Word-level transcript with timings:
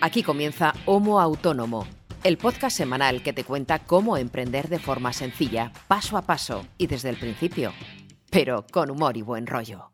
Aquí 0.00 0.22
comienza 0.22 0.74
Homo 0.84 1.20
Autónomo, 1.20 1.86
el 2.22 2.36
podcast 2.36 2.76
semanal 2.76 3.22
que 3.22 3.32
te 3.32 3.44
cuenta 3.44 3.78
cómo 3.78 4.18
emprender 4.18 4.68
de 4.68 4.78
forma 4.78 5.14
sencilla, 5.14 5.72
paso 5.88 6.18
a 6.18 6.22
paso 6.22 6.66
y 6.76 6.86
desde 6.86 7.08
el 7.08 7.16
principio, 7.16 7.72
pero 8.30 8.66
con 8.70 8.90
humor 8.90 9.16
y 9.16 9.22
buen 9.22 9.46
rollo. 9.46 9.90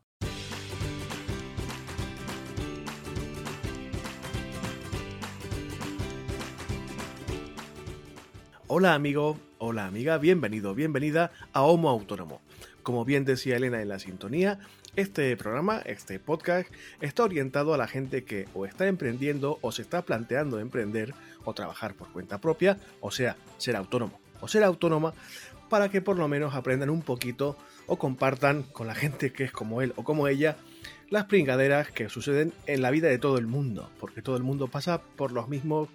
Hola 8.67 8.95
amigo, 8.95 9.39
hola 9.59 9.87
amiga, 9.87 10.19
bienvenido, 10.19 10.75
bienvenida 10.75 11.31
a 11.53 11.63
Homo 11.63 11.89
Autónomo. 11.91 12.41
Como 12.83 13.05
bien 13.05 13.25
decía 13.25 13.57
Elena 13.57 13.81
en 13.81 13.89
la 13.89 13.99
sintonía, 13.99 14.59
este 14.97 15.37
programa, 15.37 15.79
este 15.87 16.19
podcast, 16.19 16.71
está 17.01 17.25
orientado 17.25 17.75
a 17.75 17.79
la 17.79 17.87
gente 17.87 18.25
que 18.25 18.49
o 18.55 18.67
está 18.67 18.87
emprendiendo 18.87 19.59
o 19.63 19.73
se 19.73 19.83
está 19.83 20.03
planteando 20.03 20.59
emprender 20.59 21.15
o 21.45 21.55
trabajar 21.55 21.95
por 21.95 22.11
cuenta 22.13 22.41
propia, 22.41 22.79
o 23.01 23.11
sea, 23.11 23.37
ser 23.59 23.77
autónomo 23.77 24.21
o 24.41 24.49
ser 24.49 24.65
autónoma, 24.65 25.15
para 25.71 25.89
que 25.89 26.03
por 26.03 26.19
lo 26.19 26.29
menos 26.29 26.55
aprendan 26.55 26.91
un 26.91 27.01
poquito 27.01 27.57
o 27.87 27.97
compartan 27.97 28.65
con 28.65 28.87
la 28.87 28.95
gente 28.95 29.33
que 29.33 29.45
es 29.45 29.53
como 29.53 29.81
él 29.81 29.95
o 29.97 30.05
como 30.05 30.29
ella 30.29 30.57
las 31.09 31.25
pringaderas 31.27 31.91
que 31.91 32.09
suceden 32.09 32.53
en 32.67 32.83
la 32.83 32.91
vida 32.91 33.09
de 33.09 33.19
todo 33.19 33.39
el 33.39 33.47
mundo, 33.47 33.91
porque 34.01 34.21
todo 34.21 34.37
el 34.37 34.43
mundo 34.43 34.69
pasa 34.69 35.01
por 35.01 35.31
los 35.31 35.49
mismos 35.49 35.89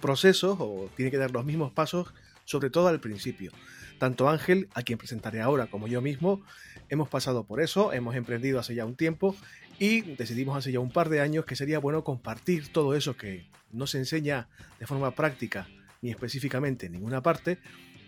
procesos 0.00 0.56
o 0.58 0.88
tiene 0.96 1.10
que 1.10 1.18
dar 1.18 1.30
los 1.30 1.44
mismos 1.44 1.72
pasos, 1.72 2.14
sobre 2.44 2.70
todo 2.70 2.88
al 2.88 3.00
principio. 3.00 3.52
Tanto 4.00 4.30
Ángel, 4.30 4.70
a 4.72 4.82
quien 4.82 4.96
presentaré 4.96 5.42
ahora, 5.42 5.66
como 5.66 5.86
yo 5.86 6.00
mismo, 6.00 6.40
hemos 6.88 7.10
pasado 7.10 7.44
por 7.44 7.60
eso, 7.60 7.92
hemos 7.92 8.16
emprendido 8.16 8.58
hace 8.58 8.74
ya 8.74 8.86
un 8.86 8.96
tiempo 8.96 9.36
y 9.78 10.00
decidimos 10.16 10.56
hace 10.56 10.72
ya 10.72 10.80
un 10.80 10.90
par 10.90 11.10
de 11.10 11.20
años 11.20 11.44
que 11.44 11.54
sería 11.54 11.78
bueno 11.78 12.02
compartir 12.02 12.72
todo 12.72 12.94
eso 12.94 13.18
que 13.18 13.44
no 13.72 13.86
se 13.86 13.98
enseña 13.98 14.48
de 14.78 14.86
forma 14.86 15.10
práctica 15.10 15.68
ni 16.00 16.08
específicamente 16.08 16.86
en 16.86 16.92
ninguna 16.92 17.22
parte, 17.22 17.58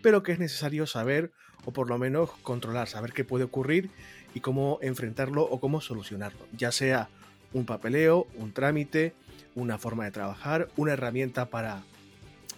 pero 0.01 0.23
que 0.23 0.33
es 0.33 0.39
necesario 0.39 0.87
saber 0.87 1.31
o 1.67 1.75
por 1.75 1.91
lo 1.91 1.99
menos 1.99 2.31
controlar, 2.43 2.89
saber 2.89 3.13
qué 3.13 3.25
puede 3.25 3.45
ocurrir 3.45 3.91
y 4.33 4.41
cómo 4.41 4.79
enfrentarlo 4.81 5.43
o 5.43 5.61
cómo 5.61 5.83
solucionarlo, 5.83 6.49
ya 6.57 6.73
sea 6.73 7.11
un 7.53 7.67
papeleo, 7.67 8.27
un 8.37 8.55
trámite, 8.55 9.13
una 9.55 9.77
forma 9.77 10.07
de 10.07 10.13
trabajar, 10.13 10.69
una 10.79 10.95
herramienta 10.95 11.51
para 11.51 11.83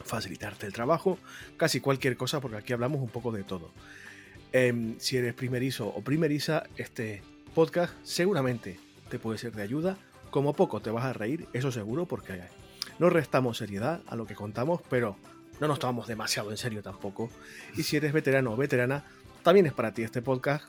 facilitarte 0.05 0.67
el 0.67 0.73
trabajo, 0.73 1.19
casi 1.57 1.81
cualquier 1.81 2.17
cosa, 2.17 2.41
porque 2.41 2.57
aquí 2.57 2.73
hablamos 2.73 3.01
un 3.01 3.09
poco 3.09 3.33
de 3.33 3.45
todo. 3.45 3.71
Em, 4.53 4.99
si 4.99 5.17
eres 5.17 5.35
primerizo 5.35 5.89
o 5.89 6.03
primeriza, 6.03 6.65
este 6.77 7.23
podcast 7.55 7.93
seguramente 8.03 8.79
te 9.09 9.19
puede 9.19 9.39
ser 9.39 9.53
de 9.53 9.63
ayuda. 9.63 9.97
Como 10.31 10.55
poco 10.55 10.81
te 10.81 10.91
vas 10.91 11.05
a 11.05 11.13
reír, 11.13 11.47
eso 11.53 11.73
seguro, 11.73 12.07
porque 12.07 12.41
no 12.99 13.11
restamos 13.11 13.59
seriedad 13.59 14.01
a 14.07 14.17
lo 14.17 14.27
que 14.27 14.35
contamos, 14.35 14.81
pero 14.89 15.17
no 15.61 15.69
nos 15.69 15.79
tomamos 15.79 16.07
demasiado 16.07 16.51
en 16.51 16.57
serio 16.57 16.83
tampoco. 16.83 17.31
Y 17.77 17.83
si 17.83 17.97
eres 17.97 18.13
veterano 18.13 18.53
o 18.53 18.57
veterana, 18.57 19.05
también 19.43 19.67
es 19.67 19.73
para 19.73 19.93
ti 19.93 20.03
este 20.03 20.23
podcast. 20.23 20.65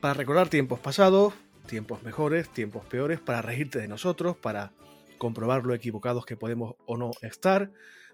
Para 0.00 0.14
recordar 0.14 0.48
tiempos 0.48 0.80
pasados, 0.80 1.34
tiempos 1.66 2.02
mejores, 2.02 2.48
tiempos 2.48 2.84
peores, 2.86 3.20
para 3.20 3.42
reírte 3.42 3.78
de 3.78 3.88
nosotros, 3.88 4.36
para 4.36 4.72
comprobar 5.18 5.64
lo 5.64 5.74
equivocados 5.74 6.24
que 6.24 6.36
podemos 6.36 6.74
o 6.86 6.96
no 6.96 7.10
estar. 7.20 7.70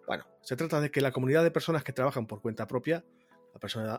Bueno, 0.07 0.25
se 0.43 0.57
trata 0.57 0.81
de 0.81 0.91
que 0.91 1.01
la 1.01 1.13
comunidad 1.13 1.43
de 1.43 1.51
personas 1.51 1.83
que 1.85 1.93
trabajan 1.93 2.27
por 2.27 2.41
cuenta 2.41 2.67
propia 2.67 3.05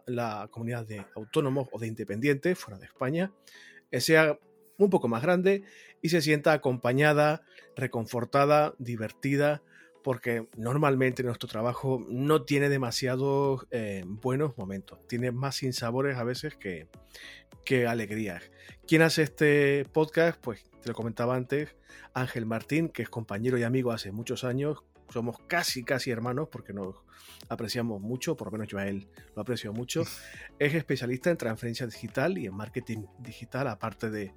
la, 0.05 0.47
comunidad 0.51 0.85
de 0.85 1.05
autónomos 1.15 1.67
o 1.71 1.79
de 1.79 1.87
independientes 1.87 2.57
fuera 2.57 2.79
de 2.79 2.85
España 2.85 3.31
eh, 3.91 4.01
sea 4.01 4.37
un 4.77 4.89
poco 4.89 5.07
más 5.07 5.23
grande 5.23 5.63
y 6.01 6.09
se 6.09 6.21
sienta 6.21 6.53
acompañada, 6.53 7.41
reconfortada, 7.75 8.75
divertida, 8.77 9.63
porque 10.03 10.47
normalmente 10.55 11.23
nuestro 11.23 11.49
trabajo 11.49 12.05
no 12.07 12.43
tiene 12.43 12.69
demasiados 12.69 13.67
eh, 13.71 14.03
buenos 14.05 14.57
momentos, 14.57 14.99
tiene 15.07 15.31
más 15.31 15.55
sinsabores 15.55 16.17
a 16.17 16.23
veces 16.23 16.55
que, 16.55 16.87
que 17.65 17.87
alegrías. 17.87 18.51
¿Quién 18.87 19.01
hace 19.01 19.23
este 19.23 19.85
podcast? 19.91 20.39
Pues 20.39 20.63
te 20.81 20.89
lo 20.89 20.93
comentaba 20.93 21.35
antes, 21.35 21.75
Ángel 22.13 22.45
Martín, 22.45 22.89
que 22.89 23.01
es 23.01 23.09
compañero 23.09 23.57
y 23.57 23.63
amigo 23.63 23.91
hace 23.91 24.11
muchos 24.11 24.43
años, 24.43 24.83
somos 25.09 25.39
casi, 25.47 25.83
casi 25.83 26.11
hermanos 26.11 26.49
porque 26.51 26.73
nos 26.73 26.95
apreciamos 27.49 28.01
mucho, 28.01 28.35
por 28.35 28.47
lo 28.47 28.51
menos 28.51 28.67
yo 28.67 28.77
a 28.77 28.87
él 28.87 29.07
lo 29.35 29.41
aprecio 29.41 29.73
mucho. 29.73 30.03
Es 30.59 30.73
especialista 30.73 31.29
en 31.29 31.37
transferencia 31.37 31.85
digital 31.85 32.37
y 32.37 32.47
en 32.47 32.53
marketing 32.53 33.05
digital, 33.19 33.67
aparte 33.67 34.09
de 34.09 34.33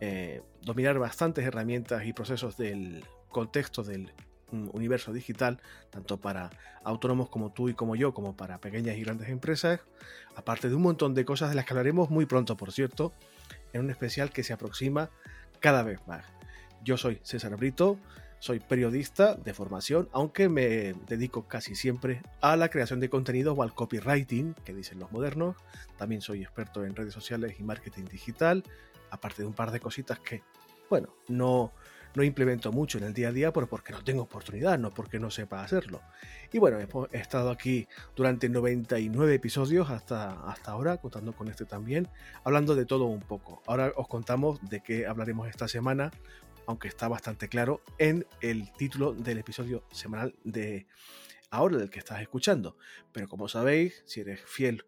eh, 0.00 0.42
dominar 0.62 0.98
bastantes 0.98 1.44
herramientas 1.44 2.04
y 2.06 2.12
procesos 2.12 2.56
del 2.56 3.04
contexto 3.28 3.82
del 3.82 4.12
mm, 4.50 4.70
universo 4.72 5.12
digital, 5.12 5.60
tanto 5.90 6.18
para 6.18 6.50
autónomos 6.84 7.28
como 7.28 7.52
tú 7.52 7.68
y 7.68 7.74
como 7.74 7.96
yo, 7.96 8.14
como 8.14 8.36
para 8.36 8.58
pequeñas 8.60 8.96
y 8.96 9.02
grandes 9.02 9.28
empresas, 9.28 9.80
aparte 10.36 10.68
de 10.68 10.74
un 10.74 10.82
montón 10.82 11.14
de 11.14 11.24
cosas 11.24 11.50
de 11.50 11.56
las 11.56 11.66
que 11.66 11.74
hablaremos 11.74 12.10
muy 12.10 12.24
pronto, 12.24 12.56
por 12.56 12.72
cierto, 12.72 13.12
en 13.72 13.82
un 13.82 13.90
especial 13.90 14.30
que 14.30 14.42
se 14.42 14.54
aproxima 14.54 15.10
cada 15.60 15.82
vez 15.82 16.00
más. 16.06 16.24
Yo 16.82 16.96
soy 16.96 17.20
César 17.22 17.54
Brito, 17.56 17.98
soy 18.40 18.60
periodista 18.60 19.34
de 19.34 19.54
formación, 19.54 20.08
aunque 20.12 20.48
me 20.48 20.94
dedico 21.06 21.46
casi 21.48 21.74
siempre 21.74 22.22
a 22.40 22.56
la 22.56 22.68
creación 22.68 23.00
de 23.00 23.10
contenido 23.10 23.52
o 23.52 23.62
al 23.62 23.74
copywriting, 23.74 24.54
que 24.64 24.74
dicen 24.74 24.98
los 24.98 25.10
modernos. 25.12 25.56
También 25.96 26.20
soy 26.20 26.42
experto 26.42 26.84
en 26.84 26.94
redes 26.94 27.14
sociales 27.14 27.56
y 27.58 27.62
marketing 27.62 28.04
digital, 28.04 28.62
aparte 29.10 29.42
de 29.42 29.48
un 29.48 29.54
par 29.54 29.70
de 29.70 29.80
cositas 29.80 30.20
que, 30.20 30.42
bueno, 30.88 31.14
no, 31.28 31.72
no 32.14 32.22
implemento 32.22 32.72
mucho 32.72 32.98
en 32.98 33.04
el 33.04 33.14
día 33.14 33.28
a 33.28 33.32
día, 33.32 33.52
pero 33.52 33.66
porque 33.66 33.92
no 33.92 34.02
tengo 34.02 34.22
oportunidad, 34.22 34.78
no 34.78 34.92
porque 34.92 35.18
no 35.18 35.30
sepa 35.30 35.62
hacerlo. 35.62 36.00
Y 36.52 36.58
bueno, 36.58 36.78
he, 36.78 37.18
estado 37.18 37.50
aquí 37.50 37.86
durante 38.16 38.48
99 38.48 39.34
episodios 39.34 39.90
hasta, 39.90 40.48
hasta 40.48 40.70
ahora, 40.70 40.96
contando 40.96 41.32
con 41.32 41.48
este 41.48 41.64
también, 41.64 42.08
hablando 42.44 42.74
de 42.74 42.86
todo 42.86 43.04
un 43.04 43.20
poco. 43.20 43.62
Ahora 43.66 43.92
os 43.96 44.08
contamos 44.08 44.60
de 44.68 44.80
qué 44.80 45.06
hablaremos 45.06 45.48
esta 45.48 45.68
semana, 45.68 46.10
aunque 46.68 46.86
está 46.86 47.08
bastante 47.08 47.48
claro 47.48 47.82
en 47.96 48.26
el 48.42 48.70
título 48.74 49.14
del 49.14 49.38
episodio 49.38 49.84
semanal 49.90 50.34
de 50.44 50.86
ahora 51.50 51.78
del 51.78 51.88
que 51.88 51.98
estás 51.98 52.20
escuchando. 52.20 52.76
Pero 53.10 53.26
como 53.26 53.48
sabéis, 53.48 54.02
si 54.04 54.20
eres 54.20 54.42
fiel, 54.44 54.84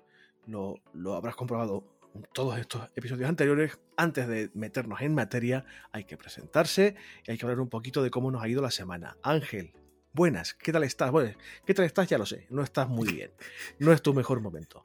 lo, 0.47 0.75
lo 0.93 1.15
habrás 1.15 1.37
comprobado 1.37 1.83
en 2.15 2.27
todos 2.35 2.59
estos 2.59 2.83
episodios 2.97 3.31
anteriores. 3.31 3.79
Antes 3.97 4.29
de 4.29 4.51
meternos 4.53 5.01
en 5.01 5.15
materia, 5.15 5.65
hay 5.91 6.05
que 6.05 6.19
presentarse 6.19 6.97
y 7.27 7.31
hay 7.31 7.39
que 7.39 7.47
hablar 7.47 7.61
un 7.61 7.71
poquito 7.71 8.03
de 8.03 8.11
cómo 8.11 8.31
nos 8.31 8.43
ha 8.43 8.49
ido 8.49 8.61
la 8.61 8.71
semana. 8.71 9.17
Ángel, 9.23 9.73
buenas, 10.13 10.53
¿qué 10.53 10.73
tal 10.73 10.85
estás? 10.85 11.11
Bueno, 11.11 11.35
¿qué 11.65 11.73
tal 11.73 11.87
estás? 11.87 12.09
Ya 12.09 12.19
lo 12.19 12.27
sé, 12.27 12.47
no 12.51 12.63
estás 12.63 12.91
muy 12.91 13.11
bien. 13.15 13.31
No 13.79 13.93
es 13.93 14.03
tu 14.03 14.13
mejor 14.13 14.43
momento. 14.43 14.83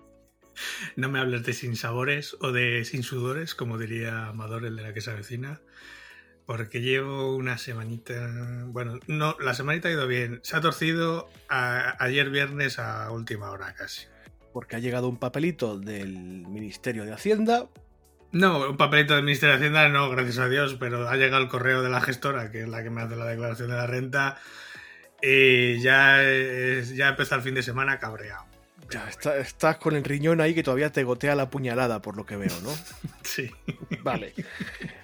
No 0.96 1.10
me 1.10 1.20
hables 1.20 1.44
de 1.44 1.52
sin 1.52 1.76
sabores 1.76 2.38
o 2.40 2.54
de 2.54 2.86
sin 2.86 3.04
sudores, 3.04 3.54
como 3.54 3.78
diría 3.78 4.28
Amador, 4.28 4.64
el 4.64 4.78
de 4.78 4.84
la 4.84 4.94
que 4.94 5.02
se 5.02 5.12
avecina. 5.12 5.60
Porque 6.46 6.82
llevo 6.82 7.36
una 7.36 7.58
semanita. 7.58 8.14
Bueno, 8.68 9.00
no, 9.08 9.36
la 9.40 9.54
semanita 9.54 9.88
ha 9.88 9.92
ido 9.92 10.08
bien. 10.08 10.40
Se 10.44 10.56
ha 10.56 10.62
torcido 10.62 11.30
ayer 11.50 12.30
viernes 12.30 12.78
a 12.78 13.10
última 13.12 13.50
hora 13.50 13.74
casi. 13.74 14.08
Porque 14.54 14.76
ha 14.76 14.80
llegado 14.80 15.10
un 15.10 15.18
papelito 15.18 15.80
del 15.80 16.12
Ministerio 16.48 17.04
de 17.04 17.14
Hacienda. 17.14 17.68
No, 18.32 18.70
un 18.70 18.78
papelito 18.78 19.16
del 19.16 19.24
Ministerio 19.24 19.54
de 19.54 19.58
Hacienda 19.58 19.90
no, 19.90 20.10
gracias 20.10 20.38
a 20.40 20.48
Dios, 20.48 20.76
pero 20.80 21.10
ha 21.10 21.16
llegado 21.16 21.42
el 21.42 21.50
correo 21.50 21.82
de 21.82 21.90
la 21.90 22.02
gestora, 22.02 22.52
que 22.52 22.62
es 22.62 22.68
la 22.68 22.84
que 22.84 22.90
me 22.90 23.02
hace 23.02 23.16
la 23.16 23.26
declaración 23.26 23.70
de 23.70 23.76
la 23.76 23.88
renta. 23.88 24.38
Y 25.22 25.80
ya, 25.80 26.22
ya 26.94 27.10
empezó 27.10 27.36
el 27.36 27.42
fin 27.42 27.56
de 27.56 27.64
semana 27.64 27.98
cabreado. 27.98 28.55
Ya 28.90 29.10
estás 29.10 29.78
con 29.78 29.96
el 29.96 30.04
riñón 30.04 30.42
ahí 30.42 30.54
que 30.54 30.64
todavía 30.64 30.92
te 30.92 31.04
gotea 31.04 31.36
la 31.36 31.50
puñalada, 31.50 32.02
por 32.02 32.16
lo 32.16 32.26
que 32.26 32.36
veo, 32.36 32.54
¿no? 32.62 32.72
sí. 33.24 33.52
Vale. 34.04 34.34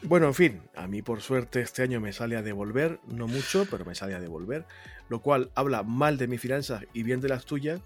Bueno, 0.03 0.27
en 0.27 0.33
fin, 0.33 0.61
a 0.75 0.87
mí 0.87 1.01
por 1.01 1.21
suerte 1.21 1.61
este 1.61 1.81
año 1.81 1.99
me 1.99 2.13
sale 2.13 2.35
a 2.35 2.41
devolver, 2.41 2.99
no 3.07 3.27
mucho, 3.27 3.65
pero 3.69 3.85
me 3.85 3.95
sale 3.95 4.13
a 4.13 4.19
devolver, 4.19 4.65
lo 5.09 5.21
cual 5.21 5.51
habla 5.55 5.83
mal 5.83 6.17
de 6.17 6.27
mis 6.27 6.41
finanzas 6.41 6.85
y 6.93 7.03
bien 7.03 7.21
de 7.21 7.29
las 7.29 7.45
tuyas, 7.45 7.81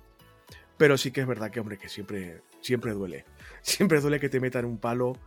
pero 0.78 0.98
sí 0.98 1.12
que 1.12 1.22
es 1.22 1.28
verdad 1.28 1.52
que, 1.52 1.60
hombre, 1.60 1.78
que 1.78 1.88
siempre, 1.88 2.42
siempre 2.62 2.92
duele. 2.92 3.26
Siempre 3.62 4.00
duele 4.00 4.20
que 4.20 4.30
te 4.30 4.40
metan 4.40 4.66
un 4.66 4.78
palo 4.78 5.18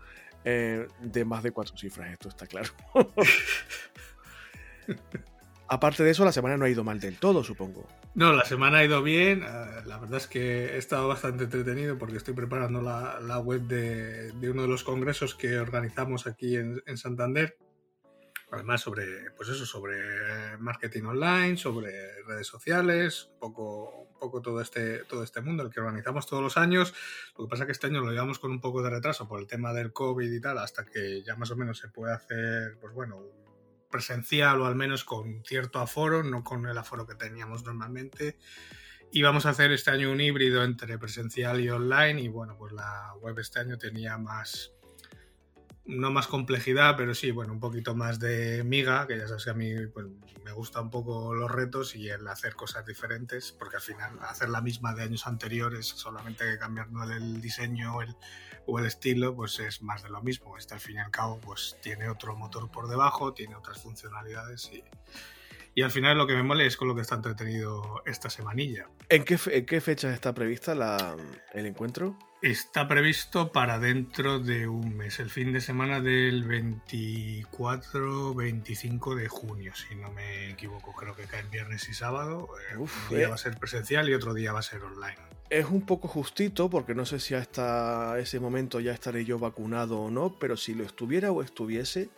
eh, 0.44 0.87
de 1.00 1.25
más 1.25 1.43
de 1.43 1.50
cuatro 1.50 1.76
cifras, 1.76 2.12
esto 2.12 2.29
está 2.29 2.47
claro. 2.47 2.71
Aparte 5.70 6.03
de 6.03 6.11
eso, 6.11 6.25
la 6.25 6.32
semana 6.32 6.56
no 6.56 6.65
ha 6.65 6.70
ido 6.70 6.82
mal 6.82 6.99
del 6.99 7.19
todo, 7.19 7.44
supongo. 7.44 7.87
No, 8.15 8.32
la 8.32 8.47
semana 8.47 8.79
ha 8.79 8.85
ido 8.85 9.03
bien. 9.03 9.43
Eh, 9.43 9.82
la 9.85 9.99
verdad 9.99 10.17
es 10.17 10.26
que 10.26 10.75
he 10.75 10.79
estado 10.79 11.09
bastante 11.09 11.44
entretenido 11.44 11.99
porque 11.99 12.17
estoy 12.17 12.32
preparando 12.32 12.81
la, 12.81 13.38
web 13.38 13.62
de, 13.62 14.32
uno 14.49 14.62
de 14.62 14.69
los 14.69 14.82
congresos 14.82 15.35
que 15.35 15.59
organizamos 15.59 16.26
aquí 16.26 16.56
en, 16.56 16.97
Santander. 16.97 17.59
Además, 18.50 18.81
sobre, 18.81 19.31
pues 19.37 19.50
eso, 19.50 19.67
sobre 19.67 20.56
marketing 20.56 21.03
online, 21.03 21.59
sobre 21.59 22.23
redes 22.23 22.47
sociales, 22.47 23.29
un 23.35 23.38
poco, 23.38 24.09
poco 24.19 24.41
todo, 24.41 24.62
este, 24.62 25.05
todo 25.05 25.23
este 25.23 25.43
mundo, 25.43 25.64
el 25.64 25.71
que 25.71 25.81
organizamos 25.81 26.26
todos 26.26 26.43
los 26.43 26.56
años. 26.56 26.94
Lo 27.37 27.44
que 27.44 27.50
pasa 27.50 27.64
es 27.64 27.67
que 27.67 27.73
este 27.73 27.88
año 27.88 28.00
lo 28.00 28.11
llevamos 28.11 28.38
con 28.38 28.50
un 28.53 28.62
poco 28.62 28.81
de 28.81 28.88
retraso 28.88 29.29
por 29.29 29.38
el 29.38 29.47
tema 29.47 29.75
del 29.75 29.93
COVID 29.93 30.32
y 30.32 30.41
tal, 30.41 30.56
hasta 30.56 30.87
que 30.87 31.23
ya 31.23 31.37
más 31.37 31.50
o 31.50 31.56
menos 31.56 31.76
se 31.76 31.88
puede 31.88 32.14
hacer, 32.14 32.79
pues 32.81 32.94
bueno, 32.94 33.23
presencial 33.90 34.61
o 34.61 34.67
al 34.67 34.75
menos 34.75 35.05
con 35.05 35.43
cierto 35.44 35.79
aforo, 35.79 36.23
no 36.23 36.44
con 36.44 36.67
el 36.67 36.79
aforo 36.79 37.06
que 37.06 37.14
teníamos 37.14 37.64
normalmente. 37.64 38.38
Y 39.11 39.23
vamos 39.23 39.46
a 39.46 39.50
hacer 39.50 39.73
este 39.73 39.90
año 39.90 40.12
un 40.12 40.20
híbrido 40.20 40.62
entre 40.64 40.99
presencial 40.99 41.61
y 41.61 41.70
online 41.70 42.20
y 42.20 42.29
bueno, 42.29 42.56
pues 42.58 42.73
la 42.73 43.14
web 43.20 43.38
este 43.38 43.61
año 43.61 43.79
tenía 43.79 44.19
más, 44.19 44.73
no 45.88 46.11
más 46.11 46.26
complejidad, 46.26 46.96
pero 46.96 47.14
sí, 47.14 47.31
bueno, 47.31 47.55
un 47.55 47.61
poquito 47.61 47.94
más 47.94 48.20
de 48.20 48.62
miga, 48.62 49.06
que 49.06 49.17
ya 49.17 49.26
sabes 49.26 49.44
que 49.44 49.50
a 49.50 49.55
mí 49.55 49.87
pues, 49.87 50.06
me 50.44 50.52
gustan 50.52 50.85
un 50.85 50.90
poco 50.90 51.35
los 51.35 51.50
retos 51.50 51.96
y 51.96 52.11
el 52.11 52.29
hacer 52.29 52.55
cosas 52.55 52.85
diferentes, 52.85 53.52
porque 53.52 53.76
al 53.76 53.82
final 53.82 54.19
hacer 54.20 54.50
la 54.50 54.61
misma 54.61 54.94
de 54.94 55.05
años 55.05 55.26
anteriores, 55.26 55.87
solamente 55.87 56.58
cambiando 56.58 57.02
el 57.05 57.40
diseño 57.40 57.96
o 57.96 58.02
el, 58.02 58.14
o 58.67 58.79
el 58.79 58.85
estilo, 58.85 59.35
pues 59.35 59.58
es 59.61 59.81
más 59.81 60.02
de 60.02 60.11
lo 60.11 60.23
mismo. 60.23 60.58
Este 60.58 60.75
al 60.75 60.81
fin 60.81 60.96
y 60.96 60.99
al 60.99 61.11
cabo 61.11 61.40
pues 61.40 61.79
tiene 61.81 62.11
otro 62.11 62.37
motor 62.37 62.70
por 62.70 62.88
debajo, 62.88 63.32
tiene 63.32 63.56
otras 63.56 63.82
funcionalidades 63.82 64.70
y, 64.70 64.85
y 65.79 65.83
al 65.83 65.93
final 65.93 66.19
lo 66.19 66.27
que 66.27 66.35
me 66.35 66.43
mole 66.43 66.67
es 66.67 66.77
con 66.77 66.89
lo 66.89 66.97
que 66.97 67.03
está 67.03 67.15
entretenido 67.15 68.03
esta 68.05 68.31
semanilla. 68.31 68.89
¿En 69.09 69.23
qué, 69.23 69.39
en 69.53 69.65
qué 69.65 69.81
fecha 69.81 70.13
está 70.13 70.35
prevista 70.35 70.75
la, 70.75 71.15
el 71.55 71.67
encuentro? 71.67 72.19
Está 72.43 72.89
previsto 72.89 73.53
para 73.53 73.79
dentro 73.79 74.41
de 74.41 74.67
un 74.67 74.97
mes, 74.97 75.21
el 75.21 75.31
fin 75.31 75.53
de 75.53 75.61
semana 75.61 76.01
del 76.01 76.49
24-25 76.49 79.15
de 79.15 79.29
junio, 79.29 79.73
si 79.77 79.95
no 79.95 80.11
me 80.11 80.51
equivoco. 80.51 80.93
Creo 80.95 81.15
que 81.15 81.27
cae 81.27 81.43
en 81.43 81.51
viernes 81.53 81.89
y 81.89 81.95
sábado. 81.95 82.49
Eh, 82.73 82.77
un 82.77 82.91
día 83.11 83.27
eh. 83.27 83.29
va 83.29 83.37
a 83.37 83.39
ser 83.39 83.57
presencial 83.57 84.09
y 84.09 84.15
otro 84.15 84.35
día 84.35 84.53
va 84.53 84.59
a 84.59 84.63
ser 84.63 84.83
online. 84.83 85.19
Es 85.49 85.67
un 85.67 85.87
poco 85.87 86.09
justito 86.09 86.69
porque 86.69 86.97
no 86.97 87.07
sé 87.07 87.21
si 87.21 87.35
hasta 87.35 88.19
ese 88.19 88.41
momento 88.41 88.81
ya 88.81 88.91
estaré 88.91 89.25
yo 89.25 89.39
vacunado 89.39 90.01
o 90.01 90.11
no, 90.11 90.41
pero 90.41 90.57
si 90.57 90.75
lo 90.75 90.83
estuviera 90.83 91.31
o 91.31 91.41
estuviese, 91.41 92.11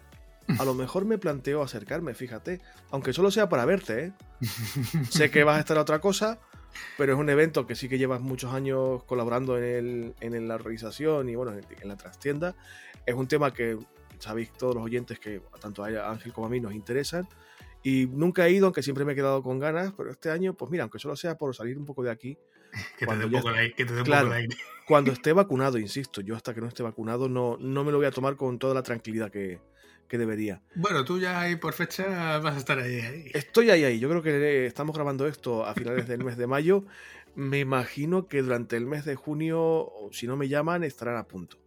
a 0.59 0.65
lo 0.65 0.75
mejor 0.75 1.05
me 1.05 1.19
planteo 1.19 1.63
acercarme, 1.63 2.15
fíjate. 2.15 2.61
Aunque 2.91 3.13
solo 3.13 3.31
sea 3.31 3.49
para 3.49 3.65
verte, 3.65 4.07
¿eh? 4.07 4.13
sé 5.11 5.31
que 5.31 5.45
vas 5.45 5.57
a 5.57 5.61
estar 5.61 5.79
a 5.79 5.83
otra 5.83 6.01
cosa, 6.01 6.39
pero 6.97 7.13
es 7.13 7.19
un 7.19 7.29
evento 7.29 7.67
que 7.67 7.75
sí 7.75 7.89
que 7.89 7.99
llevas 7.99 8.21
muchos 8.21 8.53
años 8.53 9.05
colaborando 9.05 9.59
en, 9.59 10.15
la 10.21 10.55
organización 10.55 11.29
y 11.29 11.35
bueno, 11.35 11.53
en, 11.53 11.89
la 11.89 11.97
trastienda. 11.97 12.55
Es 13.07 13.15
un 13.15 13.29
tema 13.29 13.53
que 13.53 13.79
sabéis 14.19 14.53
todos 14.53 14.75
los 14.75 14.85
oyentes 14.85 15.19
que 15.19 15.43
tanto 15.61 15.85
a 15.85 16.11
Ángel 16.11 16.33
como 16.33 16.47
a 16.47 16.51
mí 16.51 16.61
nos 16.61 16.75
interesan. 16.75 17.29
Y 17.83 18.07
nunca 18.07 18.47
he 18.47 18.53
ido, 18.53 18.67
aunque 18.67 18.83
siempre 18.83 19.05
me 19.05 19.13
he 19.13 19.17
quedado 19.17 19.43
con 19.43 19.59
ganas, 19.59 19.95
pero 19.97 20.11
este 20.11 20.31
año, 20.31 20.53
pues 20.55 20.71
mira, 20.71 20.85
aunque 20.85 20.99
solo 20.99 21.17
sea 21.17 21.39
por 21.39 21.55
salir 21.55 21.79
un 21.79 21.87
poco 21.87 22.03
de 22.03 22.11
aquí. 22.11 22.37
que 22.99 23.07
te 23.07 23.17
dé 23.17 23.25
un 23.25 23.33
poco 23.33 23.51
de 23.51 23.59
aire. 23.59 24.57
Cuando 24.87 25.13
esté 25.13 25.33
vacunado, 25.33 25.79
insisto, 25.79 26.21
yo 26.21 26.37
hasta 26.37 26.55
que 26.55 26.61
no 26.61 26.69
esté 26.69 26.83
vacunado 26.83 27.29
no, 27.29 27.57
no 27.59 27.85
me 27.85 27.91
lo 27.91 27.99
voy 27.99 28.07
a 28.07 28.11
tomar 28.11 28.37
con 28.37 28.59
toda 28.59 28.75
la 28.75 28.83
tranquilidad 28.83 29.31
que, 29.31 29.61
que 30.11 30.19
debería. 30.19 30.61
Bueno, 30.75 31.05
tú 31.05 31.21
ya 31.21 31.41
ahí 31.41 31.55
por 31.55 31.73
fecha 31.73 32.39
vas 32.41 32.57
a 32.57 32.59
estar 32.59 32.81
ahí, 32.81 33.31
Estoy 33.33 33.71
ahí, 33.71 33.85
ahí. 33.85 34.01
Yo 34.01 34.09
creo 34.11 34.23
que 34.23 34.67
estamos 34.67 34.95
grabando 34.95 35.29
esto 35.29 35.65
a 35.65 35.73
finales 35.73 36.09
del 36.09 36.25
mes 36.25 36.37
de 36.37 36.49
mayo. 36.49 36.85
Me 37.37 37.61
imagino 37.61 38.27
que 38.27 38.43
durante 38.43 38.77
el 38.77 38.87
mes 38.87 39.05
de 39.05 39.15
junio, 39.15 39.89
si 40.11 40.27
no 40.27 40.37
me 40.37 40.49
llaman, 40.49 40.83
estarán 40.83 41.17
a 41.17 41.29
punto. 41.29 41.59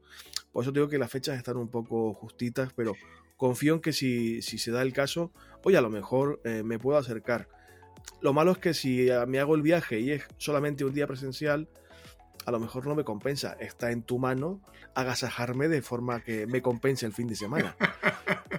Por 0.52 0.64
eso 0.64 0.74
digo 0.74 0.90
que 0.90 0.98
las 0.98 1.10
fechas 1.10 1.38
están 1.38 1.56
un 1.56 1.70
poco 1.70 2.14
justitas, 2.14 2.74
pero 2.76 2.96
confío 3.38 3.76
en 3.76 3.80
que 3.80 3.94
si, 3.94 4.42
si 4.42 4.58
se 4.58 4.72
da 4.72 4.82
el 4.82 4.92
caso, 4.92 5.32
oye, 5.64 5.78
a 5.78 5.82
lo 5.82 5.90
mejor 5.90 6.42
eh, 6.44 6.64
me 6.64 6.80
puedo 6.80 6.98
acercar. 6.98 7.48
Lo 8.20 8.34
malo 8.34 8.52
es 8.52 8.58
que 8.58 8.74
si 8.74 9.08
me 9.26 9.40
hago 9.40 9.56
el 9.56 9.62
viaje 9.62 10.02
y 10.02 10.12
es 10.12 10.24
solamente 10.38 10.84
un 10.84 10.94
día 10.94 11.08
presencial, 11.08 11.70
a 12.46 12.52
lo 12.52 12.60
mejor 12.60 12.86
no 12.88 12.96
me 12.96 13.04
compensa. 13.04 13.56
Está 13.60 13.92
en 13.92 14.04
tu 14.04 14.20
mano 14.20 14.60
agasajarme 14.96 15.68
de 15.68 15.82
forma 15.82 16.22
que 16.22 16.46
me 16.48 16.62
compense 16.62 17.06
el 17.06 17.14
fin 17.14 17.28
de 17.28 17.36
semana. 17.36 17.76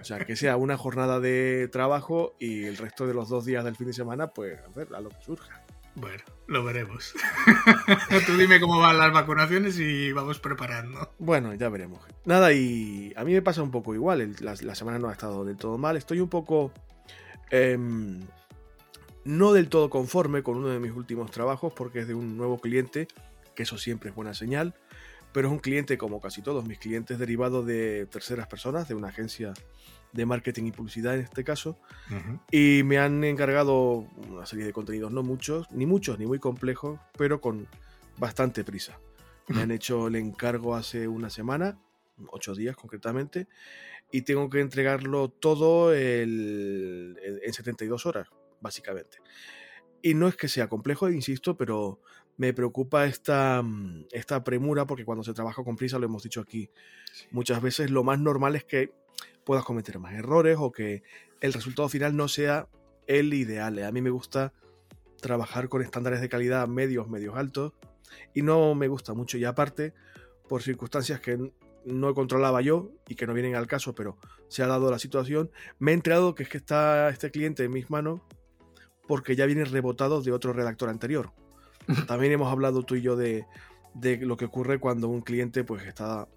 O 0.01 0.05
sea, 0.05 0.25
que 0.25 0.37
sea 0.37 0.57
una 0.57 0.77
jornada 0.77 1.21
de 1.21 1.69
trabajo 1.71 2.35
y 2.39 2.65
el 2.65 2.77
resto 2.77 3.07
de 3.07 3.15
los 3.15 3.29
dos 3.29 3.45
días 3.45 3.65
del 3.65 3.77
fin 3.77 3.87
de 3.87 3.93
semana, 3.93 4.29
pues 4.29 4.59
a 4.61 4.69
ver, 4.77 4.95
a 4.95 5.01
lo 5.01 5.11
que 5.11 5.23
surja. 5.23 5.63
Bueno, 5.97 6.25
lo 6.49 6.65
veremos. 6.65 7.15
Tú 8.27 8.37
dime 8.37 8.59
cómo 8.59 8.81
van 8.81 8.99
las 8.99 9.13
vacunaciones 9.13 9.79
y 9.79 10.13
vamos 10.13 10.41
preparando. 10.41 11.13
Bueno, 11.19 11.55
ya 11.55 11.69
veremos. 11.69 12.01
Nada, 12.25 12.53
y 12.53 13.13
a 13.17 13.23
mí 13.23 13.33
me 13.33 13.43
pasa 13.43 13.63
un 13.63 13.71
poco 13.71 13.95
igual. 13.95 14.35
la, 14.41 14.75
semana 14.75 14.99
no 14.99 15.09
ha 15.09 15.13
estado 15.13 15.45
del 15.45 15.57
todo 15.57 15.79
mal. 15.79 15.97
Estoy 15.97 16.21
un 16.21 16.29
poco... 16.29 16.73
Em, 17.51 18.21
no 19.25 19.53
del 19.53 19.69
todo 19.69 19.89
conforme 19.89 20.43
con 20.43 20.57
uno 20.57 20.69
de 20.69 20.81
mis 20.81 20.93
últimos 20.93 21.31
trabajos 21.31 21.73
porque 21.73 22.01
es 22.01 22.09
de 22.09 22.15
un 22.15 22.37
nuevo 22.37 22.59
cliente 22.59 23.09
que 23.55 23.65
eso 23.65 23.79
siempre 23.79 24.11
es 24.11 24.17
buena 24.17 24.35
señal, 24.35 24.75
pero 25.33 25.49
es 25.49 25.53
un 25.53 25.59
cliente 25.59 25.99
como 25.99 26.21
casi 26.21 26.43
todos 26.43 26.65
mis 26.65 26.79
clientes 26.79 27.19
derivado 27.19 27.65
de 27.65 28.07
terceras 28.07 28.47
personas, 28.47 28.89
de 28.89 28.95
una 28.95 29.09
agencia 29.09 29.53
de 30.13 30.27
marketing 30.27 30.67
y 30.67 30.71
publicidad 30.71 31.17
en 31.17 31.23
este 31.23 31.43
caso, 31.43 31.77
y 32.53 32.83
me 32.85 32.99
han 32.99 33.25
encargado 33.25 34.07
una 34.31 34.47
serie 34.47 34.65
de 34.65 34.73
contenidos, 34.73 35.11
no 35.11 35.25
muchos, 35.25 35.71
ni 35.73 35.87
muchos, 35.87 36.21
ni 36.21 36.27
muy 36.27 36.39
complejos, 36.39 37.01
pero 37.19 37.41
con 37.41 37.67
bastante 38.17 38.63
prisa. 38.63 39.01
Me 39.49 39.63
han 39.63 39.71
hecho 39.73 40.07
el 40.07 40.15
encargo 40.15 40.77
hace 40.77 41.09
una 41.09 41.31
semana, 41.31 41.81
ocho 42.29 42.55
días 42.55 42.77
concretamente, 42.77 43.49
y 44.13 44.23
tengo 44.23 44.49
que 44.49 44.61
entregarlo 44.61 45.31
todo 45.31 45.93
en 45.93 47.17
72 47.51 48.07
horas, 48.07 48.29
básicamente. 48.61 49.19
Y 50.01 50.15
no 50.15 50.29
es 50.29 50.37
que 50.37 50.47
sea 50.47 50.69
complejo, 50.69 51.11
insisto, 51.11 51.57
pero 51.57 52.01
me 52.37 52.53
preocupa 52.53 53.07
esta, 53.07 53.63
mm, 53.63 54.07
esta 54.13 54.43
premura 54.45 54.87
porque 54.87 55.05
cuando 55.05 55.25
se 55.25 55.35
trabaja 55.35 55.63
con 55.63 55.77
prisa, 55.77 55.99
lo 55.99 56.07
hemos 56.07 56.23
dicho 56.23 56.41
aquí 56.41 56.71
muchas 57.31 57.63
veces, 57.63 57.91
lo 57.91 58.05
más 58.05 58.19
normal 58.19 58.57
es 58.57 58.65
que 58.65 58.93
puedas 59.45 59.65
cometer 59.65 59.99
más 59.99 60.15
errores 60.15 60.57
o 60.59 60.73
que 60.73 61.03
el 61.41 61.53
resultado 61.53 61.89
final 61.89 62.17
no 62.17 62.29
sea 62.29 62.69
el 63.07 63.35
ideal. 63.35 63.83
A 63.83 63.93
mí 63.93 64.01
me 64.01 64.11
gusta 64.11 64.53
trabajar 65.21 65.69
con 65.69 65.83
estándares 65.83 66.21
de 66.21 66.29
calidad 66.29 66.67
medios, 66.69 67.09
medios 67.09 67.37
altos 67.37 67.73
y 68.35 68.43
no 68.43 68.75
me 68.75 68.89
gusta 68.89 69.15
mucho 69.15 69.39
y 69.39 69.45
aparte 69.45 69.95
por 70.49 70.63
circunstancias 70.63 71.21
que 71.21 71.53
no 71.85 72.15
controlaba 72.15 72.61
yo 72.63 72.91
y 73.09 73.15
que 73.15 73.27
no 73.27 73.35
vienen 73.35 73.55
al 73.55 73.67
caso, 73.67 73.95
pero 73.95 74.17
se 74.49 74.63
ha 74.63 74.67
dado 74.67 74.91
la 74.91 74.99
situación, 74.99 75.51
me 75.79 75.93
he 75.93 75.95
enterado 75.95 76.35
que 76.35 76.45
es 76.45 76.49
que 76.49 76.59
está 76.59 77.09
este 77.11 77.31
cliente 77.31 77.65
en 77.65 77.73
mis 77.73 77.91
manos 77.91 78.21
porque 79.07 79.37
ya 79.37 79.47
viene 79.47 79.65
rebotado 79.65 80.23
de 80.23 80.33
otro 80.33 80.53
redactor 80.53 80.89
anterior. 80.89 81.33
También 82.07 82.33
hemos 82.33 82.51
hablado 82.51 82.83
tú 82.83 82.95
y 82.97 83.03
yo 83.03 83.17
de, 83.17 83.47
lo 84.21 84.37
que 84.37 84.47
ocurre 84.47 84.79
cuando 84.79 85.09
un 85.09 85.21
cliente 85.21 85.65
pues 85.65 85.85
está 85.85 86.29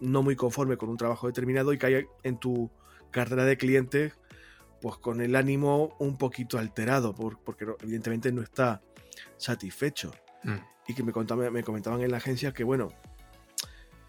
no 0.00 0.22
muy 0.22 0.36
conforme 0.36 0.76
con 0.76 0.88
un 0.88 0.96
trabajo 0.96 1.26
determinado 1.26 1.72
y 1.72 1.78
cae 1.78 2.08
en 2.22 2.38
tu 2.38 2.70
cartera 3.10 3.44
de 3.44 3.56
clientes 3.56 4.14
pues 4.80 4.96
con 4.96 5.20
el 5.20 5.36
ánimo 5.36 5.94
un 6.00 6.16
poquito 6.16 6.58
alterado 6.58 7.14
porque 7.14 7.66
evidentemente 7.80 8.32
no 8.32 8.42
está 8.42 8.82
satisfecho. 9.36 10.12
Mm. 10.42 10.56
Y 10.88 10.94
que 10.94 11.04
me, 11.04 11.12
me 11.50 11.62
comentaban 11.62 12.02
en 12.02 12.10
la 12.10 12.16
agencia 12.16 12.52
que 12.52 12.64
bueno, 12.64 12.88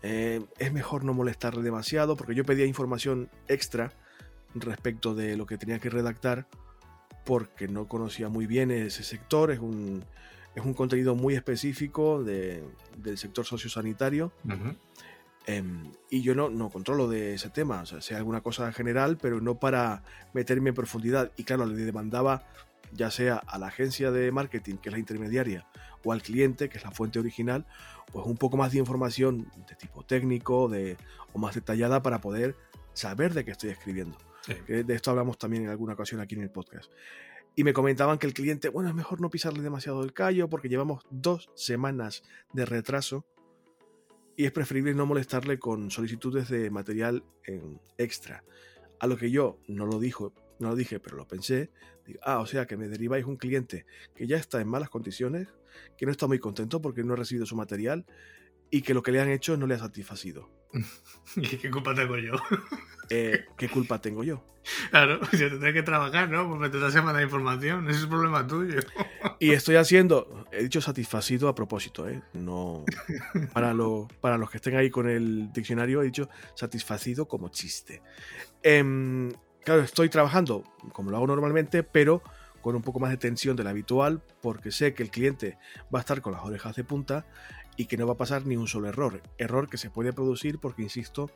eh, 0.01 0.43
es 0.57 0.73
mejor 0.73 1.03
no 1.03 1.13
molestarle 1.13 1.61
demasiado 1.61 2.17
porque 2.17 2.33
yo 2.33 2.43
pedía 2.43 2.65
información 2.65 3.29
extra 3.47 3.93
respecto 4.55 5.13
de 5.13 5.37
lo 5.37 5.45
que 5.45 5.57
tenía 5.57 5.79
que 5.79 5.89
redactar 5.89 6.47
porque 7.23 7.67
no 7.67 7.87
conocía 7.87 8.27
muy 8.29 8.45
bien 8.45 8.71
ese 8.71 9.03
sector, 9.03 9.51
es 9.51 9.59
un, 9.59 10.03
es 10.55 10.63
un 10.63 10.73
contenido 10.73 11.15
muy 11.15 11.35
específico 11.35 12.23
del 12.23 13.17
sector 13.17 13.45
sociosanitario. 13.45 14.31
Em, 15.45 15.91
y 16.09 16.21
yo 16.21 16.35
no, 16.35 16.49
no 16.49 16.69
controlo 16.69 17.09
de 17.09 17.33
ese 17.33 17.49
tema, 17.49 17.81
o 17.81 17.85
sea, 17.85 18.01
sé 18.01 18.15
alguna 18.15 18.39
cosa 18.41 18.71
general, 18.71 19.17
pero 19.21 19.41
no 19.41 19.59
para 19.59 20.03
meterme 20.33 20.69
en 20.69 20.75
profundidad. 20.75 21.31
Y 21.35 21.43
claro, 21.43 21.65
le 21.65 21.83
demandaba 21.83 22.43
ya 22.93 23.11
sea 23.11 23.37
a 23.37 23.57
la 23.57 23.67
agencia 23.67 24.11
de 24.11 24.31
marketing, 24.31 24.77
que 24.77 24.89
es 24.89 24.93
la 24.93 24.99
intermediaria, 24.99 25.67
o 26.03 26.13
al 26.13 26.21
cliente, 26.21 26.69
que 26.69 26.77
es 26.77 26.83
la 26.83 26.91
fuente 26.91 27.19
original, 27.19 27.65
pues 28.11 28.25
un 28.25 28.37
poco 28.37 28.57
más 28.57 28.71
de 28.71 28.79
información 28.79 29.51
de 29.67 29.75
tipo 29.75 30.03
técnico 30.03 30.69
de, 30.69 30.97
o 31.33 31.39
más 31.39 31.55
detallada 31.55 32.01
para 32.03 32.21
poder 32.21 32.55
saber 32.93 33.33
de 33.33 33.43
qué 33.43 33.51
estoy 33.51 33.71
escribiendo. 33.71 34.17
De 34.67 34.93
esto 34.93 35.09
hablamos 35.09 35.37
también 35.37 35.63
en 35.63 35.69
alguna 35.69 35.93
ocasión 35.93 36.19
aquí 36.19 36.35
en 36.35 36.41
el 36.41 36.49
podcast. 36.49 36.91
Y 37.55 37.63
me 37.63 37.73
comentaban 37.73 38.17
que 38.17 38.25
el 38.25 38.33
cliente, 38.33 38.69
bueno, 38.69 38.89
es 38.89 38.95
mejor 38.95 39.21
no 39.21 39.29
pisarle 39.29 39.61
demasiado 39.61 40.03
el 40.03 40.13
callo 40.13 40.49
porque 40.49 40.69
llevamos 40.69 41.03
dos 41.11 41.51
semanas 41.55 42.23
de 42.51 42.65
retraso 42.65 43.25
y 44.35 44.45
es 44.45 44.51
preferible 44.51 44.95
no 44.95 45.05
molestarle 45.05 45.59
con 45.59 45.91
solicitudes 45.91 46.49
de 46.49 46.71
material 46.71 47.23
en 47.45 47.79
extra. 47.97 48.43
A 48.99 49.07
lo 49.07 49.17
que 49.17 49.29
yo 49.29 49.59
no 49.67 49.85
lo 49.85 49.99
dijo, 49.99 50.33
no 50.59 50.69
lo 50.69 50.75
dije, 50.75 50.99
pero 50.99 51.17
lo 51.17 51.27
pensé. 51.27 51.69
ah, 52.23 52.39
o 52.39 52.45
sea 52.47 52.65
que 52.65 52.77
me 52.77 52.87
deriváis 52.87 53.25
un 53.25 53.37
cliente 53.37 53.85
que 54.15 54.25
ya 54.25 54.37
está 54.37 54.59
en 54.59 54.67
malas 54.67 54.89
condiciones, 54.89 55.49
que 55.97 56.05
no 56.05 56.11
está 56.11 56.25
muy 56.25 56.39
contento 56.39 56.81
porque 56.81 57.03
no 57.03 57.13
ha 57.13 57.17
recibido 57.17 57.45
su 57.45 57.55
material 57.55 58.05
y 58.71 58.81
que 58.81 58.95
lo 58.95 59.03
que 59.03 59.11
le 59.11 59.21
han 59.21 59.29
hecho 59.29 59.57
no 59.57 59.67
le 59.67 59.75
ha 59.75 59.79
satisfacido. 59.79 60.49
¿Y 61.35 61.47
qué 61.57 61.71
culpa 61.71 61.93
tengo 61.93 62.17
yo? 62.17 62.33
Eh, 63.09 63.45
¿Qué 63.57 63.69
culpa 63.69 63.99
tengo 63.99 64.23
yo? 64.23 64.43
Claro, 64.91 65.19
yo 65.33 65.49
tendré 65.49 65.73
que 65.73 65.83
trabajar, 65.83 66.29
¿no? 66.29 66.47
Pues 66.47 66.59
me 66.59 66.69
tendrás 66.69 66.93
que 66.93 67.01
mandar 67.01 67.23
información, 67.23 67.87
ese 67.87 67.97
es 67.97 68.03
el 68.03 68.09
problema 68.09 68.47
tuyo. 68.47 68.79
Y 69.39 69.51
estoy 69.51 69.75
haciendo, 69.75 70.45
he 70.51 70.63
dicho 70.63 70.81
satisfacido 70.81 71.49
a 71.49 71.55
propósito, 71.55 72.07
¿eh? 72.07 72.21
No. 72.33 72.85
Para, 73.53 73.73
lo, 73.73 74.07
para 74.21 74.37
los 74.37 74.49
que 74.49 74.57
estén 74.57 74.75
ahí 74.75 74.89
con 74.89 75.09
el 75.09 75.51
diccionario, 75.51 76.01
he 76.01 76.05
dicho 76.05 76.29
satisfacido 76.55 77.27
como 77.27 77.49
chiste. 77.49 78.01
Em, 78.61 79.31
claro, 79.63 79.81
estoy 79.81 80.09
trabajando 80.09 80.63
como 80.93 81.11
lo 81.11 81.17
hago 81.17 81.27
normalmente, 81.27 81.83
pero 81.83 82.23
con 82.61 82.75
un 82.77 82.81
poco 82.81 83.01
más 83.01 83.11
de 83.11 83.17
tensión 83.17 83.57
de 83.57 83.65
la 83.65 83.71
habitual, 83.71 84.23
porque 84.41 84.71
sé 84.71 84.93
que 84.93 85.03
el 85.03 85.11
cliente 85.11 85.57
va 85.93 85.99
a 85.99 86.01
estar 86.01 86.21
con 86.21 86.31
las 86.31 86.43
orejas 86.43 86.75
de 86.77 86.85
punta 86.85 87.25
y 87.77 87.85
que 87.85 87.97
no 87.97 88.07
va 88.07 88.13
a 88.13 88.17
pasar 88.17 88.45
ni 88.45 88.55
un 88.55 88.67
solo 88.67 88.87
error. 88.87 89.21
Error 89.37 89.69
que 89.69 89.77
se 89.77 89.89
puede 89.89 90.13
producir 90.13 90.59
porque, 90.59 90.83
insisto, 90.83 91.29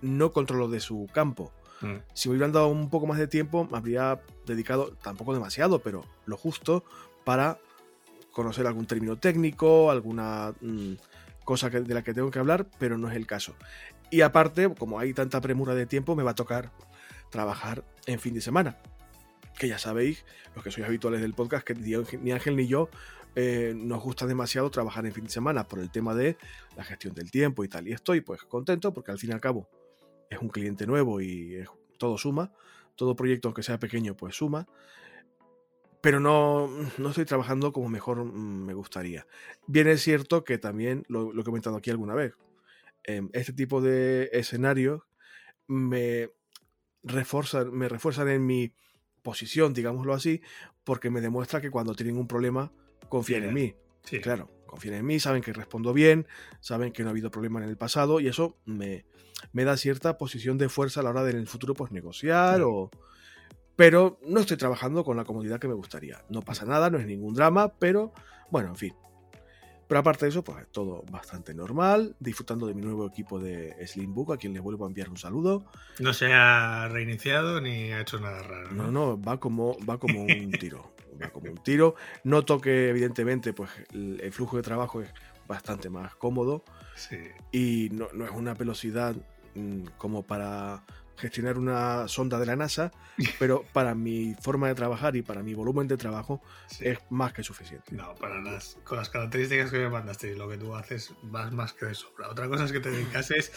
no 0.00 0.32
controlo 0.32 0.68
de 0.68 0.80
su 0.80 1.08
campo. 1.12 1.52
Mm. 1.80 1.96
Si 2.14 2.28
me 2.28 2.34
hubieran 2.34 2.52
dado 2.52 2.68
un 2.68 2.90
poco 2.90 3.06
más 3.06 3.18
de 3.18 3.28
tiempo, 3.28 3.68
me 3.70 3.78
habría 3.78 4.20
dedicado, 4.46 4.92
tampoco 5.02 5.34
demasiado, 5.34 5.80
pero 5.80 6.04
lo 6.26 6.36
justo 6.36 6.84
para 7.24 7.58
conocer 8.32 8.66
algún 8.66 8.86
término 8.86 9.16
técnico, 9.16 9.90
alguna 9.90 10.54
mm, 10.60 10.94
cosa 11.44 11.70
de 11.70 11.94
la 11.94 12.02
que 12.02 12.14
tengo 12.14 12.30
que 12.30 12.38
hablar, 12.38 12.66
pero 12.78 12.98
no 12.98 13.08
es 13.08 13.16
el 13.16 13.26
caso. 13.26 13.54
Y 14.10 14.22
aparte, 14.22 14.72
como 14.74 14.98
hay 14.98 15.12
tanta 15.12 15.40
premura 15.40 15.74
de 15.74 15.86
tiempo, 15.86 16.16
me 16.16 16.22
va 16.22 16.32
a 16.32 16.34
tocar 16.34 16.72
trabajar 17.30 17.84
en 18.06 18.18
fin 18.18 18.34
de 18.34 18.40
semana. 18.40 18.78
Que 19.58 19.68
ya 19.68 19.78
sabéis, 19.78 20.24
los 20.54 20.64
que 20.64 20.70
sois 20.70 20.86
habituales 20.86 21.20
del 21.20 21.34
podcast, 21.34 21.64
que 21.64 21.74
ni 21.74 22.32
Ángel 22.32 22.56
ni 22.56 22.66
yo 22.66 22.88
eh, 23.40 23.72
nos 23.72 24.02
gusta 24.02 24.26
demasiado 24.26 24.68
trabajar 24.68 25.06
en 25.06 25.12
fin 25.12 25.22
de 25.22 25.30
semana 25.30 25.68
por 25.68 25.78
el 25.78 25.92
tema 25.92 26.12
de 26.12 26.36
la 26.76 26.82
gestión 26.82 27.14
del 27.14 27.30
tiempo 27.30 27.62
y 27.62 27.68
tal. 27.68 27.86
Y 27.86 27.92
estoy 27.92 28.20
pues 28.20 28.42
contento 28.42 28.92
porque 28.92 29.12
al 29.12 29.18
fin 29.20 29.30
y 29.30 29.32
al 29.32 29.40
cabo 29.40 29.68
es 30.28 30.40
un 30.40 30.48
cliente 30.48 30.88
nuevo 30.88 31.20
y 31.20 31.64
todo 31.98 32.18
suma. 32.18 32.52
Todo 32.96 33.14
proyecto, 33.14 33.46
aunque 33.46 33.62
sea 33.62 33.78
pequeño, 33.78 34.16
pues 34.16 34.34
suma. 34.34 34.66
Pero 36.00 36.18
no, 36.18 36.68
no 36.98 37.10
estoy 37.10 37.26
trabajando 37.26 37.72
como 37.72 37.88
mejor 37.88 38.24
mm, 38.24 38.64
me 38.66 38.74
gustaría. 38.74 39.24
Bien 39.68 39.86
es 39.86 40.02
cierto 40.02 40.42
que 40.42 40.58
también, 40.58 41.04
lo, 41.06 41.30
he 41.30 41.44
comentado 41.44 41.76
aquí 41.76 41.90
alguna 41.90 42.14
vez, 42.14 42.34
em, 43.04 43.30
este 43.34 43.52
tipo 43.52 43.80
de 43.80 44.30
escenarios 44.32 45.02
me 45.68 46.30
me 47.04 47.88
refuerzan 47.88 48.28
en 48.28 48.44
mi 48.44 48.72
posición, 49.22 49.74
digámoslo 49.74 50.12
así, 50.12 50.42
porque 50.82 51.08
me 51.08 51.20
demuestra 51.20 51.60
que 51.60 51.70
cuando 51.70 51.94
tienen 51.94 52.18
un 52.18 52.26
problema 52.26 52.72
confían 53.08 53.44
en 53.44 53.54
mí. 53.54 53.74
Sí. 54.04 54.20
Claro, 54.20 54.48
confían 54.66 54.94
en 54.94 55.06
mí, 55.06 55.20
saben 55.20 55.42
que 55.42 55.52
respondo 55.52 55.92
bien, 55.92 56.26
saben 56.60 56.92
que 56.92 57.02
no 57.02 57.08
ha 57.08 57.12
habido 57.12 57.30
problema 57.30 57.62
en 57.62 57.68
el 57.68 57.76
pasado 57.76 58.20
y 58.20 58.28
eso 58.28 58.56
me, 58.64 59.04
me 59.52 59.64
da 59.64 59.76
cierta 59.76 60.18
posición 60.18 60.58
de 60.58 60.68
fuerza 60.68 61.00
a 61.00 61.02
la 61.02 61.10
hora 61.10 61.24
de 61.24 61.32
en 61.32 61.38
el 61.38 61.48
futuro 61.48 61.74
pues 61.74 61.92
negociar 61.92 62.62
o... 62.62 62.90
Pero 63.76 64.18
no 64.26 64.40
estoy 64.40 64.56
trabajando 64.56 65.04
con 65.04 65.16
la 65.16 65.24
comodidad 65.24 65.60
que 65.60 65.68
me 65.68 65.74
gustaría. 65.74 66.24
No 66.28 66.42
pasa 66.42 66.64
nada, 66.64 66.90
no 66.90 66.98
es 66.98 67.06
ningún 67.06 67.34
drama, 67.34 67.74
pero 67.78 68.12
bueno, 68.50 68.70
en 68.70 68.76
fin. 68.76 68.94
Pero 69.88 70.00
aparte 70.00 70.26
de 70.26 70.30
eso, 70.30 70.44
pues 70.44 70.68
todo 70.70 71.02
bastante 71.10 71.54
normal, 71.54 72.14
disfrutando 72.20 72.66
de 72.66 72.74
mi 72.74 72.82
nuevo 72.82 73.06
equipo 73.06 73.38
de 73.38 73.74
Slimbook, 73.86 74.32
a 74.32 74.36
quien 74.36 74.52
le 74.52 74.60
vuelvo 74.60 74.84
a 74.84 74.88
enviar 74.88 75.08
un 75.08 75.16
saludo. 75.16 75.64
No 75.98 76.12
se 76.12 76.32
ha 76.32 76.88
reiniciado 76.88 77.60
ni 77.62 77.92
ha 77.92 78.02
hecho 78.02 78.20
nada 78.20 78.42
raro. 78.42 78.70
No, 78.72 78.90
no, 78.90 79.20
va 79.20 79.40
como, 79.40 79.78
va 79.88 79.98
como 79.98 80.24
un 80.24 80.50
tiro. 80.50 80.92
Va 81.22 81.30
como 81.30 81.50
un 81.50 81.58
tiro. 81.58 81.94
Noto 82.24 82.60
que, 82.60 82.88
evidentemente, 82.88 83.52
pues 83.52 83.70
el, 83.92 84.32
flujo 84.32 84.56
de 84.56 84.62
trabajo 84.62 85.02
es 85.02 85.10
bastante 85.46 85.90
más 85.90 86.14
cómodo. 86.14 86.64
Sí. 86.94 87.18
Y 87.52 87.88
no, 87.92 88.08
no 88.12 88.24
es 88.24 88.30
una 88.30 88.54
velocidad 88.54 89.16
mm, 89.54 89.84
como 89.96 90.26
para 90.26 90.84
gestionar 91.18 91.58
una 91.58 92.08
sonda 92.08 92.38
de 92.38 92.46
la 92.46 92.56
NASA, 92.56 92.90
pero 93.38 93.64
para 93.72 93.94
mi 93.94 94.34
forma 94.40 94.68
de 94.68 94.74
trabajar 94.74 95.16
y 95.16 95.22
para 95.22 95.42
mi 95.42 95.54
volumen 95.54 95.88
de 95.88 95.96
trabajo 95.96 96.42
es 96.80 96.98
más 97.10 97.32
que 97.32 97.42
suficiente. 97.42 97.94
No, 97.94 98.14
para 98.14 98.40
las, 98.40 98.78
con 98.84 98.98
las 98.98 99.10
características 99.10 99.70
que 99.70 99.78
me 99.78 99.88
mandaste 99.88 100.32
y 100.32 100.34
lo 100.36 100.48
que 100.48 100.56
tú 100.56 100.74
haces, 100.74 101.12
vas 101.22 101.52
más 101.52 101.72
que 101.72 101.86
de 101.86 101.94
sobra. 101.94 102.28
Otra 102.28 102.48
cosa 102.48 102.64
es 102.64 102.72
que 102.72 102.80
te 102.80 102.90
dedicases, 102.90 103.52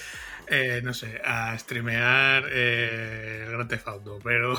eh, 0.47 0.81
no 0.83 0.93
sé, 0.93 1.21
a 1.23 1.57
streamear 1.57 2.45
eh, 2.49 3.47
el 3.49 3.67
Theft 3.67 3.87
Auto, 3.87 4.19
pero 4.23 4.53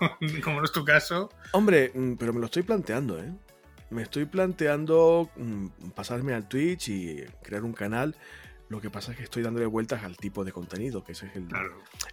como 0.44 0.58
no 0.58 0.64
es 0.64 0.72
tu 0.72 0.84
caso... 0.84 1.30
Hombre, 1.52 1.90
mm, 1.94 2.14
pero 2.14 2.32
me 2.32 2.40
lo 2.40 2.46
estoy 2.46 2.62
planteando, 2.62 3.18
¿eh? 3.18 3.32
Me 3.90 4.02
estoy 4.02 4.24
planteando 4.24 5.30
mm, 5.36 5.90
pasarme 5.94 6.32
al 6.32 6.48
Twitch 6.48 6.88
y 6.88 7.24
crear 7.42 7.62
un 7.62 7.74
canal 7.74 8.16
lo 8.72 8.80
que 8.80 8.88
pasa 8.88 9.12
es 9.12 9.18
que 9.18 9.24
estoy 9.24 9.42
dándole 9.42 9.66
vueltas 9.66 10.02
al 10.02 10.16
tipo 10.16 10.44
de 10.44 10.50
contenido, 10.50 11.04
que 11.04 11.12
ese 11.12 11.26
es 11.26 11.36
el, 11.36 11.46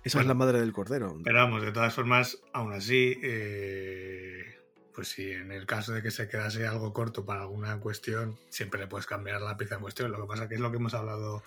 esa 0.03 0.19
es 0.19 0.27
la 0.27 0.33
madre 0.33 0.59
del 0.59 0.73
cordero. 0.73 1.17
Pero 1.23 1.37
vamos, 1.37 1.61
de 1.61 1.71
todas 1.71 1.93
formas, 1.93 2.37
aún 2.51 2.73
así, 2.73 3.17
eh, 3.23 4.59
pues 4.93 5.07
si 5.07 5.31
en 5.31 5.53
el 5.53 5.65
caso 5.65 5.93
de 5.93 6.03
que 6.03 6.11
se 6.11 6.27
quedase 6.27 6.67
algo 6.67 6.91
corto 6.91 7.25
para 7.25 7.43
alguna 7.43 7.79
cuestión, 7.79 8.37
siempre 8.49 8.81
le 8.81 8.87
puedes 8.87 9.07
cambiar 9.07 9.41
la 9.41 9.55
pieza 9.55 9.75
en 9.75 9.81
cuestión. 9.81 10.11
Lo 10.11 10.19
que 10.19 10.27
pasa 10.27 10.49
que 10.49 10.55
es 10.55 10.59
lo 10.59 10.69
que 10.69 10.77
hemos 10.77 10.93
hablado 10.93 11.43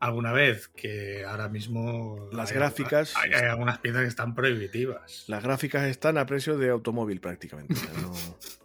alguna 0.00 0.32
vez, 0.32 0.66
que 0.66 1.24
ahora 1.24 1.48
mismo... 1.48 2.28
Las 2.32 2.50
gráficas... 2.50 3.14
Hay, 3.16 3.30
algunas 3.32 3.78
piezas 3.78 4.02
que 4.02 4.08
están 4.08 4.34
prohibitivas. 4.34 5.22
Las 5.28 5.44
gráficas 5.44 5.84
están 5.84 6.18
a 6.18 6.26
precio 6.26 6.58
de 6.58 6.70
automóvil 6.70 7.20
prácticamente. 7.20 7.76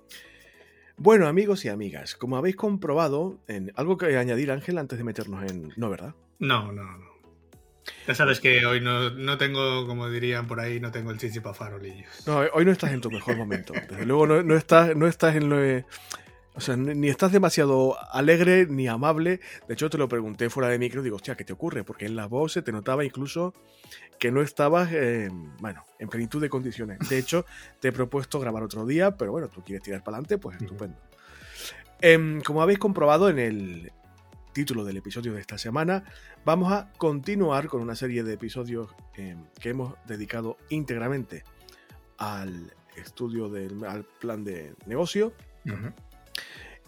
Bueno, 0.98 1.27
amigos 1.27 1.63
y 1.63 1.70
amigas, 1.70 2.16
como 2.16 2.38
habéis 2.38 2.56
comprobado, 2.56 3.39
en 3.48 3.72
algo 3.75 3.98
que 3.98 4.18
añadir, 4.18 4.51
Ángel, 4.51 4.80
antes 4.80 4.98
de 4.98 5.04
meternos 5.04 5.50
en. 5.50 5.72
No, 5.75 5.92
¿verdad? 5.92 6.16
No, 6.39 6.72
no, 6.72 6.84
no. 6.84 7.08
Ya 8.08 8.16
sabes 8.16 8.39
que 8.39 8.66
hoy 8.66 8.82
no, 8.82 9.38
tengo, 9.38 9.86
como 9.86 10.10
dirían 10.10 10.48
por 10.48 10.60
ahí, 10.60 10.80
no 10.80 10.92
tengo 10.92 11.12
el 11.12 11.20
chichi 11.20 11.39
para 11.39 11.54
farolillos. 11.54 12.25
No, 12.25 12.39
hoy 12.54 12.66
no 12.66 12.72
estás 12.72 12.92
en 12.92 13.01
tu 13.01 13.12
mejor 13.12 13.38
momento. 13.38 13.74
Desde 13.74 14.06
luego 14.06 14.25
no, 14.27 14.56
estás, 14.56 14.96
no 14.96 15.08
estás 15.08 15.36
en 15.36 15.50
lo. 15.50 15.58
O 16.58 16.60
sea, 16.60 16.76
ni 16.76 17.08
estás 17.08 17.32
demasiado 17.32 17.96
alegre 18.12 18.66
ni 18.66 18.88
amable. 18.88 19.42
De 19.68 19.76
hecho, 19.76 19.92
te 19.92 20.00
lo 20.00 20.10
pregunté 20.10 20.50
fuera 20.50 20.70
de 20.70 20.80
micro. 20.80 21.04
Digo, 21.04 21.18
hostia, 21.18 21.36
¿qué 21.38 21.44
te 21.44 21.54
ocurre? 21.54 21.84
Porque 21.84 22.08
en 22.08 22.16
la 22.16 22.26
voz 22.26 22.54
se 22.54 22.64
te 22.64 22.72
notaba 22.72 23.06
incluso 23.06 23.54
que 24.18 24.32
no 24.32 24.42
estabas, 24.42 24.90
bueno, 25.60 25.86
en 26.00 26.10
plenitud 26.10 26.42
de 26.42 26.50
condiciones. 26.50 26.98
De 27.10 27.20
hecho, 27.20 27.46
te 27.80 27.90
he 27.90 27.92
propuesto 27.92 28.40
grabar 28.40 28.64
otro 28.64 28.88
día, 28.88 29.16
pero 29.16 29.32
bueno, 29.32 29.50
tú 29.50 29.62
quieres 29.64 29.84
tirar 29.84 30.04
para 30.04 30.18
adelante, 30.18 30.40
pues 30.40 30.60
estupendo. 30.60 30.98
Em, 32.02 32.42
como 32.42 32.64
habéis 32.64 32.80
comprobado 32.80 33.30
en 33.30 33.38
el 33.38 33.92
título 34.52 34.84
del 34.84 34.98
episodio 34.98 35.34
de 35.34 35.42
esta 35.42 35.60
semana, 35.60 36.06
vamos 36.44 36.74
a 36.74 36.92
continuar 36.98 37.68
con 37.68 37.82
una 37.82 37.94
serie 37.94 38.24
de 38.24 38.34
episodios 38.34 38.90
em, 39.16 39.46
que 39.60 39.70
hemos 39.70 39.94
dedicado 40.08 40.58
íntegramente 40.70 41.44
al 42.18 42.74
estudio 42.96 43.48
del 43.48 43.86
al 43.86 44.06
plan 44.06 44.44
de 44.44 44.74
negocio. 44.88 45.34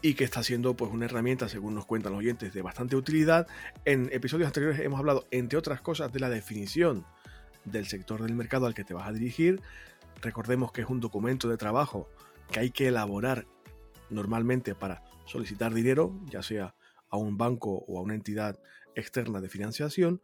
Y 0.02 0.14
que 0.14 0.24
está 0.24 0.44
siendo 0.44 0.76
pues 0.76 0.92
una 0.92 1.06
herramienta, 1.06 1.50
según 1.50 1.76
nos 1.76 1.86
cuentan 1.86 2.14
los 2.14 2.20
oyentes, 2.20 2.54
de 2.54 2.62
bastante 2.62 2.96
utilidad. 2.96 3.48
En 3.84 4.10
episodios 4.14 4.48
anteriores 4.48 4.80
hemos 4.80 5.00
hablado, 5.00 5.28
entre 5.32 5.58
otras 5.58 5.82
cosas, 5.82 6.12
de 6.14 6.20
la 6.20 6.30
definición 6.30 7.06
del 7.66 7.86
sector 7.86 8.22
del 8.24 8.34
mercado 8.34 8.66
al 8.66 8.74
que 8.74 8.86
te 8.86 8.94
vas 8.94 9.08
a 9.08 9.12
dirigir. 9.12 9.62
Recordemos 10.22 10.72
que 10.72 10.82
es 10.82 10.90
un 10.90 11.00
documento 11.00 11.50
de 11.50 11.58
trabajo 11.58 12.10
que 12.52 12.62
hay 12.62 12.72
que 12.72 12.88
elaborar 12.88 13.46
normalmente 14.10 14.74
para 14.74 15.04
solicitar 15.26 15.74
dinero, 15.74 16.18
ya 16.26 16.44
sea 16.44 16.76
a 17.10 17.18
un 17.18 17.38
banco 17.38 17.84
o 17.88 18.00
a 18.00 18.02
una 18.02 18.16
entidad 18.16 18.60
externa 18.96 19.42
de 19.42 19.50
financiación, 19.50 20.22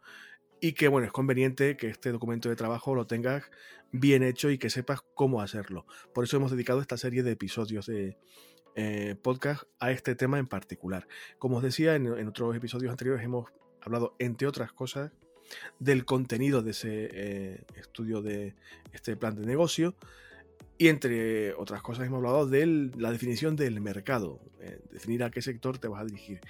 y 0.61 0.73
que 0.73 0.87
bueno, 0.87 1.05
es 1.05 1.11
conveniente 1.11 1.77
que 1.77 1.87
este 1.87 2.11
documento 2.11 2.49
de 2.49 2.55
trabajo 2.55 2.95
lo 2.95 3.07
tengas 3.07 3.43
bien 3.91 4.23
hecho 4.23 4.49
y 4.49 4.57
que 4.57 4.69
sepas 4.69 5.01
cómo 5.13 5.41
hacerlo. 5.41 5.85
Por 6.13 6.23
eso 6.23 6.37
hemos 6.37 6.51
dedicado 6.51 6.81
esta 6.81 6.97
serie 6.97 7.23
de 7.23 7.31
episodios 7.31 7.85
de 7.85 8.17
eh, 8.75 9.15
podcast 9.21 9.63
a 9.79 9.91
este 9.91 10.15
tema 10.15 10.37
en 10.37 10.47
particular. 10.47 11.07
Como 11.39 11.57
os 11.57 11.63
decía, 11.63 11.95
en, 11.95 12.27
otros 12.27 12.55
episodios 12.55 12.91
anteriores 12.91 13.23
hemos 13.23 13.49
hablado, 13.81 14.15
entre 14.19 14.47
otras 14.47 14.73
cosas, 14.73 15.11
del 15.79 16.03
contenido 16.05 16.61
de 16.61 16.71
ese 16.71 17.09
eh, 17.11 17.63
estudio 17.75 18.21
de 18.21 18.55
este 18.91 19.15
plan 19.15 19.35
de 19.35 19.45
negocio. 19.45 19.95
Y 20.77 20.89
entre 20.89 21.53
otras 21.53 21.81
cosas 21.81 22.05
hemos 22.05 22.17
hablado 22.17 22.47
de 22.47 22.91
la 22.97 23.11
definición 23.11 23.55
del 23.55 23.79
mercado, 23.79 24.41
eh, 24.59 24.81
definir 24.91 25.23
a 25.23 25.31
qué 25.31 25.41
sector 25.41 25.77
te 25.77 25.87
vas 25.87 26.01
a 26.01 26.05
dirigir. 26.05 26.41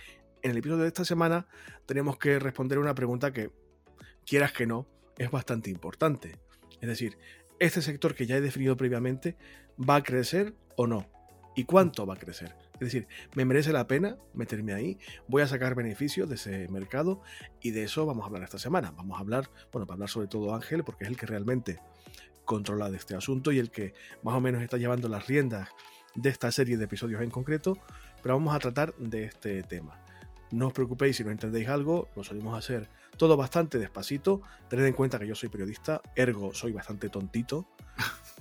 En 0.41 0.51
el 0.51 0.58
episodio 0.58 0.82
de 0.82 0.88
esta 0.88 1.05
semana 1.05 1.48
tenemos 1.86 2.17
que 2.17 2.39
responder 2.39 2.79
una 2.79 2.96
pregunta 2.96 3.32
que, 3.32 3.51
quieras 4.25 4.51
que 4.51 4.65
no, 4.65 4.88
es 5.20 5.29
bastante 5.29 5.70
importante. 5.70 6.39
Es 6.82 6.89
decir, 6.89 7.20
¿este 7.60 7.84
sector 7.84 8.15
que 8.15 8.25
ya 8.25 8.38
he 8.38 8.41
definido 8.41 8.75
previamente 8.75 9.38
va 9.77 9.98
a 9.98 10.03
crecer 10.03 10.55
o 10.75 10.88
no? 10.88 11.15
¿Y 11.56 11.64
cuánto 11.64 12.06
va 12.06 12.16
a 12.16 12.18
crecer? 12.18 12.56
Es 12.74 12.80
decir, 12.82 13.08
me 13.34 13.46
merece 13.46 13.72
la 13.72 13.88
pena 13.88 14.18
meterme 14.34 14.74
ahí, 14.74 15.00
voy 15.28 15.42
a 15.42 15.48
sacar 15.48 15.76
beneficios 15.76 16.28
de 16.28 16.36
ese 16.36 16.68
mercado 16.68 17.22
y 17.62 17.72
de 17.72 17.84
eso 17.84 18.06
vamos 18.06 18.24
a 18.24 18.28
hablar 18.28 18.44
esta 18.44 18.60
semana. 18.60 18.92
Vamos 18.92 19.18
a 19.18 19.22
hablar, 19.22 19.50
bueno, 19.72 19.88
para 19.88 19.96
hablar 19.96 20.10
sobre 20.10 20.28
todo 20.28 20.54
Ángel, 20.54 20.84
porque 20.84 21.06
es 21.06 21.10
el 21.10 21.18
que 21.18 21.26
realmente 21.26 21.80
controla 22.44 22.92
de 22.92 22.98
este 22.98 23.16
asunto 23.16 23.52
y 23.52 23.60
el 23.60 23.72
que 23.72 23.94
más 24.22 24.36
o 24.36 24.42
menos 24.42 24.62
está 24.62 24.78
llevando 24.78 25.08
las 25.08 25.28
riendas 25.28 25.70
de 26.14 26.30
esta 26.30 26.52
serie 26.52 26.78
de 26.78 26.86
episodios 26.86 27.22
en 27.22 27.30
concreto, 27.30 27.78
pero 28.22 28.36
vamos 28.36 28.54
a 28.54 28.60
tratar 28.60 28.94
de 28.96 29.24
este 29.26 29.64
tema. 29.64 30.00
No 30.52 30.68
os 30.68 30.74
preocupéis 30.74 31.18
si 31.18 31.24
no 31.24 31.32
entendéis 31.32 31.70
algo, 31.70 32.10
lo 32.16 32.24
solimos 32.24 32.58
hacer 32.58 32.90
todo 33.18 33.38
bastante 33.38 33.80
despacito. 33.80 34.42
Tened 34.70 34.86
en 34.86 34.94
cuenta 34.94 35.20
que 35.20 35.28
yo 35.28 35.36
soy 35.36 35.50
periodista, 35.50 36.02
ergo 36.16 36.54
soy 36.54 36.72
bastante 36.72 37.10
tontito, 37.10 37.68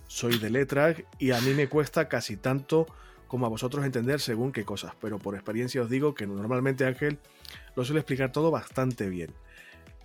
soy 0.07 0.39
de 0.39 0.51
letras 0.51 0.97
y 1.19 1.31
a 1.31 1.41
mí 1.41 1.55
me 1.55 1.69
cuesta 1.69 2.09
casi 2.09 2.37
tanto 2.37 2.87
como 3.27 3.47
a 3.47 3.49
vosotros 3.49 3.85
entender 3.85 4.21
según 4.21 4.53
qué 4.53 4.65
cosas, 4.65 4.93
pero 5.01 5.19
por 5.19 5.35
experiencia 5.35 5.83
os 5.83 5.91
digo 5.91 6.15
que 6.15 6.27
normalmente 6.27 6.85
Ángel 6.85 7.19
lo 7.75 7.85
suele 7.85 8.01
explicar 8.01 8.31
todo 8.33 8.51
bastante 8.51 9.09
bien. 9.09 9.33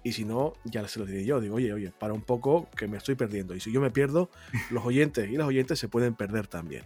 Y 0.03 0.13
si 0.13 0.23
no, 0.23 0.53
ya 0.63 0.87
se 0.87 0.99
lo 0.99 1.05
diré 1.05 1.25
yo. 1.25 1.41
Digo, 1.41 1.55
oye, 1.55 1.73
oye, 1.73 1.91
para 1.91 2.13
un 2.13 2.21
poco 2.21 2.69
que 2.75 2.87
me 2.87 2.97
estoy 2.97 3.15
perdiendo. 3.15 3.53
Y 3.53 3.59
si 3.59 3.71
yo 3.71 3.81
me 3.81 3.91
pierdo, 3.91 4.29
los 4.71 4.85
oyentes 4.85 5.29
y 5.29 5.33
las 5.35 5.47
oyentes 5.47 5.77
se 5.77 5.89
pueden 5.89 6.15
perder 6.15 6.47
también. 6.47 6.83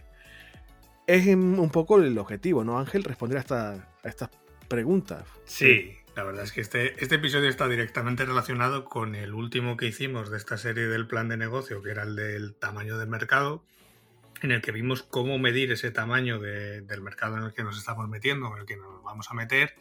Es 1.06 1.26
un 1.26 1.70
poco 1.70 1.98
el 1.98 2.16
objetivo, 2.18 2.64
¿no, 2.64 2.78
Ángel? 2.78 3.04
Responder 3.04 3.44
a, 3.50 3.72
a 3.72 4.08
estas 4.08 4.30
preguntas. 4.68 5.24
Sí, 5.44 5.92
la 6.16 6.22
verdad 6.22 6.44
es 6.44 6.52
que 6.52 6.60
este, 6.60 7.02
este 7.02 7.16
episodio 7.16 7.48
está 7.48 7.68
directamente 7.68 8.24
relacionado 8.24 8.84
con 8.84 9.14
el 9.14 9.34
último 9.34 9.76
que 9.76 9.86
hicimos 9.86 10.30
de 10.30 10.36
esta 10.36 10.56
serie 10.56 10.86
del 10.86 11.06
plan 11.08 11.28
de 11.28 11.36
negocio, 11.36 11.82
que 11.82 11.90
era 11.90 12.04
el 12.04 12.14
del 12.14 12.54
tamaño 12.54 12.98
del 12.98 13.08
mercado, 13.08 13.64
en 14.40 14.52
el 14.52 14.62
que 14.62 14.72
vimos 14.72 15.02
cómo 15.02 15.38
medir 15.38 15.72
ese 15.72 15.90
tamaño 15.90 16.38
del 16.38 17.00
mercado 17.00 17.36
en 17.36 17.44
el 17.44 17.52
que 17.52 17.64
nos 17.64 17.78
estamos 17.78 18.08
metiendo, 18.08 18.52
en 18.54 18.60
el 18.60 18.66
que 18.66 18.76
nos 18.76 19.02
vamos 19.02 19.30
a 19.30 19.34
meter. 19.34 19.74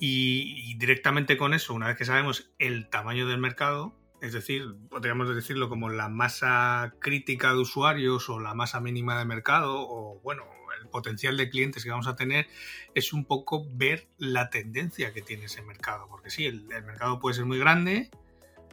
Y, 0.00 0.76
directamente 0.78 1.36
con 1.36 1.54
eso, 1.54 1.74
una 1.74 1.88
vez 1.88 1.96
que 1.96 2.04
sabemos 2.04 2.50
el 2.58 2.88
tamaño 2.88 3.26
del 3.26 3.38
mercado, 3.38 3.94
es 4.22 4.32
decir, 4.32 4.76
podríamos 4.88 5.34
decirlo 5.34 5.68
como 5.68 5.90
la 5.90 6.08
masa 6.08 6.94
crítica 7.00 7.52
de 7.52 7.58
usuarios 7.58 8.28
o 8.28 8.40
la 8.40 8.54
masa 8.54 8.80
mínima 8.80 9.18
de 9.18 9.24
mercado, 9.24 9.74
o 9.76 10.20
bueno, 10.22 10.44
potencial 10.90 11.36
de 11.36 11.50
clientes 11.50 11.84
que 11.84 11.90
vamos 11.90 12.06
a 12.06 12.16
tener, 12.16 12.46
es 12.94 13.12
un 13.12 13.24
poco 13.24 13.66
ver 13.70 14.08
la 14.18 14.50
tendencia 14.50 15.12
que 15.12 15.22
tiene 15.22 15.46
ese 15.46 15.62
mercado. 15.62 16.06
Porque 16.08 16.30
sí, 16.30 16.46
el 16.46 16.64
mercado 16.66 17.18
puede 17.18 17.34
ser 17.36 17.44
muy 17.44 17.58
grande 17.58 18.10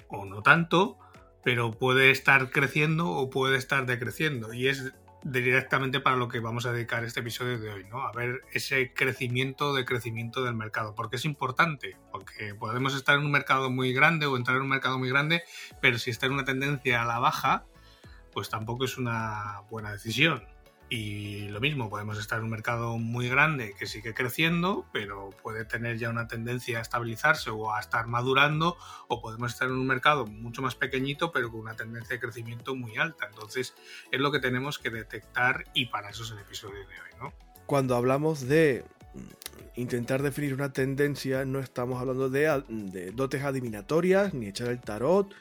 o 0.07 0.25
no 0.25 0.41
tanto, 0.41 0.98
pero 1.43 1.72
puede 1.72 2.12
estar 2.12 2.50
creciendo 2.50 3.10
o 3.10 3.29
puede 3.29 3.57
estar 3.57 3.86
decreciendo. 3.86 4.53
Y 4.53 4.67
es 4.67 4.93
directamente 5.25 6.00
para 6.00 6.15
lo 6.15 6.27
que 6.27 6.39
vamos 6.39 6.67
a 6.67 6.72
dedicar 6.72 7.03
este 7.03 7.22
episodio 7.22 7.60
de 7.60 7.72
hoy, 7.72 7.84
¿no? 7.89 8.01
A 8.01 8.12
ver 8.12 8.41
ese 8.53 8.93
crecimiento 8.93 9.74
de 9.74 9.84
crecimiento 9.84 10.43
del 10.43 10.53
mercado. 10.53 10.93
Porque 10.93 11.15
es 11.15 11.25
importante, 11.25 11.98
porque 12.12 12.53
podemos 12.53 12.95
estar 12.95 13.17
en 13.17 13.25
un 13.25 13.31
mercado 13.31 13.72
muy 13.72 13.91
grande 13.91 14.27
o 14.27 14.38
entrar 14.38 14.57
en 14.57 14.63
un 14.63 14.69
mercado 14.69 15.00
muy 15.00 15.10
grande, 15.10 15.43
pero 15.81 15.98
si 15.98 16.12
está 16.12 16.27
en 16.27 16.34
una 16.34 16.45
tendencia 16.45 17.01
a 17.01 17.05
la 17.05 17.17
baja, 17.17 17.65
pues 18.34 18.50
tampoco 18.50 18.86
es 18.86 18.98
una 19.00 19.62
buena 19.72 19.91
decisión. 19.91 20.43
Y 20.87 21.47
lo 21.49 21.59
mismo, 21.59 21.89
podemos 21.89 22.19
estar 22.19 22.37
en 22.37 22.45
un 22.45 22.51
mercado 22.51 22.99
muy 22.99 23.27
grande 23.27 23.73
que 23.77 23.87
sigue 23.87 24.13
creciendo, 24.13 24.85
pero 24.93 25.31
puede 25.41 25.65
tener 25.65 25.97
ya 25.97 26.09
una 26.09 26.27
tendencia 26.27 26.77
a 26.77 26.81
estabilizarse 26.81 27.49
o 27.49 27.73
a 27.73 27.79
estar 27.79 28.05
madurando, 28.05 28.77
o 29.07 29.19
podemos 29.19 29.53
estar 29.53 29.67
en 29.67 29.73
un 29.73 29.87
mercado 29.87 30.27
mucho 30.27 30.61
más 30.61 30.75
pequeñito, 30.75 31.31
pero 31.31 31.49
con 31.49 31.61
una 31.61 31.75
tendencia 31.75 32.15
de 32.15 32.19
crecimiento 32.19 32.75
muy 32.75 32.97
alta. 32.97 33.25
Entonces, 33.27 33.73
es 34.11 34.19
lo 34.19 34.31
que 34.31 34.39
tenemos 34.39 34.77
que 34.77 34.91
detectar 34.91 35.65
y 35.73 35.87
para 35.87 36.09
eso 36.09 36.23
es 36.23 36.31
el 36.31 36.39
episodio 36.39 36.79
de 36.79 36.85
hoy, 36.85 37.19
¿no? 37.19 37.33
Cuando 37.65 37.95
hablamos 37.95 38.47
de 38.47 38.85
intentar 39.75 40.21
definir 40.21 40.53
una 40.53 40.71
tendencia, 40.71 41.45
no 41.45 41.59
estamos 41.59 41.99
hablando 41.99 42.29
de, 42.29 42.63
de 42.67 43.11
dotes 43.11 43.43
adivinatorias, 43.43 44.33
ni 44.33 44.47
echar 44.47 44.67
el 44.69 44.79
tarot, 44.79 45.33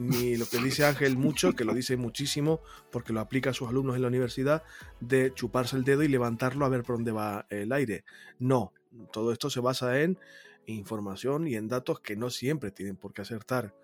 ni 0.00 0.36
lo 0.38 0.46
que 0.46 0.56
dice 0.56 0.86
Ángel 0.86 1.18
mucho, 1.18 1.54
que 1.54 1.66
lo 1.66 1.74
dice 1.74 1.98
muchísimo 1.98 2.62
porque 2.90 3.12
lo 3.12 3.20
aplica 3.20 3.50
a 3.50 3.52
sus 3.52 3.68
alumnos 3.68 3.96
en 3.96 4.02
la 4.02 4.08
universidad, 4.08 4.64
de 5.00 5.34
chuparse 5.34 5.76
el 5.76 5.84
dedo 5.84 6.02
y 6.02 6.08
levantarlo 6.08 6.64
a 6.64 6.70
ver 6.70 6.84
por 6.84 6.96
dónde 6.96 7.12
va 7.12 7.46
el 7.50 7.70
aire. 7.70 8.04
No, 8.38 8.72
todo 9.12 9.30
esto 9.30 9.50
se 9.50 9.60
basa 9.60 10.00
en 10.00 10.18
información 10.64 11.46
y 11.46 11.54
en 11.56 11.68
datos 11.68 12.00
que 12.00 12.16
no 12.16 12.30
siempre 12.30 12.70
tienen 12.70 12.96
por 12.96 13.12
qué 13.12 13.20
acertar 13.20 13.74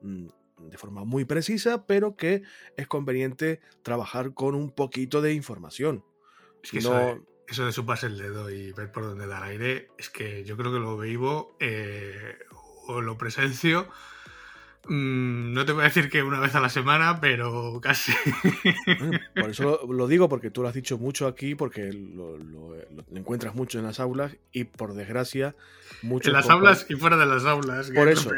mm, 0.00 0.28
de 0.70 0.78
forma 0.78 1.04
muy 1.04 1.26
precisa, 1.26 1.86
pero 1.86 2.16
que 2.16 2.42
es 2.78 2.86
conveniente 2.86 3.60
trabajar 3.82 4.32
con 4.32 4.54
un 4.54 4.70
poquito 4.70 5.20
de 5.20 5.34
información. 5.34 6.02
eso, 6.62 6.94
de, 7.66 7.72
chuparse 7.72 8.06
el 8.06 8.16
dedo 8.16 8.48
y 8.48 8.72
ver 8.72 8.90
por 8.90 9.04
dónde 9.04 9.26
da 9.26 9.38
el 9.38 9.44
aire, 9.44 9.88
es 9.98 10.08
que 10.08 10.42
yo 10.44 10.56
creo 10.56 10.72
que 10.72 10.78
lo 10.78 10.96
vivo 10.96 11.54
eh, 11.60 12.38
o 12.86 13.02
lo 13.02 13.18
presencio 13.18 13.90
Mm, 14.88 15.52
no 15.52 15.64
te 15.64 15.72
voy 15.72 15.82
a 15.82 15.84
decir 15.84 16.08
que 16.08 16.22
una 16.22 16.40
vez 16.40 16.54
a 16.54 16.60
la 16.60 16.68
semana, 16.68 17.20
pero 17.20 17.80
casi. 17.80 18.12
por 19.34 19.50
eso 19.50 19.80
lo, 19.88 20.06
digo, 20.06 20.28
porque 20.28 20.50
tú 20.50 20.62
lo 20.62 20.68
has 20.68 20.74
dicho 20.74 20.98
mucho 20.98 21.26
aquí, 21.26 21.54
porque 21.54 21.92
lo, 21.92 22.36
encuentras 23.14 23.54
mucho 23.54 23.78
en 23.78 23.84
las 23.84 24.00
aulas 24.00 24.36
y 24.52 24.64
por 24.64 24.94
desgracia, 24.94 25.54
muchos. 26.02 26.28
En 26.28 26.34
las 26.34 26.48
aulas 26.50 26.86
y 26.88 26.94
fuera 26.94 27.16
de 27.16 27.26
las 27.26 27.44
aulas. 27.44 27.90
Por 27.90 28.08
eso, 28.08 28.30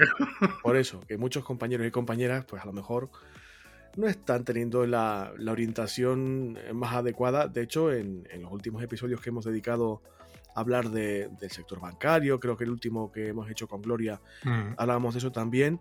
por 0.63 0.77
eso, 0.77 1.01
que 1.07 1.19
muchos 1.19 1.45
compañeros 1.45 1.87
y 1.87 1.91
compañeras, 1.91 2.45
pues 2.47 2.63
a 2.63 2.67
lo 2.67 2.73
mejor 2.73 3.11
no 3.97 4.07
están 4.07 4.45
teniendo 4.45 4.87
la, 4.87 5.33
orientación 5.49 6.59
más 6.73 6.95
adecuada. 6.95 7.49
De 7.49 7.63
hecho, 7.63 7.93
en, 7.93 8.27
los 8.41 8.53
últimos 8.53 8.83
episodios 8.83 9.21
que 9.21 9.31
hemos 9.31 9.45
dedicado 9.45 10.03
hablar 10.59 10.91
del 10.91 11.51
sector 11.51 11.81
bancario, 11.81 12.39
creo 12.41 12.57
que 12.57 12.65
el 12.65 12.71
último 12.71 13.11
que 13.11 13.29
hemos 13.29 13.51
hecho 13.51 13.67
con 13.69 13.83
Gloria, 13.83 14.21
mm. 14.45 14.75
hablábamos 14.77 15.15
de 15.15 15.19
eso 15.19 15.33
también 15.33 15.81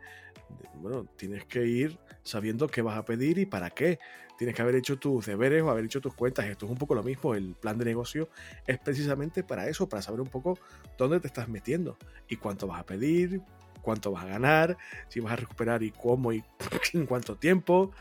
bueno, 0.75 1.05
tienes 1.15 1.45
que 1.45 1.65
ir 1.65 1.97
sabiendo 2.23 2.67
qué 2.67 2.81
vas 2.81 2.97
a 2.97 3.05
pedir 3.05 3.37
y 3.37 3.45
para 3.45 3.69
qué. 3.69 3.99
Tienes 4.37 4.55
que 4.55 4.61
haber 4.61 4.75
hecho 4.75 4.99
tus 4.99 5.25
deberes 5.25 5.63
o 5.63 5.71
haber 5.71 5.85
hecho 5.85 5.99
tus 5.99 6.13
cuentas. 6.13 6.45
Esto 6.45 6.65
es 6.65 6.71
un 6.71 6.77
poco 6.77 6.93
lo 6.93 7.01
mismo. 7.01 7.33
El 7.33 7.55
plan 7.55 7.77
de 7.77 7.85
negocio 7.85 8.29
es 8.67 8.77
precisamente 8.77 9.43
para 9.43 9.67
eso, 9.67 9.89
para 9.89 10.01
saber 10.01 10.21
un 10.21 10.27
poco 10.27 10.59
dónde 10.97 11.19
te 11.19 11.27
estás 11.27 11.49
metiendo 11.49 11.97
y 12.27 12.35
cuánto 12.35 12.67
vas 12.67 12.81
a 12.81 12.85
pedir, 12.85 13.41
cuánto 13.81 14.11
vas 14.11 14.25
a 14.25 14.27
ganar, 14.27 14.77
si 15.07 15.19
vas 15.19 15.33
a 15.33 15.37
recuperar 15.37 15.81
y 15.81 15.91
cómo 15.91 16.33
y 16.33 16.43
en 16.93 17.07
cuánto 17.07 17.35
tiempo. 17.35 17.91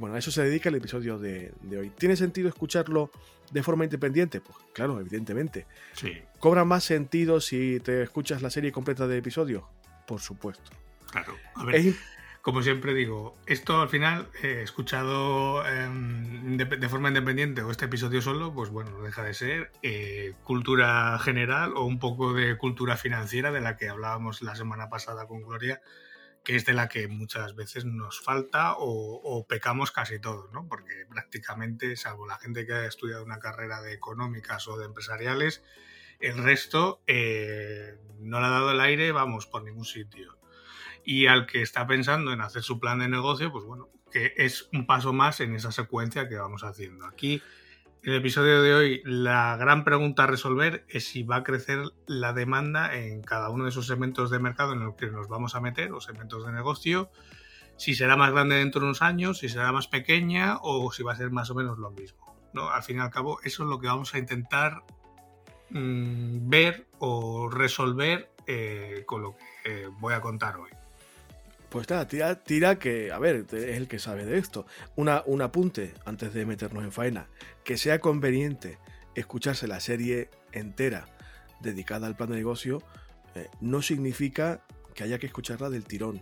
Y 0.00 0.02
bueno, 0.02 0.16
a 0.16 0.18
eso 0.18 0.30
se 0.30 0.42
dedica 0.42 0.70
el 0.70 0.76
episodio 0.76 1.18
de, 1.18 1.52
de, 1.60 1.78
hoy. 1.78 1.90
¿Tiene 1.90 2.16
sentido 2.16 2.48
escucharlo 2.48 3.10
de 3.50 3.62
forma 3.62 3.84
independiente? 3.84 4.40
Pues 4.40 4.56
claro, 4.72 4.98
evidentemente. 4.98 5.66
Sí. 5.92 6.22
¿Cobra 6.38 6.64
más 6.64 6.84
sentido 6.84 7.38
si 7.38 7.80
te 7.80 8.02
escuchas 8.02 8.40
la 8.40 8.48
serie 8.48 8.72
completa 8.72 9.06
de 9.06 9.18
episodios? 9.18 9.62
Por 10.06 10.22
supuesto. 10.22 10.70
Claro. 11.10 11.36
A 11.54 11.66
ver, 11.66 11.92
como 12.40 12.62
siempre 12.62 12.94
digo, 12.94 13.36
esto 13.44 13.82
al 13.82 13.90
final, 13.90 14.28
he 14.42 14.62
escuchado 14.62 15.66
em, 15.68 16.56
de, 16.56 16.88
forma 16.88 17.08
independiente 17.08 17.60
o 17.60 17.70
este 17.70 17.84
episodio 17.84 18.22
solo, 18.22 18.54
pues 18.54 18.70
bueno, 18.70 18.92
no 18.92 19.02
deja 19.02 19.22
de 19.22 19.34
ser 19.34 19.70
eh, 19.82 20.32
cultura 20.44 21.18
general 21.18 21.74
o 21.76 21.84
un 21.84 21.98
poco 21.98 22.32
de 22.32 22.56
cultura 22.56 22.96
financiera 22.96 23.52
de 23.52 23.60
la 23.60 23.76
que 23.76 23.90
hablábamos 23.90 24.40
la 24.40 24.56
semana 24.56 24.88
pasada 24.88 25.26
con 25.26 25.42
Gloria, 25.42 25.82
que 26.44 26.56
es 26.56 26.64
de 26.64 26.72
la 26.72 26.88
que 26.88 27.06
muchas 27.08 27.54
veces 27.54 27.84
nos 27.84 28.20
falta 28.20 28.74
o, 28.78 29.46
pecamos 29.48 29.90
casi 29.90 30.18
todos, 30.18 30.50
¿no? 30.52 30.66
Porque 30.68 31.06
prácticamente, 31.08 31.96
salvo 31.96 32.26
la 32.26 32.38
gente 32.38 32.66
que 32.66 32.72
haya 32.72 32.86
estudiado 32.86 33.24
una 33.24 33.38
carrera 33.38 33.82
de 33.82 33.92
económicas 33.92 34.66
o 34.68 34.78
de 34.78 34.86
empresariales, 34.86 35.62
el 36.18 36.38
resto 36.38 37.02
eh, 37.06 37.98
no 38.18 38.40
le 38.40 38.46
ha 38.46 38.50
dado 38.50 38.72
el 38.72 38.80
aire, 38.80 39.12
vamos, 39.12 39.46
por 39.46 39.62
ningún 39.62 39.84
sitio 39.84 40.40
y 41.04 41.26
al 41.26 41.46
que 41.46 41.62
está 41.62 41.86
pensando 41.86 42.32
en 42.32 42.40
hacer 42.40 42.62
su 42.62 42.78
plan 42.78 42.98
de 42.98 43.08
negocio, 43.08 43.50
pues 43.50 43.64
bueno, 43.64 43.88
que 44.10 44.34
es 44.36 44.68
un 44.72 44.86
paso 44.86 45.12
más 45.12 45.40
en 45.40 45.54
esa 45.54 45.72
secuencia 45.72 46.28
que 46.28 46.36
vamos 46.36 46.62
haciendo. 46.64 47.06
Aquí, 47.06 47.42
en 48.02 48.12
el 48.12 48.18
episodio 48.20 48.62
de 48.62 48.74
hoy, 48.74 49.02
la 49.04 49.56
gran 49.58 49.84
pregunta 49.84 50.24
a 50.24 50.26
resolver 50.26 50.86
es 50.88 51.06
si 51.06 51.22
va 51.22 51.36
a 51.36 51.42
crecer 51.42 51.80
la 52.06 52.32
demanda 52.32 52.94
en 52.94 53.20
cada 53.22 53.50
uno 53.50 53.64
de 53.64 53.70
esos 53.70 53.86
segmentos 53.86 54.30
de 54.30 54.38
mercado 54.38 54.72
en 54.72 54.80
los 54.80 54.94
que 54.94 55.10
nos 55.10 55.28
vamos 55.28 55.54
a 55.54 55.60
meter, 55.60 55.92
o 55.92 56.00
segmentos 56.00 56.46
de 56.46 56.52
negocio, 56.52 57.10
si 57.76 57.94
será 57.94 58.16
más 58.16 58.32
grande 58.32 58.56
dentro 58.56 58.80
de 58.80 58.86
unos 58.86 59.02
años, 59.02 59.38
si 59.38 59.50
será 59.50 59.70
más 59.72 59.86
pequeña 59.86 60.58
o 60.62 60.90
si 60.92 61.02
va 61.02 61.12
a 61.12 61.16
ser 61.16 61.30
más 61.30 61.50
o 61.50 61.54
menos 61.54 61.78
lo 61.78 61.90
mismo. 61.90 62.34
¿no? 62.54 62.70
Al 62.70 62.82
fin 62.82 62.96
y 62.96 63.00
al 63.00 63.10
cabo, 63.10 63.38
eso 63.42 63.64
es 63.64 63.68
lo 63.68 63.78
que 63.78 63.86
vamos 63.86 64.14
a 64.14 64.18
intentar 64.18 64.82
mm, 65.68 66.48
ver 66.48 66.86
o 67.00 67.50
resolver 67.50 68.32
eh, 68.46 69.04
con 69.06 69.22
lo 69.22 69.36
que 69.62 69.88
voy 69.98 70.14
a 70.14 70.22
contar 70.22 70.56
hoy. 70.56 70.70
Pues 71.70 71.88
nada, 71.88 72.08
tira, 72.08 72.42
tira 72.42 72.78
que, 72.78 73.12
a 73.12 73.18
ver, 73.18 73.46
es 73.52 73.76
el 73.76 73.86
que 73.86 74.00
sabe 74.00 74.26
de 74.26 74.38
esto. 74.38 74.66
Una, 74.96 75.22
un 75.26 75.40
apunte 75.40 75.94
antes 76.04 76.34
de 76.34 76.44
meternos 76.44 76.82
en 76.82 76.90
faena. 76.90 77.28
Que 77.64 77.78
sea 77.78 78.00
conveniente 78.00 78.78
escucharse 79.14 79.68
la 79.68 79.78
serie 79.80 80.30
entera 80.52 81.06
dedicada 81.60 82.06
al 82.06 82.16
plan 82.16 82.30
de 82.30 82.36
negocio 82.36 82.82
eh, 83.34 83.48
no 83.60 83.82
significa 83.82 84.62
que 84.94 85.04
haya 85.04 85.18
que 85.18 85.26
escucharla 85.26 85.70
del 85.70 85.84
tirón. 85.84 86.20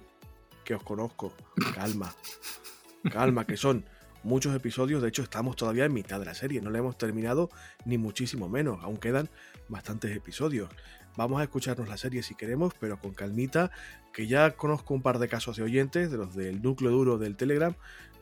Que 0.64 0.74
os 0.74 0.82
conozco. 0.82 1.32
Calma. 1.74 2.14
Calma, 3.10 3.46
que 3.46 3.56
son 3.56 3.86
muchos 4.28 4.54
episodios. 4.54 5.02
De 5.02 5.08
hecho, 5.08 5.22
estamos 5.22 5.56
todavía 5.56 5.86
en 5.86 5.92
mitad 5.92 6.20
de 6.20 6.26
la 6.26 6.34
serie. 6.34 6.60
No 6.60 6.70
la 6.70 6.78
hemos 6.78 6.96
terminado 6.96 7.48
ni 7.84 7.98
muchísimo 7.98 8.48
menos. 8.48 8.84
Aún 8.84 8.98
quedan 8.98 9.28
bastantes 9.68 10.14
episodios. 10.14 10.68
Vamos 11.16 11.40
a 11.40 11.44
escucharnos 11.44 11.88
la 11.88 11.96
serie 11.96 12.22
si 12.22 12.36
queremos, 12.36 12.74
pero 12.78 13.00
con 13.00 13.12
calmita, 13.12 13.72
que 14.12 14.28
ya 14.28 14.52
conozco 14.52 14.94
un 14.94 15.02
par 15.02 15.18
de 15.18 15.28
casos 15.28 15.56
de 15.56 15.64
oyentes, 15.64 16.12
de 16.12 16.18
los 16.18 16.36
del 16.36 16.62
núcleo 16.62 16.92
duro 16.92 17.18
del 17.18 17.36
Telegram, 17.36 17.74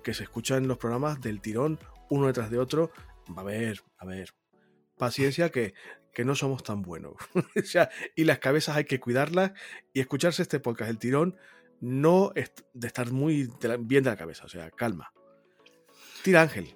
que 0.03 0.14
se 0.14 0.23
escuchan 0.23 0.69
los 0.69 0.79
programas 0.79 1.21
del 1.21 1.40
tirón, 1.40 1.79
uno 2.09 2.29
detrás 2.29 2.51
de 2.51 2.59
otro. 2.59 2.90
A 3.37 3.42
ver, 3.42 3.83
a 3.99 4.07
ver. 4.07 4.31
Paciencia 4.97 5.51
que, 5.51 5.75
que 6.14 6.25
no 6.25 6.35
somos 6.35 6.62
tan 6.62 6.81
buenos. 6.83 7.14
y 8.16 8.25
las 8.25 8.38
cabezas 8.38 8.77
hay 8.77 8.85
que 8.85 9.01
cuidarlas 9.01 9.53
y 9.92 10.01
escucharse 10.01 10.40
este 10.40 10.61
podcast 10.61 10.88
del 10.88 10.99
tirón 10.99 11.37
no 11.81 12.33
es 12.35 12.53
de 12.73 12.87
estar 12.87 13.11
muy 13.12 13.51
bien 13.81 14.05
de 14.05 14.11
la 14.11 14.16
cabeza. 14.16 14.45
O 14.45 14.49
sea, 14.49 14.71
calma. 14.71 15.12
Tira 16.27 16.43
Ángel. 16.43 16.75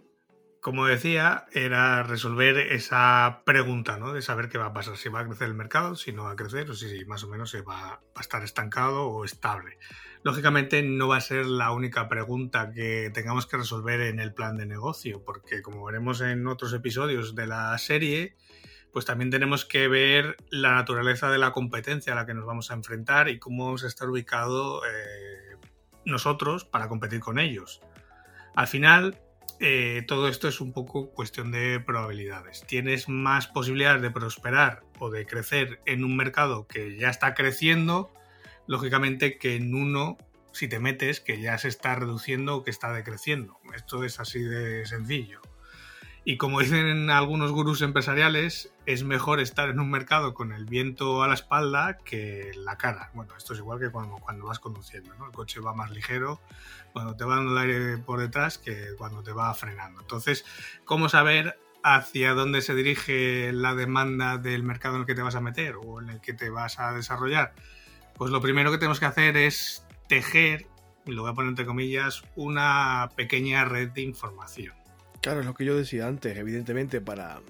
como 0.61 0.87
decía, 0.87 1.47
era 1.53 2.05
resolver 2.05 2.57
esa 2.57 3.43
pregunta, 3.45 3.99
¿no? 3.99 4.13
De 4.13 4.23
saber 4.23 4.49
qué 4.49 4.59
va 4.59 4.67
a 4.67 4.73
pasar, 4.73 4.97
si 4.97 5.09
va 5.09 5.19
a 5.19 5.27
crecer 5.27 5.49
el 5.49 5.55
mercado, 5.55 5.97
si 5.97 6.13
no 6.13 6.23
va 6.23 6.31
a 6.31 6.37
crecer, 6.37 6.71
o 6.71 6.75
si 6.75 7.05
más 7.07 7.25
o 7.25 7.29
menos 7.29 7.51
se 7.51 7.63
va 7.63 8.01
a 8.15 8.21
estar 8.21 8.45
estancado 8.45 9.09
o 9.09 9.25
estable. 9.25 9.77
Lógicamente 10.23 10.85
no 10.85 11.09
va 11.09 11.17
a 11.17 11.21
ser 11.21 11.47
la 11.47 11.73
única 11.73 12.09
pregunta 12.09 12.71
que 12.71 13.11
tengamos 13.13 13.49
que 13.49 13.57
resolver 13.57 14.03
en 14.03 14.21
el 14.21 14.33
plan 14.33 14.57
de 14.57 14.67
negocio, 14.67 15.25
porque 15.25 15.63
como 15.63 15.85
veremos 15.85 16.21
en 16.21 16.47
otros 16.47 16.73
episodios 16.73 17.35
de 17.35 17.49
la 17.49 17.77
serie, 17.79 18.37
pues 18.93 19.05
también 19.05 19.33
tenemos 19.33 19.65
que 19.65 19.89
ver 19.89 20.37
la 20.51 20.77
naturaleza 20.77 21.29
de 21.29 21.39
la 21.39 21.51
competencia 21.51 22.13
a 22.13 22.17
la 22.17 22.25
que 22.25 22.35
nos 22.35 22.47
vamos 22.47 22.71
a 22.71 22.75
enfrentar 22.75 23.29
y 23.29 23.41
cómo 23.41 23.65
vamos 23.65 23.83
a 23.83 23.89
estar 23.89 24.09
ubicado 24.09 24.83
eh, 24.87 25.57
nosotros 26.05 26.65
para 26.65 26.87
competir 26.87 27.19
con 27.19 27.41
ellos. 27.41 27.81
Al 28.55 28.67
final, 28.67 29.19
eh, 29.61 30.03
todo 30.09 30.27
esto 30.29 30.49
es 30.49 30.61
un 30.63 30.73
poco 30.73 31.11
cuestión 31.11 31.53
de 31.53 31.81
probabilidades. 31.81 32.65
Tienes 32.67 33.09
más 33.09 33.47
posibilidades 33.47 34.01
de 34.01 34.11
prosperar 34.11 34.83
o 34.99 35.11
de 35.11 35.27
crecer 35.27 35.81
en 35.85 36.03
un 36.03 36.17
mercado 36.17 36.67
que 36.67 36.97
ya 36.97 37.11
está 37.11 37.35
creciendo 37.35 38.11
lógicamente 38.67 39.37
que 39.37 39.57
en 39.57 39.75
uno, 39.75 40.17
si 40.53 40.69
te 40.69 40.79
metes, 40.79 41.21
que 41.21 41.41
ya 41.41 41.59
se 41.59 41.69
está 41.69 41.95
reduciendo 41.95 42.57
o 42.57 42.63
que 42.63 42.71
está 42.71 42.93
decreciendo. 42.93 43.59
Esto 43.75 44.05
es 44.05 44.19
así 44.19 44.41
de 44.41 44.87
sencillo. 44.87 45.43
Y 46.23 46.37
como 46.37 46.61
dicen 46.61 47.09
algunos 47.09 47.51
gurús 47.51 47.81
empresariales, 47.81 48.71
es 48.85 49.05
mejor 49.05 49.41
estar 49.41 49.71
en 49.71 49.81
un 49.81 49.91
mercado 49.91 50.35
con 50.35 50.53
el 50.53 50.67
viento 50.67 51.23
a 51.23 51.29
la 51.29 51.35
espalda 51.35 51.97
que 52.05 52.51
la 52.57 52.77
cara. 52.77 53.11
Bueno, 53.15 53.35
esto 53.37 53.55
es 53.55 53.61
igual 53.61 53.81
que 53.81 53.91
cuando, 53.91 54.17
cuando 54.17 54.47
vas 54.47 54.59
conduciendo, 54.59 55.15
¿no? 55.15 55.27
El 55.27 55.33
coche 55.33 55.61
va 55.61 55.73
más 55.73 55.91
ligero 55.91 56.41
cuando 56.93 57.17
te 57.17 57.25
va 57.25 57.37
dando 57.37 57.53
el 57.53 57.59
aire 57.59 57.99
por 57.99 58.21
detrás 58.21 58.59
que 58.59 58.89
cuando 58.99 59.23
te 59.23 59.33
va 59.33 59.53
frenando. 59.55 60.03
Entonces, 60.03 60.45
¿cómo 60.85 61.09
saber 61.09 61.59
hacia 61.83 62.35
dónde 62.35 62.61
se 62.61 62.75
dirige 62.75 63.51
la 63.55 63.75
demanda 63.75 64.37
del 64.37 64.63
mercado 64.63 64.97
en 64.97 65.01
el 65.03 65.07
que 65.07 65.15
te 65.15 65.23
vas 65.23 65.37
a 65.37 65.41
meter 65.41 65.77
o 65.77 66.03
en 66.03 66.11
el 66.11 66.21
que 66.21 66.35
te 66.35 66.51
vas 66.51 66.79
a 66.79 66.93
desarrollar? 66.93 67.55
Pues 68.15 68.31
lo 68.31 68.43
primero 68.43 68.71
que 68.71 68.77
tenemos 68.77 69.01
que 69.01 69.07
hacer 69.07 69.39
es 69.39 69.87
tejer, 70.07 70.67
lo 71.07 71.23
voy 71.23 71.31
a 71.31 71.35
poner 71.35 71.49
entre 71.49 71.65
comillas, 71.65 72.23
una 72.37 73.09
pequeña 73.17 73.65
red 73.65 73.89
de 73.91 74.03
información. 74.03 74.80
Claro, 75.21 75.41
es 75.41 75.47
lo 75.47 75.55
que 75.55 75.65
yo 75.65 75.77
decía 75.77 76.07
antes, 76.07 76.37
evidentemente, 76.37 77.01
para 77.01 77.43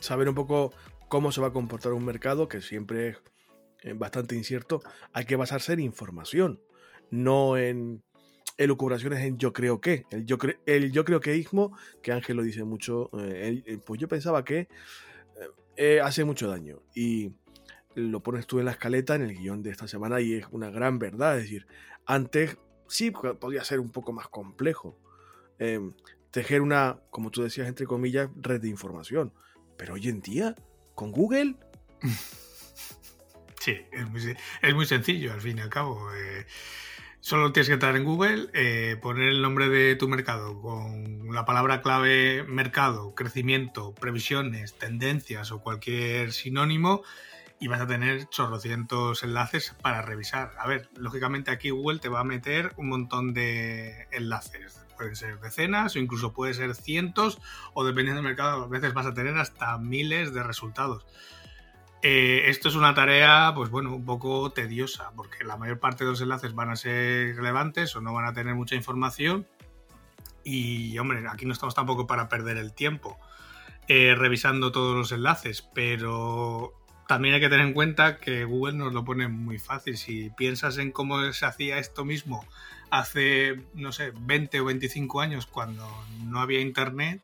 saber 0.00 0.28
un 0.28 0.34
poco 0.34 0.72
cómo 1.08 1.32
se 1.32 1.40
va 1.40 1.48
a 1.48 1.52
comportar 1.52 1.92
un 1.92 2.04
mercado, 2.04 2.48
que 2.48 2.60
siempre 2.60 3.08
es 3.08 3.16
eh, 3.82 3.92
bastante 3.94 4.36
incierto, 4.36 4.82
hay 5.12 5.24
que 5.24 5.36
basarse 5.36 5.72
en 5.72 5.80
información, 5.80 6.60
no 7.10 7.56
en 7.56 8.02
elucubraciones 8.58 9.20
en 9.20 9.38
yo 9.38 9.52
creo 9.52 9.80
que. 9.80 10.04
El 10.10 10.26
yo, 10.26 10.36
el 10.66 10.92
yo 10.92 11.04
creo 11.04 11.20
que 11.20 11.36
ismo, 11.36 11.76
que 12.02 12.12
Ángel 12.12 12.36
lo 12.36 12.42
dice 12.42 12.64
mucho, 12.64 13.10
eh, 13.18 13.78
pues 13.84 14.00
yo 14.00 14.08
pensaba 14.08 14.44
que 14.44 14.68
eh, 15.76 16.00
hace 16.00 16.24
mucho 16.24 16.48
daño. 16.48 16.82
Y 16.94 17.32
lo 17.94 18.22
pones 18.22 18.46
tú 18.46 18.58
en 18.58 18.66
la 18.66 18.72
escaleta, 18.72 19.14
en 19.14 19.22
el 19.22 19.36
guion 19.36 19.62
de 19.62 19.70
esta 19.70 19.88
semana, 19.88 20.20
y 20.20 20.34
es 20.34 20.46
una 20.50 20.70
gran 20.70 20.98
verdad. 20.98 21.36
Es 21.36 21.44
decir, 21.44 21.66
antes 22.06 22.58
sí 22.88 23.10
podía 23.10 23.64
ser 23.64 23.80
un 23.80 23.90
poco 23.90 24.12
más 24.12 24.28
complejo. 24.28 24.98
Em, 25.58 25.94
tejer 26.34 26.62
una, 26.62 26.98
como 27.10 27.30
tú 27.30 27.42
decías, 27.42 27.68
entre 27.68 27.86
comillas, 27.86 28.28
red 28.34 28.60
de 28.60 28.68
información. 28.68 29.32
Pero 29.78 29.94
hoy 29.94 30.08
en 30.08 30.20
día, 30.20 30.56
con 30.94 31.12
Google. 31.12 31.54
Sí, 33.60 33.78
es 34.60 34.74
muy, 34.74 34.84
sencillo, 34.84 35.32
al 35.32 35.40
fin 35.40 35.56
y 35.56 35.60
al 35.62 35.70
cabo. 35.70 36.12
Eh, 36.12 36.44
solo 37.20 37.50
tienes 37.52 37.68
que 37.68 37.72
entrar 37.72 37.96
en 37.96 38.04
Google, 38.04 38.50
eh, 38.52 38.98
poner 39.00 39.28
el 39.28 39.40
nombre 39.40 39.70
de 39.70 39.96
tu 39.96 40.06
mercado 40.06 40.60
con 40.60 41.32
la 41.32 41.46
palabra 41.46 41.80
clave 41.80 42.44
mercado, 42.46 43.14
crecimiento, 43.14 43.94
previsiones, 43.94 44.76
tendencias 44.76 45.50
o 45.50 45.62
cualquier 45.62 46.32
sinónimo 46.32 47.04
y 47.58 47.68
vas 47.68 47.80
a 47.80 47.86
tener 47.86 48.28
chorrocientos 48.28 49.22
enlaces 49.22 49.74
para 49.80 50.02
revisar. 50.02 50.52
A 50.58 50.66
ver, 50.66 50.90
lógicamente 50.96 51.50
aquí 51.50 51.70
Google 51.70 52.00
te 52.00 52.10
va 52.10 52.20
a 52.20 52.24
meter 52.24 52.72
un 52.76 52.90
montón 52.90 53.32
de 53.32 54.08
enlaces. 54.10 54.83
Pueden 54.96 55.16
ser 55.16 55.40
decenas 55.40 55.96
o 55.96 55.98
incluso 55.98 56.32
puede 56.32 56.54
ser 56.54 56.74
cientos 56.74 57.38
o 57.72 57.84
dependiendo 57.84 58.22
del 58.22 58.28
mercado 58.28 58.64
a 58.64 58.68
veces 58.68 58.94
vas 58.94 59.06
a 59.06 59.14
tener 59.14 59.36
hasta 59.36 59.76
miles 59.78 60.32
de 60.32 60.42
resultados. 60.42 61.06
Eh, 62.06 62.50
esto 62.50 62.68
es 62.68 62.74
una 62.74 62.92
tarea, 62.92 63.52
pues 63.54 63.70
bueno, 63.70 63.94
un 63.94 64.04
poco 64.04 64.52
tediosa, 64.52 65.12
porque 65.16 65.42
la 65.42 65.56
mayor 65.56 65.80
parte 65.80 66.04
de 66.04 66.10
los 66.10 66.20
enlaces 66.20 66.54
van 66.54 66.68
a 66.68 66.76
ser 66.76 67.34
relevantes 67.34 67.96
o 67.96 68.02
no 68.02 68.12
van 68.12 68.26
a 68.26 68.34
tener 68.34 68.54
mucha 68.54 68.74
información. 68.74 69.46
Y, 70.44 70.98
hombre, 70.98 71.24
aquí 71.30 71.46
no 71.46 71.54
estamos 71.54 71.74
tampoco 71.74 72.06
para 72.06 72.28
perder 72.28 72.58
el 72.58 72.74
tiempo 72.74 73.18
eh, 73.88 74.14
revisando 74.14 74.70
todos 74.70 74.94
los 74.94 75.12
enlaces, 75.12 75.62
pero 75.74 76.74
también 77.08 77.34
hay 77.34 77.40
que 77.40 77.48
tener 77.48 77.66
en 77.66 77.72
cuenta 77.72 78.18
que 78.18 78.44
Google 78.44 78.74
nos 78.74 78.92
lo 78.92 79.04
pone 79.04 79.28
muy 79.28 79.58
fácil. 79.58 79.96
Si 79.96 80.28
piensas 80.28 80.76
en 80.76 80.92
cómo 80.92 81.32
se 81.32 81.46
hacía 81.46 81.78
esto 81.78 82.04
mismo 82.04 82.46
hace, 82.98 83.56
no 83.74 83.90
sé, 83.90 84.12
20 84.14 84.60
o 84.60 84.64
25 84.66 85.20
años 85.20 85.46
cuando 85.46 85.88
no 86.22 86.40
había 86.40 86.60
internet, 86.60 87.22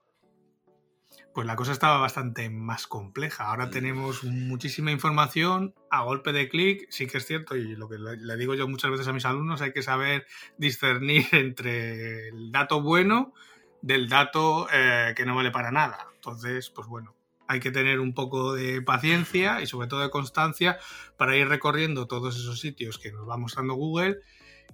pues 1.32 1.46
la 1.46 1.54
cosa 1.54 1.70
estaba 1.70 1.98
bastante 1.98 2.50
más 2.50 2.88
compleja. 2.88 3.48
Ahora 3.48 3.66
mm. 3.66 3.70
tenemos 3.70 4.24
muchísima 4.24 4.90
información 4.90 5.74
a 5.88 6.02
golpe 6.02 6.32
de 6.32 6.48
clic, 6.48 6.86
sí 6.90 7.06
que 7.06 7.18
es 7.18 7.26
cierto, 7.26 7.54
y 7.54 7.76
lo 7.76 7.88
que 7.88 7.98
le 7.98 8.36
digo 8.36 8.54
yo 8.54 8.66
muchas 8.66 8.90
veces 8.90 9.06
a 9.06 9.12
mis 9.12 9.24
alumnos, 9.24 9.60
hay 9.62 9.72
que 9.72 9.82
saber 9.82 10.26
discernir 10.58 11.26
entre 11.32 12.28
el 12.28 12.50
dato 12.50 12.82
bueno 12.82 13.32
del 13.80 14.08
dato 14.08 14.66
eh, 14.72 15.14
que 15.16 15.24
no 15.24 15.36
vale 15.36 15.52
para 15.52 15.70
nada. 15.70 16.08
Entonces, 16.16 16.68
pues 16.70 16.88
bueno, 16.88 17.14
hay 17.46 17.60
que 17.60 17.70
tener 17.70 18.00
un 18.00 18.12
poco 18.12 18.54
de 18.54 18.82
paciencia 18.82 19.62
y 19.62 19.66
sobre 19.66 19.86
todo 19.86 20.00
de 20.00 20.10
constancia 20.10 20.78
para 21.16 21.36
ir 21.36 21.48
recorriendo 21.48 22.06
todos 22.06 22.36
esos 22.36 22.58
sitios 22.58 22.98
que 22.98 23.12
nos 23.12 23.28
va 23.28 23.36
mostrando 23.36 23.74
Google 23.74 24.18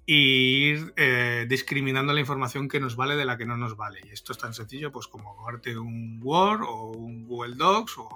e 0.06 0.14
ir 0.14 0.94
eh, 0.96 1.46
discriminando 1.48 2.12
la 2.12 2.20
información 2.20 2.68
que 2.68 2.80
nos 2.80 2.96
vale 2.96 3.16
de 3.16 3.24
la 3.24 3.36
que 3.36 3.46
no 3.46 3.56
nos 3.56 3.76
vale. 3.76 4.00
Y 4.04 4.10
esto 4.10 4.32
es 4.32 4.38
tan 4.38 4.54
sencillo 4.54 4.92
pues 4.92 5.06
como 5.06 5.36
cogerte 5.36 5.76
un 5.76 6.20
Word 6.22 6.62
o 6.62 6.90
un 6.90 7.26
Google 7.26 7.56
Docs 7.56 7.98
o 7.98 8.08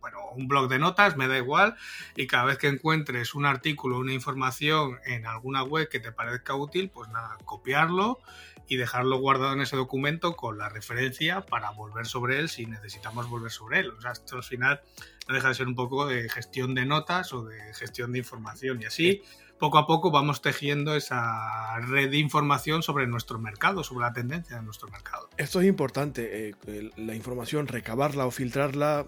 bueno, 0.00 0.18
un 0.34 0.48
blog 0.48 0.68
de 0.68 0.78
notas, 0.78 1.16
me 1.16 1.28
da 1.28 1.36
igual, 1.36 1.76
y 2.16 2.26
cada 2.26 2.44
vez 2.44 2.58
que 2.58 2.68
encuentres 2.68 3.34
un 3.34 3.44
artículo, 3.44 3.98
una 3.98 4.14
información 4.14 4.98
en 5.04 5.26
alguna 5.26 5.62
web 5.62 5.88
que 5.88 6.00
te 6.00 6.10
parezca 6.10 6.54
útil, 6.54 6.88
pues 6.88 7.10
nada, 7.10 7.36
copiarlo 7.44 8.18
y 8.66 8.76
dejarlo 8.76 9.18
guardado 9.18 9.52
en 9.52 9.60
ese 9.62 9.76
documento 9.76 10.36
con 10.36 10.56
la 10.56 10.68
referencia 10.68 11.40
para 11.42 11.70
volver 11.70 12.06
sobre 12.06 12.38
él 12.38 12.48
si 12.48 12.66
necesitamos 12.66 13.28
volver 13.28 13.50
sobre 13.50 13.80
él. 13.80 13.90
O 13.90 14.00
sea, 14.00 14.12
esto 14.12 14.36
al 14.36 14.44
final 14.44 14.80
no 15.28 15.34
deja 15.34 15.48
de 15.48 15.54
ser 15.54 15.66
un 15.66 15.74
poco 15.74 16.06
de 16.06 16.28
gestión 16.28 16.74
de 16.74 16.86
notas 16.86 17.32
o 17.32 17.44
de 17.44 17.74
gestión 17.74 18.12
de 18.12 18.20
información 18.20 18.80
y 18.80 18.84
así 18.84 19.22
poco 19.60 19.78
a 19.78 19.86
poco 19.86 20.10
vamos 20.10 20.42
tejiendo 20.42 20.96
esa 20.96 21.78
red 21.80 22.10
de 22.10 22.16
información 22.16 22.82
sobre 22.82 23.06
nuestro 23.06 23.38
mercado, 23.38 23.84
sobre 23.84 24.06
la 24.06 24.12
tendencia 24.12 24.56
de 24.56 24.62
nuestro 24.62 24.88
mercado. 24.88 25.28
Esto 25.36 25.60
es 25.60 25.68
importante, 25.68 26.48
eh, 26.66 26.90
la 26.96 27.14
información, 27.14 27.68
recabarla 27.68 28.26
o 28.26 28.30
filtrarla, 28.32 29.06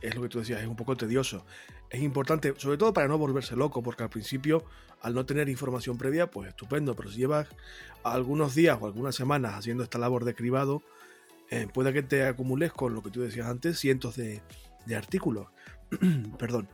es 0.00 0.16
lo 0.16 0.22
que 0.22 0.28
tú 0.28 0.38
decías, 0.40 0.60
es 0.60 0.66
un 0.66 0.74
poco 0.74 0.96
tedioso. 0.96 1.44
Es 1.90 2.00
importante, 2.00 2.54
sobre 2.56 2.78
todo 2.78 2.92
para 2.92 3.08
no 3.08 3.18
volverse 3.18 3.54
loco, 3.56 3.82
porque 3.82 4.02
al 4.02 4.10
principio, 4.10 4.64
al 5.02 5.14
no 5.14 5.26
tener 5.26 5.48
información 5.48 5.98
previa, 5.98 6.30
pues 6.30 6.48
estupendo, 6.48 6.96
pero 6.96 7.10
si 7.10 7.18
llevas 7.18 7.48
algunos 8.02 8.54
días 8.54 8.78
o 8.80 8.86
algunas 8.86 9.14
semanas 9.14 9.54
haciendo 9.54 9.84
esta 9.84 9.98
labor 9.98 10.24
de 10.24 10.34
cribado, 10.34 10.82
eh, 11.50 11.68
puede 11.72 11.92
que 11.92 12.02
te 12.02 12.26
acumules 12.26 12.72
con 12.72 12.94
lo 12.94 13.02
que 13.02 13.10
tú 13.10 13.20
decías 13.20 13.48
antes, 13.48 13.78
cientos 13.78 14.16
de, 14.16 14.40
artículos. 14.96 15.48
Perdón. 16.38 16.68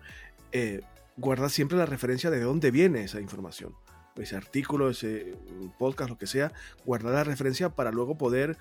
Eh, 0.53 0.83
guarda 1.17 1.49
siempre 1.49 1.79
la 1.79 1.87
referencia 1.87 2.31
de 2.31 2.41
dónde 2.41 2.71
viene 2.71 3.05
esa 3.05 3.21
información. 3.21 3.75
Ese 4.17 4.37
artículo, 4.37 4.89
ese 4.89 5.37
podcast, 5.79 6.11
lo 6.11 6.19
que 6.19 6.27
sea, 6.27 6.53
guardar 6.85 7.13
la 7.13 7.25
referencia 7.25 7.71
para 7.71 7.91
luego 7.91 8.17
poder 8.17 8.57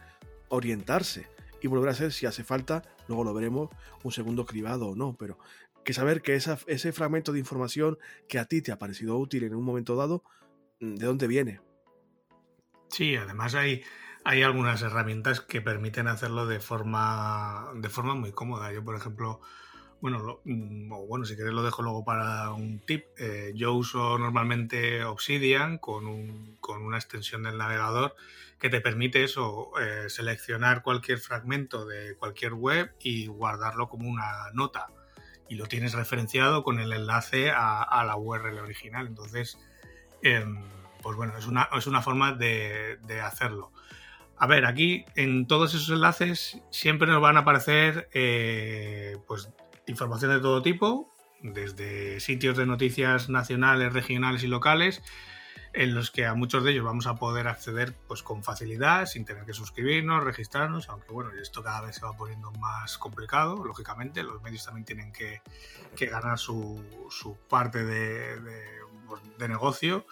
orientarse 0.50 1.28
y 1.62 1.68
volver 1.68 1.90
a 1.90 1.92
hacer, 1.94 2.12
si 2.12 2.26
hace 2.26 2.44
falta, 2.44 2.84
luego 3.08 3.24
lo 3.24 3.34
veremos, 3.34 3.70
un 4.04 4.12
segundo 4.12 4.46
cribado 4.46 4.88
o 4.88 4.96
no, 4.96 5.16
pero 5.18 5.40
que 5.84 5.94
saber 5.94 6.22
que 6.22 6.36
ese 6.36 6.92
fragmento 6.92 7.32
de 7.32 7.40
información 7.40 7.98
que 8.28 8.40
a 8.40 8.46
ti 8.46 8.62
te 8.62 8.72
ha 8.72 8.78
parecido 8.78 9.18
útil 9.18 9.44
en 9.44 9.56
un 9.56 9.64
momento 9.64 9.96
dado, 9.96 10.24
¿de 10.80 11.06
dónde 11.06 11.28
viene? 11.28 11.62
Sí, 12.90 13.16
además 13.16 13.56
hay, 13.56 13.84
hay 14.24 14.44
algunas 14.44 14.82
herramientas 14.82 15.42
que 15.42 15.62
permiten 15.62 16.08
hacerlo 16.08 16.48
de 16.48 16.60
forma, 16.60 17.72
de 17.76 17.90
forma 17.90 18.16
muy 18.16 18.32
cómoda. 18.32 18.74
Yo, 18.74 18.84
por 18.84 18.96
ejemplo, 18.96 19.42
bueno, 20.02 20.42
mm, 20.44 21.08
bueno, 21.08 21.26
si 21.26 21.36
queréis 21.36 21.56
lo 21.56 21.64
dejo 21.64 21.82
luego 21.82 22.04
para 22.04 22.52
un 22.52 22.80
tip. 22.80 23.06
Eh, 23.18 23.52
yo 23.56 23.74
uso 23.74 24.18
normalmente 24.18 25.04
Obsidian 25.04 25.78
con, 25.78 26.08
un, 26.08 26.58
con, 26.60 26.84
una 26.84 26.98
extensión 26.98 27.44
del 27.44 27.58
navegador 27.58 28.16
que 28.60 28.70
te 28.70 28.82
permite 28.82 29.24
eso, 29.24 29.72
eh, 29.80 30.10
seleccionar 30.10 30.82
cualquier 30.82 31.20
fragmento 31.20 31.86
de 31.86 32.16
cualquier 32.16 32.54
web 32.54 32.94
y 33.00 33.28
guardarlo 33.28 33.90
como 33.90 34.10
una 34.10 34.52
nota. 34.54 34.88
Y 35.50 35.56
lo 35.56 35.68
tienes 35.68 35.94
referenciado 35.94 36.64
con 36.64 36.80
el 36.80 36.92
enlace 36.92 37.52
a, 37.52 38.04
la 38.06 38.16
URL 38.16 38.60
original. 38.60 39.08
Entonces, 39.08 39.60
em, 40.24 40.64
pues 41.04 41.16
bueno, 41.18 41.38
es 41.38 41.46
una, 41.46 41.70
es 41.78 41.86
una 41.86 42.02
forma 42.02 42.34
de, 42.34 42.98
hacerlo. 43.24 43.72
A 44.38 44.48
ver, 44.48 44.66
aquí 44.66 45.06
en 45.16 45.46
todos 45.46 45.74
esos 45.76 45.90
enlaces 45.90 46.60
siempre 46.72 47.08
nos 47.08 47.22
van 47.22 47.38
a 47.38 47.42
aparecer 47.42 48.10
eh, 48.12 49.18
pues, 49.28 49.50
información 49.88 50.32
de 50.32 50.40
todo 50.40 50.62
tipo, 50.62 51.12
desde 51.42 52.20
sitios 52.20 52.58
de 52.58 52.66
noticias 52.66 53.30
nacionales, 53.30 53.94
regionales 53.94 54.44
y 54.44 54.48
locales, 54.48 55.02
en 55.76 55.94
los 55.94 56.10
que 56.10 56.26
a 56.26 56.34
muchos 56.34 56.64
de 56.64 56.72
ellos 56.72 56.86
vamos 56.86 57.06
a 57.06 57.16
poder 57.16 57.48
acceder 57.48 57.94
pues, 58.08 58.24
con 58.24 58.44
facilidad, 58.44 59.06
sin 59.06 59.26
tener 59.26 59.46
que 59.46 59.54
suscribirnos, 59.54 60.24
registrarnos, 60.24 60.88
aunque 60.90 61.12
bueno, 61.12 61.32
esto 61.42 61.62
cada 61.64 61.82
vez 61.82 61.98
se 61.98 62.06
va 62.06 62.16
poniendo 62.16 62.52
más 62.54 62.98
complicado, 62.98 63.64
lógicamente, 63.64 64.24
los 64.24 64.42
medios 64.42 64.66
también 64.66 64.86
tienen 64.86 65.12
que, 65.12 65.42
ganar 66.08 66.40
su, 66.40 66.82
parte 67.50 67.84
de, 67.84 68.40
pues, 69.08 69.22
de, 69.38 69.48
negocio. 69.50 70.06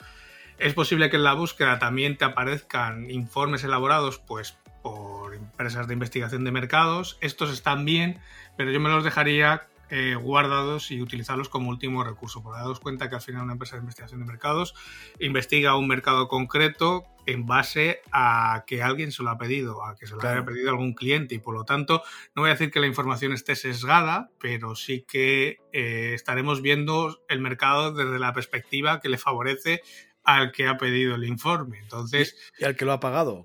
Es 0.58 0.74
posible 0.74 1.10
que 1.10 1.16
en 1.16 1.24
la 1.24 1.34
búsqueda 1.34 1.80
también 1.80 2.18
te 2.18 2.26
aparezcan 2.26 3.10
informes 3.10 3.64
elaborados 3.64 4.20
pues, 4.20 4.58
por 4.82 5.23
empresas 5.38 5.88
de 5.88 5.94
investigación 5.94 6.44
de 6.44 6.52
mercados. 6.52 7.18
Estos 7.22 7.52
están 7.52 7.86
bien, 7.86 8.20
pero 8.58 8.72
yo 8.72 8.80
me 8.80 8.90
los 8.90 9.04
dejaría 9.04 9.68
eh, 9.96 10.16
guardados 10.16 10.90
y 10.90 11.02
utilizarlos 11.02 11.50
como 11.50 11.70
último 11.70 12.04
recurso. 12.04 12.42
Porque 12.42 12.60
dados 12.60 12.80
cuenta 12.80 13.10
que 13.10 13.16
al 13.16 13.22
final 13.22 13.44
una 13.44 13.54
empresa 13.54 13.76
de 13.76 13.82
investigación 13.82 14.22
de 14.22 14.26
mercados 14.26 14.74
investiga 15.20 15.78
un 15.78 15.88
mercado 15.88 16.28
concreto 16.28 17.06
en 17.28 17.46
base 17.46 18.02
a 18.12 18.64
que 18.66 18.82
alguien 18.82 19.12
se 19.12 19.22
lo 19.22 19.30
ha 19.30 19.38
pedido, 19.38 19.86
a 19.86 19.96
que 19.96 20.08
se 20.08 20.16
lo 20.16 20.28
haya 20.28 20.44
pedido 20.44 20.72
algún 20.72 20.94
cliente 20.94 21.36
y 21.36 21.40
por 21.40 21.54
lo 21.54 21.64
tanto 21.64 22.02
no 22.36 22.42
voy 22.42 22.50
a 22.50 22.54
decir 22.54 22.72
que 22.72 22.80
la 22.80 22.88
información 22.88 23.34
esté 23.34 23.56
sesgada, 23.56 24.32
pero 24.40 24.76
sí 24.76 25.06
que 25.08 25.60
eh, 25.72 26.14
estaremos 26.16 26.64
viendo 26.64 27.22
el 27.30 27.40
mercado 27.40 27.94
desde 27.94 28.18
la 28.18 28.34
perspectiva 28.34 29.00
que 29.00 29.10
le 29.10 29.20
favorece 29.20 29.84
al 30.24 30.52
que 30.52 30.68
ha 30.68 30.78
pedido 30.78 31.16
el 31.16 31.24
informe. 31.26 31.80
Entonces, 31.80 32.36
¿Y, 32.58 32.66
al 32.66 32.76
que 32.76 32.86
lo 32.86 32.94
ha 32.94 33.00
pagado? 33.00 33.44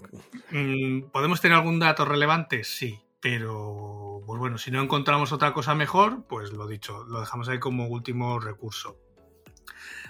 Mm, 0.50 1.10
¿Podemos 1.10 1.40
tener 1.40 1.56
algún 1.56 1.78
dato 1.78 2.04
relevante? 2.04 2.64
Sí, 2.64 3.00
pero, 3.20 4.22
pues 4.26 4.38
bueno, 4.38 4.58
si 4.58 4.70
no 4.70 4.82
encontramos 4.82 5.32
otra 5.32 5.52
cosa 5.52 5.74
mejor, 5.74 6.26
pues 6.28 6.52
lo 6.52 6.66
dicho, 6.66 7.04
lo 7.04 7.20
dejamos 7.20 7.48
ahí 7.48 7.58
como 7.58 7.86
último 7.86 8.38
recurso. 8.38 8.98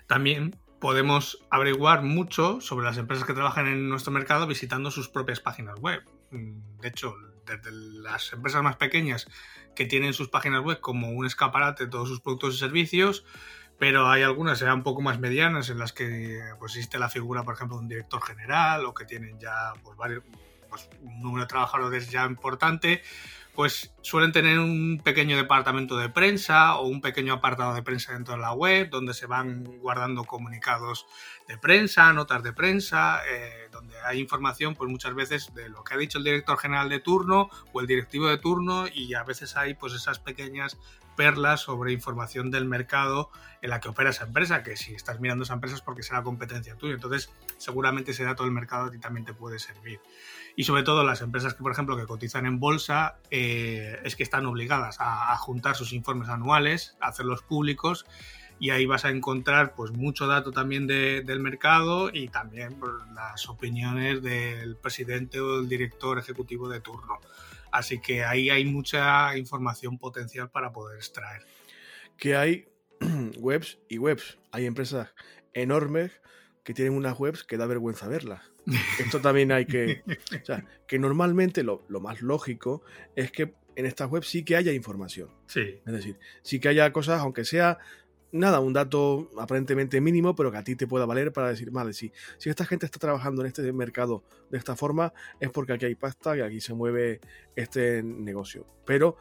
También 0.07 0.59
podemos 0.81 1.45
averiguar 1.51 2.03
mucho 2.03 2.61
sobre 2.61 2.87
las 2.87 2.99
empresas 2.99 3.27
que 3.27 3.35
trabajan 3.35 3.67
en 3.67 3.89
nuestro 3.89 4.13
mercado 4.13 4.47
visitando 4.47 4.91
sus 4.91 5.09
propias 5.09 5.41
páginas 5.41 5.79
web. 5.81 6.03
Mm, 6.31 6.81
de 6.81 6.89
hecho, 6.89 7.15
desde 7.47 7.73
las 7.73 8.33
empresas 8.33 8.63
más 8.63 8.77
pequeñas 8.77 9.27
que 9.75 9.87
tienen 9.87 10.13
sus 10.13 10.29
páginas 10.29 10.63
web 10.63 10.81
como 10.81 11.11
un 11.11 11.27
escaparate 11.27 11.85
de 11.85 11.91
todos 11.91 12.09
sus 12.09 12.21
productos 12.21 12.55
y 12.55 12.59
servicios, 12.59 13.25
pero 13.79 14.09
hay 14.09 14.23
algunas 14.23 14.59
ya 14.59 14.75
un 14.75 14.83
poco 14.83 15.01
más 15.01 15.19
medianas 15.21 15.71
en 15.71 15.79
las 15.79 15.93
que 15.93 16.41
pues, 16.59 16.75
existe 16.75 16.99
la 16.99 17.09
figura, 17.09 17.45
por 17.45 17.55
ejemplo, 17.55 17.77
de 17.77 17.83
un 17.83 17.89
director 17.89 18.23
general 18.23 18.85
o 18.87 18.95
que 18.95 19.05
tienen 19.05 19.39
ya 19.39 19.73
pues, 19.83 19.97
varios, 19.97 20.25
pues, 20.69 20.89
un 21.03 21.23
número 21.23 21.45
de 21.45 21.49
trabajadores 21.49 22.11
ya 22.11 22.27
importante, 22.27 23.03
pues 23.55 23.93
suelen 24.03 24.31
tener 24.31 24.61
un 24.61 25.01
pequeño 25.03 25.37
departamento 25.37 25.97
de 25.97 26.09
prensa 26.09 26.77
o 26.77 26.87
un 26.87 27.01
pequeño 27.01 27.35
apartado 27.35 27.75
de 27.75 27.83
prensa 27.83 28.13
dentro 28.13 28.35
de 28.35 28.41
la 28.41 28.53
web 28.53 28.89
donde 28.89 29.15
se 29.15 29.27
van 29.27 29.65
guardando 29.81 30.23
comunicados 30.25 31.07
de 31.49 31.59
prensa, 31.59 32.13
notas 32.13 32.45
de 32.45 32.53
prensa, 32.53 33.21
eh, 33.29 33.69
donde 33.73 33.95
hay 34.07 34.21
información 34.21 34.77
pues 34.77 34.89
muchas 34.89 35.15
veces 35.15 35.53
de 35.55 35.69
lo 35.69 35.83
que 35.83 35.95
ha 35.95 35.97
dicho 35.97 36.19
el 36.19 36.25
director 36.25 36.57
general 36.57 36.89
de 36.89 37.01
turno 37.01 37.51
o 37.73 37.81
el 37.81 37.89
directivo 37.89 38.29
de 38.29 38.39
turno 38.39 38.87
y 38.87 39.15
a 39.15 39.25
veces 39.25 39.57
hay 39.57 39.75
pues 39.75 39.93
esas 39.93 40.21
pequeñas 40.21 40.79
perlas 41.19 41.63
sobre 41.63 41.93
información 41.93 42.53
del 42.53 42.65
mercado 42.65 43.31
en 43.61 43.71
la 43.71 43.81
que 43.81 43.89
opera 43.89 44.11
esa 44.11 44.25
empresa, 44.25 44.63
que 44.63 44.77
si 44.77 44.95
estás 44.95 45.19
mirando 45.19 45.43
esa 45.43 45.55
empresa 45.55 45.75
es 45.75 45.83
porque 45.83 46.05
será 46.05 46.23
competencia 46.23 46.77
tuya, 46.77 46.95
entonces 46.95 47.33
seguramente 47.57 48.13
ese 48.13 48.23
dato 48.23 48.45
del 48.45 48.53
mercado 48.53 48.87
a 48.87 48.91
ti 48.93 49.01
también 49.01 49.27
te 49.27 49.35
puede 49.35 49.59
servir 49.59 50.01
y 50.55 50.63
sobre 50.63 50.85
todo 50.85 51.03
las 51.03 51.21
empresas 51.23 51.55
que, 51.55 51.63
por 51.63 51.73
ejemplo, 51.73 51.97
que 51.97 52.07
cotizan 52.07 52.47
en 52.47 52.61
bolsa, 52.61 53.19
eh, 53.31 53.99
es 54.05 54.15
que 54.15 54.23
están 54.23 54.47
obligadas 54.47 54.97
a, 55.01 55.37
juntar 55.37 55.75
sus 55.75 55.93
informes 55.93 56.29
anuales, 56.29 56.97
a 57.01 57.09
hacerlos 57.09 57.43
públicos 57.43 58.07
y 58.61 58.71
ahí 58.71 58.87
vas 58.87 59.05
a 59.05 59.11
encontrar 59.11 59.75
pues 59.75 59.93
mucho 59.93 60.29
dato 60.29 60.53
también 60.53 60.87
del 60.87 61.41
mercado 61.41 62.11
y 62.13 62.29
también 62.29 62.75
pues, 62.79 62.93
las 63.15 63.49
opiniones 63.49 64.23
del 64.23 64.77
presidente 64.77 65.41
o 65.41 65.59
del 65.59 65.69
director 65.69 66.19
ejecutivo 66.19 66.69
de 66.69 66.81
turno. 66.81 67.19
Así 67.73 68.01
que 68.01 68.25
ahí 68.25 68.51
hay 68.51 68.65
mucha 68.65 69.37
información 69.37 69.99
potencial 69.99 70.51
para 70.51 70.73
poder 70.73 70.97
extraer. 70.97 71.43
Que 72.17 72.37
hay 72.37 72.69
webs 73.39 73.79
y 73.89 73.99
webs. 73.99 74.39
Hay 74.53 74.67
empresas 74.67 75.15
enormes 75.53 76.13
que 76.65 76.75
tienen 76.75 76.95
unas 76.95 77.19
webs 77.19 77.45
que 77.45 77.57
da 77.57 77.67
vergüenza 77.67 78.09
verlas. 78.09 78.43
Esto 79.01 79.21
también 79.21 79.53
hay 79.53 79.67
que... 79.67 80.03
O 80.41 80.45
sea, 80.45 80.65
que 80.87 80.99
normalmente 80.99 81.63
lo, 81.63 81.83
más 82.01 82.23
lógico 82.23 82.83
es 83.17 83.33
que 83.33 83.55
en 83.77 83.87
estas 83.87 84.11
webs 84.11 84.29
sí 84.29 84.45
que 84.45 84.57
haya 84.57 84.73
información. 84.73 85.31
Sí. 85.47 85.81
Es 85.87 85.93
decir, 85.93 86.19
sí 86.43 86.61
que 86.61 86.69
haya 86.69 86.93
cosas, 86.93 87.21
aunque 87.21 87.45
sea 87.45 87.79
nada, 88.33 88.61
un 88.61 88.73
dato 88.73 89.31
aparentemente 89.39 90.01
mínimo, 90.01 90.35
pero 90.35 90.51
que 90.51 90.59
a 90.59 90.65
ti 90.65 90.77
te 90.77 90.87
pueda 90.87 91.07
valer 91.07 91.33
para 91.33 91.49
decir, 91.49 91.71
vale, 91.71 91.93
si, 91.93 92.13
si 92.39 92.51
esta 92.51 92.65
gente 92.65 92.87
está 92.87 92.99
trabajando 92.99 93.43
en 93.43 93.49
este 93.49 93.73
mercado 93.73 94.25
de 94.51 94.59
esta 94.59 94.77
forma, 94.77 95.13
es 95.41 95.51
porque 95.51 95.73
aquí 95.73 95.87
hay 95.87 95.95
pasta 95.95 96.37
y 96.37 96.41
aquí 96.41 96.61
se 96.61 96.75
mueve 96.75 97.21
este 97.57 98.03
negocio. 98.03 98.67
Pero 98.85 99.17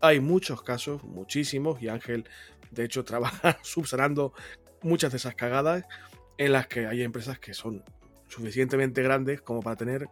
hay 0.00 0.20
muchos 0.20 0.62
casos, 0.62 1.02
muchísimos, 1.04 1.80
y 1.82 1.88
Ángel, 1.88 2.28
de 2.70 2.84
hecho, 2.84 3.04
trabaja 3.04 3.58
subsanando 3.62 4.34
muchas 4.82 5.12
de 5.12 5.16
esas 5.16 5.34
cagadas 5.34 5.84
en 6.36 6.52
las 6.52 6.66
que 6.66 6.86
hay 6.86 7.02
empresas 7.02 7.38
que 7.38 7.54
son 7.54 7.84
suficientemente 8.28 9.02
grandes 9.02 9.40
como 9.40 9.62
para 9.62 9.76
tener 9.76 10.08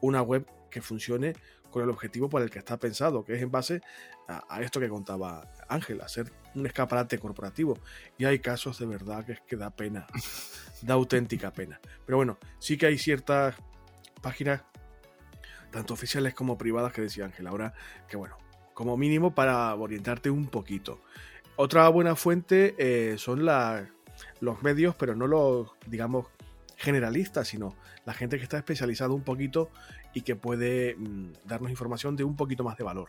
una 0.00 0.22
web 0.22 0.46
que 0.70 0.80
funcione 0.80 1.34
con 1.74 1.82
el 1.82 1.90
objetivo 1.90 2.28
por 2.28 2.40
el 2.40 2.50
que 2.50 2.60
está 2.60 2.78
pensado, 2.78 3.24
que 3.24 3.34
es 3.34 3.42
en 3.42 3.50
base 3.50 3.82
a, 4.28 4.62
esto 4.62 4.78
que 4.78 4.88
contaba 4.88 5.50
Ángel, 5.68 6.02
hacer 6.02 6.32
un 6.54 6.66
escaparate 6.66 7.18
corporativo. 7.18 7.80
Y 8.16 8.26
hay 8.26 8.38
casos 8.38 8.78
de 8.78 8.86
verdad 8.86 9.26
que 9.26 9.32
es 9.32 9.40
que 9.40 9.56
da 9.56 9.70
pena, 9.70 10.06
da 10.82 10.94
auténtica 10.94 11.52
pena. 11.52 11.80
Pero 12.06 12.16
bueno, 12.16 12.38
sí 12.60 12.78
que 12.78 12.86
hay 12.86 12.96
ciertas 12.96 13.56
páginas, 14.22 14.62
tanto 15.72 15.94
oficiales 15.94 16.32
como 16.32 16.56
privadas, 16.56 16.92
que 16.92 17.02
decía 17.02 17.24
Ángel 17.24 17.48
ahora, 17.48 17.74
que 18.06 18.16
bueno, 18.16 18.38
como 18.72 18.96
mínimo 18.96 19.34
para 19.34 19.74
orientarte 19.74 20.30
un 20.30 20.46
poquito. 20.46 21.02
Otra 21.56 21.88
buena 21.88 22.14
fuente 22.14 22.76
eh, 22.78 23.18
son 23.18 23.44
los 23.44 24.62
medios, 24.62 24.94
pero 24.94 25.16
no 25.16 25.26
los, 25.26 25.72
digamos, 25.88 26.26
generalista, 26.76 27.44
sino 27.44 27.74
la 28.04 28.14
gente 28.14 28.36
que 28.36 28.44
está 28.44 28.58
especializada 28.58 29.12
un 29.12 29.24
poquito 29.24 29.72
y 30.14 30.22
que 30.22 30.36
puede 30.36 30.94
mm, 30.96 31.32
darnos 31.44 31.70
información 31.70 32.16
de 32.16 32.24
un 32.24 32.36
poquito 32.36 32.64
más 32.64 32.76
de 32.76 32.84
valor. 32.84 33.08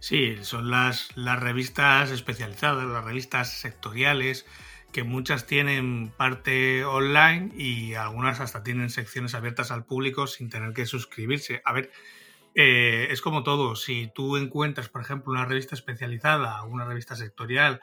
Sí, 0.00 0.36
son 0.42 0.70
las, 0.70 1.16
las 1.16 1.40
revistas 1.40 2.10
especializadas, 2.10 2.86
las 2.86 3.04
revistas 3.04 3.52
sectoriales, 3.52 4.46
que 4.92 5.04
muchas 5.04 5.46
tienen 5.46 6.10
parte 6.16 6.84
online 6.84 7.52
y 7.56 7.94
algunas 7.94 8.40
hasta 8.40 8.62
tienen 8.62 8.90
secciones 8.90 9.34
abiertas 9.34 9.70
al 9.70 9.84
público 9.84 10.26
sin 10.26 10.50
tener 10.50 10.72
que 10.72 10.86
suscribirse. 10.86 11.62
A 11.64 11.72
ver, 11.72 11.92
eh, 12.54 13.08
es 13.10 13.20
como 13.20 13.42
todo, 13.42 13.76
si 13.76 14.10
tú 14.12 14.36
encuentras, 14.36 14.88
por 14.88 15.02
ejemplo, 15.02 15.32
una 15.32 15.44
revista 15.44 15.74
especializada, 15.74 16.62
una 16.64 16.84
revista 16.84 17.14
sectorial 17.14 17.80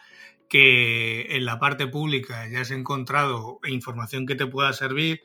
que 0.49 1.35
en 1.35 1.45
la 1.45 1.59
parte 1.59 1.87
pública 1.87 2.47
ya 2.47 2.61
has 2.61 2.71
encontrado 2.71 3.59
información 3.65 4.25
que 4.25 4.35
te 4.35 4.47
pueda 4.47 4.73
servir, 4.73 5.21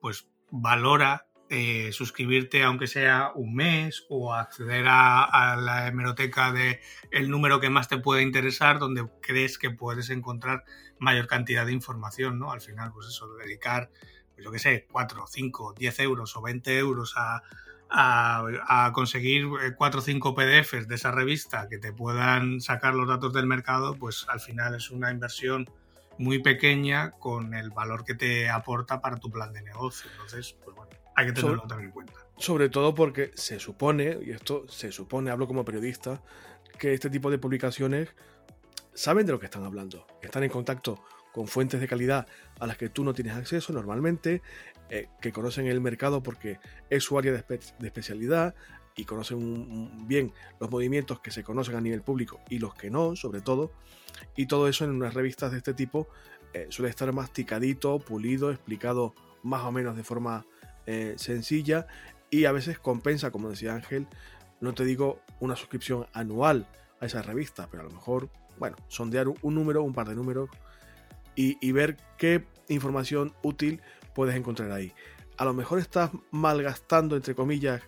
pues 0.00 0.28
valora 0.50 1.26
eh, 1.54 1.92
suscribirte 1.92 2.62
aunque 2.62 2.86
sea 2.86 3.30
un 3.34 3.54
mes 3.54 4.06
o 4.08 4.32
acceder 4.32 4.86
a, 4.88 5.54
la 5.60 5.86
hemeroteca 5.86 6.50
de 6.50 6.80
el 7.10 7.28
número 7.28 7.60
que 7.60 7.68
más 7.68 7.88
te 7.88 7.98
pueda 7.98 8.22
interesar 8.22 8.78
donde 8.78 9.06
crees 9.20 9.58
que 9.58 9.68
puedes 9.68 10.08
encontrar 10.08 10.64
mayor 10.98 11.26
cantidad 11.26 11.66
de 11.66 11.72
información, 11.72 12.38
¿no? 12.38 12.52
Al 12.52 12.62
final, 12.62 12.90
pues 12.94 13.08
eso, 13.08 13.34
dedicar, 13.34 13.90
pues 14.34 14.46
yo 14.46 14.50
qué 14.50 14.58
sé, 14.58 14.86
4, 14.90 15.26
5, 15.28 15.74
10 15.76 15.98
euros 16.00 16.34
o 16.38 16.40
20 16.40 16.78
euros 16.78 17.12
a, 17.18 17.42
a, 17.90 18.90
conseguir 18.94 19.44
eh, 19.62 19.74
cuatro 19.76 20.00
o 20.00 20.02
cinco 20.02 20.34
PDFs 20.34 20.88
de 20.88 20.94
esa 20.94 21.10
revista 21.10 21.68
que 21.68 21.76
te 21.76 21.92
puedan 21.92 22.62
sacar 22.62 22.94
los 22.94 23.06
datos 23.06 23.34
del 23.34 23.46
mercado, 23.46 23.98
pues 23.98 24.24
al 24.30 24.40
final 24.40 24.74
es 24.74 24.90
una 24.90 25.10
inversión 25.10 25.68
muy 26.16 26.38
pequeña 26.38 27.10
con 27.10 27.52
el 27.52 27.68
valor 27.68 28.04
que 28.04 28.14
te 28.14 28.48
aporta 28.48 29.02
para 29.02 29.18
tu 29.18 29.30
plan 29.30 29.52
de 29.52 29.60
negocio. 29.60 30.10
Entonces, 30.12 30.56
pues 30.64 30.74
bueno, 30.74 30.91
hay 31.14 31.26
que 31.26 31.32
tenerlo 31.32 31.62
también 31.62 31.88
en 31.88 31.92
cuenta. 31.92 32.14
Sobre 32.36 32.68
todo 32.68 32.94
porque 32.94 33.30
se 33.34 33.58
supone, 33.58 34.18
y 34.24 34.30
esto 34.30 34.66
se 34.68 34.90
supone, 34.90 35.30
hablo 35.30 35.46
como 35.46 35.64
periodista, 35.64 36.22
que 36.78 36.94
este 36.94 37.10
tipo 37.10 37.30
de 37.30 37.38
publicaciones 37.38 38.08
saben 38.94 39.26
de 39.26 39.32
lo 39.32 39.38
que 39.38 39.46
están 39.46 39.64
hablando, 39.64 40.06
están 40.22 40.42
en 40.42 40.50
contacto 40.50 41.02
con 41.32 41.48
fuentes 41.48 41.80
de 41.80 41.88
calidad 41.88 42.26
a 42.60 42.66
las 42.66 42.76
que 42.76 42.88
tú 42.88 43.04
no 43.04 43.14
tienes 43.14 43.34
acceso 43.34 43.72
normalmente, 43.72 44.42
eh, 44.90 45.08
que 45.20 45.32
conocen 45.32 45.66
el 45.66 45.80
mercado 45.80 46.22
porque 46.22 46.58
es 46.90 47.02
su 47.02 47.18
área 47.18 47.32
de, 47.32 47.60
especialidad 47.82 48.54
y 48.94 49.04
conocen 49.04 50.06
bien 50.06 50.32
los 50.60 50.70
movimientos 50.70 51.20
que 51.20 51.30
se 51.30 51.42
conocen 51.42 51.76
a 51.76 51.80
nivel 51.80 52.02
público 52.02 52.40
y 52.50 52.58
los 52.58 52.74
que 52.74 52.90
no, 52.90 53.16
sobre 53.16 53.40
todo. 53.40 53.72
Y 54.36 54.46
todo 54.46 54.68
eso 54.68 54.84
en 54.84 54.90
unas 54.90 55.14
revistas 55.14 55.52
de 55.52 55.58
este 55.58 55.72
tipo 55.72 56.08
eh, 56.52 56.66
suele 56.68 56.90
estar 56.90 57.10
masticadito, 57.12 57.98
pulido, 57.98 58.50
explicado 58.50 59.14
más 59.42 59.62
o 59.62 59.72
menos 59.72 59.96
de 59.96 60.04
forma 60.04 60.44
eh, 60.86 61.14
sencilla 61.16 61.86
y 62.30 62.46
a 62.46 62.52
veces 62.52 62.78
compensa, 62.78 63.30
como 63.30 63.50
decía 63.50 63.74
Ángel, 63.74 64.06
no 64.60 64.74
te 64.74 64.84
digo 64.84 65.20
una 65.40 65.54
suscripción 65.54 66.06
anual 66.12 66.66
a 67.00 67.06
esa 67.06 67.20
revista, 67.20 67.68
pero 67.70 67.82
a 67.82 67.86
lo 67.86 67.90
mejor, 67.90 68.30
bueno, 68.58 68.76
sondear 68.88 69.26
un 69.28 69.54
número, 69.54 69.82
un 69.82 69.92
par 69.92 70.08
de 70.08 70.14
números 70.14 70.48
y, 71.34 71.72
ver 71.72 71.96
qué 72.18 72.46
información 72.68 73.34
útil 73.42 73.80
puedes 74.14 74.36
encontrar 74.36 74.70
ahí. 74.70 74.92
A 75.36 75.44
lo 75.44 75.54
mejor 75.54 75.78
estás 75.78 76.10
malgastando, 76.30 77.16
entre 77.16 77.34
comillas, 77.34 77.82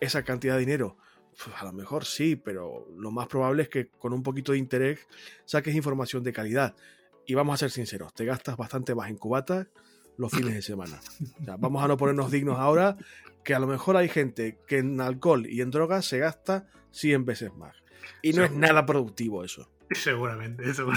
esa 0.00 0.22
cantidad 0.22 0.54
de 0.54 0.60
dinero. 0.60 0.96
Pues 1.42 1.54
a 1.60 1.64
lo 1.64 1.72
mejor 1.72 2.04
sí, 2.04 2.36
pero 2.36 2.86
lo 2.96 3.10
más 3.10 3.26
probable 3.26 3.64
es 3.64 3.68
que 3.68 3.88
con 3.88 4.12
un 4.12 4.22
poquito 4.22 4.52
de 4.52 4.58
interés 4.58 5.06
saques 5.44 5.74
información 5.74 6.22
de 6.22 6.32
calidad. 6.32 6.74
Y 7.26 7.34
vamos 7.34 7.54
a 7.54 7.58
ser 7.58 7.70
sinceros, 7.70 8.14
te 8.14 8.24
gastas 8.24 8.56
bastante 8.56 8.94
más 8.94 9.10
en 9.10 9.18
cubatas 9.18 9.66
los 10.18 10.30
fines 10.32 10.52
de 10.52 10.62
semana. 10.62 11.00
vamos 11.58 11.82
a 11.82 11.88
no 11.88 11.96
ponernos 11.96 12.30
dignos 12.30 12.58
ahora, 12.58 12.98
que 13.44 13.54
a 13.54 13.58
lo 13.58 13.66
mejor 13.66 13.96
hay 13.96 14.08
gente 14.08 14.58
que 14.66 14.78
en 14.78 15.00
alcohol 15.00 15.46
y 15.46 15.62
en 15.62 15.70
drogas 15.70 16.04
se 16.04 16.18
gasta 16.18 16.68
100 16.90 17.24
veces 17.24 17.54
más. 17.54 17.74
Y 18.20 18.32
no 18.32 18.44
es 18.44 18.52
nada 18.52 18.84
productivo 18.84 19.44
eso. 19.44 19.70
Seguramente, 19.90 20.62
eso. 20.70 20.88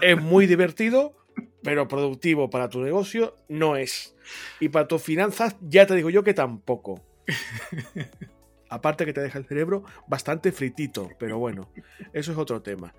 Es 0.00 0.20
muy 0.20 0.46
divertido, 0.46 1.14
pero 1.62 1.88
productivo 1.88 2.48
para 2.48 2.70
tu 2.70 2.80
negocio 2.80 3.36
no 3.48 3.76
es. 3.76 4.16
Y 4.60 4.68
para 4.68 4.88
tus 4.88 5.02
finanzas, 5.02 5.56
ya 5.60 5.86
te 5.86 5.94
digo 5.94 6.08
yo 6.08 6.22
que 6.22 6.34
tampoco. 6.34 7.02
Aparte 8.68 9.04
que 9.04 9.12
te 9.12 9.20
deja 9.20 9.38
el 9.38 9.46
cerebro 9.46 9.84
bastante 10.08 10.50
fritito, 10.50 11.10
pero 11.18 11.38
bueno, 11.38 11.70
eso 12.12 12.32
es 12.32 12.38
otro 12.38 12.62
tema. 12.62 12.94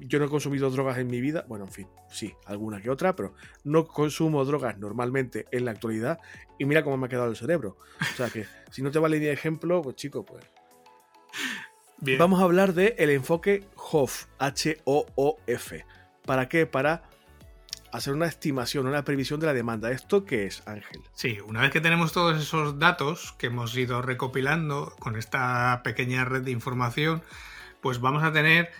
Yo 0.00 0.18
no 0.18 0.26
he 0.26 0.28
consumido 0.28 0.70
drogas 0.70 0.98
en 0.98 1.08
mi 1.08 1.20
vida, 1.20 1.44
bueno, 1.48 1.64
en 1.64 1.72
fin, 1.72 1.88
sí, 2.10 2.34
alguna 2.46 2.80
que 2.80 2.90
otra, 2.90 3.14
pero 3.14 3.34
no 3.64 3.86
consumo 3.86 4.44
drogas 4.44 4.78
normalmente 4.78 5.46
en 5.50 5.64
la 5.64 5.70
actualidad 5.70 6.18
y 6.58 6.64
mira 6.64 6.82
cómo 6.82 6.96
me 6.96 7.06
ha 7.06 7.08
quedado 7.08 7.30
el 7.30 7.36
cerebro. 7.36 7.76
O 8.00 8.16
sea 8.16 8.30
que 8.30 8.46
si 8.70 8.82
no 8.82 8.90
te 8.90 8.98
vale 8.98 9.18
ni 9.18 9.26
ejemplo, 9.26 9.82
pues 9.82 9.96
chico, 9.96 10.24
pues 10.24 10.44
Vamos 12.18 12.40
a 12.40 12.44
hablar 12.44 12.74
del 12.74 12.94
el 12.98 13.10
enfoque 13.10 13.64
HOF, 13.76 14.26
H-O-O-F. 14.38 15.86
¿Para 16.26 16.48
qué? 16.48 16.66
Para 16.66 17.04
hacer 17.92 18.14
una 18.14 18.26
estimación, 18.26 18.88
una 18.88 19.04
previsión 19.04 19.38
de 19.38 19.46
la 19.46 19.52
demanda. 19.52 19.90
¿Esto 19.92 20.24
qué 20.24 20.46
es, 20.46 20.66
Ángel? 20.66 21.00
Sí, 21.12 21.38
una 21.46 21.60
vez 21.60 21.70
que 21.70 21.80
tenemos 21.80 22.12
todos 22.12 22.40
esos 22.40 22.78
datos 22.80 23.34
que 23.38 23.46
hemos 23.46 23.76
ido 23.76 24.02
recopilando 24.02 24.94
con 24.98 25.16
esta 25.16 25.82
pequeña 25.84 26.24
red 26.24 26.42
de 26.42 26.50
información, 26.50 27.22
pues 27.80 28.00
vamos 28.00 28.24
a 28.24 28.32
tener 28.32 28.70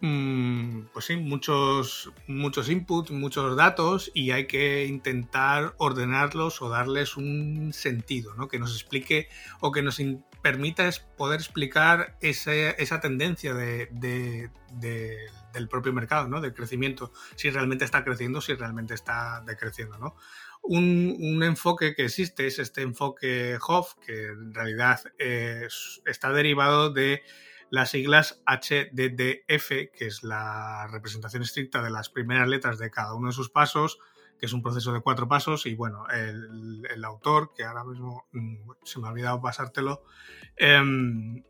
pues 0.00 1.04
sí, 1.04 1.16
muchos, 1.16 2.10
muchos 2.26 2.70
inputs, 2.70 3.10
muchos 3.10 3.54
datos 3.56 4.10
y 4.14 4.30
hay 4.30 4.46
que 4.46 4.86
intentar 4.86 5.74
ordenarlos 5.76 6.62
o 6.62 6.70
darles 6.70 7.16
un 7.18 7.72
sentido, 7.74 8.34
¿no? 8.34 8.48
Que 8.48 8.58
nos 8.58 8.74
explique 8.74 9.28
o 9.60 9.72
que 9.72 9.82
nos, 9.82 10.00
permita 10.42 10.88
poder 11.16 11.40
explicar 11.40 12.16
esa 12.20 13.00
tendencia 13.00 13.54
de, 13.54 14.50
del 15.52 15.68
propio 15.68 15.92
mercado, 15.92 16.28
¿no? 16.28 16.40
Del 16.40 16.54
crecimiento, 16.54 17.12
si 17.36 17.50
realmente 17.50 17.84
está 17.84 18.04
creciendo, 18.04 18.40
si 18.40 18.54
realmente 18.54 18.94
está 18.94 19.42
decreciendo, 19.46 19.98
¿no? 19.98 20.16
Un, 20.62 21.42
enfoque 21.42 21.94
que 21.94 22.04
existe 22.04 22.46
es 22.46 22.58
este 22.58 22.82
enfoque 22.82 23.58
HOF, 23.60 23.94
que 24.04 24.28
en 24.28 24.54
realidad 24.54 25.00
está 25.18 26.32
derivado 26.32 26.90
de 26.90 27.22
las 27.70 27.90
siglas 27.90 28.42
HDDF, 28.46 29.68
que 29.92 30.06
es 30.06 30.22
la 30.22 30.86
representación 30.88 31.42
estricta 31.42 31.82
de 31.82 31.90
las 31.90 32.10
primeras 32.10 32.48
letras 32.48 32.78
de 32.78 32.90
cada 32.90 33.14
uno 33.14 33.28
de 33.28 33.32
sus 33.32 33.50
pasos, 33.50 33.98
que 34.38 34.46
es 34.46 34.52
un 34.52 34.62
proceso 34.62 34.92
de 34.92 35.00
cuatro 35.00 35.28
pasos 35.28 35.66
y 35.66 35.74
bueno, 35.74 36.06
el, 36.08 37.04
autor, 37.04 37.52
que 37.54 37.64
ahora 37.64 37.84
mismo 37.84 38.26
mm, 38.32 38.70
se 38.82 38.98
me 38.98 39.06
ha 39.06 39.10
olvidado 39.10 39.40
pasártelo, 39.40 40.02
em, 40.56 41.42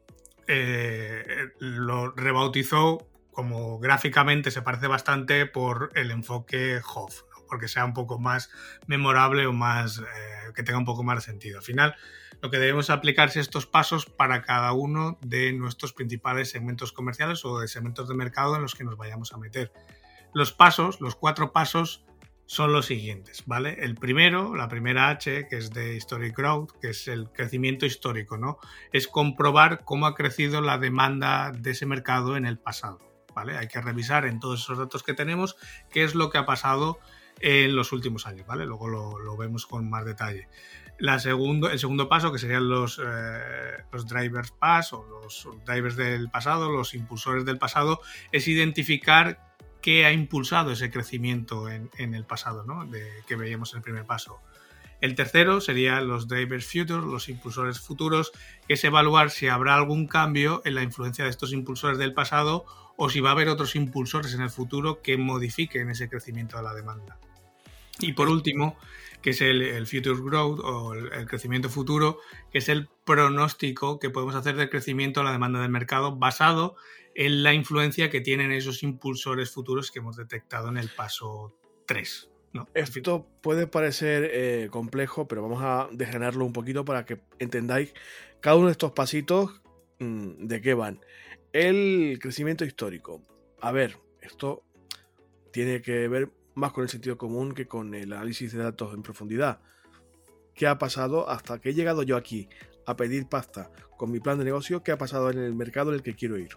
eh, 0.47 1.51
lo 1.59 2.11
rebautizó 2.11 3.11
como 3.31 3.79
gráficamente 3.79 4.51
se 4.51 4.63
parece 4.63 4.87
bastante 4.87 5.47
por 5.47 5.91
el 5.95 6.11
enfoque 6.11 6.81
Hoff, 6.95 7.23
porque 7.51 7.69
sea 7.69 7.85
un 7.85 7.93
poco 7.93 8.19
más 8.19 8.51
memorable 8.87 9.45
o 9.45 9.53
más 9.53 9.99
eh, 9.99 10.05
que 10.55 10.63
tenga 10.63 10.79
un 10.79 10.87
poco 10.87 11.03
más 11.03 11.17
de 11.17 11.23
sentido. 11.33 11.59
Al 11.59 11.65
final, 11.65 11.97
lo 12.41 12.51
que 12.51 12.59
debemos 12.59 12.89
aplicar 12.89 13.29
es 13.29 13.37
estos 13.37 13.67
pasos 13.67 14.07
para 14.07 14.43
cada 14.43 14.73
uno 14.73 15.19
de 15.21 15.53
nuestros 15.53 15.93
principales 15.93 16.51
segmentos 16.51 16.93
comerciales 16.93 17.45
o 17.45 17.59
de 17.59 17.69
segmentos 17.69 18.09
de 18.09 18.15
mercado 18.15 18.57
en 18.57 18.63
los 18.63 18.75
que 18.75 18.85
nos 18.85 18.97
vayamos 18.97 19.35
a 19.35 19.37
meter. 19.37 19.73
Los 20.33 20.53
pasos, 20.53 21.01
los 21.01 21.17
cuatro 21.17 21.53
pasos, 21.53 22.07
son 22.51 22.73
los 22.73 22.87
siguientes, 22.87 23.45
¿vale? 23.47 23.77
El 23.79 23.95
primero, 23.95 24.57
la 24.57 24.67
primera 24.67 25.09
H, 25.09 25.47
que 25.49 25.57
es 25.57 25.71
de 25.71 25.95
Historic 25.95 26.37
Growth, 26.37 26.73
que 26.81 26.91
es 26.91 27.07
el 27.07 27.31
crecimiento 27.31 27.87
histórico, 27.87 28.39
¿no? 28.39 28.59
Es 28.93 29.07
comprobar 29.07 29.85
cómo 29.85 30.07
ha 30.07 30.17
crecido 30.17 30.61
la 30.61 30.77
demanda 30.77 31.53
de 31.53 31.71
ese 31.71 31.87
mercado 31.87 32.37
en 32.37 32.47
el 32.47 32.59
pasado, 32.59 32.99
¿vale? 33.37 33.57
Hay 33.57 33.69
que 33.69 33.81
revisar 33.81 34.25
en 34.27 34.41
todos 34.41 34.63
esos 34.63 34.79
datos 34.79 35.05
que 35.05 35.15
tenemos 35.15 35.55
qué 35.93 36.03
es 36.03 36.17
lo 36.17 36.31
que 36.31 36.39
ha 36.39 36.45
pasado 36.45 36.99
en 37.41 37.75
los 37.75 37.93
últimos 37.93 38.27
años, 38.27 38.47
¿vale? 38.47 38.67
Luego 38.67 38.89
lo, 38.89 39.37
vemos 39.37 39.67
con 39.67 39.89
más 39.89 40.05
detalle. 40.05 40.49
La 40.99 41.19
segundo, 41.19 41.71
el 41.71 41.79
segundo 41.79 42.09
paso, 42.09 42.31
que 42.31 42.39
serían 42.39 42.69
los, 42.69 43.01
eh, 43.03 43.83
los 43.91 44.07
drivers 44.07 44.51
pass 44.51 44.93
o 44.93 45.05
los 45.05 45.49
drivers 45.65 45.97
del 45.97 46.31
pasado, 46.31 46.71
los 46.71 46.95
impulsores 46.95 47.47
del 47.47 47.59
pasado, 47.59 48.01
es 48.33 48.47
identificar 48.49 49.51
qué 49.81 50.05
ha 50.05 50.13
impulsado 50.13 50.73
ese 50.73 50.91
crecimiento 50.91 51.69
en, 51.71 52.15
el 52.15 52.25
pasado, 52.25 52.65
¿no? 52.65 52.85
de, 52.85 53.09
que 53.27 53.37
veíamos 53.37 53.73
en 53.73 53.79
el 53.79 53.83
primer 53.83 54.05
paso. 54.05 54.41
El 55.01 55.15
tercero 55.15 55.63
sería 55.63 56.03
los 56.03 56.29
drivers 56.29 56.67
futures, 56.67 57.07
los 57.07 57.31
impulsores 57.31 57.81
futuros, 57.81 58.33
que 58.69 58.75
es 58.75 58.85
evaluar 58.85 59.31
si 59.31 59.49
habrá 59.49 59.75
algún 59.75 60.07
cambio 60.07 60.61
en 60.67 60.75
la 60.75 60.83
influencia 60.83 61.25
de 61.25 61.31
estos 61.31 61.55
impulsores 61.55 61.97
del 61.97 62.13
pasado 62.13 62.67
o 62.97 63.09
si 63.09 63.21
va 63.21 63.31
a 63.31 63.33
haber 63.33 63.49
otros 63.49 63.77
impulsores 63.77 64.35
en 64.35 64.43
el 64.43 64.51
futuro 64.51 65.01
que 65.01 65.17
modifiquen 65.17 65.89
ese 65.89 66.11
crecimiento 66.11 66.59
de 66.59 66.65
la 66.65 66.75
demanda. 66.75 67.19
Y 68.01 68.13
por 68.13 68.29
último, 68.29 68.77
que 69.23 69.31
es 69.31 69.41
el, 69.41 69.87
future 69.87 70.21
growth 70.21 70.61
o 70.61 70.95
el, 70.95 71.13
el, 71.13 71.27
crecimiento 71.27 71.69
futuro, 71.69 72.19
que 72.51 72.59
es 72.59 72.69
el 72.69 72.89
pronóstico 73.05 73.99
que 73.99 74.11
podemos 74.11 74.35
hacer 74.35 74.57
del 74.57 74.71
crecimiento 74.71 75.21
de 75.21 75.25
la 75.25 75.33
demanda 75.33 75.61
del 75.61 75.71
mercado 75.71 76.17
basado 76.17 76.77
en 77.15 77.43
la 77.43 77.53
influencia 77.53 78.11
que 78.11 78.21
tienen 78.21 78.53
esos 78.53 78.83
impulsores 78.83 79.51
futuros 79.51 79.91
que 79.91 79.99
hemos 79.99 80.17
detectado 80.17 80.69
en 80.69 80.77
el 80.77 80.89
paso 80.89 81.55
3. 81.87 82.31
¿no? 82.53 82.69
Esto 82.75 83.27
puede 83.43 83.67
parecer 83.67 84.31
eh, 84.33 84.69
complejo, 84.71 85.29
pero 85.29 85.43
vamos 85.43 85.63
a 85.63 85.89
desgranarlo 85.93 86.45
un 86.45 86.53
poquito 86.53 86.85
para 86.85 87.05
que 87.05 87.21
entendáis 87.39 87.95
cada 88.41 88.57
uno 88.57 88.67
de 88.67 88.73
estos 88.73 88.93
pasitos 88.93 89.61
mm, 89.99 90.47
de 90.47 90.61
qué 90.61 90.75
van. 90.75 91.01
El 91.53 92.19
crecimiento 92.21 92.65
histórico. 92.65 93.23
A 93.61 93.73
ver, 93.73 93.99
esto 94.21 94.63
tiene 95.53 95.83
que 95.83 96.09
ver 96.09 96.31
más 96.55 96.73
con 96.73 96.85
el 96.85 96.91
sentido 96.91 97.17
común 97.17 97.55
que 97.55 97.67
con 97.67 97.95
el 97.95 98.13
análisis 98.13 98.53
de 98.53 98.63
datos 98.63 98.95
en 98.95 99.03
profundidad. 99.03 99.61
¿Qué 100.55 100.67
ha 100.67 100.79
pasado 100.79 101.29
hasta 101.31 101.59
que 101.61 101.71
he 101.71 101.75
llegado 101.75 102.03
yo 102.03 102.17
aquí 102.17 102.49
a 102.87 102.97
pedir 102.97 103.29
pasta 103.29 103.71
con 103.97 104.11
mi 104.11 104.21
plan 104.21 104.39
de 104.39 104.45
negocio? 104.45 104.83
¿Qué 104.83 104.93
ha 104.93 104.99
pasado 104.99 105.31
en 105.31 105.39
el 105.39 105.55
mercado 105.55 105.91
en 105.91 105.97
el 105.97 106.03
que 106.03 106.15
quiero 106.15 106.39
ir? 106.39 106.51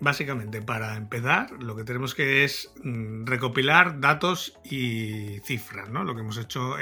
Básicamente, 0.00 0.62
para 0.62 0.96
empezar, 0.96 1.50
lo 1.62 1.76
que 1.76 1.84
tenemos 1.84 2.14
que 2.14 2.44
es 2.44 2.72
mm, 2.82 3.26
recopilar 3.26 4.00
datos 4.00 4.58
y 4.64 5.38
cifras, 5.44 5.90
¿no? 5.90 6.04
Lo 6.04 6.14
que 6.14 6.22
hemos 6.22 6.38
hecho 6.38 6.76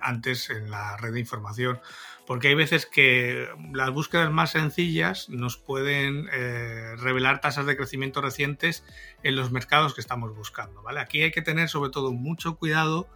antes 0.00 0.50
en 0.50 0.70
la 0.70 0.96
red 0.96 1.12
de 1.12 1.20
información. 1.20 1.80
Porque 2.26 2.48
hay 2.48 2.54
veces 2.54 2.86
que 2.86 3.48
las 3.72 3.90
búsquedas 3.90 4.30
más 4.32 4.52
sencillas 4.52 5.28
nos 5.28 5.58
pueden 5.58 6.28
eh, 6.32 6.94
revelar 6.96 7.40
tasas 7.40 7.66
de 7.66 7.76
crecimiento 7.76 8.22
recientes 8.22 8.82
en 9.22 9.36
los 9.36 9.52
mercados 9.52 9.94
que 9.94 10.00
estamos 10.00 10.34
buscando. 10.34 10.82
¿vale? 10.82 11.00
Aquí 11.00 11.20
hay 11.22 11.32
que 11.32 11.42
tener 11.42 11.68
sobre 11.68 11.90
todo 11.90 12.12
mucho 12.12 12.56
cuidado 12.56 13.08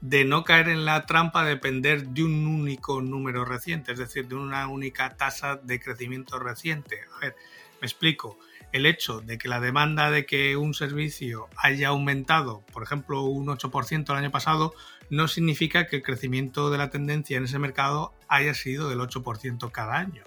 de 0.00 0.24
no 0.24 0.44
caer 0.44 0.68
en 0.68 0.84
la 0.84 1.04
trampa 1.06 1.44
de 1.44 1.50
depender 1.50 2.08
de 2.08 2.24
un 2.24 2.46
único 2.46 3.02
número 3.02 3.44
reciente, 3.44 3.92
es 3.92 3.98
decir, 3.98 4.28
de 4.28 4.34
una 4.34 4.68
única 4.68 5.16
tasa 5.16 5.56
de 5.56 5.80
crecimiento 5.80 6.38
reciente. 6.38 7.00
A 7.16 7.20
ver, 7.20 7.36
me 7.80 7.86
explico. 7.86 8.38
El 8.76 8.84
hecho 8.84 9.22
de 9.22 9.38
que 9.38 9.48
la 9.48 9.58
demanda 9.58 10.10
de 10.10 10.26
que 10.26 10.54
un 10.58 10.74
servicio 10.74 11.48
haya 11.56 11.88
aumentado, 11.88 12.60
por 12.74 12.82
ejemplo, 12.82 13.22
un 13.22 13.46
8% 13.46 14.10
el 14.10 14.16
año 14.18 14.30
pasado, 14.30 14.74
no 15.08 15.28
significa 15.28 15.86
que 15.86 15.96
el 15.96 16.02
crecimiento 16.02 16.68
de 16.68 16.76
la 16.76 16.90
tendencia 16.90 17.38
en 17.38 17.44
ese 17.44 17.58
mercado 17.58 18.12
haya 18.28 18.52
sido 18.52 18.90
del 18.90 18.98
8% 18.98 19.72
cada 19.72 19.96
año. 19.96 20.24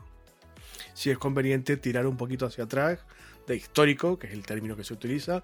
Si 0.96 1.12
es 1.12 1.20
conveniente 1.20 1.78
tirar 1.78 2.08
un 2.08 2.18
poquito 2.18 2.48
hacia 2.48 2.64
atrás 2.64 3.06
de 3.46 3.56
histórico, 3.56 4.18
que 4.18 4.26
es 4.26 4.34
el 4.34 4.48
término 4.48 4.76
que 4.76 4.84
se 4.84 4.96
utiliza, 4.96 5.44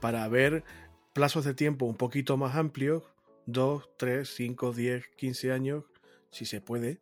para 0.00 0.26
ver 0.26 0.64
plazos 1.12 1.44
de 1.44 1.54
tiempo 1.54 1.86
un 1.86 1.96
poquito 1.96 2.36
más 2.36 2.56
amplios, 2.56 3.04
2, 3.46 3.90
3, 3.96 4.28
5, 4.28 4.72
10, 4.72 5.06
15 5.16 5.52
años, 5.52 5.84
si 6.32 6.46
se 6.46 6.60
puede, 6.60 6.98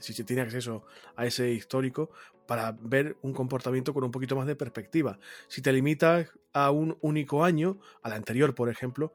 si, 0.00 0.14
se 0.14 0.24
tiene 0.24 0.42
acceso 0.42 0.84
a 1.14 1.26
ese 1.26 1.52
histórico, 1.52 2.10
para 2.48 2.72
ver 2.80 3.18
un 3.20 3.34
comportamiento 3.34 3.92
con 3.92 4.04
un 4.04 4.10
poquito 4.10 4.34
más 4.34 4.46
de 4.46 4.56
perspectiva. 4.56 5.18
Si 5.48 5.60
te 5.60 5.70
limitas 5.70 6.30
a 6.54 6.70
un 6.70 6.96
único 7.02 7.44
año, 7.44 7.78
al 8.02 8.12
anterior, 8.12 8.54
por 8.54 8.70
ejemplo, 8.70 9.12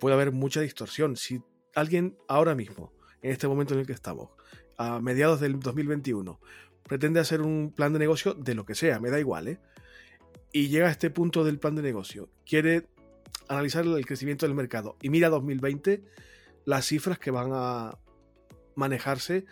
puede 0.00 0.16
haber 0.16 0.32
mucha 0.32 0.60
distorsión. 0.60 1.14
Si 1.16 1.40
alguien 1.76 2.18
ahora 2.26 2.56
mismo 2.56 2.92
en 3.22 3.30
este 3.30 3.46
momento 3.46 3.74
en 3.74 3.80
el 3.80 3.86
que 3.86 3.92
estamos, 3.92 4.30
a 4.76 4.98
mediados 4.98 5.38
del 5.38 5.60
2021, 5.60 6.40
pretende 6.82 7.20
hacer 7.20 7.42
un 7.42 7.72
plan 7.72 7.92
de 7.92 8.00
negocio 8.00 8.34
de 8.34 8.56
lo 8.56 8.66
que 8.66 8.74
sea, 8.74 8.98
me 8.98 9.10
da 9.10 9.20
igual, 9.20 9.46
¿eh? 9.46 9.60
Y 10.50 10.66
llega 10.66 10.88
a 10.88 10.90
este 10.90 11.10
punto 11.10 11.44
del 11.44 11.60
plan 11.60 11.76
de 11.76 11.82
negocio, 11.82 12.28
quiere 12.44 12.88
analizar 13.46 13.84
el 13.84 14.04
crecimiento 14.04 14.46
del 14.46 14.56
mercado 14.56 14.96
y 15.00 15.10
mira 15.10 15.28
2020, 15.28 16.02
las 16.64 16.86
cifras 16.86 17.20
que 17.20 17.30
van 17.30 17.50
a 17.52 17.98
manejarse 18.74 19.46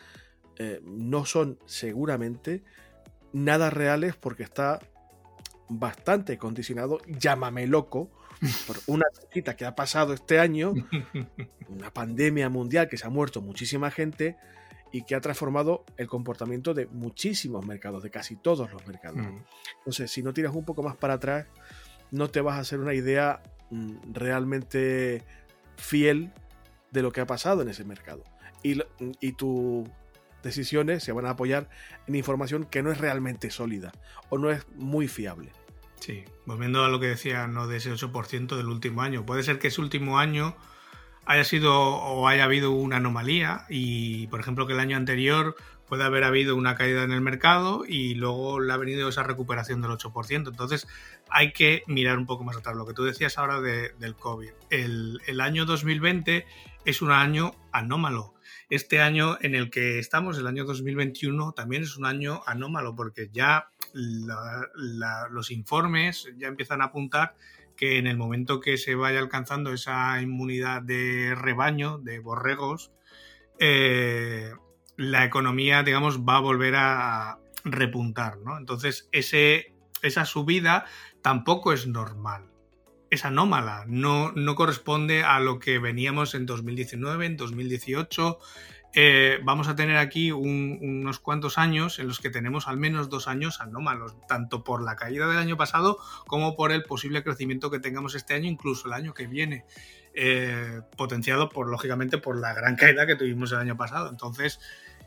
eh, 0.58 0.80
no 0.82 1.24
son 1.24 1.60
seguramente 1.66 2.64
nada 3.32 3.70
reales 3.70 4.16
porque 4.16 4.42
está 4.42 4.80
bastante 5.68 6.38
condicionado, 6.38 6.98
llámame 7.06 7.66
loco, 7.66 8.10
por 8.66 8.76
una 8.86 9.06
cita 9.32 9.56
que 9.56 9.64
ha 9.64 9.74
pasado 9.74 10.12
este 10.12 10.38
año, 10.38 10.72
una 11.68 11.92
pandemia 11.92 12.48
mundial 12.48 12.88
que 12.88 12.96
se 12.96 13.06
ha 13.06 13.10
muerto 13.10 13.40
muchísima 13.40 13.90
gente 13.90 14.36
y 14.92 15.02
que 15.02 15.14
ha 15.14 15.20
transformado 15.20 15.84
el 15.96 16.06
comportamiento 16.06 16.74
de 16.74 16.86
muchísimos 16.86 17.66
mercados, 17.66 18.02
de 18.02 18.10
casi 18.10 18.36
todos 18.36 18.72
los 18.72 18.86
mercados. 18.86 19.18
Mm. 19.18 19.42
Entonces, 19.78 20.10
si 20.10 20.22
no 20.22 20.32
tiras 20.32 20.54
un 20.54 20.64
poco 20.64 20.82
más 20.82 20.96
para 20.96 21.14
atrás, 21.14 21.46
no 22.10 22.28
te 22.28 22.40
vas 22.40 22.56
a 22.56 22.60
hacer 22.60 22.78
una 22.78 22.94
idea 22.94 23.42
mm, 23.70 24.12
realmente 24.12 25.22
fiel 25.76 26.32
de 26.92 27.02
lo 27.02 27.12
que 27.12 27.20
ha 27.20 27.26
pasado 27.26 27.62
en 27.62 27.68
ese 27.68 27.84
mercado. 27.84 28.22
Y, 28.62 28.80
y 29.20 29.32
tus 29.32 29.88
decisiones 30.42 31.02
se 31.02 31.12
van 31.12 31.26
a 31.26 31.30
apoyar 31.30 31.68
en 32.06 32.14
información 32.14 32.64
que 32.64 32.82
no 32.82 32.90
es 32.92 32.98
realmente 32.98 33.50
sólida 33.50 33.92
o 34.28 34.38
no 34.38 34.50
es 34.50 34.66
muy 34.74 35.08
fiable. 35.08 35.52
Sí, 36.00 36.24
volviendo 36.44 36.84
a 36.84 36.88
lo 36.88 37.00
que 37.00 37.06
decía, 37.06 37.46
no 37.46 37.66
de 37.66 37.78
ese 37.78 37.92
8% 37.92 38.56
del 38.56 38.68
último 38.68 39.02
año. 39.02 39.24
Puede 39.24 39.42
ser 39.42 39.58
que 39.58 39.68
ese 39.68 39.80
último 39.80 40.18
año 40.18 40.56
haya 41.24 41.44
sido 41.44 41.74
o 41.74 42.28
haya 42.28 42.44
habido 42.44 42.70
una 42.70 42.96
anomalía 42.96 43.66
y, 43.68 44.26
por 44.28 44.40
ejemplo, 44.40 44.66
que 44.66 44.74
el 44.74 44.80
año 44.80 44.96
anterior 44.96 45.56
puede 45.86 46.04
haber 46.04 46.24
habido 46.24 46.56
una 46.56 46.74
caída 46.74 47.02
en 47.02 47.12
el 47.12 47.20
mercado 47.20 47.84
y 47.86 48.14
luego 48.14 48.60
le 48.60 48.72
ha 48.72 48.76
venido 48.76 49.08
esa 49.08 49.22
recuperación 49.22 49.80
del 49.82 49.92
8%. 49.92 50.48
Entonces 50.48 50.86
hay 51.30 51.52
que 51.52 51.82
mirar 51.86 52.18
un 52.18 52.26
poco 52.26 52.44
más 52.44 52.56
atrás. 52.56 52.76
Lo 52.76 52.86
que 52.86 52.94
tú 52.94 53.04
decías 53.04 53.38
ahora 53.38 53.60
del 53.60 54.14
COVID. 54.16 54.50
El, 54.70 55.20
el 55.26 55.40
año 55.40 55.64
2020 55.64 56.46
es 56.84 57.02
un 57.02 57.10
año 57.10 57.54
anómalo 57.72 58.35
este 58.68 59.00
año 59.00 59.38
en 59.40 59.54
el 59.54 59.70
que 59.70 59.98
estamos, 59.98 60.38
el 60.38 60.46
año 60.46 60.64
2021, 60.64 61.52
también 61.52 61.82
es 61.82 61.96
un 61.96 62.06
año 62.06 62.42
anómalo 62.46 62.94
porque 62.94 63.30
ya 63.32 63.70
los 63.92 65.50
informes 65.50 66.28
ya 66.36 66.48
empiezan 66.48 66.82
a 66.82 66.86
apuntar 66.86 67.34
que 67.76 67.98
en 67.98 68.06
el 68.06 68.16
momento 68.16 68.60
que 68.60 68.78
se 68.78 68.94
vaya 68.94 69.18
alcanzando 69.18 69.72
esa 69.72 70.20
inmunidad 70.20 70.82
de 70.82 71.34
rebaño, 71.34 71.98
de 71.98 72.18
borregos, 72.18 72.90
eh, 73.58 74.52
la 74.96 75.24
economía, 75.24 75.82
digamos, 75.82 76.20
va 76.20 76.36
a 76.36 76.40
volver 76.40 76.74
a 76.76 77.38
repuntar, 77.64 78.38
¿no? 78.38 78.56
Entonces, 78.56 79.08
esa 79.12 80.24
subida 80.24 80.86
tampoco 81.22 81.72
es 81.72 81.86
normal 81.86 82.55
es 83.10 83.24
anómala, 83.24 83.84
no, 83.86 84.32
no 84.32 84.54
corresponde 84.54 85.22
a 85.22 85.38
lo 85.40 85.58
que 85.58 85.78
veníamos 85.78 86.34
en 86.34 86.46
2019, 86.46 87.26
en 87.26 87.36
2018. 87.36 88.38
Eh, 88.98 89.40
vamos 89.42 89.68
a 89.68 89.76
tener 89.76 89.98
aquí 89.98 90.32
unos 90.32 91.18
cuantos 91.20 91.58
años 91.58 91.98
en 91.98 92.08
los 92.08 92.18
que 92.18 92.30
tenemos 92.30 92.66
al 92.66 92.78
menos 92.78 93.10
dos 93.10 93.28
años 93.28 93.60
anómalos, 93.60 94.16
tanto 94.26 94.64
por 94.64 94.82
la 94.82 94.96
caída 94.96 95.28
del 95.28 95.36
año 95.36 95.58
pasado 95.58 95.98
como 96.26 96.56
por 96.56 96.72
el 96.72 96.82
posible 96.82 97.22
crecimiento 97.22 97.70
que 97.70 97.78
tengamos 97.78 98.14
este 98.14 98.32
año, 98.32 98.48
incluso 98.48 98.88
el 98.88 98.94
año 98.94 99.12
que 99.12 99.26
viene, 99.26 99.66
eh, 100.14 100.80
potenciado 100.96 101.50
por, 101.50 101.68
lógicamente, 101.68 102.16
por 102.16 102.40
la 102.40 102.54
gran 102.54 102.74
caída 102.76 103.06
que 103.06 103.16
tuvimos 103.16 103.52
el 103.52 103.58
año 103.58 103.76
pasado. 103.76 104.08
Entonces, 104.08 104.60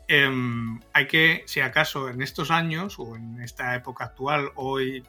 em, 0.06 0.78
hay 0.92 1.08
que, 1.08 1.42
si 1.46 1.60
acaso 1.60 2.08
en 2.08 2.22
estos 2.22 2.52
años 2.52 2.94
o 2.98 3.16
en 3.16 3.40
esta 3.40 3.74
época 3.74 4.04
actual, 4.04 4.52
hoy 4.54 5.02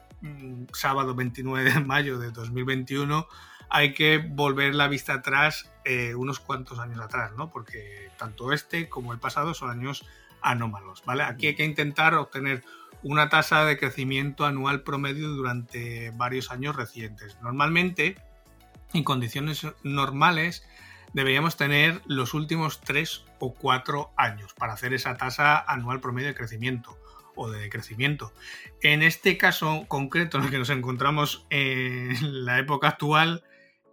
sábado 0.72 1.14
29 1.14 1.72
de 1.72 1.80
mayo 1.80 2.18
de 2.18 2.30
2021, 2.30 3.26
hay 3.68 3.94
que 3.94 4.18
volver 4.18 4.74
la 4.74 4.88
vista 4.88 5.14
atrás 5.14 5.70
eh, 5.84 6.14
unos 6.14 6.40
cuantos 6.40 6.78
años 6.78 7.00
atrás, 7.00 7.32
¿no? 7.36 7.50
Porque 7.50 8.10
tanto 8.18 8.52
este 8.52 8.88
como 8.88 9.12
el 9.12 9.18
pasado 9.18 9.54
son 9.54 9.70
años 9.70 10.04
anómalos, 10.42 11.02
¿vale? 11.06 11.22
Aquí 11.22 11.46
hay 11.48 11.54
que 11.54 11.64
intentar 11.64 12.14
obtener 12.14 12.62
una 13.02 13.28
tasa 13.28 13.64
de 13.64 13.78
crecimiento 13.78 14.44
anual 14.44 14.82
promedio 14.82 15.28
durante 15.28 16.10
varios 16.10 16.50
años 16.50 16.76
recientes. 16.76 17.38
Normalmente, 17.42 18.16
en 18.92 19.04
condiciones 19.04 19.66
normales, 19.82 20.64
deberíamos 21.12 21.56
tener 21.56 22.00
los 22.06 22.34
últimos 22.34 22.80
tres 22.80 23.24
o 23.38 23.54
cuatro 23.54 24.12
años 24.16 24.54
para 24.54 24.74
hacer 24.74 24.94
esa 24.94 25.16
tasa 25.16 25.58
anual 25.58 26.00
promedio 26.00 26.28
de 26.28 26.34
crecimiento 26.34 26.96
o 27.42 27.50
de 27.50 27.68
crecimiento. 27.68 28.32
En 28.80 29.02
este 29.02 29.36
caso 29.38 29.84
concreto 29.88 30.38
en 30.38 30.44
el 30.44 30.50
que 30.50 30.58
nos 30.58 30.70
encontramos 30.70 31.46
en 31.50 32.44
la 32.44 32.58
época 32.58 32.88
actual, 32.88 33.44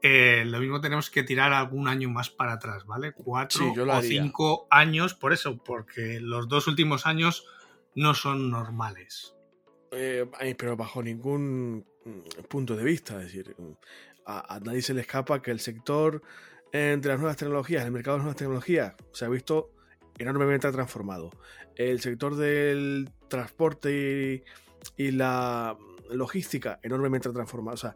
eh, 0.02 0.44
lo 0.46 0.60
mismo 0.60 0.80
tenemos 0.80 1.10
que 1.10 1.24
tirar 1.24 1.52
algún 1.52 1.88
año 1.88 2.10
más 2.10 2.30
para 2.30 2.54
atrás, 2.54 2.86
¿vale? 2.86 3.12
Cuatro 3.12 3.74
o 3.74 4.02
cinco 4.02 4.68
años, 4.70 5.14
por 5.14 5.34
eso, 5.34 5.58
porque 5.58 6.20
los 6.22 6.48
dos 6.48 6.68
últimos 6.68 7.06
años 7.06 7.46
no 7.96 8.14
son 8.14 8.50
normales. 8.50 9.36
Eh, 9.92 10.26
pero 10.58 10.78
bajo 10.78 11.04
ningún 11.04 11.86
punto 12.48 12.76
de 12.76 12.84
vista, 12.84 13.18
es 13.18 13.26
decir, 13.34 13.56
a, 14.26 14.60
nadie 14.64 14.82
se 14.82 14.94
le 14.94 15.02
escapa 15.02 15.42
que 15.42 15.52
el 15.52 15.60
sector 15.60 16.22
entre 16.72 17.12
las 17.12 17.20
nuevas 17.20 17.38
tecnologías, 17.38 17.84
el 17.84 17.92
mercado 17.92 18.16
de 18.16 18.20
las 18.20 18.26
nuevas 18.26 18.38
tecnologías, 18.38 18.94
se 19.12 19.26
ha 19.26 19.30
visto 19.30 19.72
enormemente 20.20 20.72
transformado. 20.72 21.32
El 21.76 22.00
sector 22.02 22.36
del 22.36 23.10
transporte 23.28 24.44
y, 24.98 25.12
la 25.12 25.78
logística 26.12 26.80
enormemente 26.84 27.30
transformada. 27.32 27.74
O 27.74 27.78
sea, 27.78 27.96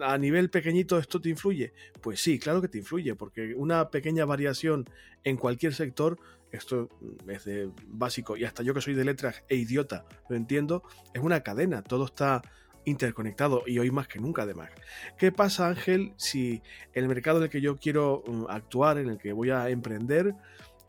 a 0.00 0.16
nivel 0.16 0.50
pequeñito 0.50 0.98
esto 0.98 1.20
te 1.20 1.28
influye. 1.28 1.72
Pues 2.00 2.20
sí, 2.20 2.38
claro 2.38 2.60
que 2.60 2.68
te 2.68 2.78
influye, 2.78 3.14
porque 3.14 3.54
una 3.54 3.90
pequeña 3.90 4.24
variación 4.24 4.88
en 5.24 5.36
cualquier 5.36 5.74
sector, 5.74 6.18
esto 6.52 6.88
es 7.28 7.44
de 7.44 7.70
básico, 7.86 8.36
y 8.36 8.44
hasta 8.44 8.62
yo 8.62 8.74
que 8.74 8.80
soy 8.80 8.94
de 8.94 9.04
letras 9.04 9.44
e 9.48 9.56
idiota, 9.56 10.04
lo 10.28 10.36
entiendo, 10.36 10.82
es 11.14 11.22
una 11.22 11.40
cadena, 11.42 11.82
todo 11.82 12.06
está 12.06 12.42
interconectado 12.84 13.62
y 13.66 13.78
hoy 13.78 13.90
más 13.90 14.08
que 14.08 14.18
nunca 14.18 14.42
además. 14.42 14.70
¿Qué 15.18 15.32
pasa 15.32 15.68
Ángel 15.68 16.12
si 16.16 16.62
el 16.92 17.08
mercado 17.08 17.38
en 17.38 17.44
el 17.44 17.50
que 17.50 17.60
yo 17.60 17.76
quiero 17.76 18.22
mm, 18.26 18.44
actuar, 18.48 18.98
en 18.98 19.08
el 19.08 19.18
que 19.18 19.32
voy 19.32 19.50
a 19.50 19.68
emprender, 19.68 20.34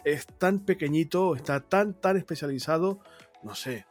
es 0.05 0.27
tan 0.27 0.59
pequeñito, 0.59 1.35
está 1.35 1.61
tan, 1.61 1.93
tan 1.93 2.17
especializado, 2.17 2.99
no 3.43 3.55
sé, 3.55 3.85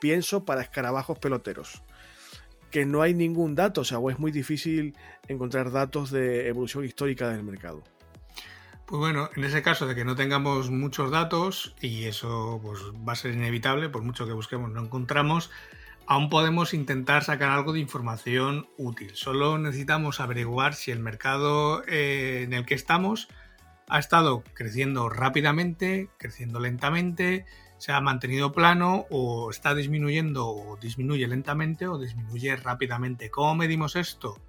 pienso 0.00 0.44
para 0.44 0.62
escarabajos 0.62 1.18
peloteros, 1.18 1.82
que 2.70 2.86
no 2.86 3.02
hay 3.02 3.14
ningún 3.14 3.54
dato, 3.54 3.82
o 3.82 3.84
sea, 3.84 3.98
o 3.98 4.10
es 4.10 4.18
muy 4.18 4.32
difícil 4.32 4.96
encontrar 5.28 5.70
datos 5.70 6.10
de 6.10 6.48
evolución 6.48 6.84
histórica 6.84 7.28
del 7.28 7.42
mercado. 7.42 7.82
Pues 8.86 8.98
bueno, 8.98 9.30
en 9.34 9.44
ese 9.44 9.62
caso 9.62 9.86
de 9.86 9.94
que 9.94 10.04
no 10.04 10.14
tengamos 10.14 10.70
muchos 10.70 11.10
datos, 11.10 11.74
y 11.80 12.04
eso 12.04 12.60
pues, 12.62 12.80
va 13.06 13.14
a 13.14 13.16
ser 13.16 13.32
inevitable, 13.32 13.88
por 13.88 14.02
mucho 14.02 14.26
que 14.26 14.34
busquemos 14.34 14.70
no 14.70 14.82
encontramos, 14.82 15.50
aún 16.06 16.28
podemos 16.28 16.74
intentar 16.74 17.24
sacar 17.24 17.50
algo 17.50 17.72
de 17.72 17.80
información 17.80 18.68
útil. 18.76 19.12
Solo 19.14 19.56
necesitamos 19.56 20.20
averiguar 20.20 20.74
si 20.74 20.90
el 20.90 20.98
mercado 20.98 21.82
eh, 21.86 22.42
en 22.44 22.52
el 22.52 22.66
que 22.66 22.74
estamos 22.74 23.28
ha 23.88 23.98
estado 23.98 24.42
creciendo 24.54 25.08
rápidamente, 25.08 26.08
creciendo 26.18 26.60
lentamente, 26.60 27.44
se 27.78 27.92
ha 27.92 28.00
mantenido 28.00 28.52
plano 28.52 29.06
o 29.10 29.50
está 29.50 29.74
disminuyendo 29.74 30.48
o 30.48 30.76
disminuye 30.76 31.26
lentamente 31.26 31.86
o 31.86 31.98
disminuye 31.98 32.56
rápidamente. 32.56 33.30
¿Cómo 33.30 33.54
medimos 33.54 33.96
esto? 33.96 34.40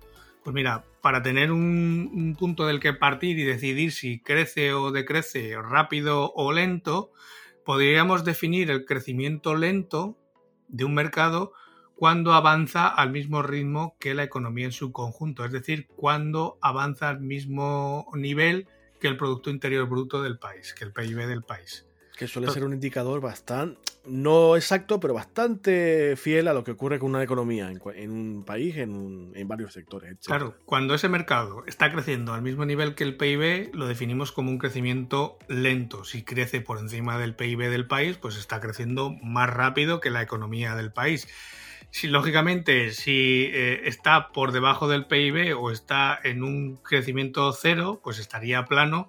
Pues 0.43 0.53
mira, 0.53 0.86
para 1.01 1.21
tener 1.23 1.51
un, 1.51 2.36
punto 2.39 2.67
del 2.67 2.79
que 2.79 2.93
partir 2.93 3.39
y 3.39 3.43
decidir 3.43 3.91
si 3.91 4.19
crece 4.19 4.73
o 4.73 4.91
decrece 4.91 5.55
rápido 5.61 6.31
o 6.36 6.53
lento, 6.53 7.11
podríamos 7.65 8.23
definir 8.23 8.69
el 8.69 8.86
crecimiento 8.86 9.55
lento 9.55 10.17
de 10.67 10.86
un 10.86 10.93
mercado 10.93 11.51
cuando 11.95 12.33
avanza 12.33 12.88
al 12.88 13.11
mismo 13.11 13.41
ritmo 13.41 13.95
que 13.99 14.13
la 14.13 14.23
economía 14.23 14.65
en 14.65 14.71
su 14.71 14.91
conjunto, 14.91 15.45
es 15.45 15.51
decir, 15.51 15.88
cuando 15.95 16.59
avanza 16.61 17.09
al 17.09 17.21
mismo 17.21 18.07
nivel 18.13 18.67
que 19.05 19.09
el 19.09 19.17
Producto 19.17 19.51
Interior 19.51 19.87
Bruto 19.87 20.23
del 20.23 20.39
país, 20.39 20.73
que 20.73 20.83
el 20.83 20.91
PIB 20.91 21.27
del 21.27 21.43
país. 21.43 21.85
Que 22.17 22.27
suele 22.27 22.49
ser 22.49 22.63
un 22.63 22.73
indicador 22.73 23.21
bastante, 23.21 23.79
no 24.07 24.55
exacto, 24.55 24.99
pero 24.99 25.13
bastante 25.13 26.15
fiel 26.15 26.47
a 26.47 26.55
lo 26.55 26.63
que 26.63 26.71
ocurre 26.71 26.97
con 26.97 27.11
una 27.11 27.21
economía 27.21 27.69
en, 27.69 28.09
un 28.09 28.43
país, 28.43 28.77
en, 28.77 29.31
varios 29.47 29.73
sectores. 29.73 30.17
Claro, 30.25 30.55
cuando 30.65 30.95
ese 30.95 31.07
mercado 31.07 31.63
está 31.67 31.91
creciendo 31.91 32.33
al 32.33 32.41
mismo 32.41 32.65
nivel 32.65 32.95
que 32.95 33.03
el 33.03 33.15
PIB, 33.15 33.75
lo 33.75 33.85
definimos 33.85 34.31
como 34.31 34.49
un 34.49 34.57
crecimiento 34.57 35.37
lento. 35.47 36.03
Si 36.03 36.23
crece 36.23 36.61
por 36.61 36.79
encima 36.79 37.19
del 37.19 37.35
PIB 37.35 37.69
del 37.69 37.85
país, 37.85 38.17
pues 38.17 38.37
está 38.37 38.59
creciendo 38.59 39.11
más 39.21 39.51
rápido 39.51 39.99
que 39.99 40.09
la 40.09 40.23
economía 40.23 40.73
del 40.73 40.91
país. 40.91 41.27
Si, 41.91 42.07
lógicamente, 42.07 42.91
si 42.91 43.49
eh, 43.53 43.88
está 43.88 44.29
por 44.29 44.51
debajo 44.51 44.88
del 44.88 45.05
PIB 45.05 45.57
o 45.57 45.71
está 45.71 46.19
en 46.23 46.43
un 46.43 46.77
crecimiento 46.77 47.51
cero, 47.53 48.01
pues 48.03 48.19
estaría 48.19 48.65
plano 48.65 49.07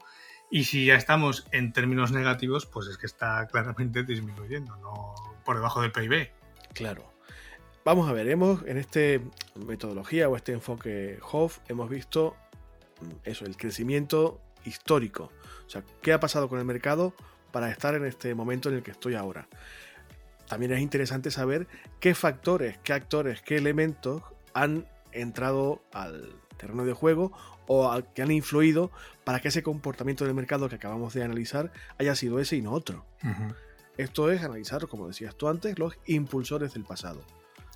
Y 0.51 0.65
si 0.65 0.87
ya 0.87 0.95
estamos 0.95 1.47
en 1.51 1.73
términos 1.73 2.13
negativos, 2.13 2.67
pues 2.67 2.87
es 2.87 2.99
que 2.99 3.07
está 3.07 3.49
claramente 3.49 4.05
disminuyendo, 4.05 4.77
no 4.77 5.15
por 5.45 5.57
debajo 5.57 5.81
del 5.81 5.93
PIB. 5.93 6.31
Claro. 6.75 7.17
Vamos 7.85 8.09
a 8.09 8.13
ver, 8.13 8.29
hemos 8.29 8.63
en 8.67 8.79
esta 8.79 9.01
metodología 9.55 10.29
o 10.29 10.37
este 10.37 10.53
enfoque 10.53 11.21
Hoff, 11.31 11.61
hemos 11.69 11.89
visto 11.89 12.37
mm, 13.01 13.11
eso, 13.23 13.45
el 13.47 13.57
crecimiento 13.57 14.41
histórico. 14.65 15.31
O 15.67 15.71
sea, 15.71 15.85
¿qué 16.03 16.13
ha 16.13 16.21
pasado 16.21 16.49
con 16.49 16.59
el 16.59 16.65
mercado 16.65 17.15
para 17.53 17.71
estar 17.71 17.95
en 17.95 18.05
este 18.05 18.35
momento 18.35 18.69
en 18.69 18.75
el 18.75 18.83
que 18.83 18.91
estoy 18.91 19.15
ahora? 19.15 19.49
También 20.49 20.73
es 20.73 20.81
interesante 20.81 21.31
saber 21.31 21.67
qué 22.01 22.15
factores, 22.15 22.79
qué 22.79 22.93
actores, 22.93 23.43
qué 23.43 23.57
elementos 23.57 24.23
han 24.55 24.87
entrado 25.13 25.83
al 25.93 26.35
terreno 26.57 26.85
de 26.85 26.93
juego 26.93 27.33
o 27.67 28.01
que 28.15 28.23
han 28.23 28.31
influido 28.31 28.91
para 29.25 29.41
que 29.41 29.49
ese 29.49 29.63
comportamiento 29.63 30.25
del 30.25 30.35
mercado 30.35 30.69
que 30.69 30.77
acabamos 30.77 31.15
de 31.15 31.25
analizar 31.25 31.73
haya 31.99 32.15
sido 32.15 32.39
ese 32.39 32.57
y 32.57 32.63
no 32.63 32.73
otro. 32.73 33.05
Esto 33.97 34.31
es 34.31 34.43
analizar, 34.43 34.87
como 34.89 35.09
decías 35.09 35.35
tú 35.37 35.49
antes, 35.49 35.79
los 35.79 35.99
impulsores 36.07 36.75
del 36.75 36.85
pasado. 36.85 37.25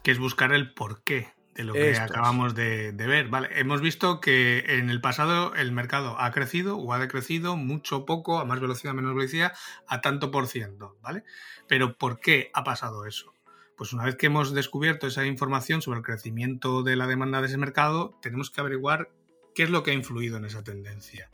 Que 0.03 0.13
es 0.13 0.19
buscar 0.19 0.53
el 0.53 0.73
porqué 0.73 1.29
de 1.55 1.65
lo 1.65 1.73
que 1.73 1.97
acabamos 1.97 2.55
de, 2.55 2.93
ver. 2.93 3.29
Vale, 3.29 3.49
hemos 3.59 3.81
visto 3.81 4.21
que 4.21 4.65
en 4.67 4.91
el 4.91 5.01
pasado 5.01 5.55
el 5.55 5.73
mercado 5.73 6.19
ha 6.19 6.31
crecido 6.31 6.77
o 6.77 6.93
ha 6.93 6.99
decrecido 6.99 7.57
mucho, 7.57 8.07
poco, 8.07 8.39
a 8.39 8.45
más 8.45 8.61
velocidad, 8.61 8.95
menos 8.95 9.15
velocidad, 9.15 9.53
a 9.87 10.01
tanto 10.01 10.31
por 10.31 10.47
ciento, 10.47 10.97
¿vale? 11.03 11.25
Pero 11.67 11.97
¿por 11.97 12.21
qué 12.21 12.51
ha 12.55 12.65
pasado 12.65 13.07
eso? 13.07 13.35
Pues 13.77 13.93
una 13.93 14.05
vez 14.05 14.17
que 14.17 14.27
hemos 14.27 14.53
descubierto 14.53 15.07
esa 15.07 15.25
información 15.25 15.83
sobre 15.83 15.99
el 15.99 16.05
crecimiento 16.05 16.83
de 16.83 16.97
la 16.97 17.07
demanda 17.07 17.41
de 17.41 17.47
ese 17.47 17.57
mercado, 17.57 18.19
tenemos 18.21 18.51
que 18.51 18.61
averiguar 18.61 19.11
qué 19.55 19.65
es 19.65 19.71
lo 19.71 19.83
que 19.83 19.91
ha 19.91 19.95
influido 19.95 20.37
en 20.37 20.45
esa 20.45 20.63
tendencia. 20.63 21.31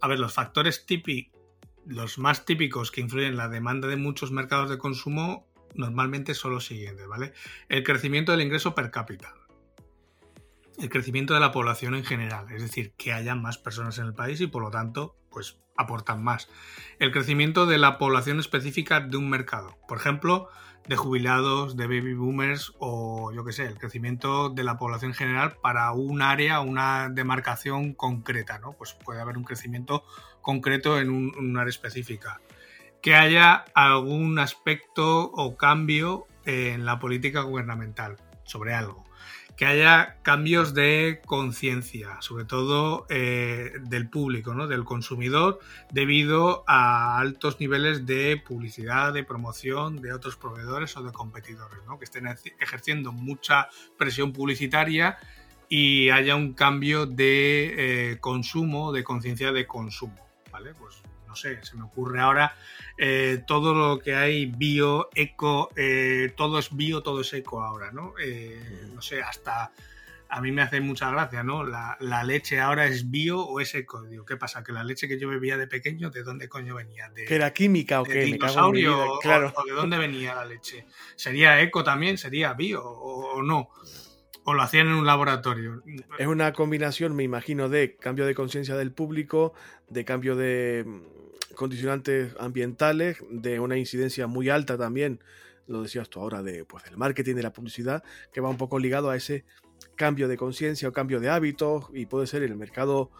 A 0.00 0.08
ver, 0.08 0.18
los 0.18 0.32
factores 0.32 0.86
típicos, 0.86 1.40
los 1.86 2.18
más 2.18 2.44
típicos 2.44 2.90
que 2.90 3.00
influyen 3.00 3.30
en 3.30 3.36
la 3.36 3.48
demanda 3.48 3.88
de 3.88 3.96
muchos 3.96 4.30
mercados 4.30 4.70
de 4.70 4.78
consumo 4.78 5.48
normalmente 5.74 6.34
son 6.34 6.52
los 6.52 6.66
siguientes, 6.66 7.06
¿vale? 7.06 7.32
El 7.68 7.82
crecimiento 7.82 8.32
del 8.32 8.42
ingreso 8.42 8.74
per 8.74 8.90
cápita, 8.90 9.34
el 10.78 10.88
crecimiento 10.88 11.34
de 11.34 11.40
la 11.40 11.52
población 11.52 11.94
en 11.94 12.04
general, 12.04 12.46
es 12.52 12.62
decir, 12.62 12.92
que 12.96 13.12
haya 13.12 13.34
más 13.34 13.58
personas 13.58 13.98
en 13.98 14.06
el 14.06 14.14
país 14.14 14.40
y 14.40 14.46
por 14.46 14.62
lo 14.62 14.70
tanto, 14.70 15.16
pues 15.30 15.58
aportan 15.76 16.22
más. 16.22 16.48
El 16.98 17.12
crecimiento 17.12 17.66
de 17.66 17.78
la 17.78 17.98
población 17.98 18.38
específica 18.38 19.00
de 19.00 19.16
un 19.16 19.28
mercado, 19.28 19.76
por 19.88 19.98
ejemplo, 19.98 20.48
de 20.86 20.96
jubilados, 20.96 21.76
de 21.76 21.86
baby 21.86 22.14
boomers 22.14 22.72
o 22.78 23.32
yo 23.32 23.44
qué 23.44 23.52
sé, 23.52 23.66
el 23.66 23.78
crecimiento 23.78 24.48
de 24.50 24.64
la 24.64 24.78
población 24.78 25.12
en 25.12 25.16
general 25.16 25.56
para 25.62 25.92
un 25.92 26.22
área, 26.22 26.60
una 26.60 27.08
demarcación 27.08 27.94
concreta, 27.94 28.58
¿no? 28.58 28.72
Pues 28.72 28.94
puede 28.94 29.20
haber 29.20 29.38
un 29.38 29.44
crecimiento 29.44 30.04
concreto 30.40 30.98
en 30.98 31.10
un, 31.10 31.56
área 31.56 31.70
específica. 31.70 32.40
Que 33.00 33.14
haya 33.14 33.64
algún 33.74 34.38
aspecto 34.38 35.30
o 35.32 35.56
cambio 35.56 36.26
en 36.44 36.84
la 36.84 36.98
política 36.98 37.42
gubernamental 37.42 38.16
sobre 38.44 38.74
algo 38.74 39.04
que 39.56 39.66
haya 39.66 40.16
cambios 40.22 40.74
de 40.74 41.20
conciencia, 41.26 42.16
sobre 42.20 42.44
todo 42.44 43.06
eh, 43.10 43.72
del 43.82 44.08
público, 44.08 44.54
¿no? 44.54 44.66
del 44.66 44.84
consumidor, 44.84 45.60
debido 45.90 46.64
a 46.66 47.18
altos 47.18 47.60
niveles 47.60 48.06
de 48.06 48.42
publicidad, 48.44 49.12
de 49.12 49.24
promoción 49.24 50.00
de 50.00 50.12
otros 50.12 50.36
proveedores 50.36 50.96
o 50.96 51.02
de 51.02 51.12
competidores, 51.12 51.78
¿no? 51.86 51.98
que 51.98 52.04
estén 52.04 52.26
ejerciendo 52.60 53.12
mucha 53.12 53.68
presión 53.98 54.32
publicitaria 54.32 55.18
y 55.68 56.10
haya 56.10 56.36
un 56.36 56.54
cambio 56.54 57.06
de 57.06 58.12
eh, 58.12 58.18
consumo, 58.20 58.92
de 58.92 59.04
conciencia 59.04 59.52
de 59.52 59.66
consumo. 59.66 60.26
¿vale? 60.50 60.74
Pues 60.74 61.02
no 61.32 61.36
sé, 61.36 61.64
se 61.64 61.76
me 61.76 61.84
ocurre 61.84 62.20
ahora 62.20 62.54
eh, 62.98 63.42
todo 63.46 63.72
lo 63.72 64.00
que 64.00 64.14
hay 64.14 64.44
bio, 64.44 65.08
eco, 65.14 65.70
eh, 65.76 66.30
todo 66.36 66.58
es 66.58 66.76
bio, 66.76 67.02
todo 67.02 67.22
es 67.22 67.32
eco 67.32 67.62
ahora, 67.62 67.90
¿no? 67.90 68.12
Eh, 68.22 68.86
no 68.94 69.00
sé, 69.00 69.22
hasta 69.22 69.72
a 70.28 70.40
mí 70.42 70.52
me 70.52 70.60
hace 70.60 70.82
mucha 70.82 71.10
gracia, 71.10 71.42
¿no? 71.42 71.64
La, 71.64 71.96
leche 72.22 72.60
ahora 72.60 72.84
es 72.84 73.10
bio 73.10 73.40
o 73.40 73.60
es 73.60 73.74
eco. 73.74 74.02
Digo, 74.02 74.26
¿qué 74.26 74.36
pasa? 74.36 74.62
Que 74.62 74.72
la 74.72 74.84
leche 74.84 75.08
que 75.08 75.18
yo 75.18 75.26
bebía 75.30 75.56
de 75.56 75.66
pequeño, 75.66 76.10
¿de 76.10 76.22
dónde 76.22 76.50
coño 76.50 76.74
venía? 76.74 77.08
¿De, 77.08 77.24
¿Que 77.24 77.34
era 77.34 77.54
química 77.54 78.02
o 78.02 78.04
qué? 78.04 78.24
dinosaurio? 78.24 79.18
claro. 79.22 79.54
o, 79.56 79.64
de 79.64 79.72
dónde 79.72 79.96
venía 79.96 80.34
la 80.34 80.44
leche? 80.44 80.84
¿Sería 81.16 81.62
eco 81.62 81.82
también? 81.82 82.18
¿Sería 82.18 82.52
bio 82.52 82.84
o 82.84 83.42
no? 83.42 83.70
o 84.44 84.54
lo 84.54 84.62
hacían 84.62 84.88
en 84.88 84.94
un 84.94 85.06
laboratorio. 85.06 85.82
Es 86.18 86.26
una 86.26 86.52
combinación, 86.52 87.14
me 87.14 87.22
imagino, 87.22 87.68
de 87.68 87.96
cambio 87.96 88.26
de 88.26 88.34
conciencia 88.34 88.76
del 88.76 88.92
público, 88.92 89.54
de 89.88 90.04
cambio 90.04 90.36
de 90.36 90.84
condicionantes 91.54 92.34
ambientales, 92.38 93.18
de 93.30 93.60
una 93.60 93.76
incidencia 93.76 94.26
muy 94.26 94.48
alta 94.48 94.76
también, 94.78 95.20
lo 95.66 95.82
decías 95.82 96.08
tú 96.08 96.20
ahora, 96.20 96.42
de, 96.42 96.64
pues, 96.64 96.84
del 96.84 96.96
marketing, 96.96 97.34
de 97.34 97.42
la 97.42 97.52
publicidad, 97.52 98.02
que 98.32 98.40
va 98.40 98.48
un 98.48 98.56
poco 98.56 98.78
ligado 98.78 99.10
a 99.10 99.16
ese 99.16 99.44
cambio 99.96 100.28
de 100.28 100.36
conciencia 100.36 100.88
o 100.88 100.92
cambio 100.92 101.20
de 101.20 101.30
hábitos, 101.30 101.86
y 101.92 102.06
puede 102.06 102.26
ser 102.26 102.42
en 102.42 102.52
el 102.52 102.58
mercado 102.58 103.10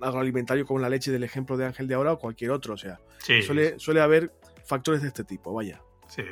agroalimentario 0.00 0.66
como 0.66 0.80
la 0.80 0.90
leche 0.90 1.10
del 1.10 1.24
ejemplo 1.24 1.56
de 1.56 1.64
Ángel 1.64 1.88
de 1.88 1.94
ahora 1.94 2.12
o 2.12 2.18
cualquier 2.18 2.50
otro. 2.50 2.74
O 2.74 2.78
sea, 2.78 3.00
suele, 3.42 3.78
suele 3.78 4.00
haber 4.00 4.32
factores 4.64 5.02
de 5.02 5.08
este 5.08 5.24
tipo, 5.24 5.54
vaya. 5.54 5.80
Sí 6.08 6.22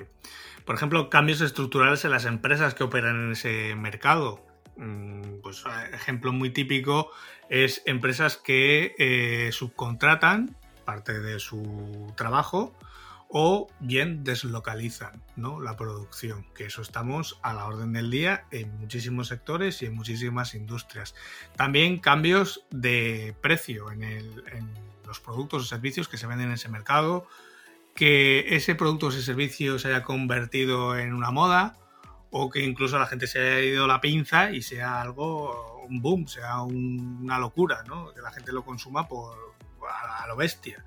por 0.65 0.75
ejemplo, 0.75 1.11
cambios 1.11 1.41
estructurales 1.41 2.05
en 2.05 2.11
las 2.11 2.25
empresas 2.25 2.75
que 2.75 2.85
operan 2.85 3.27
en 3.27 3.33
ese 3.33 3.75
mercado. 3.77 4.45
Mm, 4.77 5.41
pues 5.43 5.63
ejemplo 5.93 6.33
muy 6.33 6.51
típico 6.51 7.11
es 7.49 7.83
empresas 7.87 8.37
que 8.37 8.95
eh, 8.99 9.51
subcontratan 9.53 10.57
parte 10.85 11.21
de 11.21 11.39
su 11.41 12.13
trabajo 12.17 12.75
o 13.37 13.67
bien 13.81 14.23
deslocalizan 14.23 15.21
¿no? 15.35 15.61
la 15.61 15.77
producción, 15.77 16.47
que 16.55 16.67
eso 16.67 16.83
estamos 16.83 17.41
a 17.43 17.53
la 17.53 17.67
orden 17.67 17.93
del 17.93 18.09
día 18.09 18.45
en 18.53 18.79
muchísimos 18.79 19.27
sectores 19.27 19.83
y 19.83 19.87
en 19.87 19.95
muchísimas 19.97 20.55
industrias. 20.55 21.17
También 21.57 21.99
cambios 21.99 22.65
de 22.71 23.35
precio 23.41 23.91
en, 23.91 24.31
los 25.05 25.19
productos 25.19 25.63
o 25.63 25.67
servicios 25.67 26.07
que 26.07 26.17
se 26.17 26.29
venden 26.29 26.47
en 26.47 26.55
ese 26.55 26.69
mercado, 26.69 27.27
que 27.97 28.55
ese 28.55 28.77
producto 28.77 29.07
o 29.07 29.09
ese 29.11 29.23
servicio 29.23 29.81
se 29.81 29.89
haya 29.89 30.05
convertido 30.05 30.97
en 30.97 31.13
una 31.13 31.33
moda 31.33 31.77
o 32.31 32.51
que 32.51 32.65
incluso 32.65 33.01
la 33.01 33.07
gente 33.07 33.27
se 33.27 33.41
haya 33.41 33.61
ido 33.61 33.89
la 33.89 34.01
pinza 34.01 34.53
y 34.53 34.63
sea 34.63 35.01
algo, 35.01 35.85
un 35.89 36.01
boom, 36.01 36.29
sea 36.29 36.63
una 36.63 37.41
locura, 37.41 37.83
¿no? 37.87 38.15
Que 38.15 38.21
la 38.21 38.31
gente 38.31 38.53
lo 38.53 38.65
consuma 38.65 39.09
por, 39.09 39.54
a, 39.89 40.27
lo 40.27 40.37
bestia. 40.37 40.85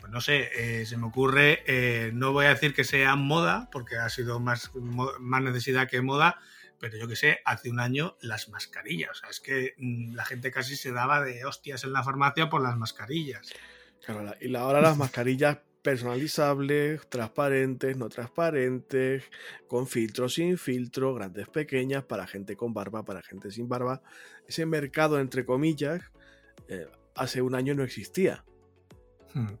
Pues 0.00 0.12
no 0.12 0.20
sé, 0.20 0.50
eh, 0.54 0.86
se 0.86 0.96
me 0.96 1.06
ocurre, 1.06 1.62
eh, 1.66 2.10
no 2.12 2.32
voy 2.32 2.46
a 2.46 2.50
decir 2.50 2.74
que 2.74 2.84
sea 2.84 3.16
moda, 3.16 3.68
porque 3.72 3.96
ha 3.96 4.08
sido 4.08 4.40
más, 4.40 4.70
más 4.74 5.42
necesidad 5.42 5.88
que 5.88 6.02
moda, 6.02 6.38
pero 6.78 6.98
yo 6.98 7.08
que 7.08 7.16
sé, 7.16 7.40
hace 7.44 7.70
un 7.70 7.80
año 7.80 8.16
las 8.20 8.48
mascarillas. 8.48 9.10
O 9.10 9.14
sea, 9.14 9.30
es 9.30 9.40
que 9.40 9.74
mm, 9.78 10.14
la 10.14 10.24
gente 10.24 10.50
casi 10.50 10.76
se 10.76 10.92
daba 10.92 11.22
de 11.22 11.44
hostias 11.44 11.84
en 11.84 11.92
la 11.92 12.02
farmacia 12.02 12.48
por 12.48 12.62
las 12.62 12.76
mascarillas. 12.76 13.52
Claro, 14.04 14.34
y 14.40 14.54
ahora 14.54 14.80
las 14.80 14.96
mascarillas 14.96 15.58
personalizables, 15.86 17.08
transparentes, 17.08 17.96
no 17.96 18.08
transparentes, 18.08 19.22
con 19.68 19.86
filtro, 19.86 20.28
sin 20.28 20.58
filtro, 20.58 21.14
grandes, 21.14 21.48
pequeñas, 21.48 22.02
para 22.02 22.26
gente 22.26 22.56
con 22.56 22.74
barba, 22.74 23.04
para 23.04 23.22
gente 23.22 23.52
sin 23.52 23.68
barba. 23.68 24.02
Ese 24.48 24.66
mercado, 24.66 25.20
entre 25.20 25.46
comillas, 25.46 26.02
eh, 26.68 26.88
hace 27.16 27.42
un 27.42 27.54
año 27.54 27.74
no 27.74 27.82
existía. 27.82 28.44
Hmm. 29.34 29.54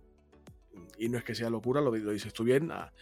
Y 0.98 1.08
no 1.08 1.18
es 1.18 1.24
que 1.24 1.34
sea 1.34 1.50
locura, 1.50 1.80
lo, 1.80 1.90
dices 1.92 2.32
tú 2.32 2.44
bien, 2.44 2.70
ah, 2.70 2.92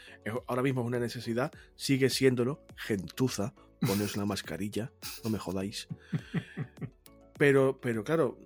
ahora 0.46 0.62
mismo 0.62 0.80
es 0.80 0.86
una 0.86 0.98
necesidad, 0.98 1.52
sigue 1.76 2.10
siéndolo, 2.10 2.64
gentuza, 2.76 3.54
pones 3.80 4.16
una 4.16 4.26
mascarilla, 4.26 4.92
no 5.22 5.30
me 5.30 5.38
jodáis. 5.38 5.88
Pero, 7.36 7.80
pero 7.80 8.04
claro, 8.04 8.38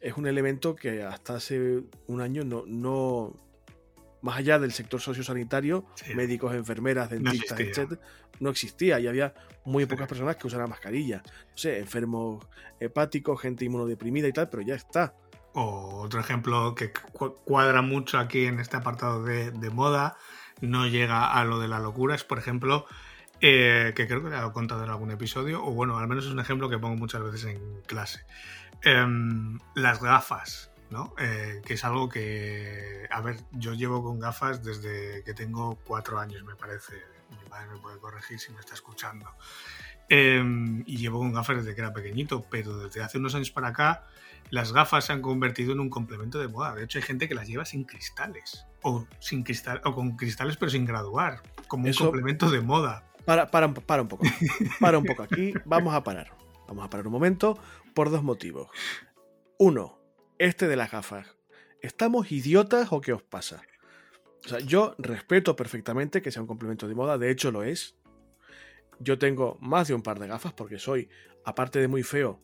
es 0.00 0.16
un 0.16 0.26
elemento 0.26 0.74
que 0.74 1.04
hasta 1.04 1.36
hace 1.36 1.84
un 2.08 2.20
año 2.20 2.42
no, 2.42 2.64
no, 2.66 3.36
más 4.20 4.38
allá 4.38 4.58
del 4.58 4.72
sector 4.72 5.00
sociosanitario, 5.00 5.84
médicos, 6.16 6.52
enfermeras, 6.54 7.08
dentistas, 7.08 7.58
no 7.58 7.64
etc., 7.64 8.00
no 8.40 8.50
existía 8.50 8.98
y 8.98 9.06
había 9.06 9.32
muy 9.64 9.86
pocas 9.86 10.08
personas 10.08 10.36
que 10.36 10.48
usaran 10.48 10.68
mascarilla. 10.68 11.22
No 11.24 11.56
sé, 11.56 11.78
enfermos 11.78 12.44
hepáticos, 12.80 13.40
gente 13.40 13.64
inmunodeprimida 13.64 14.26
y 14.26 14.32
tal, 14.32 14.48
pero 14.48 14.62
ya 14.62 14.74
está. 14.74 15.14
O 15.54 16.00
otro 16.02 16.20
ejemplo 16.20 16.74
que 16.74 16.92
cuadra 17.44 17.82
mucho 17.82 18.18
aquí 18.18 18.46
en 18.46 18.58
este 18.58 18.76
apartado 18.76 19.22
de, 19.22 19.70
moda, 19.70 20.16
no 20.60 20.86
llega 20.86 21.32
a 21.32 21.44
lo 21.44 21.58
de 21.58 21.68
la 21.68 21.78
locura, 21.78 22.14
es 22.14 22.24
por 22.24 22.38
ejemplo, 22.38 22.86
eh, 23.40 23.92
que 23.94 24.06
creo 24.06 24.22
que 24.22 24.30
lo 24.30 24.48
he 24.48 24.52
contado 24.52 24.84
en 24.84 24.90
algún 24.90 25.10
episodio, 25.10 25.64
o 25.64 25.72
bueno, 25.72 25.98
al 25.98 26.08
menos 26.08 26.24
es 26.24 26.32
un 26.32 26.40
ejemplo 26.40 26.70
que 26.70 26.78
pongo 26.78 26.96
muchas 26.96 27.22
veces 27.22 27.44
en 27.44 27.82
clase. 27.86 28.24
Em, 28.82 29.58
las 29.74 30.00
gafas. 30.00 30.72
Eh, 31.18 31.62
que 31.64 31.74
es 31.74 31.84
algo 31.84 32.08
que, 32.08 33.08
a 33.10 33.20
ver, 33.22 33.38
yo 33.52 33.72
llevo 33.72 34.02
con 34.02 34.18
gafas 34.18 34.62
desde 34.62 35.22
que 35.24 35.32
tengo 35.32 35.78
cuatro 35.86 36.18
años, 36.18 36.44
me 36.44 36.54
parece. 36.54 36.94
mi 37.30 37.48
madre 37.48 37.70
me 37.70 37.78
puede 37.78 37.98
corregir 37.98 38.38
si 38.38 38.52
me 38.52 38.60
está 38.60 38.74
escuchando. 38.74 39.26
Em, 40.08 40.82
y 40.86 40.98
llevo 40.98 41.20
con 41.20 41.32
gafas 41.32 41.58
desde 41.58 41.74
que 41.74 41.80
era 41.80 41.94
pequeñito, 41.94 42.44
pero 42.50 42.76
desde 42.76 43.02
hace 43.02 43.16
unos 43.16 43.34
años 43.34 43.50
para 43.50 43.68
acá 43.68 44.04
las 44.52 44.74
gafas 44.74 45.06
se 45.06 45.14
han 45.14 45.22
convertido 45.22 45.72
en 45.72 45.80
un 45.80 45.88
complemento 45.88 46.38
de 46.38 46.46
moda. 46.46 46.74
De 46.74 46.84
hecho, 46.84 46.98
hay 46.98 47.02
gente 47.02 47.26
que 47.26 47.34
las 47.34 47.48
lleva 47.48 47.64
sin 47.64 47.84
cristales. 47.84 48.66
O, 48.82 49.06
sin 49.18 49.44
cristal, 49.44 49.80
o 49.82 49.94
con 49.94 50.14
cristales 50.14 50.58
pero 50.58 50.70
sin 50.70 50.84
graduar. 50.84 51.42
Como 51.68 51.86
un 51.86 51.94
complemento 51.94 52.50
de 52.50 52.60
moda. 52.60 53.10
Para, 53.24 53.50
para, 53.50 53.72
para 53.72 54.02
un 54.02 54.08
poco. 54.08 54.26
Para 54.78 54.98
un 54.98 55.06
poco. 55.06 55.22
Aquí 55.22 55.54
vamos 55.64 55.94
a 55.94 56.04
parar. 56.04 56.36
Vamos 56.68 56.84
a 56.84 56.90
parar 56.90 57.06
un 57.06 57.14
momento 57.14 57.58
por 57.94 58.10
dos 58.10 58.22
motivos. 58.22 58.68
Uno, 59.58 59.98
este 60.38 60.68
de 60.68 60.76
las 60.76 60.90
gafas. 60.90 61.34
¿Estamos 61.80 62.30
idiotas 62.30 62.88
o 62.90 63.00
qué 63.00 63.14
os 63.14 63.22
pasa? 63.22 63.62
O 64.44 64.48
sea, 64.48 64.58
yo 64.58 64.94
respeto 64.98 65.56
perfectamente 65.56 66.20
que 66.20 66.30
sea 66.30 66.42
un 66.42 66.48
complemento 66.48 66.86
de 66.88 66.94
moda, 66.94 67.16
de 67.16 67.30
hecho 67.30 67.52
lo 67.52 67.62
es. 67.62 67.96
Yo 68.98 69.18
tengo 69.18 69.56
más 69.62 69.88
de 69.88 69.94
un 69.94 70.02
par 70.02 70.18
de 70.18 70.26
gafas 70.26 70.52
porque 70.52 70.78
soy, 70.78 71.08
aparte 71.42 71.78
de 71.78 71.88
muy 71.88 72.02
feo, 72.02 72.42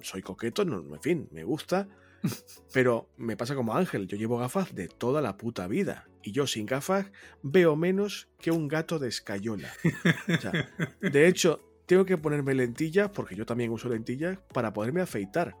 soy 0.00 0.22
coqueto, 0.22 0.64
no, 0.64 0.94
en 0.94 1.02
fin, 1.02 1.28
me 1.32 1.44
gusta. 1.44 1.88
Pero 2.72 3.10
me 3.16 3.36
pasa 3.36 3.54
como 3.54 3.76
Ángel, 3.76 4.06
yo 4.06 4.16
llevo 4.16 4.38
gafas 4.38 4.74
de 4.74 4.88
toda 4.88 5.22
la 5.22 5.36
puta 5.36 5.66
vida. 5.66 6.08
Y 6.22 6.32
yo 6.32 6.46
sin 6.46 6.66
gafas 6.66 7.06
veo 7.42 7.76
menos 7.76 8.28
que 8.38 8.50
un 8.50 8.68
gato 8.68 8.98
de 8.98 9.08
escayola. 9.08 9.70
de 11.00 11.28
hecho, 11.28 11.60
tengo 11.86 12.04
que 12.04 12.18
ponerme 12.18 12.54
lentillas, 12.54 13.10
porque 13.10 13.34
yo 13.34 13.46
también 13.46 13.70
uso 13.70 13.88
lentillas, 13.88 14.38
para 14.52 14.72
poderme 14.72 15.00
afeitar. 15.00 15.54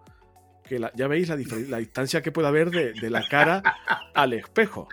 Que 0.64 0.78
ya 0.94 1.08
veis 1.08 1.28
la, 1.28 1.78
distancia 1.78 2.20
que 2.20 2.32
puede 2.32 2.48
haber 2.48 2.70
de, 2.70 3.10
la 3.10 3.26
cara 3.28 3.62
al 4.14 4.34
espejo. 4.34 4.88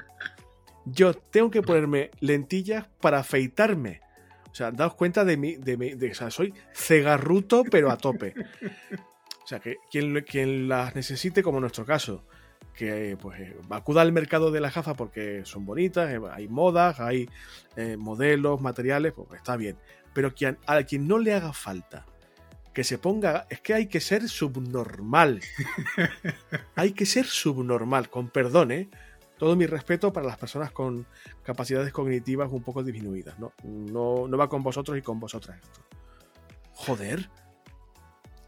Yo 0.85 1.13
tengo 1.13 1.51
que 1.51 1.61
ponerme 1.61 2.11
lentillas 2.21 2.87
para 3.01 3.19
afeitarme. 3.19 4.01
O 4.49 4.55
sea, 4.55 4.71
daos 4.71 4.95
cuenta 4.95 5.25
de 5.25 5.35
mí, 5.35 5.55
de, 5.57 5.75
de, 5.75 6.11
o 6.11 6.15
sea, 6.15 6.31
soy 6.31 6.53
cegarruto, 6.73 7.63
pero 7.69 7.91
a 7.91 7.97
tope. 7.97 8.33
O 9.45 9.47
sea, 9.47 9.59
que 9.59 9.77
quien, 9.91 10.21
quien 10.21 10.67
las 10.67 10.95
necesite, 10.95 11.43
como 11.43 11.59
en 11.59 11.61
nuestro 11.61 11.85
caso, 11.85 12.23
que 12.73 13.15
pues 13.21 13.39
eh, 13.39 13.55
acuda 13.69 14.01
al 14.01 14.11
mercado 14.11 14.49
de 14.49 14.59
la 14.59 14.71
gafas 14.71 14.97
porque 14.97 15.45
son 15.45 15.67
bonitas, 15.67 16.11
eh, 16.11 16.19
hay 16.31 16.47
modas, 16.47 16.99
hay 16.99 17.29
eh, 17.75 17.95
modelos, 17.95 18.59
materiales, 18.59 19.13
pues 19.13 19.27
está 19.35 19.55
bien. 19.55 19.77
Pero 20.15 20.33
quien, 20.33 20.57
a 20.65 20.81
quien 20.81 21.07
no 21.07 21.19
le 21.19 21.35
haga 21.35 21.53
falta 21.53 22.07
que 22.73 22.83
se 22.83 22.97
ponga, 22.97 23.45
es 23.51 23.61
que 23.61 23.75
hay 23.75 23.85
que 23.85 24.01
ser 24.01 24.27
subnormal. 24.27 25.41
hay 26.75 26.93
que 26.93 27.05
ser 27.05 27.27
subnormal, 27.27 28.09
con 28.09 28.29
perdón, 28.29 28.71
¿eh? 28.71 28.89
Todo 29.37 29.55
mi 29.55 29.67
respeto 29.67 30.11
para 30.11 30.25
las 30.25 30.39
personas 30.39 30.71
con 30.71 31.05
capacidades 31.43 31.93
cognitivas 31.93 32.51
un 32.51 32.63
poco 32.63 32.81
disminuidas, 32.83 33.37
¿no? 33.37 33.53
No, 33.63 34.27
no 34.27 34.37
va 34.37 34.49
con 34.49 34.63
vosotros 34.63 34.97
y 34.97 35.03
con 35.03 35.19
vosotras 35.19 35.57
esto. 35.61 35.81
Joder. 36.73 37.29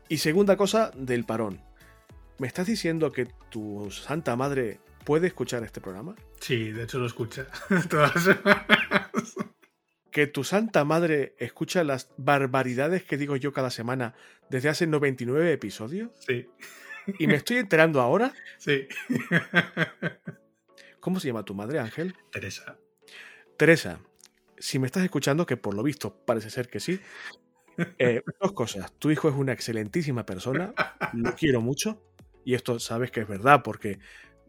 Y 0.10 0.18
segunda 0.20 0.55
cosa 0.55 0.91
del 0.95 1.26
parón. 1.26 1.62
¿Me 2.39 2.47
estás 2.47 2.68
diciendo 2.68 3.12
que 3.12 3.28
tu 3.49 3.89
santa 3.91 4.36
madre 4.36 4.80
puede 5.03 5.28
escuchar 5.28 5.64
este 5.64 5.82
programa? 5.82 6.16
Sí, 6.39 6.72
de 6.72 6.84
hecho 6.84 6.99
lo 6.99 7.08
escucha 7.08 7.47
todas 7.89 8.16
las 8.16 8.24
semanas. 8.24 9.36
¿Que 10.12 10.28
tu 10.28 10.43
santa 10.43 10.86
madre 10.86 11.36
escucha 11.39 11.84
las 11.84 12.10
barbaridades 12.18 13.03
que 13.03 13.18
digo 13.18 13.36
yo 13.36 13.51
cada 13.53 13.70
semana 13.70 14.16
desde 14.49 14.70
hace 14.70 14.88
99 14.88 15.51
episodios? 15.51 16.12
Sí. 16.26 16.47
¿Y 17.20 17.28
me 17.28 17.36
estoy 17.36 17.58
enterando 17.58 18.01
ahora? 18.01 18.34
Sí. 18.58 18.88
¿Cómo 20.99 21.20
se 21.20 21.28
llama 21.28 21.45
tu 21.45 21.53
madre, 21.53 21.80
Ángel? 21.80 22.16
Teresa. 22.32 22.78
Teresa, 23.55 23.99
si 24.58 24.80
me 24.80 24.88
estás 24.88 25.03
escuchando, 25.03 25.45
que 25.45 25.58
por 25.58 25.74
lo 25.74 25.84
visto 25.84 26.14
parece 26.26 26.49
ser 26.49 26.70
que 26.70 26.80
sí, 26.80 26.99
eh, 27.99 28.23
dos 28.41 28.51
cosas. 28.53 28.91
Tu 28.99 29.11
hijo 29.11 29.30
es 29.30 29.36
una 29.36 29.53
excelentísima 29.53 30.25
persona, 30.25 30.73
lo 31.13 31.34
quiero 31.36 31.61
mucho, 31.61 32.01
y 32.43 32.53
esto 32.53 32.80
sabes 32.80 33.11
que 33.11 33.21
es 33.21 33.28
verdad 33.28 33.61
porque 33.63 33.99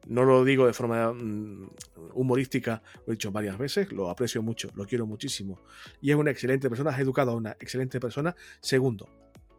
no 0.06 0.24
lo 0.24 0.44
digo 0.44 0.66
de 0.66 0.72
forma 0.72 1.12
mm, 1.12 1.70
humorística, 2.14 2.82
lo 3.06 3.12
he 3.12 3.16
dicho 3.16 3.30
varias 3.30 3.58
veces, 3.58 3.92
lo 3.92 4.10
aprecio 4.10 4.42
mucho, 4.42 4.70
lo 4.74 4.86
quiero 4.86 5.06
muchísimo. 5.06 5.60
Y 6.00 6.10
es 6.10 6.16
una 6.16 6.30
excelente 6.30 6.68
persona, 6.68 6.90
has 6.90 7.00
educado 7.00 7.32
a 7.32 7.34
una 7.34 7.52
excelente 7.60 8.00
persona. 8.00 8.34
Segundo, 8.60 9.08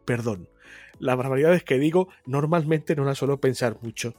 perdón. 0.04 0.48
Las 0.98 1.16
barbaridades 1.16 1.64
que 1.64 1.78
digo 1.78 2.08
normalmente 2.26 2.94
no 2.96 3.04
las 3.04 3.18
suelo 3.18 3.40
pensar 3.40 3.78
mucho. 3.80 4.14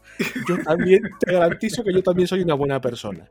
Yo 0.47 0.57
también 0.63 1.03
te 1.19 1.33
garantizo 1.33 1.83
que 1.83 1.93
yo 1.93 2.01
también 2.01 2.27
soy 2.27 2.41
una 2.41 2.55
buena 2.55 2.81
persona. 2.81 3.29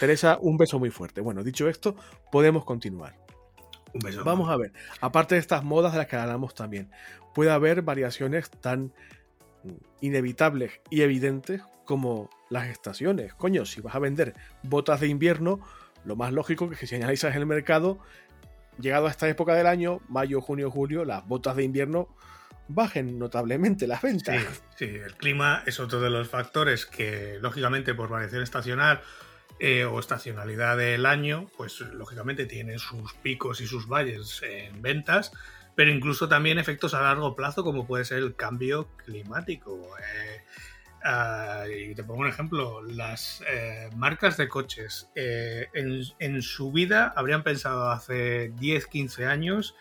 Teresa, 0.00 0.38
un 0.40 0.56
beso 0.56 0.78
muy 0.78 0.90
fuerte. 0.90 1.20
Bueno, 1.20 1.42
dicho 1.42 1.68
esto, 1.68 1.96
podemos 2.30 2.64
continuar. 2.64 3.27
Vamos 4.24 4.50
a 4.50 4.56
ver, 4.56 4.72
aparte 5.00 5.34
de 5.34 5.40
estas 5.40 5.64
modas 5.64 5.92
de 5.92 5.98
las 5.98 6.06
que 6.06 6.16
hablamos 6.16 6.54
también, 6.54 6.90
puede 7.34 7.50
haber 7.50 7.82
variaciones 7.82 8.50
tan 8.50 8.92
inevitables 10.00 10.80
y 10.90 11.02
evidentes 11.02 11.62
como 11.84 12.30
las 12.50 12.68
estaciones. 12.68 13.34
Coño, 13.34 13.64
si 13.64 13.80
vas 13.80 13.94
a 13.94 13.98
vender 13.98 14.34
botas 14.62 15.00
de 15.00 15.08
invierno, 15.08 15.60
lo 16.04 16.16
más 16.16 16.32
lógico 16.32 16.70
es 16.72 16.78
que 16.78 16.86
si 16.86 16.96
analizas 16.96 17.34
el 17.34 17.46
mercado, 17.46 17.98
llegado 18.78 19.06
a 19.06 19.10
esta 19.10 19.28
época 19.28 19.54
del 19.54 19.66
año, 19.66 20.00
mayo, 20.08 20.40
junio, 20.40 20.70
julio, 20.70 21.04
las 21.04 21.26
botas 21.26 21.56
de 21.56 21.64
invierno 21.64 22.08
bajen 22.68 23.18
notablemente 23.18 23.86
las 23.86 24.02
ventas. 24.02 24.42
Sí, 24.76 24.86
sí, 24.86 24.96
el 24.96 25.14
clima 25.14 25.62
es 25.66 25.80
otro 25.80 26.00
de 26.00 26.10
los 26.10 26.28
factores 26.28 26.86
que, 26.86 27.38
lógicamente, 27.40 27.94
por 27.94 28.08
variación 28.08 28.42
estacional 28.42 29.00
eh, 29.60 29.84
o 29.84 29.98
estacionalidad 29.98 30.76
del 30.76 31.06
año, 31.06 31.48
pues 31.56 31.80
lógicamente 31.80 32.46
tiene 32.46 32.78
sus 32.78 33.14
picos 33.14 33.60
y 33.60 33.66
sus 33.66 33.88
valles 33.88 34.42
en 34.42 34.80
ventas, 34.82 35.32
pero 35.74 35.90
incluso 35.90 36.28
también 36.28 36.58
efectos 36.58 36.94
a 36.94 37.02
largo 37.02 37.34
plazo 37.34 37.64
como 37.64 37.86
puede 37.86 38.04
ser 38.04 38.18
el 38.18 38.36
cambio 38.36 38.88
climático. 39.04 39.88
Eh, 39.98 40.42
ah, 41.04 41.64
y 41.68 41.94
te 41.94 42.04
pongo 42.04 42.20
un 42.20 42.28
ejemplo, 42.28 42.82
las 42.82 43.42
eh, 43.48 43.90
marcas 43.96 44.36
de 44.36 44.48
coches 44.48 45.10
en, 45.14 46.02
en, 46.18 46.42
su 46.42 46.72
vida 46.72 47.12
habrían 47.16 47.42
pensado 47.42 47.90
hace 47.90 48.52
10, 48.56 48.86
15 48.86 49.26
años 49.26 49.74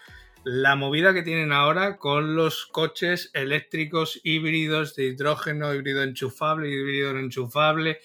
la 0.49 0.77
movida 0.77 1.13
que 1.13 1.23
tienen 1.23 1.51
ahora 1.51 1.97
con 1.97 2.35
los 2.35 2.67
coches 2.67 3.31
eléctricos 3.33 4.21
híbridos 4.23 4.95
de 4.95 5.07
hidrógeno, 5.07 5.73
híbrido 5.73 6.03
enchufable, 6.03 6.69
híbrido 6.69 7.11
no 7.11 7.19
enchufable, 7.19 7.99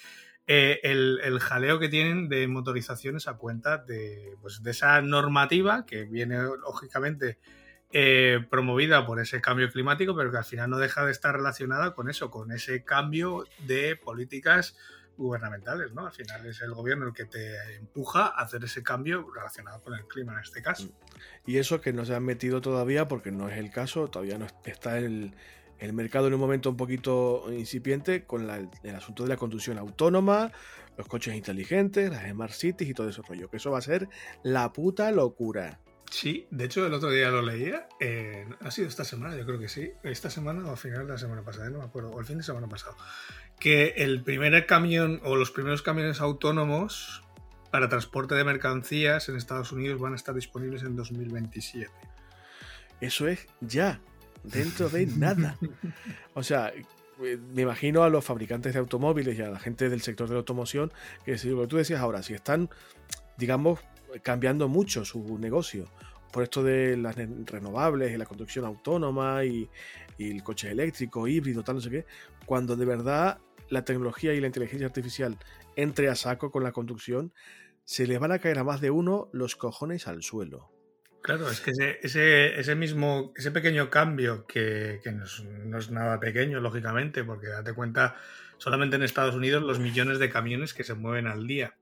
eh, 0.47 0.81
el, 0.83 1.39
jaleo 1.41 1.79
que 1.79 1.89
tienen 1.89 2.29
de 2.29 2.49
motorizaciones 2.49 3.29
a 3.29 3.35
cuenta 3.35 3.79
de, 3.79 4.37
pues, 4.41 4.63
de 4.63 4.73
esa 4.73 5.01
normativa 5.01 5.87
que 5.87 6.05
viene 6.05 6.37
lógicamente 6.43 7.39
eh, 7.93 8.45
promovida 8.51 9.07
por 9.07 9.21
ese 9.21 9.41
cambio 9.41 9.71
climático, 9.71 10.17
pero 10.17 10.31
que 10.31 10.39
al 10.39 10.45
final 10.45 10.71
no 10.71 10.79
deja 10.79 11.05
de 11.05 11.13
estar 11.13 11.37
relacionada 11.37 11.95
con 11.95 12.09
eso, 12.09 12.31
con 12.31 12.51
ese 12.51 12.85
cambio 12.85 13.45
de 13.67 13.97
políticas 13.97 14.77
gubernamentales, 15.17 15.93
¿no? 15.93 16.07
Al 16.07 16.13
final 16.13 16.47
es 16.47 16.61
el 16.63 16.73
gobierno 16.73 17.07
el 17.07 17.13
que 17.13 17.27
te 17.27 17.77
empuja 17.77 18.27
a 18.27 18.43
hacer 18.43 18.65
ese 18.65 18.83
cambio 18.83 19.31
relacionado 19.33 19.83
con 19.83 19.95
el 19.95 20.07
clima 20.07 20.33
en 20.33 20.41
este 20.41 20.63
caso. 20.63 20.89
Y 21.47 21.59
eso 21.59 21.81
que 21.81 21.93
no 21.93 22.05
se 22.05 22.15
han 22.15 22.25
metido 22.25 22.61
todavía, 22.61 23.09
porque 23.09 23.31
no 23.31 23.49
es 23.49 23.59
el 23.59 23.71
caso, 23.71 24.09
todavía 24.09 24.39
no 24.39 24.47
está 24.65 24.99
el, 24.99 25.35
el 25.83 25.93
mercado 25.93 26.29
en 26.29 26.35
un 26.35 26.41
momento 26.41 26.71
un 26.71 26.77
poquito 26.77 27.45
incipiente 27.51 28.25
con 28.25 28.49
el 28.49 28.95
asunto 28.95 29.25
de 29.25 29.29
la 29.29 29.37
conducción 29.37 29.79
autónoma, 29.79 30.53
los 30.97 31.09
coches 31.09 31.35
inteligentes, 31.35 32.09
las 32.09 32.31
Smart 32.31 32.53
Cities 32.53 32.91
y 32.91 32.95
todo 32.95 33.09
ese 33.09 33.21
rollo, 33.23 33.51
que 33.51 33.57
eso 33.57 33.73
va 33.73 33.79
a 33.79 33.83
ser 33.83 34.09
la 34.45 34.73
puta 34.73 35.11
locura. 35.11 35.81
Sí, 36.09 36.47
de 36.51 36.67
hecho 36.67 36.87
el 36.87 36.95
otro 36.95 37.11
día 37.11 37.31
lo 37.31 37.43
leía, 37.43 37.89
eh, 37.99 38.47
ha 38.61 38.71
sido 38.71 38.87
esta 38.87 39.03
semana, 39.03 39.37
yo 39.37 39.45
creo 39.45 39.59
que 39.59 39.69
sí, 39.69 39.91
esta 40.05 40.31
semana 40.31 40.65
o 40.67 40.71
al 40.71 40.77
final 40.77 41.07
de 41.07 41.13
la 41.15 41.19
semana 41.19 41.43
pasada, 41.43 41.69
no 41.71 41.79
me 41.79 41.85
acuerdo, 41.85 42.11
o 42.11 42.21
el 42.21 42.27
fin 42.27 42.37
de 42.37 42.45
semana 42.45 42.69
pasado, 42.69 42.97
que 43.59 43.95
el 43.97 44.23
primer 44.23 44.67
camión 44.67 45.21
o 45.25 45.35
los 45.35 45.51
primeros 45.51 45.83
camiones 45.83 46.21
autónomos 46.21 47.25
para 47.73 47.89
transporte 47.89 48.37
de 48.37 48.45
mercancías 48.45 49.29
en 49.29 49.37
Estados 49.37 49.73
Unidos 49.73 50.01
van 50.01 50.13
a 50.13 50.17
estar 50.17 50.35
disponibles 50.35 50.85
en 50.85 50.95
2027. 50.95 51.91
Eso 53.01 53.27
es 53.27 53.49
ya 53.61 54.01
dentro 54.45 54.89
de 54.89 55.07
nada. 55.07 55.59
O 56.35 56.43
sea, 56.43 56.73
eh, 57.23 57.39
me 57.55 57.63
imagino 57.63 58.03
a 58.03 58.09
los 58.09 58.25
fabricantes 58.25 58.73
de 58.73 58.81
automóviles 58.81 59.39
y 59.39 59.43
a 59.43 59.51
la 59.51 59.59
gente 59.59 59.89
del 59.89 60.01
sector 60.01 60.29
de 60.29 60.35
la 60.35 60.39
automoción 60.39 60.93
que 61.25 61.39
si 61.39 61.51
lo 61.51 61.63
que 61.63 61.67
tú 61.67 61.77
decías 61.77 62.01
ahora, 62.01 62.23
si 62.23 62.35
están, 62.35 62.71
digamos, 63.39 63.81
cambiando 64.23 64.69
mucho 64.69 65.05
su 65.05 65.39
negocio 65.39 65.89
por 66.33 66.43
esto 66.43 66.63
de 66.63 66.97
las 66.97 67.15
renovables 67.17 68.13
y 68.13 68.17
la 68.17 68.25
conducción 68.25 68.65
autónoma 68.65 69.45
y, 69.45 69.69
el 70.19 70.43
coche 70.45 70.71
eléctrico, 70.71 71.27
híbrido, 71.27 71.65
tal, 71.65 71.77
no 71.77 71.81
sé 71.81 71.91
qué, 71.91 72.07
cuando 72.47 72.77
de 72.77 72.85
verdad 72.85 73.39
la 73.71 73.85
tecnología 73.85 74.33
y 74.33 74.41
la 74.41 74.47
inteligencia 74.47 74.87
artificial 74.87 75.37
entre 75.75 76.09
a 76.09 76.15
saco 76.15 76.53
con 76.53 76.63
la 76.63 76.71
conducción, 76.71 77.33
se 77.85 78.07
les 78.07 78.21
van 78.21 78.31
a 78.31 78.39
caer 78.39 78.59
a 78.59 78.65
más 78.65 78.81
de 78.81 78.91
uno 78.91 79.29
los 79.33 79.57
cojones 79.57 80.07
al 80.07 80.23
suelo. 80.23 80.72
Claro, 81.23 81.49
es 81.49 81.61
que 81.61 81.71
ese, 82.03 82.59
ese, 82.59 82.75
mismo, 82.75 83.33
ese 83.37 83.53
pequeño 83.53 83.91
cambio, 83.91 84.45
que, 84.45 85.01
no, 85.65 85.79
es, 85.79 85.91
nada 85.91 86.19
pequeño, 86.19 86.59
lógicamente, 86.59 87.23
porque 87.23 87.47
date 87.47 87.73
cuenta, 87.75 88.17
solamente 88.59 88.97
en 88.97 89.05
Estados 89.05 89.37
Unidos 89.37 89.63
los 89.63 89.79
millones 89.79 90.19
de 90.19 90.31
camiones 90.31 90.75
que 90.75 90.83
se 90.83 90.95
mueven 90.95 91.29
al 91.29 91.47
día. 91.47 91.77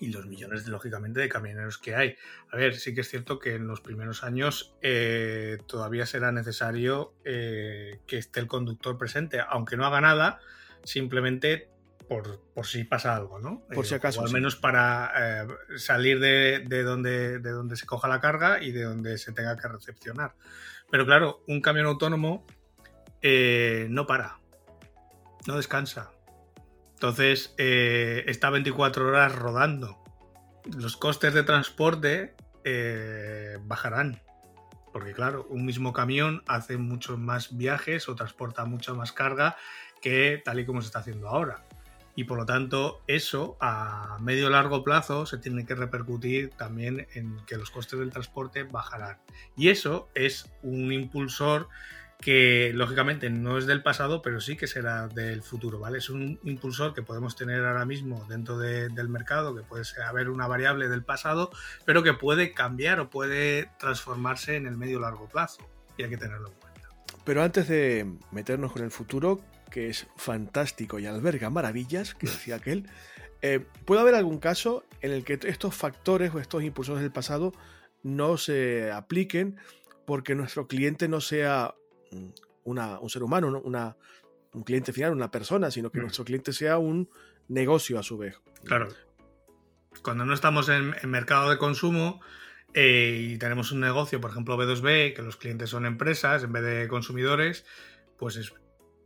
y 0.00 0.12
los 0.12 0.26
millones, 0.26 0.68
lógicamente, 0.68 1.18
de 1.18 1.28
camioneros 1.28 1.78
que 1.78 1.96
hay. 1.96 2.14
A 2.52 2.56
ver, 2.56 2.76
sí 2.76 2.94
que 2.94 3.00
es 3.00 3.08
cierto 3.08 3.40
que 3.40 3.56
en 3.56 3.66
los 3.66 3.80
primeros 3.80 4.22
años 4.22 4.76
eh, 4.82 5.58
todavía 5.66 6.06
será 6.06 6.30
necesario 6.30 7.14
eh, 7.24 7.98
que 8.06 8.18
esté 8.18 8.38
el 8.38 8.46
conductor 8.46 8.96
presente, 8.96 9.40
aunque 9.40 9.76
no 9.76 9.84
haga 9.84 10.00
nada, 10.00 10.38
simplemente 10.84 11.68
por, 12.08 12.40
si 12.64 12.84
pasa 12.84 13.14
algo, 13.14 13.38
¿no? 13.38 13.62
Por 13.74 13.86
si 13.86 13.94
acaso. 13.94 14.20
O 14.20 14.24
al 14.26 14.32
menos 14.32 14.56
para 14.56 15.46
salir 15.76 16.18
de, 16.20 16.82
donde, 16.82 17.38
de 17.38 17.50
donde 17.50 17.76
se 17.76 17.86
coja 17.86 18.08
la 18.08 18.20
carga 18.20 18.62
y 18.62 18.72
de 18.72 18.82
donde 18.82 19.18
se 19.18 19.32
tenga 19.32 19.56
que 19.56 19.68
recepcionar. 19.68 20.34
Pero 20.90 21.04
claro, 21.04 21.42
un 21.46 21.60
camión 21.60 21.86
autónomo 21.86 22.46
no 23.22 24.06
para, 24.06 24.38
no 25.46 25.56
descansa 25.56 26.10
entonces, 26.98 27.54
eh, 27.58 28.24
está 28.26 28.50
24 28.50 29.06
horas 29.06 29.32
rodando. 29.32 30.02
Los 30.64 30.96
costes 30.96 31.32
de 31.32 31.44
transporte 31.44 32.34
eh, 32.64 33.56
bajarán. 33.62 34.20
Porque 34.92 35.12
claro, 35.12 35.46
un 35.48 35.64
mismo 35.64 35.92
camión 35.92 36.42
hace 36.48 36.76
muchos 36.76 37.16
más 37.16 37.56
viajes 37.56 38.08
o 38.08 38.16
transporta 38.16 38.64
mucha 38.64 38.94
más 38.94 39.12
carga 39.12 39.56
que 40.02 40.42
tal 40.44 40.58
y 40.58 40.66
como 40.66 40.80
se 40.82 40.86
está 40.86 40.98
haciendo 40.98 41.28
ahora. 41.28 41.67
Y 42.18 42.24
por 42.24 42.36
lo 42.36 42.46
tanto, 42.46 43.00
eso 43.06 43.56
a 43.60 44.18
medio 44.20 44.50
largo 44.50 44.82
plazo 44.82 45.24
se 45.24 45.38
tiene 45.38 45.64
que 45.64 45.76
repercutir 45.76 46.50
también 46.50 47.06
en 47.14 47.36
que 47.46 47.56
los 47.56 47.70
costes 47.70 48.00
del 48.00 48.10
transporte 48.10 48.64
bajarán. 48.64 49.18
Y 49.56 49.68
eso 49.68 50.08
es 50.16 50.50
un 50.64 50.92
impulsor 50.92 51.68
que 52.20 52.72
lógicamente 52.74 53.30
no 53.30 53.56
es 53.56 53.66
del 53.66 53.84
pasado, 53.84 54.20
pero 54.20 54.40
sí 54.40 54.56
que 54.56 54.66
será 54.66 55.06
del 55.06 55.44
futuro, 55.44 55.78
¿vale? 55.78 55.98
Es 55.98 56.10
un 56.10 56.40
impulsor 56.42 56.92
que 56.92 57.02
podemos 57.02 57.36
tener 57.36 57.64
ahora 57.64 57.84
mismo 57.84 58.26
dentro 58.28 58.58
del 58.58 59.08
mercado, 59.08 59.54
que 59.54 59.62
puede 59.62 59.84
haber 60.04 60.28
una 60.28 60.48
variable 60.48 60.88
del 60.88 61.04
pasado, 61.04 61.52
pero 61.84 62.02
que 62.02 62.14
puede 62.14 62.52
cambiar 62.52 62.98
o 62.98 63.10
puede 63.10 63.70
transformarse 63.78 64.56
en 64.56 64.66
el 64.66 64.76
medio 64.76 64.98
largo 64.98 65.28
plazo, 65.28 65.70
y 65.96 66.02
hay 66.02 66.10
que 66.10 66.16
tenerlo 66.16 66.48
en 66.48 66.54
cuenta. 66.54 66.68
Pero 67.24 67.44
antes 67.44 67.68
de 67.68 68.10
meternos 68.32 68.72
con 68.72 68.82
el 68.82 68.90
futuro, 68.90 69.40
que 69.70 69.88
es 69.88 70.06
fantástico 70.16 70.98
y 70.98 71.06
alberga 71.06 71.50
maravillas, 71.50 72.14
que 72.14 72.26
decía 72.26 72.56
aquel, 72.56 72.88
eh, 73.42 73.64
¿puede 73.84 74.00
haber 74.00 74.14
algún 74.14 74.38
caso 74.38 74.84
en 75.00 75.12
el 75.12 75.24
que 75.24 75.38
estos 75.44 75.74
factores 75.74 76.34
o 76.34 76.40
estos 76.40 76.62
impulsores 76.62 77.02
del 77.02 77.12
pasado 77.12 77.52
no 78.02 78.36
se 78.36 78.90
apliquen 78.90 79.56
porque 80.06 80.34
nuestro 80.34 80.66
cliente 80.66 81.08
no 81.08 81.20
sea 81.20 81.74
un 82.64 83.10
ser 83.10 83.22
humano, 83.22 83.60
una, 83.64 83.96
un 84.52 84.62
cliente 84.62 84.92
final, 84.92 85.12
una 85.12 85.30
persona, 85.30 85.70
sino 85.70 85.90
que 85.90 85.98
mm. 85.98 86.02
nuestro 86.02 86.24
cliente 86.24 86.52
sea 86.52 86.78
un 86.78 87.08
negocio 87.48 87.98
a 87.98 88.02
su 88.02 88.18
vez. 88.18 88.40
Claro. 88.64 88.88
Cuando 90.02 90.24
no 90.24 90.34
estamos 90.34 90.68
en, 90.68 90.94
mercado 91.04 91.50
de 91.50 91.58
consumo 91.58 92.20
eh, 92.74 93.30
y 93.32 93.38
tenemos 93.38 93.72
un 93.72 93.80
negocio, 93.80 94.20
por 94.20 94.30
ejemplo 94.30 94.56
B2B, 94.56 95.14
que 95.14 95.22
los 95.22 95.36
clientes 95.36 95.70
son 95.70 95.86
empresas 95.86 96.44
en 96.44 96.52
vez 96.52 96.62
de 96.62 96.88
consumidores, 96.88 97.64
pues 98.16 98.36
es 98.36 98.52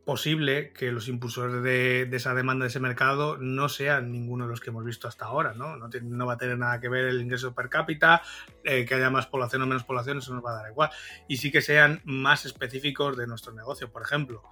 posible 0.05 0.73
que 0.73 0.91
los 0.91 1.09
impulsores 1.09 1.63
de, 1.63 2.09
esa 2.13 2.35
demanda 2.35 2.65
de 2.65 2.71
ese 2.71 2.81
mercado 2.81 3.37
no 3.39 3.69
sean 3.69 4.11
ninguno 4.11 4.45
de 4.45 4.51
los 4.51 4.61
que 4.61 4.71
hemos 4.71 4.85
visto 4.85 5.07
hasta 5.07 5.27
ahora, 5.27 5.55
¿no? 5.55 5.77
No, 5.77 6.27
va 6.27 6.35
a 6.35 6.39
tener 6.39 6.59
nada 6.59 6.81
que 6.81 6.89
ver 6.89 7.07
el 7.07 7.21
ingreso 7.21 7.55
per 7.55 7.69
cápita, 7.69 8.23
eh, 8.65 8.85
que 8.85 8.95
haya 8.95 9.11
más 9.11 9.27
población 9.27 9.63
o 9.63 9.67
menos 9.67 9.85
población, 9.85 10.19
eso 10.19 10.35
nos 10.35 10.45
va 10.45 10.51
a 10.53 10.63
dar 10.63 10.71
igual. 10.71 10.91
Y 11.29 11.37
sí 11.37 11.53
que 11.53 11.61
sean 11.61 12.01
más 12.05 12.45
específicos 12.47 13.17
de 13.17 13.27
nuestro 13.27 13.53
negocio. 13.53 13.91
Por 13.91 14.03
ejemplo, 14.03 14.43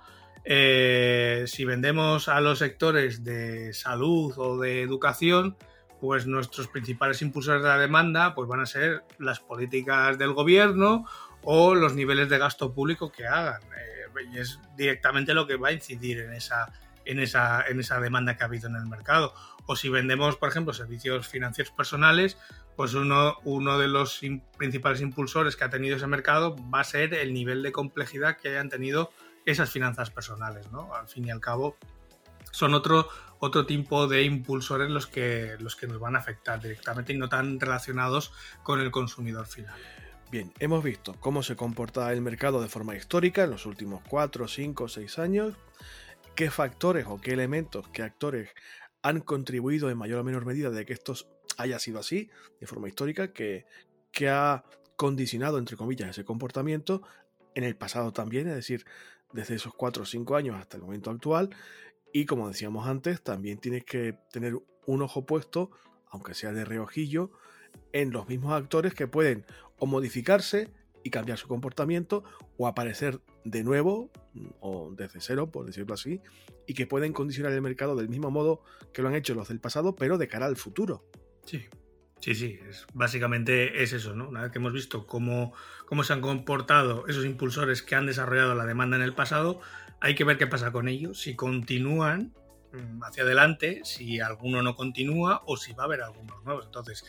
eh, 0.44 1.44
si 1.46 1.64
vendemos 1.64 2.28
a 2.28 2.40
los 2.40 2.60
sectores 2.60 3.24
de 3.24 3.72
salud 3.74 4.32
o 4.36 4.58
de 4.58 4.82
educación, 4.82 5.56
pues 6.00 6.26
nuestros 6.26 6.68
principales 6.68 7.20
impulsores 7.22 7.62
de 7.62 7.68
la 7.68 7.78
demanda 7.78 8.34
pues 8.34 8.48
van 8.48 8.60
a 8.60 8.66
ser 8.66 9.04
las 9.18 9.40
políticas 9.40 10.16
del 10.16 10.32
gobierno 10.32 11.04
o 11.42 11.74
los 11.74 11.94
niveles 11.94 12.28
de 12.28 12.38
gasto 12.38 12.72
público 12.72 13.12
que 13.12 13.26
hagan. 13.26 13.62
Eh, 13.62 13.99
y 14.32 14.38
es 14.38 14.58
directamente 14.76 15.34
lo 15.34 15.46
que 15.46 15.56
va 15.56 15.68
a 15.68 15.72
incidir 15.72 16.20
en 16.20 16.32
esa, 16.32 16.72
en 17.04 17.18
esa, 17.18 17.62
en 17.66 17.80
esa 17.80 18.00
demanda 18.00 18.36
que 18.36 18.44
ha 18.44 18.46
habido 18.46 18.68
en 18.68 18.76
el 18.76 18.86
mercado. 18.86 19.34
O 19.66 19.76
si 19.76 19.88
vendemos, 19.88 20.36
por 20.36 20.48
ejemplo, 20.48 20.72
servicios 20.72 21.28
financieros 21.28 21.72
personales, 21.72 22.36
pues 22.76 22.94
uno, 22.94 23.36
uno 23.44 23.78
de 23.78 23.88
los 23.88 24.20
principales 24.56 25.00
impulsores 25.00 25.56
que 25.56 25.64
ha 25.64 25.70
tenido 25.70 25.96
ese 25.96 26.06
mercado 26.06 26.56
va 26.72 26.80
a 26.80 26.84
ser 26.84 27.14
el 27.14 27.34
nivel 27.34 27.62
de 27.62 27.72
complejidad 27.72 28.36
que 28.36 28.48
hayan 28.48 28.68
tenido 28.68 29.10
esas 29.44 29.70
finanzas 29.70 30.10
personales. 30.10 30.66
Al 30.98 31.08
fin 31.08 31.26
y 31.26 31.30
al 31.30 31.40
cabo, 31.40 31.76
son 32.50 32.74
otro, 32.74 33.08
otro 33.38 33.66
tipo 33.66 34.06
de 34.06 34.22
impulsores 34.22 34.90
los 34.90 35.06
que, 35.06 35.56
los 35.60 35.76
que 35.76 35.86
nos 35.86 36.00
van 36.00 36.16
a 36.16 36.18
afectar 36.18 36.60
directamente 36.60 37.12
y 37.12 37.18
no 37.18 37.28
tan 37.28 37.60
relacionados 37.60 38.32
con 38.62 38.80
el 38.80 38.90
consumidor 38.90 39.46
final. 39.46 39.78
Bien, 40.30 40.52
hemos 40.60 40.84
visto 40.84 41.16
cómo 41.18 41.42
se 41.42 41.56
comporta 41.56 42.12
el 42.12 42.20
mercado 42.20 42.62
de 42.62 42.68
forma 42.68 42.94
histórica 42.94 43.42
en 43.42 43.50
los 43.50 43.66
últimos 43.66 44.00
4, 44.08 44.46
5, 44.46 44.86
6 44.86 45.18
años, 45.18 45.56
qué 46.36 46.52
factores 46.52 47.06
o 47.08 47.20
qué 47.20 47.32
elementos, 47.32 47.88
qué 47.88 48.04
actores 48.04 48.50
han 49.02 49.22
contribuido 49.22 49.90
en 49.90 49.98
mayor 49.98 50.20
o 50.20 50.24
menor 50.24 50.46
medida 50.46 50.70
de 50.70 50.86
que 50.86 50.92
esto 50.92 51.14
haya 51.58 51.80
sido 51.80 51.98
así, 51.98 52.30
de 52.60 52.68
forma 52.68 52.86
histórica, 52.86 53.32
que, 53.32 53.66
que 54.12 54.28
ha 54.28 54.64
condicionado, 54.94 55.58
entre 55.58 55.76
comillas, 55.76 56.10
ese 56.10 56.24
comportamiento 56.24 57.02
en 57.56 57.64
el 57.64 57.74
pasado 57.74 58.12
también, 58.12 58.46
es 58.46 58.54
decir, 58.54 58.86
desde 59.32 59.56
esos 59.56 59.74
4 59.74 60.04
o 60.04 60.06
5 60.06 60.36
años 60.36 60.56
hasta 60.60 60.76
el 60.76 60.84
momento 60.84 61.10
actual. 61.10 61.50
Y 62.12 62.26
como 62.26 62.46
decíamos 62.46 62.86
antes, 62.86 63.20
también 63.20 63.58
tienes 63.58 63.84
que 63.84 64.16
tener 64.30 64.54
un 64.86 65.02
ojo 65.02 65.26
puesto, 65.26 65.72
aunque 66.08 66.34
sea 66.34 66.52
de 66.52 66.64
reojillo, 66.64 67.32
en 67.92 68.10
los 68.10 68.28
mismos 68.28 68.52
actores 68.52 68.94
que 68.94 69.06
pueden 69.06 69.44
o 69.78 69.86
modificarse 69.86 70.70
y 71.02 71.10
cambiar 71.10 71.38
su 71.38 71.48
comportamiento 71.48 72.24
o 72.56 72.66
aparecer 72.66 73.20
de 73.44 73.64
nuevo 73.64 74.10
mm, 74.34 74.46
o 74.60 74.92
desde 74.94 75.20
cero, 75.20 75.50
por 75.50 75.66
decirlo 75.66 75.94
así, 75.94 76.20
y 76.66 76.74
que 76.74 76.86
pueden 76.86 77.12
condicionar 77.12 77.52
el 77.52 77.62
mercado 77.62 77.96
del 77.96 78.08
mismo 78.08 78.30
modo 78.30 78.62
que 78.92 79.02
lo 79.02 79.08
han 79.08 79.14
hecho 79.14 79.34
los 79.34 79.48
del 79.48 79.60
pasado, 79.60 79.94
pero 79.94 80.18
de 80.18 80.28
cara 80.28 80.46
al 80.46 80.56
futuro. 80.56 81.04
Sí, 81.44 81.64
sí, 82.20 82.34
sí, 82.34 82.60
es, 82.68 82.86
básicamente 82.92 83.82
es 83.82 83.92
eso, 83.92 84.14
¿no? 84.14 84.28
Una 84.28 84.42
vez 84.42 84.52
que 84.52 84.58
hemos 84.58 84.72
visto 84.72 85.06
cómo, 85.06 85.54
cómo 85.86 86.04
se 86.04 86.12
han 86.12 86.20
comportado 86.20 87.06
esos 87.06 87.24
impulsores 87.24 87.82
que 87.82 87.94
han 87.94 88.06
desarrollado 88.06 88.54
la 88.54 88.66
demanda 88.66 88.96
en 88.96 89.02
el 89.02 89.14
pasado, 89.14 89.60
hay 90.00 90.14
que 90.14 90.24
ver 90.24 90.38
qué 90.38 90.46
pasa 90.46 90.72
con 90.72 90.88
ellos, 90.88 91.20
si 91.20 91.34
continúan 91.34 92.34
mm, 92.72 93.02
hacia 93.04 93.22
adelante, 93.22 93.80
si 93.84 94.20
alguno 94.20 94.62
no 94.62 94.74
continúa 94.74 95.42
o 95.46 95.56
si 95.56 95.72
va 95.72 95.84
a 95.84 95.86
haber 95.86 96.02
algunos 96.02 96.44
nuevos. 96.44 96.66
Entonces, 96.66 97.04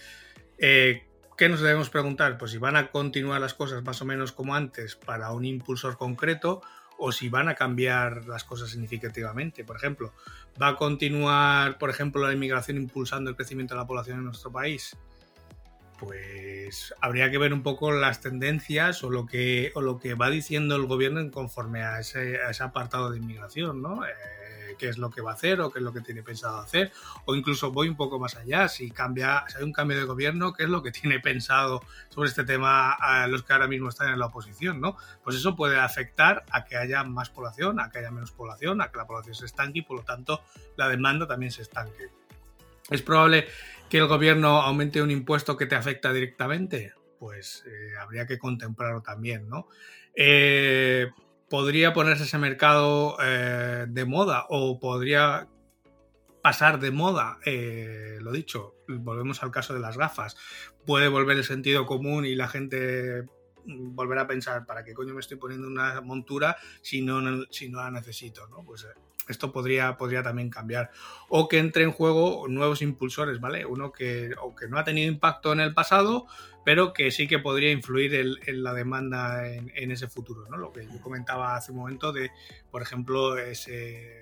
eh, 0.61 1.07
¿Qué 1.37 1.49
nos 1.49 1.61
debemos 1.61 1.89
preguntar? 1.89 2.37
Pues 2.37 2.51
si 2.51 2.59
van 2.59 2.75
a 2.75 2.91
continuar 2.91 3.41
las 3.41 3.55
cosas 3.55 3.83
más 3.83 3.99
o 4.01 4.05
menos 4.05 4.31
como 4.31 4.53
antes 4.53 4.95
para 4.95 5.31
un 5.31 5.43
impulsor 5.43 5.97
concreto 5.97 6.61
o 6.99 7.11
si 7.11 7.29
van 7.29 7.49
a 7.49 7.55
cambiar 7.55 8.27
las 8.27 8.43
cosas 8.43 8.69
significativamente. 8.69 9.63
Por 9.63 9.75
ejemplo, 9.75 10.13
¿va 10.61 10.67
a 10.67 10.75
continuar, 10.75 11.79
por 11.79 11.89
ejemplo, 11.89 12.21
la 12.21 12.33
inmigración 12.33 12.77
impulsando 12.77 13.31
el 13.31 13.35
crecimiento 13.35 13.73
de 13.73 13.79
la 13.79 13.87
población 13.87 14.19
en 14.19 14.25
nuestro 14.25 14.51
país? 14.51 14.95
Pues 15.97 16.93
habría 17.01 17.31
que 17.31 17.39
ver 17.39 17.53
un 17.53 17.63
poco 17.63 17.91
las 17.91 18.21
tendencias 18.21 19.03
o 19.03 19.09
lo 19.09 19.25
que, 19.25 19.73
va 19.73 20.29
diciendo 20.29 20.75
el 20.75 20.85
gobierno 20.85 21.31
conforme 21.31 21.81
a 21.81 21.99
ese, 22.01 22.37
apartado 22.59 23.09
de 23.09 23.17
inmigración, 23.17 23.81
¿no? 23.81 24.05
Eh, 24.05 24.09
qué 24.75 24.89
es 24.89 24.97
lo 24.97 25.09
que 25.09 25.21
va 25.21 25.31
a 25.31 25.33
hacer 25.33 25.61
o 25.61 25.71
qué 25.71 25.79
es 25.79 25.83
lo 25.83 25.93
que 25.93 26.01
tiene 26.01 26.23
pensado 26.23 26.59
hacer, 26.59 26.91
o 27.25 27.35
incluso 27.35 27.71
voy 27.71 27.89
un 27.89 27.95
poco 27.95 28.19
más 28.19 28.35
allá, 28.35 28.67
si 28.67 28.91
cambia, 28.91 29.45
si 29.47 29.57
hay 29.57 29.63
un 29.63 29.73
cambio 29.73 29.97
de 29.97 30.05
gobierno, 30.05 30.53
qué 30.53 30.63
es 30.63 30.69
lo 30.69 30.83
que 30.83 30.91
tiene 30.91 31.19
pensado 31.19 31.83
sobre 32.09 32.29
este 32.29 32.43
tema 32.43 32.91
a 32.91 33.27
los 33.27 33.43
que 33.43 33.53
ahora 33.53 33.67
mismo 33.67 33.89
están 33.89 34.09
en 34.09 34.19
la 34.19 34.27
oposición, 34.27 34.81
¿no? 34.81 34.97
Pues 35.23 35.35
eso 35.35 35.55
puede 35.55 35.79
afectar 35.79 36.43
a 36.51 36.65
que 36.65 36.77
haya 36.77 37.03
más 37.03 37.29
población, 37.29 37.79
a 37.79 37.89
que 37.89 37.99
haya 37.99 38.11
menos 38.11 38.31
población, 38.31 38.81
a 38.81 38.91
que 38.91 38.97
la 38.97 39.07
población 39.07 39.35
se 39.35 39.45
estanque 39.45 39.79
y 39.79 39.81
por 39.83 39.97
lo 39.97 40.03
tanto 40.03 40.43
la 40.77 40.87
demanda 40.89 41.27
también 41.27 41.51
se 41.51 41.61
estanque. 41.61 42.09
¿Es 42.89 43.01
probable 43.01 43.47
que 43.89 43.99
el 43.99 44.07
gobierno 44.07 44.61
aumente 44.61 45.01
un 45.01 45.11
impuesto 45.11 45.55
que 45.55 45.65
te 45.65 45.75
afecta 45.75 46.11
directamente? 46.11 46.93
Pues 47.19 47.63
eh, 47.67 47.93
habría 47.99 48.25
que 48.25 48.39
contemplarlo 48.39 49.01
también, 49.01 49.47
¿no? 49.47 49.67
Eh, 50.15 51.09
podría 51.51 51.91
ponerse 51.91 52.23
ese 52.23 52.37
mercado 52.37 53.17
eh, 53.21 53.85
de 53.89 54.05
moda 54.05 54.45
o 54.47 54.79
podría 54.79 55.49
pasar 56.41 56.79
de 56.79 56.91
moda, 56.91 57.39
eh, 57.45 58.19
lo 58.21 58.31
dicho, 58.31 58.77
volvemos 58.87 59.43
al 59.43 59.51
caso 59.51 59.73
de 59.73 59.81
las 59.81 59.97
gafas, 59.97 60.37
puede 60.85 61.09
volver 61.09 61.35
el 61.35 61.43
sentido 61.43 61.85
común 61.85 62.25
y 62.25 62.35
la 62.35 62.47
gente 62.47 63.25
volver 63.65 64.17
a 64.19 64.27
pensar, 64.27 64.65
¿para 64.65 64.85
qué 64.85 64.93
coño 64.93 65.13
me 65.13 65.19
estoy 65.19 65.35
poniendo 65.35 65.67
una 65.67 65.99
montura 65.99 66.55
si 66.81 67.01
no, 67.01 67.43
si 67.51 67.67
no 67.67 67.79
la 67.79 67.91
necesito? 67.91 68.47
¿no? 68.47 68.63
Pues 68.63 68.85
eh, 68.85 68.97
esto 69.31 69.51
podría, 69.51 69.97
podría 69.97 70.23
también 70.23 70.49
cambiar. 70.49 70.91
O 71.29 71.47
que 71.47 71.57
entre 71.57 71.83
en 71.83 71.91
juego 71.91 72.47
nuevos 72.47 72.81
impulsores, 72.81 73.39
¿vale? 73.39 73.65
Uno 73.65 73.91
que, 73.91 74.31
o 74.41 74.55
que 74.55 74.67
no 74.67 74.77
ha 74.77 74.83
tenido 74.83 75.11
impacto 75.11 75.53
en 75.53 75.59
el 75.59 75.73
pasado, 75.73 76.27
pero 76.63 76.93
que 76.93 77.11
sí 77.11 77.27
que 77.27 77.39
podría 77.39 77.71
influir 77.71 78.13
en, 78.13 78.63
la 78.63 78.73
demanda 78.73 79.47
en, 79.47 79.91
ese 79.91 80.07
futuro, 80.07 80.47
¿no? 80.49 80.57
Lo 80.57 80.71
que 80.71 80.85
yo 80.85 81.01
comentaba 81.01 81.55
hace 81.55 81.71
un 81.71 81.79
momento 81.79 82.11
de, 82.11 82.31
por 82.69 82.81
ejemplo, 82.81 83.37
ese, 83.37 84.21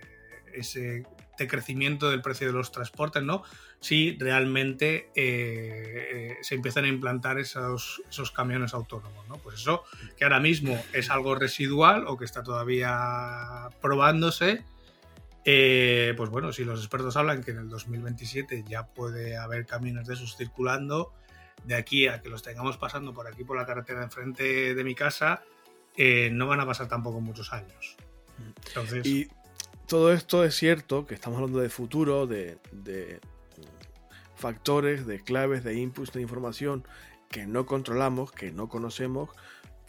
ese 0.54 1.04
crecimiento 1.48 2.10
del 2.10 2.22
precio 2.22 2.48
de 2.48 2.54
los 2.54 2.72
transportes, 2.72 3.24
¿no? 3.24 3.44
Si 3.80 4.18
realmente 4.20 5.10
eh, 5.16 6.36
se 6.42 6.56
empiezan 6.56 6.86
a 6.86 6.88
implantar 6.90 7.40
esos, 7.40 8.02
esos 8.10 8.32
camiones 8.32 8.74
autónomos, 8.74 9.28
¿no? 9.28 9.38
Pues 9.38 9.56
eso 9.56 9.84
que 10.18 10.26
ahora 10.26 10.40
mismo 10.40 10.82
es 10.94 11.10
algo 11.10 11.36
residual 11.36 12.06
o 12.08 12.18
que 12.18 12.26
está 12.26 12.44
todavía 12.44 13.70
probándose, 13.82 14.64
eh, 15.52 16.14
pues 16.16 16.30
bueno, 16.30 16.54
si 16.54 16.64
los 16.64 16.80
expertos 16.80 17.18
hablan 17.18 17.44
que 17.44 17.50
en 17.50 17.58
el 17.58 17.70
2027 17.70 18.66
ya 18.68 18.86
puede 18.86 19.36
haber 19.36 19.66
camiones 19.66 20.06
de 20.06 20.14
esos 20.14 20.38
circulando, 20.38 21.12
de 21.66 21.74
aquí 21.74 22.08
a 22.08 22.22
que 22.22 22.30
los 22.30 22.44
tengamos 22.44 22.78
pasando 22.78 23.16
por 23.16 23.28
aquí 23.28 23.44
por 23.44 23.58
la 23.58 23.66
carretera 23.66 24.04
enfrente 24.04 24.76
de 24.76 24.84
mi 24.84 24.94
casa, 24.94 25.42
eh, 25.98 26.30
no 26.32 26.46
van 26.46 26.60
a 26.60 26.68
pasar 26.68 26.88
tampoco 26.88 27.20
muchos 27.20 27.52
años. 27.52 27.98
Y 29.04 29.28
todo 29.88 30.14
esto 30.14 30.44
es 30.44 30.54
cierto, 30.54 31.08
que 31.08 31.16
estamos 31.16 31.40
hablando 31.40 31.62
de 31.62 31.70
futuro, 31.70 32.28
de, 32.28 32.60
de 32.72 33.20
factores, 34.36 35.08
de 35.08 35.24
claves, 35.24 35.64
de 35.64 35.74
inputs 35.74 36.14
de 36.14 36.22
información 36.22 36.88
que 37.28 37.48
no 37.48 37.66
controlamos, 37.66 38.32
que 38.32 38.52
no 38.52 38.70
conocemos, 38.70 39.32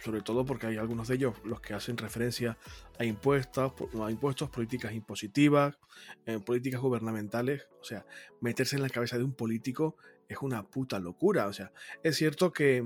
sobre 0.02 0.22
todo 0.22 0.46
porque 0.46 0.68
hay 0.68 0.78
algunos 0.78 1.08
de 1.08 1.16
ellos 1.16 1.34
los 1.44 1.60
que 1.60 1.74
hacen 1.74 1.98
referencia 1.98 2.56
a 3.00 3.04
impuestos, 3.06 3.72
a 3.98 4.10
impuestos 4.10 4.50
políticas 4.50 4.92
impositivas, 4.92 5.78
eh, 6.26 6.38
políticas 6.38 6.82
gubernamentales. 6.82 7.66
O 7.80 7.84
sea, 7.84 8.04
meterse 8.42 8.76
en 8.76 8.82
la 8.82 8.90
cabeza 8.90 9.16
de 9.16 9.24
un 9.24 9.32
político 9.32 9.96
es 10.28 10.36
una 10.42 10.68
puta 10.68 10.98
locura. 10.98 11.46
O 11.46 11.52
sea, 11.54 11.72
es 12.02 12.16
cierto 12.16 12.52
que, 12.52 12.84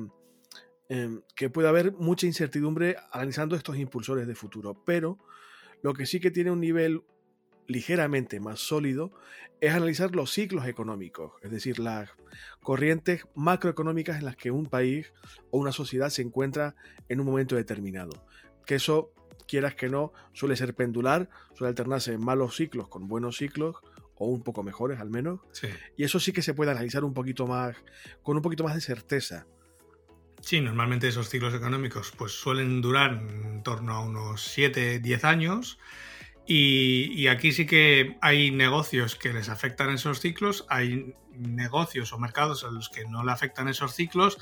em, 0.88 1.22
que 1.34 1.50
puede 1.50 1.66
haber 1.66 1.94
mucha 1.94 2.28
incertidumbre 2.28 2.96
analizando 3.10 3.56
estos 3.56 3.76
impulsores 3.76 4.28
de 4.28 4.36
futuro, 4.36 4.84
pero 4.84 5.18
lo 5.82 5.94
que 5.94 6.06
sí 6.06 6.20
que 6.20 6.30
tiene 6.30 6.52
un 6.52 6.60
nivel 6.60 7.02
ligeramente 7.66 8.38
más 8.38 8.60
sólido 8.60 9.10
es 9.60 9.74
analizar 9.74 10.14
los 10.14 10.30
ciclos 10.30 10.68
económicos, 10.68 11.32
es 11.42 11.50
decir, 11.50 11.80
las 11.80 12.10
corrientes 12.62 13.26
macroeconómicas 13.34 14.18
en 14.18 14.26
las 14.26 14.36
que 14.36 14.52
un 14.52 14.66
país 14.66 15.12
o 15.50 15.58
una 15.58 15.72
sociedad 15.72 16.10
se 16.10 16.22
encuentra 16.22 16.76
en 17.08 17.18
un 17.18 17.26
momento 17.26 17.56
determinado. 17.56 18.12
Que 18.64 18.76
eso, 18.76 19.12
quieras 19.46 19.74
que 19.74 19.88
no, 19.88 20.12
suele 20.32 20.56
ser 20.56 20.74
pendular, 20.74 21.28
suele 21.54 21.68
alternarse 21.70 22.18
malos 22.18 22.56
ciclos 22.56 22.88
con 22.88 23.08
buenos 23.08 23.36
ciclos, 23.36 23.76
o 24.16 24.26
un 24.26 24.42
poco 24.42 24.62
mejores 24.62 25.00
al 25.00 25.10
menos. 25.10 25.40
Y 25.96 26.04
eso 26.04 26.20
sí 26.20 26.32
que 26.32 26.42
se 26.42 26.54
puede 26.54 26.70
analizar 26.70 27.04
un 27.04 27.14
poquito 27.14 27.46
más, 27.46 27.76
con 28.22 28.36
un 28.36 28.42
poquito 28.42 28.64
más 28.64 28.74
de 28.74 28.80
certeza. 28.80 29.46
Sí, 30.40 30.60
normalmente 30.60 31.08
esos 31.08 31.28
ciclos 31.28 31.54
económicos 31.54 32.12
pues 32.16 32.32
suelen 32.32 32.82
durar 32.82 33.12
en 33.12 33.62
torno 33.62 33.94
a 33.94 34.00
unos 34.00 34.42
7, 34.44 34.98
10 34.98 35.24
años 35.24 35.78
y, 36.46 37.26
aquí 37.28 37.52
sí 37.52 37.64
que 37.64 38.18
hay 38.20 38.50
negocios 38.50 39.16
que 39.16 39.32
les 39.32 39.48
afectan 39.48 39.88
esos 39.90 40.20
ciclos, 40.20 40.66
hay 40.68 41.14
negocios 41.32 42.12
o 42.12 42.18
mercados 42.18 42.64
a 42.64 42.70
los 42.70 42.90
que 42.90 43.06
no 43.06 43.24
le 43.24 43.32
afectan 43.32 43.68
esos 43.68 43.94
ciclos 43.94 44.38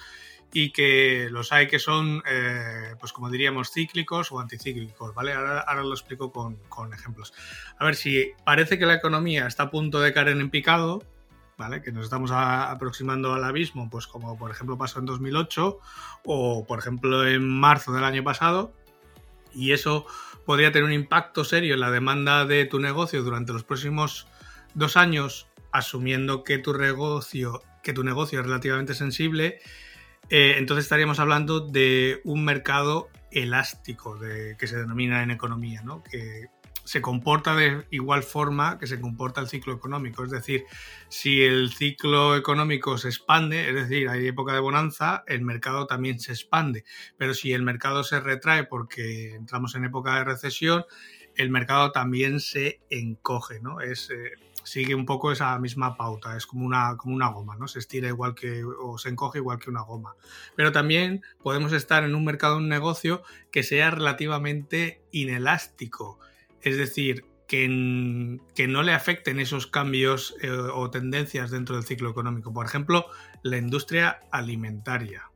y 0.52 0.70
que 0.70 1.28
los 1.30 1.50
hay 1.50 1.66
que 1.66 1.78
son, 1.78 2.22
eh, 2.28 2.94
pues 3.00 3.12
como 3.12 3.30
diríamos, 3.30 3.70
cíclicos 3.70 4.30
o 4.32 4.38
anticíclicos, 4.38 5.14
¿vale? 5.14 5.32
Ahora, 5.32 5.82
lo 5.82 5.92
explico 5.92 6.30
con, 6.30 6.92
ejemplos. 6.92 7.32
A 7.78 7.84
ver, 7.84 7.96
si 7.96 8.32
parece 8.44 8.78
que 8.78 8.84
la 8.84 8.94
economía 8.94 9.46
está 9.46 9.64
a 9.64 9.70
punto 9.70 10.00
de 10.00 10.12
caer 10.12 10.28
en 10.28 10.50
picado, 10.50 11.02
¿vale? 11.56 11.80
Que 11.80 11.90
nos 11.90 12.04
estamos 12.04 12.30
aproximando 12.32 13.32
al 13.32 13.44
abismo, 13.44 13.88
pues 13.88 14.06
como 14.06 14.36
por 14.36 14.50
ejemplo 14.50 14.76
pasó 14.76 14.98
en 14.98 15.06
2008 15.06 15.78
o 16.24 16.66
por 16.66 16.78
ejemplo 16.78 17.26
en 17.26 17.48
marzo 17.48 17.92
del 17.92 18.04
año 18.04 18.22
pasado, 18.22 18.72
y 19.54 19.72
eso 19.72 20.06
podría 20.44 20.70
tener 20.70 20.84
un 20.84 20.92
impacto 20.92 21.44
serio 21.44 21.74
en 21.74 21.80
la 21.80 21.90
demanda 21.90 22.44
de 22.44 22.66
tu 22.66 22.78
negocio 22.78 23.22
durante 23.22 23.52
los 23.52 23.64
próximos 23.64 24.26
dos 24.74 24.96
años, 24.96 25.46
asumiendo 25.70 26.44
que 26.44 26.58
tu 26.58 26.74
negocio, 26.74 27.62
que 27.82 27.92
tu 27.92 28.04
negocio 28.04 28.40
es 28.40 28.46
relativamente 28.46 28.94
sensible, 28.94 29.60
eh, 30.34 30.54
entonces 30.56 30.86
estaríamos 30.86 31.20
hablando 31.20 31.60
de 31.60 32.22
un 32.24 32.42
mercado 32.42 33.10
elástico, 33.30 34.18
que 34.18 34.66
se 34.66 34.78
denomina 34.78 35.22
en 35.22 35.30
economía, 35.30 35.82
¿no? 35.82 36.02
que 36.02 36.46
se 36.84 37.02
comporta 37.02 37.54
de 37.54 37.84
igual 37.90 38.22
forma 38.22 38.78
que 38.78 38.86
se 38.86 38.98
comporta 38.98 39.42
el 39.42 39.48
ciclo 39.48 39.74
económico. 39.74 40.24
Es 40.24 40.30
decir, 40.30 40.64
si 41.10 41.42
el 41.42 41.70
ciclo 41.74 42.34
económico 42.34 42.96
se 42.96 43.08
expande, 43.08 43.68
es 43.68 43.74
decir, 43.74 44.08
hay 44.08 44.26
época 44.26 44.54
de 44.54 44.60
bonanza, 44.60 45.22
el 45.26 45.42
mercado 45.42 45.86
también 45.86 46.18
se 46.18 46.32
expande. 46.32 46.84
Pero 47.18 47.34
si 47.34 47.52
el 47.52 47.62
mercado 47.62 48.02
se 48.02 48.18
retrae 48.18 48.64
porque 48.64 49.34
entramos 49.34 49.74
en 49.74 49.84
época 49.84 50.14
de 50.14 50.24
recesión, 50.24 50.86
el 51.36 51.50
mercado 51.50 51.92
también 51.92 52.40
se 52.40 52.80
encoge, 52.88 53.60
¿no? 53.60 53.82
Es, 53.82 54.08
eh, 54.10 54.32
sigue 54.64 54.94
un 54.94 55.06
poco 55.06 55.32
esa 55.32 55.58
misma 55.58 55.96
pauta, 55.96 56.36
es 56.36 56.46
como 56.46 56.64
una, 56.64 56.96
como 56.96 57.14
una 57.14 57.28
goma, 57.28 57.56
¿no? 57.56 57.68
Se 57.68 57.78
estira 57.78 58.08
igual 58.08 58.34
que, 58.34 58.64
o 58.64 58.98
se 58.98 59.08
encoge 59.08 59.38
igual 59.38 59.58
que 59.58 59.70
una 59.70 59.82
goma. 59.82 60.14
Pero 60.56 60.72
también 60.72 61.22
podemos 61.42 61.72
estar 61.72 62.04
en 62.04 62.14
un 62.14 62.24
mercado, 62.24 62.56
un 62.56 62.68
negocio 62.68 63.22
que 63.50 63.62
sea 63.62 63.90
relativamente 63.90 65.02
inelástico 65.10 66.18
es 66.62 66.78
decir, 66.78 67.24
que, 67.46 68.38
que 68.54 68.68
no 68.68 68.82
le 68.82 68.94
afecten 68.94 69.40
esos 69.40 69.66
cambios 69.66 70.34
eh, 70.40 70.50
o 70.50 70.90
tendencias 70.90 71.50
dentro 71.50 71.76
del 71.76 71.84
ciclo 71.84 72.08
económico. 72.08 72.52
Por 72.52 72.64
ejemplo, 72.64 73.06
la 73.42 73.58
industria 73.58 74.20
alimentaria, 74.30 75.30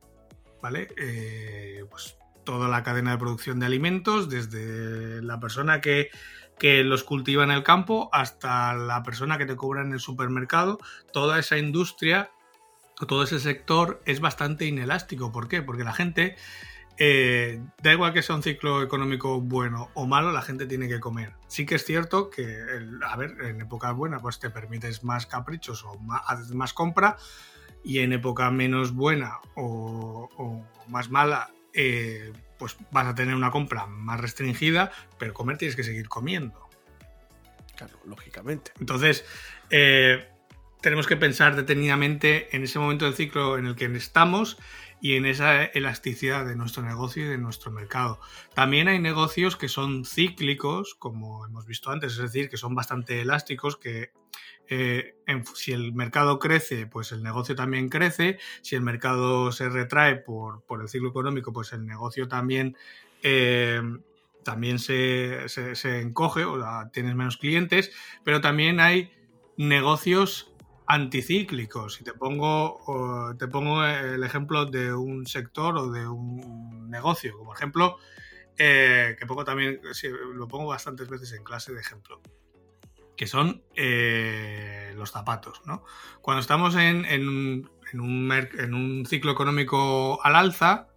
¿vale? 0.62 0.88
Eh, 0.96 1.84
pues 1.90 2.16
toda 2.44 2.68
la 2.68 2.84
cadena 2.84 3.10
de 3.10 3.18
producción 3.18 3.58
de 3.58 3.66
alimentos, 3.66 4.30
desde 4.30 5.20
la 5.20 5.40
persona 5.40 5.80
que, 5.80 6.10
que 6.58 6.82
los 6.84 7.04
cultiva 7.04 7.44
en 7.44 7.50
el 7.50 7.62
campo 7.62 8.08
hasta 8.12 8.74
la 8.74 9.02
persona 9.02 9.38
que 9.38 9.46
te 9.46 9.56
cobra 9.56 9.82
en 9.82 9.92
el 9.92 10.00
supermercado, 10.00 10.78
toda 11.12 11.38
esa 11.38 11.58
industria, 11.58 12.30
todo 13.06 13.22
ese 13.22 13.40
sector 13.40 14.00
es 14.06 14.20
bastante 14.20 14.64
inelástico. 14.64 15.32
¿Por 15.32 15.48
qué? 15.48 15.62
Porque 15.62 15.84
la 15.84 15.92
gente 15.92 16.36
eh, 16.98 17.62
da 17.82 17.92
igual 17.92 18.14
que 18.14 18.22
sea 18.22 18.36
un 18.36 18.42
ciclo 18.42 18.82
económico 18.82 19.40
bueno 19.40 19.90
o 19.94 20.06
malo, 20.06 20.32
la 20.32 20.40
gente 20.40 20.66
tiene 20.66 20.88
que 20.88 20.98
comer. 20.98 21.34
Sí 21.46 21.66
que 21.66 21.74
es 21.74 21.84
cierto 21.84 22.30
que, 22.30 22.64
a 23.06 23.16
ver, 23.16 23.36
en 23.42 23.60
época 23.60 23.92
buena 23.92 24.18
pues 24.20 24.38
te 24.38 24.48
permites 24.48 25.04
más 25.04 25.26
caprichos 25.26 25.84
o 25.84 25.98
más, 25.98 26.22
haces 26.26 26.54
más 26.54 26.72
compra 26.72 27.16
y 27.84 27.98
en 27.98 28.12
época 28.12 28.50
menos 28.50 28.94
buena 28.94 29.40
o, 29.54 30.64
más 30.88 31.10
mala 31.10 31.50
eh, 31.76 32.32
pues 32.58 32.76
vas 32.90 33.06
a 33.06 33.14
tener 33.14 33.34
una 33.34 33.50
compra 33.50 33.86
más 33.86 34.20
restringida, 34.20 34.90
pero 35.18 35.34
comer 35.34 35.58
tienes 35.58 35.76
que 35.76 35.84
seguir 35.84 36.08
comiendo. 36.08 36.68
Claro, 37.76 38.00
lógicamente. 38.06 38.72
Entonces, 38.80 39.24
eh, 39.70 40.26
tenemos 40.80 41.06
que 41.06 41.16
pensar 41.16 41.54
detenidamente 41.54 42.54
en 42.56 42.62
ese 42.64 42.78
momento 42.78 43.04
del 43.04 43.14
ciclo 43.14 43.58
en 43.58 43.66
el 43.66 43.76
que 43.76 43.84
estamos 43.96 44.58
y 45.00 45.14
en 45.14 45.26
esa 45.26 45.64
elasticidad 45.64 46.46
de 46.46 46.56
nuestro 46.56 46.82
negocio 46.82 47.24
y 47.24 47.28
de 47.28 47.38
nuestro 47.38 47.70
mercado. 47.70 48.20
También 48.54 48.88
hay 48.88 48.98
negocios 48.98 49.56
que 49.56 49.68
son 49.68 50.04
cíclicos, 50.04 50.94
como 50.94 51.46
hemos 51.46 51.66
visto 51.66 51.90
antes, 51.90 52.12
es 52.12 52.18
decir, 52.18 52.48
que 52.48 52.56
son 52.56 52.74
bastante 52.74 53.20
elásticos, 53.20 53.76
que 53.76 54.10
eh, 54.68 55.14
si 55.54 55.72
el 55.72 55.92
mercado 55.92 56.38
crece, 56.38 56.86
pues 56.86 57.12
el 57.12 57.22
negocio 57.22 57.54
también 57.54 57.88
crece, 57.88 58.38
si 58.62 58.74
el 58.74 58.82
mercado 58.82 59.52
se 59.52 59.68
retrae 59.68 60.16
por, 60.16 60.64
el 60.80 60.88
ciclo 60.88 61.10
económico, 61.10 61.52
pues 61.52 61.72
el 61.72 61.86
negocio 61.86 62.28
también... 62.28 62.76
Eh, 63.22 63.80
también 64.44 64.78
se, 64.78 65.48
se, 65.48 66.00
encoge 66.00 66.44
o 66.44 66.56
tienes 66.92 67.16
menos 67.16 67.36
clientes, 67.36 67.90
pero 68.22 68.40
también 68.40 68.78
hay 68.78 69.10
negocios 69.56 70.55
anticíclicos. 70.86 72.00
Y 72.00 72.04
te 72.04 72.12
pongo, 72.12 73.34
te 73.38 73.48
pongo 73.48 73.84
el 73.84 74.22
ejemplo 74.24 74.66
de 74.66 74.94
un 74.94 75.26
sector 75.26 75.76
o 75.76 75.90
de 75.90 76.06
un 76.06 76.88
negocio, 76.90 77.36
como 77.36 77.54
ejemplo, 77.54 77.98
eh, 78.58 79.16
que 79.18 79.26
pongo 79.26 79.44
también, 79.44 79.80
lo 80.34 80.48
pongo 80.48 80.66
bastantes 80.66 81.08
veces 81.08 81.32
en 81.32 81.44
clase 81.44 81.74
de 81.74 81.80
ejemplo, 81.80 82.22
que 83.16 83.26
son 83.26 83.62
eh, 83.74 84.92
los 84.96 85.10
zapatos. 85.10 85.60
¿no? 85.66 85.84
Cuando 86.22 86.40
estamos 86.40 86.74
en, 86.76 87.04
en, 87.04 87.68
un, 88.00 89.04
ciclo 89.06 89.32
económico 89.32 90.20
al 90.24 90.36
alza, 90.36 90.88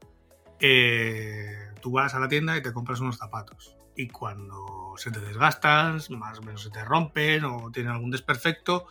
eh, 0.59 1.71
tú 1.81 1.91
vas 1.91 2.13
a 2.15 2.19
la 2.19 2.29
tienda 2.29 2.55
y 2.57 2.61
te 2.61 2.71
compras 2.71 3.01
unos 3.01 3.17
zapatos. 3.17 3.75
Y 3.95 4.07
cuando 4.07 4.93
se 4.95 5.11
te 5.11 5.19
desgastan, 5.19 5.99
más 6.11 6.39
o 6.39 6.41
menos 6.41 6.63
se 6.63 6.69
te 6.69 6.85
rompen 6.85 7.43
o 7.43 7.69
tienen 7.71 7.91
algún 7.91 8.11
desperfecto, 8.11 8.87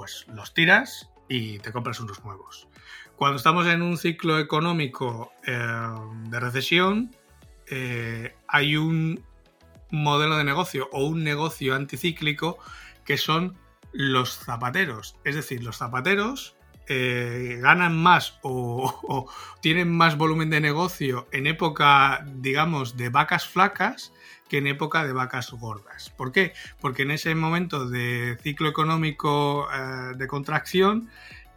pues 0.00 0.24
los 0.28 0.54
tiras 0.54 1.10
y 1.28 1.58
te 1.58 1.72
compras 1.72 2.00
unos 2.00 2.24
nuevos. 2.24 2.66
Cuando 3.16 3.36
estamos 3.36 3.66
en 3.66 3.82
un 3.82 3.98
ciclo 3.98 4.38
económico 4.38 5.30
eh, 5.46 5.52
de 6.30 6.40
recesión, 6.40 7.14
eh, 7.66 8.34
hay 8.48 8.78
un 8.78 9.22
modelo 9.90 10.38
de 10.38 10.44
negocio 10.44 10.88
o 10.90 11.04
un 11.04 11.22
negocio 11.22 11.74
anticíclico 11.74 12.56
que 13.04 13.18
son 13.18 13.58
los 13.92 14.38
zapateros. 14.38 15.16
Es 15.22 15.34
decir, 15.34 15.62
los 15.62 15.76
zapateros 15.76 16.56
eh, 16.88 17.58
ganan 17.60 17.94
más 17.94 18.38
o, 18.40 19.30
tienen 19.60 19.94
más 19.94 20.16
volumen 20.16 20.48
de 20.48 20.62
negocio 20.62 21.28
en 21.30 21.46
época, 21.46 22.24
digamos, 22.36 22.96
de 22.96 23.10
vacas 23.10 23.46
flacas 23.46 24.14
que 24.50 24.58
en 24.58 24.66
época 24.66 25.04
de 25.04 25.12
vacas 25.12 25.52
gordas. 25.52 26.10
¿Por 26.10 26.32
qué? 26.32 26.52
Porque 26.80 27.02
en 27.02 27.12
ese 27.12 27.34
momento 27.34 27.88
de 27.88 28.36
ciclo 28.42 28.68
económico 28.68 29.68
eh, 29.72 30.16
de 30.16 30.26
contracción, 30.26 31.08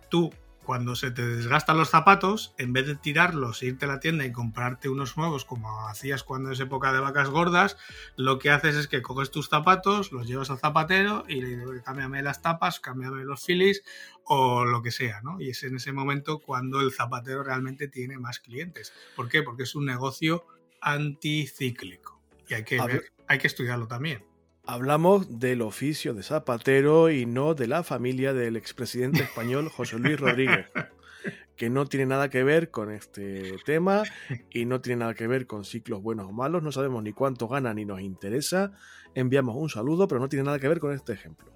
tú 0.09 0.31
cuando 0.63 0.95
se 0.95 1.11
te 1.11 1.25
desgastan 1.25 1.77
los 1.77 1.89
zapatos, 1.89 2.53
en 2.57 2.71
vez 2.71 2.87
de 2.87 2.95
tirarlos 2.95 3.63
irte 3.63 3.85
a 3.85 3.87
la 3.89 3.99
tienda 3.99 4.25
y 4.25 4.31
comprarte 4.31 4.87
unos 4.87 5.17
nuevos 5.17 5.43
como 5.43 5.87
hacías 5.89 6.23
cuando 6.23 6.51
es 6.51 6.59
época 6.59 6.93
de 6.93 6.99
vacas 6.99 7.29
gordas, 7.29 7.77
lo 8.15 8.39
que 8.39 8.51
haces 8.51 8.75
es 8.75 8.87
que 8.87 9.01
coges 9.01 9.31
tus 9.31 9.49
zapatos, 9.49 10.11
los 10.11 10.27
llevas 10.27 10.51
al 10.51 10.59
zapatero 10.59 11.25
y 11.27 11.41
le 11.41 11.57
dices, 11.57 11.81
cámbiame 11.83 12.21
las 12.21 12.41
tapas, 12.41 12.79
cámbiame 12.79 13.25
los 13.25 13.43
filis 13.43 13.83
o 14.23 14.65
lo 14.65 14.81
que 14.83 14.91
sea, 14.91 15.19
¿no? 15.21 15.41
Y 15.41 15.49
es 15.49 15.63
en 15.63 15.75
ese 15.75 15.91
momento 15.91 16.39
cuando 16.39 16.79
el 16.79 16.93
zapatero 16.93 17.43
realmente 17.43 17.87
tiene 17.87 18.19
más 18.19 18.39
clientes. 18.39 18.93
¿Por 19.15 19.27
qué? 19.27 19.41
Porque 19.43 19.63
es 19.63 19.75
un 19.75 19.85
negocio 19.85 20.45
anticíclico 20.79 22.12
y 22.47 22.53
hay 22.53 22.63
que, 22.63 22.79
hay 23.27 23.37
que 23.37 23.47
estudiarlo 23.47 23.87
también. 23.87 24.23
Hablamos 24.65 25.39
del 25.39 25.61
oficio 25.61 26.13
de 26.13 26.23
zapatero 26.23 27.09
y 27.09 27.25
no 27.25 27.53
de 27.53 27.67
la 27.67 27.83
familia 27.83 28.33
del 28.33 28.55
expresidente 28.55 29.23
español 29.23 29.67
José 29.67 29.99
Luis 29.99 30.17
Rodríguez, 30.17 30.67
que 31.57 31.69
no 31.69 31.85
tiene 31.85 32.05
nada 32.05 32.29
que 32.29 32.43
ver 32.43 32.71
con 32.71 32.89
este 32.89 33.57
tema 33.65 34.03
y 34.49 34.63
no 34.63 34.79
tiene 34.79 35.01
nada 35.01 35.15
que 35.15 35.27
ver 35.27 35.47
con 35.47 35.65
ciclos 35.65 36.01
buenos 36.01 36.27
o 36.27 36.31
malos, 36.31 36.63
no 36.63 36.71
sabemos 36.71 37.03
ni 37.03 37.11
cuánto 37.11 37.49
gana 37.49 37.73
ni 37.73 37.83
nos 37.83 37.99
interesa, 37.99 38.71
enviamos 39.15 39.57
un 39.57 39.69
saludo, 39.69 40.07
pero 40.07 40.21
no 40.21 40.29
tiene 40.29 40.45
nada 40.45 40.59
que 40.59 40.69
ver 40.69 40.79
con 40.79 40.93
este 40.93 41.11
ejemplo. 41.11 41.51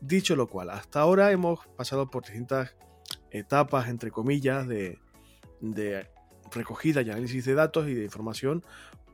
Dicho 0.00 0.34
lo 0.34 0.46
cual, 0.46 0.70
hasta 0.70 1.00
ahora 1.00 1.32
hemos 1.32 1.66
pasado 1.76 2.10
por 2.10 2.24
distintas 2.24 2.74
etapas, 3.30 3.88
entre 3.88 4.10
comillas, 4.10 4.66
de, 4.66 4.98
de 5.60 6.08
recogida 6.50 7.02
y 7.02 7.10
análisis 7.10 7.44
de 7.44 7.54
datos 7.54 7.86
y 7.88 7.94
de 7.94 8.04
información 8.04 8.64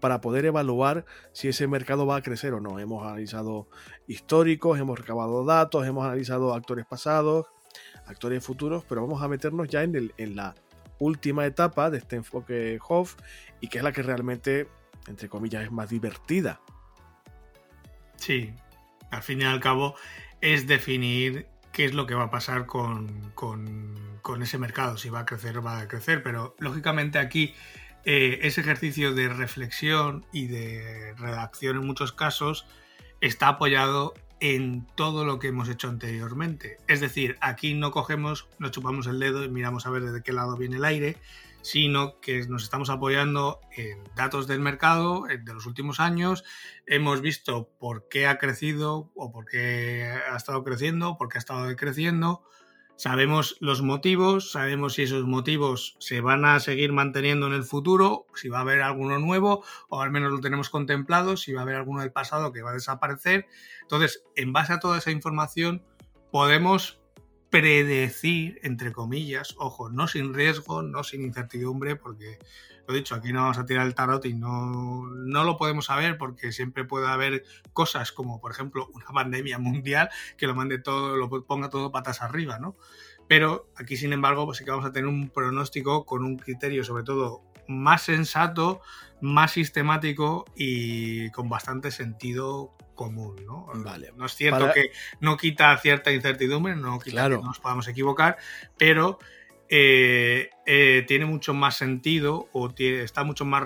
para 0.03 0.21
poder 0.21 0.45
evaluar 0.47 1.05
si 1.31 1.47
ese 1.47 1.69
mercado 1.69 2.07
va 2.07 2.17
a 2.17 2.23
crecer 2.23 2.55
o 2.55 2.61
no. 2.61 2.81
Hemos 2.81 3.07
analizado 3.07 3.69
históricos, 4.09 4.81
hemos 4.81 4.99
recabado 4.99 5.45
datos, 5.45 5.87
hemos 5.87 6.05
analizado 6.05 6.55
actores 6.55 6.85
pasados, 6.87 7.47
actores 8.07 8.45
futuros, 8.45 8.85
pero 8.89 9.03
vamos 9.03 9.23
a 9.23 9.29
meternos 9.29 9.69
ya 9.69 9.85
en, 9.85 9.95
el, 9.95 10.13
en 10.19 10.35
la 10.35 10.57
última 10.99 11.47
etapa 11.47 11.89
de 11.89 11.99
este 11.99 12.17
enfoque 12.17 12.81
Hoff 12.89 13.15
y 13.61 13.69
que 13.69 13.79
es 13.79 13.85
la 13.85 13.93
que 13.93 14.03
realmente, 14.03 14.67
entre 15.07 15.29
comillas, 15.29 15.63
es 15.63 15.71
más 15.71 15.89
divertida. 15.89 16.61
Sí, 18.17 18.53
al 19.13 19.23
fin 19.23 19.41
y 19.41 19.45
al 19.45 19.61
cabo 19.61 19.95
es 20.41 20.67
definir 20.67 21.47
qué 21.71 21.85
es 21.85 21.95
lo 21.95 22.09
que 22.09 22.17
va 22.17 22.25
a 22.25 22.31
pasar 22.31 22.67
con, 22.67 23.31
con, 23.37 24.19
con 24.21 24.43
ese 24.43 24.59
mercado, 24.59 24.99
si 24.99 25.11
va 25.11 25.21
a 25.21 25.27
crecer 25.27 25.59
o 25.59 25.63
va 25.63 25.79
a 25.79 25.87
crecer, 25.87 26.25
pero 26.25 26.57
lógicamente 26.59 27.21
aquí 27.21 27.55
eh, 28.05 28.41
ese 28.43 28.61
ejercicio 28.61 29.15
de 29.15 29.29
reflexión 29.29 30.27
y 30.33 30.47
de 30.47 31.15
redacción 31.17 31.77
en 31.77 31.87
muchos 31.87 32.13
casos 32.13 32.67
está 33.21 33.49
apoyado 33.49 34.15
en 34.41 34.85
todo 34.97 35.25
lo 35.25 35.39
que 35.39 35.49
hemos 35.49 35.69
hecho 35.69 35.89
anteriormente. 35.89 36.79
Es 36.89 37.01
decir, 37.01 37.37
aquí 37.41 37.75
no 37.75 37.93
cogemos, 37.93 38.49
no 38.59 38.71
chupamos 38.71 39.07
el 39.07 39.21
dedo 39.21 39.45
y 39.45 39.49
miramos 39.49 39.87
a 39.87 39.91
ver 39.91 40.03
de 40.03 40.23
qué 40.23 40.33
lado 40.33 40.57
viene 40.57 40.77
el 40.77 40.85
aire, 40.85 41.17
sino 41.63 42.19
que 42.21 42.45
nos 42.49 42.65
estamos 42.65 42.91
apoyando 42.91 43.61
en 43.77 44.03
datos 44.17 44.49
del 44.49 44.59
mercado 44.59 45.27
de 45.29 45.55
los 45.55 45.67
últimos 45.67 46.01
años. 46.01 46.43
Hemos 46.87 47.21
visto 47.21 47.71
por 47.79 48.09
qué 48.09 48.27
ha 48.27 48.39
crecido 48.39 49.13
o 49.15 49.31
por 49.31 49.47
qué 49.47 50.11
ha 50.29 50.37
estado 50.37 50.65
creciendo, 50.65 51.17
por 51.17 51.29
qué 51.29 51.39
ha 51.39 51.41
estado 51.41 51.69
decreciendo 51.69 52.43
Sabemos 53.03 53.57
los 53.59 53.83
motivos, 53.83 54.53
sabemos 54.53 54.95
si 54.95 55.03
esos 55.03 55.25
motivos 55.25 55.97
se 55.99 56.21
van 56.21 56.45
a 56.45 56.61
seguir 56.61 56.93
manteniendo 56.93 57.49
en 57.49 57.53
el 57.53 57.65
futuro, 57.65 58.27
si 58.33 58.49
va 58.49 58.59
a 58.59 58.61
haber 58.61 58.81
alguno 58.81 59.19
nuevo, 59.19 59.65
o 59.89 60.03
al 60.03 60.13
menos 60.13 60.31
lo 60.31 60.39
tenemos 60.39 60.71
contemplado, 60.71 61.37
si 61.37 61.53
va 61.53 61.63
a 61.63 61.65
haber 61.65 61.75
alguno 61.75 62.03
del 62.03 62.13
pasado 62.13 62.53
que 62.53 62.63
va 62.63 62.71
a 62.71 62.75
desaparecer. 62.75 63.49
Entonces, 63.81 64.23
en 64.37 64.53
base 64.53 64.75
a 64.75 64.79
toda 64.79 64.99
esa 64.99 65.11
información, 65.11 65.83
podemos 66.31 67.01
predecir, 67.51 68.61
entre 68.63 68.93
comillas, 68.93 69.57
ojo, 69.59 69.91
no 69.91 70.07
sin 70.07 70.33
riesgo, 70.33 70.83
no 70.83 71.03
sin 71.03 71.23
incertidumbre, 71.23 71.97
porque 71.97 72.39
lo 72.87 72.95
dicho, 72.95 73.15
aquí 73.15 73.33
no 73.33 73.43
vamos 73.43 73.59
a 73.59 73.67
tirar 73.67 73.87
el 73.87 73.95
tarot 73.95 74.25
y 74.27 74.35
no, 74.35 75.07
no 75.07 75.45
lo 75.45 75.57
podemos 75.57 75.87
saber 75.87 76.19
porque 76.19 76.53
siempre 76.53 76.85
puede 76.85 77.09
haber 77.09 77.45
cosas 77.73 78.13
como, 78.13 78.41
por 78.41 78.53
ejemplo, 78.53 78.89
una 78.95 79.07
pandemia 79.07 79.59
mundial 79.59 80.11
que 80.37 80.47
lo 80.47 80.55
mande 80.55 80.79
todo, 80.79 81.17
lo 81.17 81.29
ponga 81.45 81.71
todo 81.71 81.93
patas 81.93 82.23
arriba, 82.23 82.59
¿no? 82.59 82.77
Pero 83.29 83.71
aquí, 83.77 83.97
sin 83.97 84.13
embargo, 84.13 84.45
pues 84.45 84.59
sí 84.59 84.65
que 84.65 84.71
vamos 84.71 84.87
a 84.87 84.93
tener 84.93 85.09
un 85.09 85.31
pronóstico 85.31 86.05
con 86.05 86.25
un 86.25 86.37
criterio, 86.37 86.85
sobre 86.85 87.05
todo, 87.05 87.43
más 87.69 88.03
sensato, 88.03 88.83
más 89.21 89.53
sistemático 89.53 90.45
y 90.57 91.31
con 91.31 91.49
bastante 91.49 91.91
sentido 91.91 92.77
común, 92.95 93.37
¿no? 93.47 93.67
Vale. 93.75 94.13
No 94.17 94.27
es 94.27 94.35
cierto 94.35 94.73
que 94.73 94.93
no 95.21 95.37
quita 95.37 95.77
cierta 95.79 96.13
incertidumbre, 96.13 96.77
no 96.77 96.99
quita 96.99 97.29
que 97.29 97.39
nos 97.39 97.61
podamos 97.61 97.89
equivocar, 97.89 98.37
pero 98.77 99.19
eh, 99.75 100.51
eh, 100.67 101.03
tiene 101.09 101.25
mucho 101.25 101.55
más 101.55 101.79
sentido 101.79 102.47
o 102.53 102.71
está 102.77 103.25
mucho 103.25 103.47
más 103.47 103.63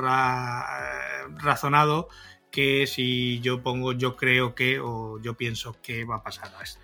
razonado 1.35 2.09
que 2.53 2.87
si 2.87 3.41
yo 3.41 3.61
pongo 3.61 3.91
yo 3.91 4.15
creo 4.15 4.55
que 4.55 4.79
o 4.79 5.21
yo 5.21 5.35
pienso 5.35 5.77
que 5.83 6.05
va 6.05 6.17
a 6.17 6.23
pasar 6.23 6.53
a 6.57 6.63
esto. 6.63 6.81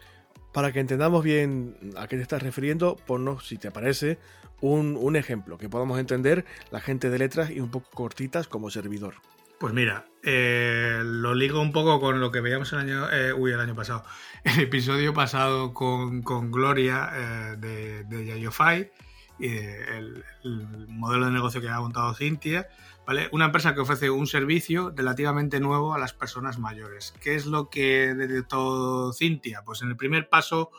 Para 0.53 0.73
que 0.73 0.81
entendamos 0.81 1.23
bien 1.23 1.93
a 1.97 2.09
qué 2.09 2.16
te 2.16 2.23
estás 2.23 2.43
refiriendo, 2.43 2.97
ponnos, 2.97 3.47
si 3.47 3.59
te 3.59 3.70
parece, 3.70 4.18
un, 4.61 5.14
ejemplo 5.14 5.57
que 5.57 5.68
podamos 5.68 6.01
entender 6.01 6.45
la 6.73 6.81
gente 6.81 7.09
de 7.09 7.20
letras 7.20 7.51
y 7.51 7.61
un 7.61 7.70
poco 7.70 7.91
cortitas 7.91 8.49
como 8.49 8.70
servidor. 8.70 9.14
Pues 9.61 9.73
mira, 9.73 10.07
eh, 10.25 11.01
lo 11.05 11.37
ligo 11.37 11.61
un 11.61 11.70
poco 11.70 12.01
con 12.01 12.18
lo 12.18 12.33
que 12.33 12.41
veíamos 12.41 12.73
el 12.73 12.81
año, 12.81 13.07
uy, 13.37 13.53
el 13.53 13.61
año 13.61 13.77
pasado, 13.77 14.05
el 14.43 14.59
episodio 14.59 15.14
pasado 15.14 15.73
con, 15.73 16.23
Gloria 16.23 17.57
de, 17.57 18.03
de 18.03 18.27
Yayofai 18.27 18.91
el, 19.47 20.24
modelo 20.88 21.26
de 21.26 21.32
negocio 21.32 21.61
que 21.61 21.68
ha 21.68 21.80
montado 21.80 22.14
Cintia, 22.14 22.68
¿vale? 23.07 23.28
Una 23.32 23.47
empresa 23.47 23.74
que 23.74 23.80
ofrece 23.80 24.11
un 24.11 24.26
servicio 24.26 24.93
relativamente 24.95 25.61
nuevo 25.61 25.95
a 25.95 25.99
las 25.99 26.12
personas 26.12 26.59
mayores. 26.59 27.14
¿Qué 27.20 27.34
es 27.34 27.47
lo 27.47 27.68
que 27.68 28.14
detectó 28.14 29.12
Cintia? 29.12 29.62
Pues 29.64 29.82
en 29.82 29.88
el 29.88 29.97
primer 29.97 30.28
paso, 30.28 30.70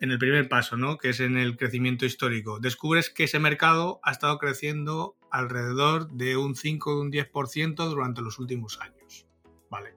en 0.00 0.10
el 0.10 0.18
primer 0.18 0.48
paso, 0.48 0.76
¿no? 0.76 0.98
Que 0.98 1.10
es 1.10 1.20
en 1.20 1.36
el 1.36 1.56
crecimiento 1.56 2.04
histórico. 2.04 2.60
Descubres 2.60 3.10
que 3.10 3.24
ese 3.24 3.38
mercado 3.38 4.00
ha 4.02 4.12
estado 4.12 4.38
creciendo 4.38 5.16
alrededor 5.30 6.10
de 6.10 6.36
un 6.36 6.56
5 6.56 6.90
o 6.90 7.00
un 7.00 7.10
10% 7.10 7.88
durante 7.88 8.22
los 8.22 8.38
últimos 8.38 8.78
años, 8.80 9.26
¿vale? 9.70 9.94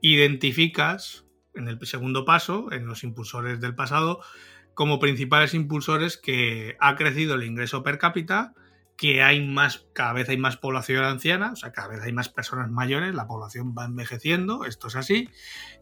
Identificas 0.00 1.24
en 1.54 1.68
el 1.68 1.78
segundo 1.86 2.24
paso, 2.24 2.70
en 2.72 2.86
los 2.86 3.04
impulsores 3.04 3.60
del 3.60 3.74
pasado, 3.74 4.20
como 4.74 4.98
principales 4.98 5.54
impulsores 5.54 6.16
que 6.16 6.76
ha 6.80 6.96
crecido 6.96 7.34
el 7.34 7.44
ingreso 7.44 7.82
per 7.82 7.98
cápita, 7.98 8.54
que 8.96 9.22
hay 9.22 9.44
más, 9.46 9.86
cada 9.92 10.12
vez 10.12 10.28
hay 10.28 10.36
más 10.36 10.56
población 10.56 11.04
anciana, 11.04 11.52
o 11.52 11.56
sea, 11.56 11.72
cada 11.72 11.88
vez 11.88 12.02
hay 12.02 12.12
más 12.12 12.28
personas 12.28 12.70
mayores, 12.70 13.14
la 13.14 13.26
población 13.26 13.74
va 13.76 13.86
envejeciendo, 13.86 14.64
esto 14.64 14.88
es 14.88 14.96
así, 14.96 15.28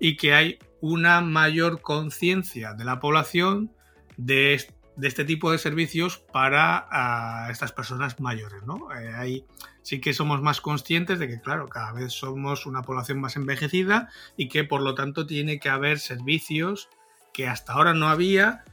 y 0.01 0.16
que 0.16 0.34
hay 0.34 0.59
una 0.80 1.20
mayor 1.20 1.82
conciencia 1.82 2.74
de 2.74 2.84
la 2.84 3.01
población 3.01 3.72
de, 4.16 4.55
este 5.03 5.24
tipo 5.24 5.53
de 5.53 5.59
servicios 5.59 6.24
para 6.32 7.49
estas 7.51 7.72
personas 7.72 8.18
mayores, 8.20 8.62
¿no? 8.64 8.88
Eh, 8.95 9.45
sí 9.82 10.01
que 10.01 10.14
somos 10.14 10.40
más 10.40 10.61
conscientes 10.61 11.18
de 11.18 11.28
que, 11.28 11.40
claro, 11.40 11.68
cada 11.68 11.93
vez 11.93 12.12
somos 12.12 12.66
una 12.66 12.82
población 12.82 13.20
más 13.20 13.36
envejecida 13.36 14.09
y 14.36 14.49
que 14.49 14.64
por 14.64 14.80
lo 14.80 14.95
tanto 14.95 15.26
tiene 15.26 15.59
que 15.59 15.68
haber 15.68 15.99
servicios 15.99 16.88
que 17.32 17.49
hasta 17.49 17.72
ahora 17.72 17.95
no 17.95 18.09
había 18.09 18.64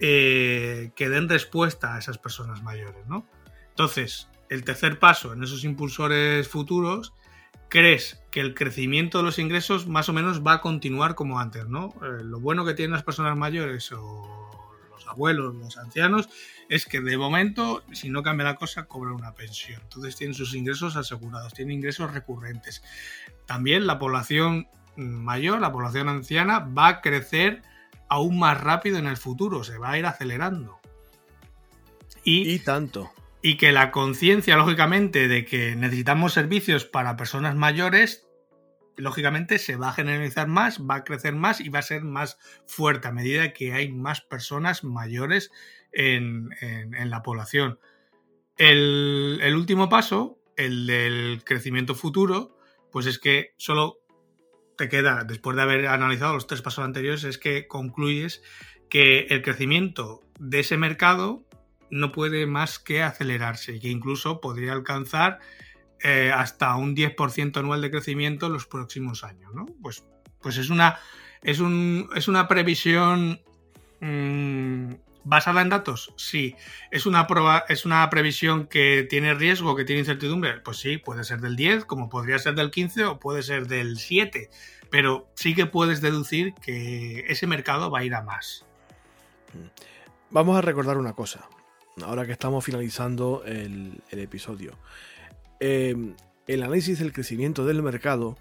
eh, 0.00 0.92
que 0.96 1.08
den 1.08 1.28
respuesta 1.28 1.94
a 1.94 1.98
esas 1.98 2.18
personas 2.18 2.62
mayores, 2.62 3.06
¿no? 3.06 3.26
Entonces, 3.70 4.28
el 4.48 4.64
tercer 4.64 4.98
paso 4.98 5.32
en 5.32 5.42
esos 5.42 5.64
impulsores 5.64 6.48
futuros, 6.48 7.12
crees 7.68 8.22
que 8.30 8.40
el 8.40 8.54
crecimiento 8.54 9.18
de 9.18 9.24
los 9.24 9.38
ingresos 9.38 9.86
más 9.86 10.08
o 10.08 10.12
menos 10.12 10.44
va 10.46 10.54
a 10.54 10.60
continuar 10.60 11.14
como 11.14 11.40
antes, 11.40 11.66
¿no? 11.66 11.94
Eh, 12.02 12.22
lo 12.24 12.40
bueno 12.40 12.64
que 12.64 12.74
tienen 12.74 12.92
las 12.92 13.02
personas 13.02 13.36
mayores 13.36 13.90
o 13.92 14.50
los 14.90 15.06
abuelos, 15.08 15.54
los 15.54 15.76
ancianos, 15.76 16.28
es 16.68 16.86
que 16.86 17.00
de 17.00 17.16
momento, 17.16 17.84
si 17.92 18.10
no 18.10 18.22
cambia 18.22 18.44
la 18.44 18.56
cosa, 18.56 18.86
cobran 18.86 19.14
una 19.14 19.34
pensión. 19.34 19.80
Entonces 19.82 20.16
tienen 20.16 20.34
sus 20.34 20.54
ingresos 20.54 20.96
asegurados, 20.96 21.52
tienen 21.52 21.76
ingresos 21.76 22.12
recurrentes. 22.12 22.82
También 23.46 23.86
la 23.86 23.98
población 23.98 24.68
mayor, 24.96 25.60
la 25.60 25.72
población 25.72 26.08
anciana, 26.08 26.60
va 26.60 26.88
a 26.88 27.00
crecer 27.00 27.62
aún 28.08 28.38
más 28.38 28.60
rápido 28.60 28.98
en 28.98 29.06
el 29.06 29.16
futuro, 29.16 29.64
se 29.64 29.78
va 29.78 29.92
a 29.92 29.98
ir 29.98 30.06
acelerando. 30.06 30.80
Y, 32.24 32.58
tanto. 32.60 33.12
Y 33.42 33.56
que 33.56 33.70
la 33.70 33.90
conciencia, 33.90 34.56
lógicamente, 34.56 35.28
de 35.28 35.44
que 35.44 35.76
necesitamos 35.76 36.32
servicios 36.32 36.86
para 36.86 37.16
personas 37.16 37.54
mayores, 37.54 38.26
lógicamente 38.96 39.58
se 39.58 39.76
va 39.76 39.90
a 39.90 39.92
generalizar 39.92 40.48
más, 40.48 40.80
va 40.80 40.96
a 40.96 41.04
crecer 41.04 41.34
más 41.34 41.60
y 41.60 41.68
va 41.68 41.80
a 41.80 41.82
ser 41.82 42.02
más 42.02 42.38
fuerte 42.66 43.08
a 43.08 43.12
medida 43.12 43.52
que 43.52 43.74
hay 43.74 43.92
más 43.92 44.22
personas 44.22 44.84
mayores 44.84 45.50
en, 45.92 46.50
la 47.10 47.22
población. 47.22 47.78
El, 48.56 49.40
el 49.42 49.54
último 49.54 49.88
paso, 49.88 50.38
el 50.56 50.86
del 50.86 51.42
crecimiento 51.44 51.94
futuro, 51.94 52.56
pues 52.90 53.06
es 53.06 53.18
que 53.18 53.54
solo 53.58 54.03
te 54.76 54.88
queda, 54.88 55.24
después 55.24 55.56
de 55.56 55.62
haber 55.62 55.86
analizado 55.86 56.34
los 56.34 56.46
tres 56.46 56.62
pasos 56.62 56.84
anteriores, 56.84 57.24
es 57.24 57.38
que 57.38 57.66
concluyes 57.66 58.42
que 58.88 59.26
el 59.30 59.42
crecimiento 59.42 60.22
de 60.38 60.60
ese 60.60 60.76
mercado 60.76 61.44
no 61.90 62.12
puede 62.12 62.46
más 62.46 62.78
que 62.78 63.02
acelerarse 63.02 63.76
y 63.76 63.80
que 63.80 63.88
incluso 63.88 64.40
podría 64.40 64.72
alcanzar 64.72 65.40
eh, 66.02 66.32
hasta 66.34 66.74
un 66.76 66.94
10% 66.96 67.56
anual 67.56 67.80
de 67.80 67.90
crecimiento 67.90 68.46
en 68.46 68.52
los 68.52 68.66
próximos 68.66 69.24
años. 69.24 69.54
¿no? 69.54 69.66
Pues, 69.80 70.04
pues 70.40 70.56
es, 70.58 70.70
una, 70.70 70.98
es, 71.42 71.60
un, 71.60 72.08
es 72.14 72.28
una 72.28 72.48
previsión 72.48 73.40
mmm, 74.00 74.92
basada 75.24 75.62
en 75.62 75.68
datos. 75.68 76.12
Sí. 76.16 76.56
¿Es 76.90 77.06
una, 77.06 77.26
prueba, 77.26 77.64
¿Es 77.68 77.84
una 77.84 78.08
previsión 78.10 78.66
que 78.66 79.06
tiene 79.08 79.34
riesgo, 79.34 79.74
que 79.74 79.84
tiene 79.84 80.00
incertidumbre? 80.00 80.60
Pues 80.60 80.78
sí, 80.78 80.98
puede 80.98 81.24
ser 81.24 81.40
del 81.40 81.56
10, 81.56 81.84
como 81.84 82.08
podría 82.08 82.38
ser 82.38 82.54
del 82.54 82.70
15 82.70 83.04
o 83.06 83.18
puede 83.18 83.42
ser 83.42 83.66
del 83.66 83.98
7. 83.98 84.50
Pero 84.90 85.28
sí 85.34 85.54
que 85.54 85.66
puedes 85.66 86.00
deducir 86.00 86.54
que 86.54 87.24
ese 87.28 87.46
mercado 87.46 87.90
va 87.90 88.00
a 88.00 88.04
ir 88.04 88.14
a 88.14 88.22
más. 88.22 88.64
Vamos 90.30 90.56
a 90.56 90.60
recordar 90.60 90.98
una 90.98 91.12
cosa, 91.12 91.48
ahora 92.02 92.26
que 92.26 92.32
estamos 92.32 92.64
finalizando 92.64 93.42
el, 93.44 94.02
episodio. 94.10 94.76
Eh, 95.60 95.94
el 96.46 96.62
análisis 96.62 96.98
del 96.98 97.12
crecimiento 97.12 97.64
del 97.64 97.82
mercado 97.82 98.36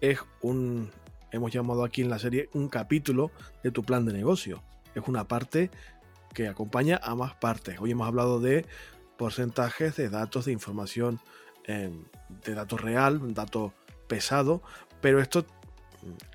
es 0.00 0.20
un, 0.40 0.90
hemos 1.30 1.52
llamado 1.52 1.84
aquí 1.84 2.02
en 2.02 2.10
la 2.10 2.18
serie, 2.18 2.48
un 2.52 2.68
capítulo 2.68 3.30
de 3.62 3.70
tu 3.70 3.82
plan 3.82 4.04
de 4.04 4.12
negocio. 4.12 4.62
Es 4.94 5.02
una 5.06 5.24
parte 5.24 5.70
que 6.34 6.48
acompaña 6.48 7.00
a 7.02 7.14
más 7.14 7.34
partes. 7.34 7.78
Hoy 7.80 7.92
hemos 7.92 8.06
hablado 8.06 8.40
de 8.40 8.66
porcentajes 9.16 9.96
de 9.96 10.10
datos, 10.10 10.44
de 10.44 10.52
información, 10.52 11.20
eh, 11.66 11.90
de 12.44 12.54
datos 12.54 12.80
real, 12.80 13.22
un 13.22 13.32
dato 13.32 13.72
pesado, 14.06 14.62
pero 15.00 15.20
esto, 15.20 15.46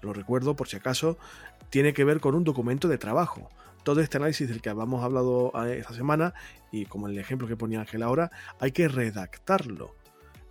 lo 0.02 0.14
recuerdo 0.14 0.56
por 0.56 0.68
si 0.68 0.78
acaso, 0.78 1.18
tiene 1.70 1.94
que 1.94 2.04
ver 2.04 2.20
con 2.20 2.34
un 2.34 2.44
documento 2.44 2.88
de 2.88 2.98
trabajo 2.98 3.50
todo 3.84 4.02
este 4.02 4.18
análisis 4.18 4.48
del 4.48 4.62
que 4.62 4.70
habíamos 4.70 5.04
hablado 5.04 5.52
eh, 5.66 5.80
esta 5.80 5.94
semana 5.94 6.34
y 6.72 6.86
como 6.86 7.08
el 7.08 7.18
ejemplo 7.18 7.48
que 7.48 7.56
ponía 7.56 7.80
Ángel 7.80 8.04
ahora, 8.04 8.32
hay 8.60 8.72
que 8.72 8.88
redactarlo. 8.88 9.96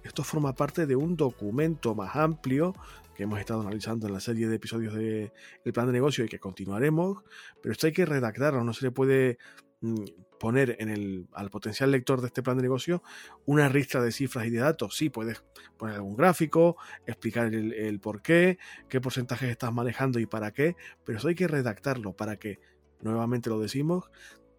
Esto 0.03 0.25
forma 0.25 0.55
parte 0.55 0.87
de 0.87 0.97
un 0.97 1.17
documento 1.17 1.95
más 1.95 2.17
amplio 2.17 2.75
que 3.19 3.25
hemos 3.25 3.41
estado 3.41 3.63
analizando 3.63 4.07
en 4.07 4.13
la 4.13 4.21
serie 4.21 4.47
de 4.47 4.55
episodios 4.55 4.95
del 4.95 5.33
plan 5.75 5.89
de 5.89 5.93
negocio 5.93 6.25
y 6.25 6.29
que 6.29 6.39
continuaremos, 6.39 7.25
pero 7.61 7.73
esto 7.73 7.89
hay 7.89 7.93
que 7.93 8.07
redactarlo, 8.07 8.63
no 8.63 8.73
se 8.73 8.85
le 8.85 8.93
puede 8.93 9.39
mm, 9.81 10.05
poner 10.39 10.77
en 10.79 10.89
el, 10.89 11.27
al 11.33 11.51
potencial 11.51 11.91
lector 11.91 12.21
de 12.21 12.29
este 12.29 12.45
plan 12.45 12.57
de 12.57 12.63
negocio 12.63 13.03
una 13.45 13.69
ristra 13.69 14.01
de 14.01 14.13
cifras 14.13 14.47
y 14.47 14.51
de 14.51 14.61
datos. 14.61 14.97
Sí, 14.97 15.11
puedes 15.11 15.43
poner 15.77 15.97
algún 15.97 16.15
gráfico, 16.15 16.77
explicar 17.07 17.53
el, 17.53 17.73
el 17.73 17.99
por 17.99 18.23
qué, 18.23 18.57
qué 18.89 19.01
porcentajes 19.01 19.51
estás 19.51 19.73
manejando 19.73 20.21
y 20.21 20.27
para 20.27 20.53
qué, 20.53 20.77
pero 21.05 21.19
eso 21.19 21.27
hay 21.27 21.35
que 21.35 21.49
redactarlo 21.49 22.13
para 22.13 22.37
que 22.37 22.61
nuevamente 23.01 23.51
lo 23.51 23.59
decimos, 23.59 24.13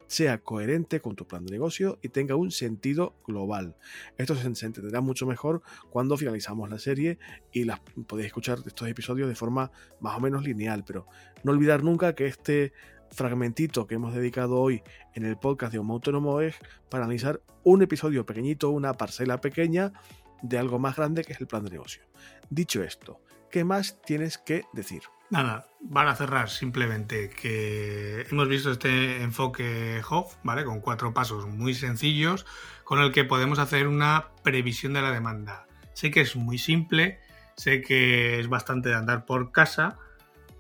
sea 0.09 0.39
coherente 0.39 1.01
con 1.01 1.15
tu 1.15 1.27
plan 1.27 1.45
de 1.45 1.51
negocio 1.51 1.99
y 2.01 2.09
tenga 2.09 2.35
un 2.35 2.49
sentido 2.49 3.15
global. 3.27 3.75
Esto 4.17 4.33
se, 4.35 4.65
entenderá 4.65 5.01
mucho 5.01 5.27
mejor 5.27 5.61
cuando 5.91 6.17
finalizamos 6.17 6.67
la 6.67 6.79
serie 6.79 7.19
y 7.53 7.63
las, 7.63 7.79
podéis 8.07 8.27
escuchar 8.27 8.57
estos 8.65 8.87
episodios 8.87 9.29
de 9.29 9.35
forma 9.35 9.71
más 9.99 10.17
o 10.17 10.19
menos 10.19 10.43
lineal, 10.43 10.83
pero 10.83 11.05
no 11.43 11.51
olvidar 11.51 11.83
nunca 11.83 12.15
que 12.15 12.25
este 12.25 12.73
fragmentito 13.11 13.85
que 13.85 13.95
hemos 13.95 14.15
dedicado 14.15 14.59
hoy 14.59 14.81
en 15.13 15.25
el 15.25 15.37
podcast 15.37 15.71
de 15.73 15.77
Homo 15.77 15.93
Autónomo 15.93 16.41
es 16.41 16.55
para 16.89 17.03
analizar 17.03 17.41
un 17.63 17.83
episodio 17.83 18.25
pequeñito, 18.25 18.71
una 18.71 18.93
parcela 18.93 19.39
pequeña 19.39 19.93
de 20.41 20.57
algo 20.57 20.79
más 20.79 20.95
grande 20.95 21.23
que 21.23 21.33
es 21.33 21.41
el 21.41 21.47
plan 21.47 21.63
de 21.63 21.69
negocio. 21.69 22.01
Dicho 22.49 22.81
esto, 22.81 23.21
¿qué 23.51 23.63
más 23.63 24.01
tienes 24.01 24.39
que 24.39 24.63
decir? 24.73 25.03
Nada, 25.29 25.67
van 25.79 26.07
a 26.07 26.15
cerrar 26.15 26.49
simplemente 26.49 27.29
que 27.29 28.25
hemos 28.31 28.47
visto 28.47 28.71
este 28.71 29.21
enfoque 29.21 30.01
Hoff, 30.09 30.35
¿vale? 30.43 30.65
Con 30.65 30.81
cuatro 30.81 31.13
pasos 31.13 31.45
muy 31.45 31.75
sencillos 31.75 32.47
con 32.83 32.99
el 32.99 33.11
que 33.11 33.25
podemos 33.25 33.59
hacer 33.59 33.87
una 33.87 34.29
previsión 34.43 34.93
de 34.93 35.03
la 35.03 35.11
demanda. 35.11 35.67
Sé 35.93 36.09
que 36.09 36.21
es 36.21 36.35
muy 36.35 36.57
simple, 36.57 37.19
sé 37.55 37.81
que 37.81 38.39
es 38.39 38.49
bastante 38.49 38.89
de 38.89 38.95
andar 38.95 39.25
por 39.25 39.51
casa, 39.51 39.99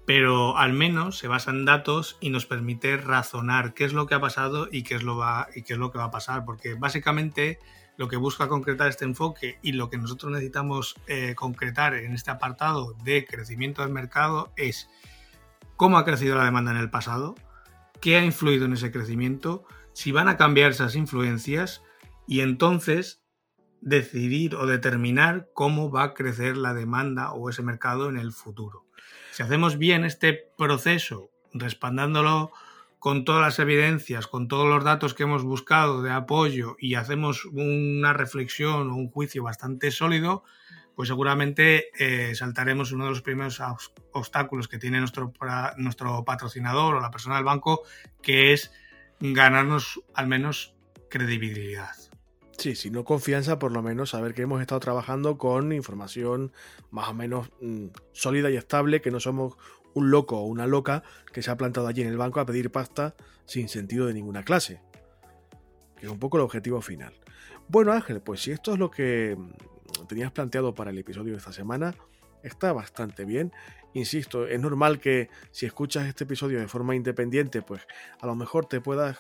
pero 0.05 0.55
al 0.55 0.73
menos 0.73 1.17
se 1.17 1.27
basa 1.27 1.49
en 1.49 1.65
datos 1.65 2.17
y 2.21 2.29
nos 2.29 2.45
permite 2.45 2.97
razonar 2.97 3.73
qué 3.73 3.85
es 3.85 3.93
lo 3.93 4.05
que 4.05 4.13
ha 4.13 4.21
pasado 4.21 4.67
y 4.71 4.83
qué 4.83 4.95
es 4.95 5.03
lo, 5.03 5.17
va, 5.17 5.47
y 5.55 5.63
qué 5.63 5.73
es 5.73 5.79
lo 5.79 5.91
que 5.91 5.97
va 5.97 6.05
a 6.05 6.11
pasar, 6.11 6.45
porque 6.45 6.75
básicamente 6.75 7.57
lo 7.99 8.07
que 8.07 8.15
busca 8.15 8.47
concretar 8.47 8.87
este 8.87 9.03
enfoque 9.03 9.59
y 9.61 9.73
lo 9.73 9.89
que 9.89 9.97
nosotros 9.97 10.31
necesitamos 10.31 10.95
eh, 11.07 11.35
concretar 11.35 11.93
en 11.95 12.13
este 12.13 12.31
apartado 12.31 12.93
de 13.03 13.25
crecimiento 13.25 13.81
del 13.81 13.91
mercado 13.91 14.53
es 14.55 14.89
cómo 15.75 15.97
ha 15.97 16.05
crecido 16.05 16.37
la 16.37 16.45
demanda 16.45 16.71
en 16.71 16.77
el 16.77 16.89
pasado, 16.89 17.35
qué 17.99 18.15
ha 18.15 18.23
influido 18.23 18.63
en 18.63 18.71
ese 18.71 18.93
crecimiento, 18.93 19.65
si 19.91 20.13
van 20.13 20.29
a 20.29 20.37
cambiar 20.37 20.71
esas 20.71 20.95
influencias 20.95 21.83
y 22.25 22.39
entonces 22.39 23.21
decidir 23.81 24.55
o 24.55 24.65
determinar 24.65 25.49
cómo 25.53 25.91
va 25.91 26.03
a 26.03 26.13
crecer 26.13 26.55
la 26.55 26.73
demanda 26.73 27.33
o 27.33 27.49
ese 27.49 27.63
mercado 27.63 28.07
en 28.07 28.15
el 28.15 28.31
futuro. 28.31 28.85
Si 29.31 29.43
hacemos 29.43 29.77
bien 29.77 30.05
este 30.05 30.39
proceso, 30.57 31.31
respaldándolo 31.53 32.51
con 32.99 33.23
todas 33.23 33.41
las 33.41 33.59
evidencias, 33.59 34.27
con 34.27 34.47
todos 34.47 34.67
los 34.67 34.83
datos 34.83 35.13
que 35.13 35.23
hemos 35.23 35.43
buscado 35.43 36.01
de 36.01 36.11
apoyo 36.11 36.75
y 36.79 36.95
hacemos 36.95 37.45
una 37.45 38.13
reflexión 38.13 38.91
o 38.91 38.95
un 38.95 39.09
juicio 39.09 39.43
bastante 39.43 39.89
sólido, 39.89 40.43
pues 40.95 41.07
seguramente 41.07 41.91
eh, 41.97 42.35
saltaremos 42.35 42.91
uno 42.91 43.05
de 43.05 43.11
los 43.11 43.21
primeros 43.21 43.61
obstáculos 44.11 44.67
que 44.67 44.79
tiene 44.79 44.99
nuestro, 44.99 45.31
nuestro 45.77 46.25
patrocinador 46.25 46.95
o 46.95 46.99
la 46.99 47.09
persona 47.09 47.35
del 47.35 47.45
banco, 47.45 47.83
que 48.21 48.51
es 48.51 48.71
ganarnos 49.21 50.01
al 50.13 50.27
menos 50.27 50.75
credibilidad. 51.09 51.95
Sí, 52.57 52.75
si 52.75 52.89
no 52.89 53.05
confianza, 53.05 53.57
por 53.57 53.71
lo 53.71 53.81
menos 53.81 54.09
saber 54.09 54.33
que 54.33 54.41
hemos 54.41 54.59
estado 54.59 54.81
trabajando 54.81 55.37
con 55.37 55.71
información 55.71 56.51
más 56.91 57.07
o 57.07 57.13
menos 57.13 57.49
mmm, 57.61 57.85
sólida 58.11 58.49
y 58.49 58.57
estable, 58.57 58.99
que 58.99 59.11
no 59.11 59.21
somos 59.21 59.53
un 59.93 60.11
loco 60.11 60.37
o 60.37 60.45
una 60.45 60.67
loca 60.67 61.03
que 61.31 61.41
se 61.41 61.51
ha 61.51 61.57
plantado 61.57 61.87
allí 61.87 62.01
en 62.01 62.07
el 62.07 62.17
banco 62.17 62.39
a 62.39 62.45
pedir 62.45 62.71
pasta 62.71 63.15
sin 63.45 63.69
sentido 63.69 64.05
de 64.05 64.13
ninguna 64.13 64.43
clase. 64.43 64.81
Que 65.97 66.05
es 66.05 66.11
un 66.11 66.19
poco 66.19 66.37
el 66.37 66.43
objetivo 66.43 66.81
final. 66.81 67.13
Bueno 67.67 67.91
Ángel, 67.91 68.21
pues 68.21 68.41
si 68.41 68.51
esto 68.51 68.73
es 68.73 68.79
lo 68.79 68.89
que 68.89 69.35
mm, 69.37 70.07
tenías 70.07 70.31
planteado 70.31 70.73
para 70.73 70.91
el 70.91 70.97
episodio 70.97 71.33
de 71.33 71.39
esta 71.39 71.53
semana, 71.53 71.95
está 72.43 72.73
bastante 72.73 73.25
bien. 73.25 73.51
Insisto, 73.93 74.47
es 74.47 74.59
normal 74.59 74.99
que 74.99 75.29
si 75.51 75.65
escuchas 75.65 76.07
este 76.07 76.23
episodio 76.23 76.59
de 76.59 76.67
forma 76.67 76.95
independiente, 76.95 77.61
pues 77.61 77.87
a 78.21 78.27
lo 78.27 78.35
mejor 78.35 78.65
te 78.65 78.81
puedas 78.81 79.19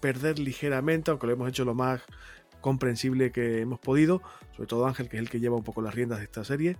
perder 0.00 0.38
ligeramente, 0.38 1.10
aunque 1.10 1.26
lo 1.26 1.32
hemos 1.32 1.48
hecho 1.48 1.64
lo 1.64 1.74
más 1.74 2.02
comprensible 2.60 3.30
que 3.30 3.60
hemos 3.60 3.78
podido, 3.80 4.22
sobre 4.52 4.68
todo 4.68 4.86
Ángel, 4.86 5.08
que 5.08 5.16
es 5.16 5.22
el 5.22 5.28
que 5.28 5.40
lleva 5.40 5.56
un 5.56 5.64
poco 5.64 5.82
las 5.82 5.94
riendas 5.94 6.18
de 6.18 6.24
esta 6.24 6.44
serie 6.44 6.78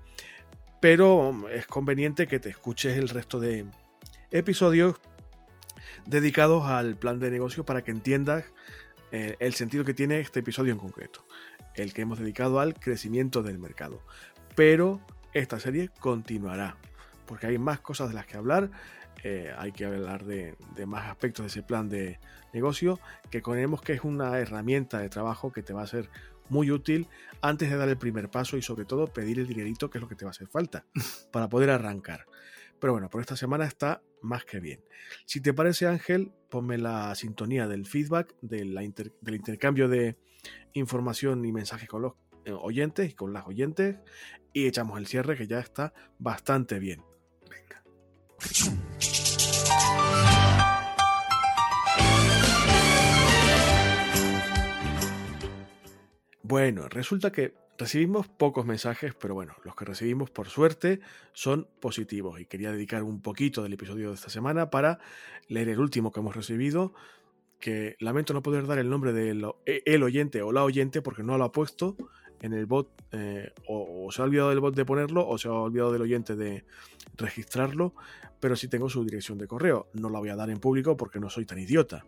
pero 0.84 1.48
es 1.48 1.66
conveniente 1.66 2.26
que 2.26 2.38
te 2.38 2.50
escuches 2.50 2.98
el 2.98 3.08
resto 3.08 3.40
de 3.40 3.64
episodios 4.30 4.96
dedicados 6.04 6.66
al 6.66 6.94
plan 6.96 7.18
de 7.18 7.30
negocio 7.30 7.64
para 7.64 7.82
que 7.82 7.90
entiendas 7.90 8.44
eh, 9.10 9.36
el 9.38 9.54
sentido 9.54 9.86
que 9.86 9.94
tiene 9.94 10.20
este 10.20 10.40
episodio 10.40 10.74
en 10.74 10.78
concreto, 10.78 11.24
el 11.74 11.94
que 11.94 12.02
hemos 12.02 12.18
dedicado 12.18 12.60
al 12.60 12.74
crecimiento 12.74 13.42
del 13.42 13.58
mercado. 13.58 14.02
Pero 14.56 15.00
esta 15.32 15.58
serie 15.58 15.88
continuará, 16.00 16.76
porque 17.24 17.46
hay 17.46 17.56
más 17.56 17.80
cosas 17.80 18.10
de 18.10 18.16
las 18.16 18.26
que 18.26 18.36
hablar, 18.36 18.70
eh, 19.22 19.54
hay 19.56 19.72
que 19.72 19.86
hablar 19.86 20.26
de, 20.26 20.54
de, 20.76 20.84
más 20.84 21.10
aspectos 21.10 21.44
de 21.44 21.46
ese 21.46 21.62
plan 21.62 21.88
de 21.88 22.20
negocio, 22.52 23.00
que 23.30 23.40
creemos 23.40 23.80
que 23.80 23.94
es 23.94 24.04
una 24.04 24.38
herramienta 24.38 24.98
de 24.98 25.08
trabajo 25.08 25.50
que 25.50 25.62
te 25.62 25.72
va 25.72 25.80
a 25.80 25.86
ser 25.86 26.10
muy 26.54 26.70
útil 26.70 27.08
antes 27.42 27.68
de 27.68 27.76
dar 27.76 27.88
el 27.88 27.98
primer 27.98 28.30
paso 28.30 28.56
y 28.56 28.62
sobre 28.62 28.84
todo 28.84 29.08
pedir 29.08 29.40
el 29.40 29.48
dinerito 29.48 29.90
que 29.90 29.98
es 29.98 30.02
lo 30.02 30.08
que 30.08 30.14
te 30.14 30.24
va 30.24 30.28
a 30.28 30.30
hacer 30.30 30.46
falta 30.46 30.86
para 31.32 31.48
poder 31.48 31.70
arrancar. 31.70 32.26
Pero 32.80 32.92
bueno, 32.92 33.10
por 33.10 33.20
esta 33.20 33.36
semana 33.36 33.64
está 33.64 34.02
más 34.22 34.44
que 34.44 34.60
bien. 34.60 34.80
Si 35.26 35.40
te 35.40 35.52
parece 35.52 35.86
Ángel, 35.86 36.32
ponme 36.48 36.78
la 36.78 37.14
sintonía 37.14 37.66
del 37.66 37.86
feedback, 37.86 38.34
de 38.40 38.64
la 38.64 38.84
inter, 38.84 39.12
del 39.20 39.34
intercambio 39.34 39.88
de 39.88 40.16
información 40.74 41.44
y 41.44 41.52
mensajes 41.52 41.88
con 41.88 42.02
los 42.02 42.12
eh, 42.44 42.52
oyentes 42.52 43.10
y 43.10 43.14
con 43.14 43.32
las 43.32 43.46
oyentes 43.46 43.96
y 44.52 44.66
echamos 44.66 44.98
el 44.98 45.06
cierre 45.06 45.36
que 45.36 45.46
ya 45.46 45.58
está 45.58 45.92
bastante 46.18 46.78
bien. 46.78 47.02
Venga. 47.50 47.82
Bueno, 56.46 56.90
resulta 56.90 57.32
que 57.32 57.54
recibimos 57.78 58.28
pocos 58.28 58.66
mensajes, 58.66 59.14
pero 59.14 59.32
bueno, 59.32 59.54
los 59.64 59.74
que 59.74 59.86
recibimos 59.86 60.30
por 60.30 60.50
suerte 60.50 61.00
son 61.32 61.66
positivos. 61.80 62.38
Y 62.38 62.44
quería 62.44 62.70
dedicar 62.70 63.02
un 63.02 63.22
poquito 63.22 63.62
del 63.62 63.72
episodio 63.72 64.10
de 64.10 64.14
esta 64.16 64.28
semana 64.28 64.68
para 64.68 64.98
leer 65.48 65.70
el 65.70 65.80
último 65.80 66.12
que 66.12 66.20
hemos 66.20 66.36
recibido, 66.36 66.92
que 67.60 67.96
lamento 67.98 68.34
no 68.34 68.42
poder 68.42 68.66
dar 68.66 68.78
el 68.78 68.90
nombre 68.90 69.14
del 69.14 69.46
el 69.64 70.02
oyente 70.02 70.42
o 70.42 70.52
la 70.52 70.64
oyente 70.64 71.00
porque 71.00 71.22
no 71.22 71.38
lo 71.38 71.44
ha 71.44 71.52
puesto 71.52 71.96
en 72.44 72.52
el 72.52 72.66
bot, 72.66 72.90
eh, 73.12 73.52
o, 73.66 74.12
se 74.12 74.20
ha 74.20 74.26
olvidado 74.26 74.50
del 74.50 74.60
bot 74.60 74.76
de 74.76 74.84
ponerlo, 74.84 75.26
o 75.26 75.38
se 75.38 75.48
ha 75.48 75.52
olvidado 75.52 75.92
del 75.92 76.02
oyente 76.02 76.36
de 76.36 76.66
registrarlo, 77.16 77.94
pero 78.38 78.54
sí 78.54 78.68
tengo 78.68 78.90
su 78.90 79.02
dirección 79.02 79.38
de 79.38 79.46
correo. 79.46 79.88
No 79.94 80.10
la 80.10 80.18
voy 80.18 80.28
a 80.28 80.36
dar 80.36 80.50
en 80.50 80.58
público 80.58 80.94
porque 80.94 81.18
no 81.20 81.30
soy 81.30 81.46
tan 81.46 81.58
idiota. 81.58 82.04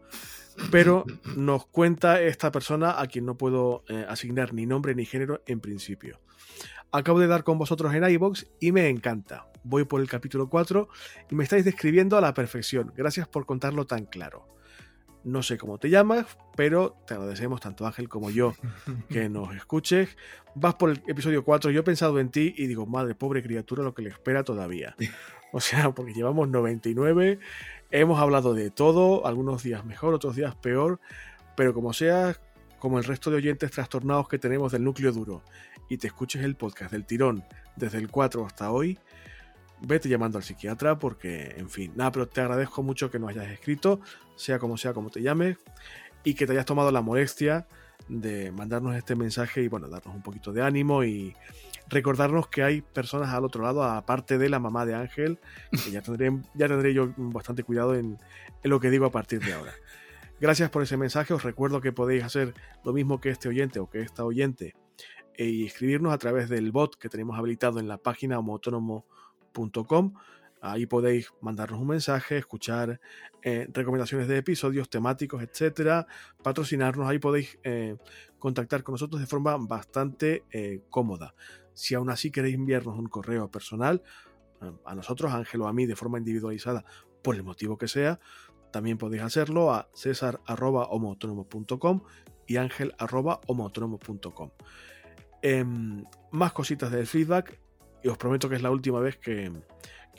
Pero 0.71 1.07
nos 1.37 1.65
cuenta 1.67 2.21
esta 2.21 2.53
persona 2.53 3.01
a 3.01 3.07
quien 3.07 3.25
no 3.25 3.39
puedo 3.39 3.83
eh, 3.89 4.05
asignar 4.07 4.53
ni 4.53 4.67
nombre 4.67 4.95
ni 4.95 5.07
género 5.07 5.43
en 5.47 5.61
principio. 5.61 6.21
Acabo 6.93 7.19
de 7.19 7.29
dar 7.29 7.43
con 7.43 7.57
vosotros 7.57 7.95
en 7.95 8.05
iBox 8.05 8.47
y 8.61 8.73
me 8.73 8.91
encanta. 8.91 9.51
Voy 9.65 9.85
por 9.85 10.03
el 10.03 10.09
capítulo 10.09 10.51
4 10.51 10.87
y 11.31 11.35
me 11.35 11.45
estáis 11.45 11.65
describiendo 11.65 12.19
a 12.19 12.21
la 12.21 12.35
perfección. 12.35 12.93
Gracias 12.95 13.27
por 13.27 13.47
contarlo 13.47 13.87
tan 13.87 14.05
claro. 14.05 14.56
No 15.27 15.43
sé 15.43 15.59
cómo 15.59 15.77
te 15.79 15.91
llamas, 15.91 16.25
pero 16.55 16.97
te 17.05 17.15
agradecemos 17.15 17.61
tanto 17.61 17.85
Ángel 17.85 18.09
como 18.09 18.31
yo 18.31 18.55
que 19.09 19.29
nos 19.29 19.57
escuches. 19.57 20.17
Vas 20.55 20.77
por 20.77 20.91
el 20.91 21.03
episodio 21.09 21.45
4, 21.45 21.73
yo 21.73 21.81
he 21.81 21.83
pensado 21.83 22.21
en 22.21 22.29
ti 22.29 22.55
y 22.57 22.69
digo, 22.69 22.87
madre, 22.87 23.17
pobre 23.17 23.43
criatura, 23.43 23.83
lo 23.83 23.93
que 23.93 24.03
le 24.03 24.11
espera 24.11 24.45
todavía. 24.45 24.95
O 25.53 25.61
sea, 25.61 25.91
porque 25.91 26.15
llevamos 26.15 26.49
99, 26.49 27.41
hemos 27.91 28.21
hablado 28.21 28.55
de 28.55 28.71
todo, 28.71 29.27
algunos 29.27 29.65
días 29.65 29.85
mejor, 29.85 30.15
otros 30.15 30.37
días 30.37 30.55
peor, 30.55 31.01
pero 31.57 31.75
como 31.75 31.93
sea, 31.93 32.37
como 32.79 32.99
el 32.99 33.05
resto 33.05 33.31
de 33.31 33.39
oyentes 33.39 33.73
trastornados 33.73 34.29
que 34.29 34.39
tenemos 34.39 34.71
del 34.71 34.85
núcleo 34.85 35.11
duro, 35.11 35.43
y 35.89 35.97
te 35.97 36.07
escuches 36.07 36.45
el 36.45 36.55
podcast 36.55 36.93
del 36.93 37.05
tirón 37.05 37.43
desde 37.75 37.99
el 37.99 38.09
4 38.09 38.47
hasta 38.47 38.71
hoy, 38.71 38.99
vete 39.81 40.09
llamando 40.09 40.39
al 40.39 40.45
psiquiatra 40.45 40.99
porque, 40.99 41.55
en 41.57 41.69
fin, 41.69 41.93
nada, 41.95 42.13
pero 42.13 42.29
te 42.29 42.41
agradezco 42.41 42.83
mucho 42.83 43.11
que 43.11 43.19
nos 43.19 43.31
hayas 43.31 43.49
escrito, 43.49 44.01
sea 44.35 44.59
como 44.59 44.77
sea 44.77 44.93
como 44.93 45.11
te 45.11 45.23
llames, 45.23 45.59
y 46.25 46.35
que 46.35 46.47
te 46.47 46.53
hayas 46.53 46.67
tomado 46.67 46.91
la 46.91 47.03
molestia 47.03 47.67
de 48.09 48.53
mandarnos 48.53 48.97
este 48.97 49.15
mensaje 49.15 49.63
y, 49.63 49.69
bueno, 49.69 49.89
darnos 49.89 50.15
un 50.15 50.23
poquito 50.23 50.53
de 50.53 50.63
ánimo 50.63 51.05
y 51.05 51.35
recordarnos 51.89 52.49
que 52.49 52.63
hay 52.63 52.83
personas 52.83 53.33
al 53.33 53.45
otro 53.45 53.63
lado, 53.63 53.85
aparte 53.85 54.39
de 54.39 54.49
la 54.49 54.59
mamá 54.59 54.87
de 54.87 54.95
Ángel, 54.95 55.39
que 55.71 55.91
ya 55.91 56.03
tendré, 56.03 56.33
ya 56.55 56.69
tendré 56.69 56.95
yo 56.95 57.13
bastante 57.17 57.63
cuidado 57.63 57.95
en, 57.95 58.19
lo 58.63 58.81
que 58.81 58.91
digo 58.91 59.07
a 59.07 59.13
partir 59.13 59.41
de 59.41 59.53
ahora. 59.53 59.73
Gracias 60.41 60.69
por 60.71 60.83
ese 60.83 60.97
mensaje, 60.97 61.33
os 61.33 61.45
recuerdo 61.45 61.81
que 61.81 61.93
podéis 61.93 62.25
hacer 62.25 62.55
lo 62.85 62.93
mismo 62.93 63.21
que 63.21 63.31
este 63.31 63.49
oyente 63.49 63.79
o 63.79 63.89
que 63.89 64.01
esta 64.01 64.25
oyente 64.25 64.75
y 65.39 65.67
escribirnos 65.67 66.13
a 66.13 66.19
través 66.19 66.49
del 66.49 66.73
bot 66.73 66.97
que 66.97 67.09
tenemos 67.09 67.39
habilitado 67.39 67.79
en 67.79 67.89
la 67.89 67.99
página 67.99 68.39
homoautónomo.com 68.39 69.16
Ahí 70.61 70.87
podéis 70.87 71.33
mandarnos 71.41 71.81
un 71.81 71.89
mensaje, 71.89 72.39
escuchar 72.39 73.01
eh, 73.43 73.69
recomendaciones 73.73 74.27
de 74.27 74.39
episodios 74.39 74.89
temáticos, 74.89 75.43
etcétera, 75.43 76.07
patrocinarnos. 76.43 77.09
Ahí 77.09 77.19
podéis 77.19 77.59
eh, 77.63 77.97
contactar 78.39 78.83
con 78.83 78.95
nosotros 78.95 79.21
de 79.21 79.27
forma 79.27 79.57
bastante 79.59 80.45
eh, 80.51 80.81
cómoda. 80.91 81.35
Si 81.75 81.95
aún 81.95 82.09
así 82.11 82.31
queréis 82.31 82.55
enviarnos 82.55 82.99
un 82.99 83.07
correo 83.07 83.51
personal, 83.51 84.03
a 84.87 84.95
nosotros, 84.95 85.35
Ángel 85.35 85.61
o 85.61 85.69
a 85.69 85.73
mí, 85.75 85.85
de 85.85 85.95
forma 85.95 86.17
individualizada, 86.17 86.87
por 87.23 87.35
el 87.35 87.43
motivo 87.43 87.77
que 87.77 87.89
sea, 87.89 88.19
también 88.73 88.97
podéis 88.97 89.23
hacerlo 89.23 89.75
a 89.75 89.91
cesar.homoautónomo.com 89.95 92.01
y 92.47 92.57
ángel.homoautónomo.com. 92.57 94.51
Em, 95.43 96.03
más 96.33 96.53
cositas 96.53 96.91
del 96.91 97.07
feedback 97.07 97.61
y 98.03 98.09
os 98.09 98.19
prometo 98.19 98.49
que 98.49 98.57
es 98.57 98.63
la 98.63 98.71
última 98.71 99.01
vez 99.01 99.17
que, 99.17 99.53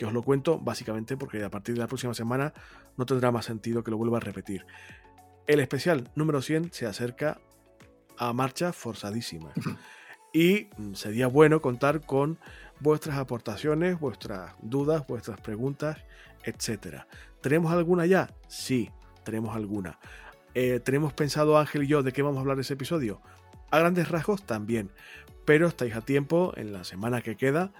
os 0.05 0.13
lo 0.13 0.21
cuento, 0.21 0.59
básicamente 0.59 1.17
porque 1.17 1.43
a 1.43 1.49
partir 1.49 1.75
de 1.75 1.81
la 1.81 1.87
próxima 1.87 2.13
semana 2.13 2.53
no 2.97 3.05
tendrá 3.05 3.31
más 3.31 3.45
sentido 3.45 3.83
que 3.83 3.91
lo 3.91 3.97
vuelva 3.97 4.17
a 4.17 4.21
repetir. 4.21 4.65
El 5.47 5.59
especial 5.59 6.09
número 6.15 6.41
100 6.41 6.73
se 6.73 6.85
acerca 6.85 7.39
a 8.17 8.33
marcha 8.33 8.73
forzadísima. 8.73 9.53
Y 10.33 10.67
sería 10.93 11.27
bueno 11.27 11.61
contar 11.61 12.05
con 12.05 12.37
vuestras 12.79 13.17
aportaciones, 13.17 13.99
vuestras 13.99 14.53
dudas, 14.61 15.07
vuestras 15.07 15.39
preguntas, 15.39 15.97
etc. 16.43 17.05
¿Tenemos 17.41 17.71
alguna 17.71 18.05
ya? 18.05 18.29
Sí, 18.47 18.91
tenemos 19.23 19.55
alguna. 19.55 19.99
Eh, 20.53 20.79
¿Tenemos 20.79 21.13
pensado 21.13 21.57
Ángel 21.57 21.83
y 21.83 21.87
yo 21.87 22.03
de 22.03 22.11
qué 22.11 22.21
vamos 22.21 22.37
a 22.37 22.41
hablar 22.41 22.59
ese 22.59 22.73
episodio? 22.73 23.21
A 23.71 23.79
grandes 23.79 24.09
rasgos 24.09 24.43
también 24.43 24.91
pero 25.47 25.69
estáis 25.69 25.95
a 25.95 26.01
tiempo 26.01 26.51
en 26.57 26.73
la 26.73 26.83
semana 26.83 27.21
que 27.21 27.37
queda 27.37 27.71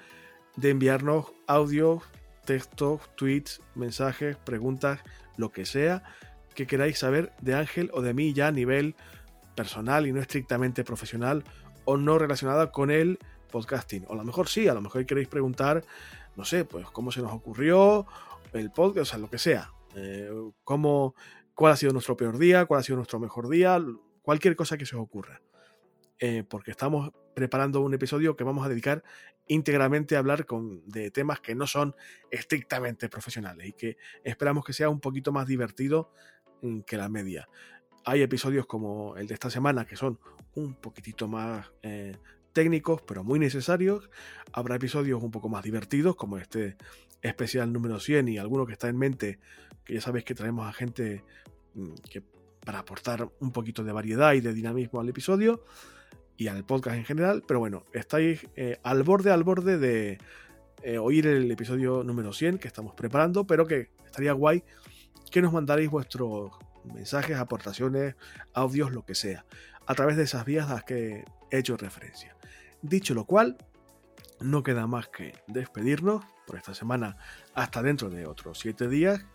de 0.56 0.70
enviarnos 0.70 1.34
audios, 1.48 2.02
textos, 2.46 3.02
tweets, 3.18 3.62
mensajes, 3.76 4.38
preguntas, 4.38 5.02
lo 5.36 5.52
que 5.52 5.66
sea 5.66 6.02
que 6.56 6.66
queráis 6.66 6.98
saber 6.98 7.34
de 7.42 7.56
Ángel 7.56 7.92
o 7.94 8.02
de 8.02 8.14
mí 8.14 8.32
ya 8.32 8.48
a 8.48 8.52
nivel 8.54 8.96
personal 9.54 10.08
y 10.08 10.14
no 10.14 10.22
estrictamente 10.22 10.86
profesional 10.86 11.44
o 11.84 11.98
no 11.98 12.18
relacionada 12.18 12.72
con 12.72 12.90
el 12.90 13.20
podcasting. 13.52 14.06
O 14.08 14.14
a 14.14 14.16
lo 14.16 14.24
mejor 14.24 14.48
sí, 14.48 14.70
a 14.70 14.74
lo 14.74 14.80
mejor 14.80 15.06
queréis 15.06 15.28
preguntar, 15.28 15.84
no 16.38 16.46
sé, 16.46 16.64
pues 16.64 16.90
cómo 16.92 17.12
se 17.12 17.22
nos 17.22 17.34
ocurrió 17.34 18.08
el 18.54 18.72
podcast, 18.72 19.02
o 19.02 19.06
sea, 19.06 19.20
lo 19.20 19.30
que 19.30 19.40
sea. 19.40 19.74
Eh, 19.94 20.32
cómo, 20.64 21.16
cuál 21.54 21.74
ha 21.74 21.76
sido 21.76 21.92
nuestro 21.92 22.16
peor 22.16 22.38
día, 22.38 22.66
cuál 22.66 22.80
ha 22.80 22.84
sido 22.84 22.96
nuestro 22.96 23.20
mejor 23.20 23.50
día, 23.50 23.78
cualquier 24.22 24.56
cosa 24.56 24.78
que 24.78 24.86
se 24.86 24.96
os 24.96 25.02
ocurra. 25.02 25.42
Eh, 26.20 26.44
porque 26.48 26.72
estamos 26.72 27.12
preparando 27.36 27.82
un 27.82 27.94
episodio 27.94 28.36
que 28.36 28.44
vamos 28.44 28.66
a 28.66 28.70
dedicar 28.70 29.04
íntegramente 29.48 30.16
a 30.16 30.20
hablar 30.20 30.48
con, 30.48 30.82
de 30.90 31.12
temas 31.12 31.40
que 31.40 31.54
no 31.54 31.68
son 31.68 31.96
estrictamente 32.32 33.10
profesionales 33.10 33.68
y 33.68 33.74
que 33.74 33.98
esperamos 34.24 34.66
que 34.66 34.74
sea 34.74 34.90
un 34.90 35.00
poquito 35.00 35.32
más 35.32 35.46
divertido 35.46 36.12
mm, 36.64 36.80
que 36.82 36.98
la 36.98 37.10
media. 37.10 37.48
Hay 38.06 38.24
episodios 38.24 38.66
como 38.66 39.16
el 39.18 39.28
de 39.28 39.36
esta 39.36 39.52
semana 39.52 39.86
que 39.86 39.96
son 39.96 40.20
un 40.56 40.74
poquitito 40.74 41.28
más 41.28 41.72
eh, 41.84 42.18
técnicos, 42.52 43.04
pero 43.04 43.24
muy 43.24 43.38
necesarios. 43.38 44.10
Habrá 44.52 44.76
episodios 44.76 45.22
un 45.22 45.30
poco 45.30 45.50
más 45.50 45.64
divertidos, 45.64 46.16
como 46.16 46.40
este 46.40 46.78
especial 47.22 47.72
número 47.72 48.00
100 48.00 48.30
y 48.30 48.38
alguno 48.40 48.66
que 48.66 48.74
está 48.74 48.90
en 48.90 48.98
mente, 48.98 49.40
que 49.84 49.94
ya 49.94 50.02
sabéis 50.02 50.26
que 50.26 50.34
traemos 50.34 50.68
a 50.68 50.74
gente 50.74 51.24
mm, 51.76 51.94
que, 52.10 52.24
para 52.66 52.80
aportar 52.80 53.30
un 53.40 53.52
poquito 53.52 53.84
de 53.84 53.92
variedad 53.92 54.34
y 54.34 54.42
de 54.42 54.54
dinamismo 54.54 55.00
al 55.00 55.10
episodio 55.10 55.64
y 56.38 56.48
al 56.48 56.64
podcast 56.64 56.98
en 56.98 57.06
general. 57.06 57.44
Pero 57.48 57.60
bueno, 57.60 57.84
estáis 57.94 58.48
eh, 58.56 58.80
al 58.84 59.04
borde, 59.04 59.32
al 59.32 59.44
borde 59.44 59.78
de 59.78 60.20
eh, 60.84 60.98
oír 60.98 61.28
el 61.28 61.52
episodio 61.52 62.04
número 62.04 62.32
100 62.32 62.60
que 62.60 62.68
estamos 62.68 62.94
preparando, 62.94 63.46
pero 63.46 63.66
que 63.66 63.90
estaría 64.06 64.34
guay 64.34 64.64
que 65.32 65.42
nos 65.42 65.52
mandaréis 65.52 65.90
vuestros 65.90 66.52
mensajes, 66.86 67.38
aportaciones, 67.38 68.16
audios, 68.54 68.92
lo 68.92 69.04
que 69.04 69.16
sea, 69.16 69.46
a 69.86 69.96
través 69.96 70.16
de 70.18 70.24
esas 70.24 70.46
vías 70.46 70.70
a 70.70 70.76
las 70.76 70.84
que 70.84 71.26
he 71.52 71.58
hecho 71.58 71.76
referencia. 71.78 72.36
Dicho 72.82 73.14
lo 73.14 73.26
cual, 73.26 73.58
no 74.40 74.64
queda 74.64 74.88
más 74.88 75.08
que 75.10 75.34
despedirnos 75.48 76.24
por 76.46 76.58
esta 76.58 76.74
semana 76.74 77.18
hasta 77.54 77.82
dentro 77.82 78.10
de 78.10 78.26
otros 78.26 78.60
7 78.60 78.88
días, 78.88 79.26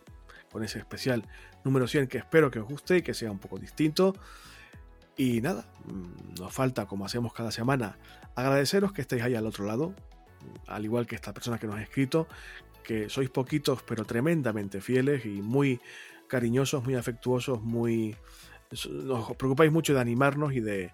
con 0.51 0.63
ese 0.65 0.79
especial 0.79 1.27
número 1.65 1.87
100 1.87 2.09
que 2.09 2.19
espero 2.19 2.51
que 2.51 2.61
os 2.61 2.69
guste 2.69 2.99
y 2.99 3.03
que 3.03 3.15
sea 3.15 3.31
un 3.31 3.39
poco 3.39 3.59
distinto. 3.59 4.15
Y 5.17 5.41
nada, 5.41 5.67
mm, 5.85 6.41
nos 6.41 6.53
falta, 6.53 6.87
como 6.87 7.05
hacemos 7.05 7.33
cada 7.33 7.53
semana, 7.53 7.99
agradeceros 8.35 8.93
que 8.93 9.03
estéis 9.03 9.23
ahí 9.23 9.35
al 9.35 9.47
otro 9.47 9.67
lado, 9.67 9.95
al 10.67 10.85
igual 10.85 11.07
que 11.07 11.15
esta 11.15 11.33
persona 11.33 11.59
que 11.59 11.67
nos 11.67 11.77
ha 11.77 11.83
escrito, 11.83 12.27
que 12.83 13.09
sois 13.09 13.31
poquitos 13.31 13.83
pero 13.83 14.05
tremendamente 14.05 14.81
fieles 14.81 15.25
y 15.25 15.43
muy 15.43 15.81
cariñosos, 16.29 16.85
muy 16.85 16.95
afectuosos, 16.95 17.63
muy... 17.63 18.17
Nos 18.91 19.37
preocupáis 19.37 19.71
mucho 19.71 19.93
de 19.93 20.01
animarnos 20.01 20.55
y 20.55 20.61
de, 20.61 20.93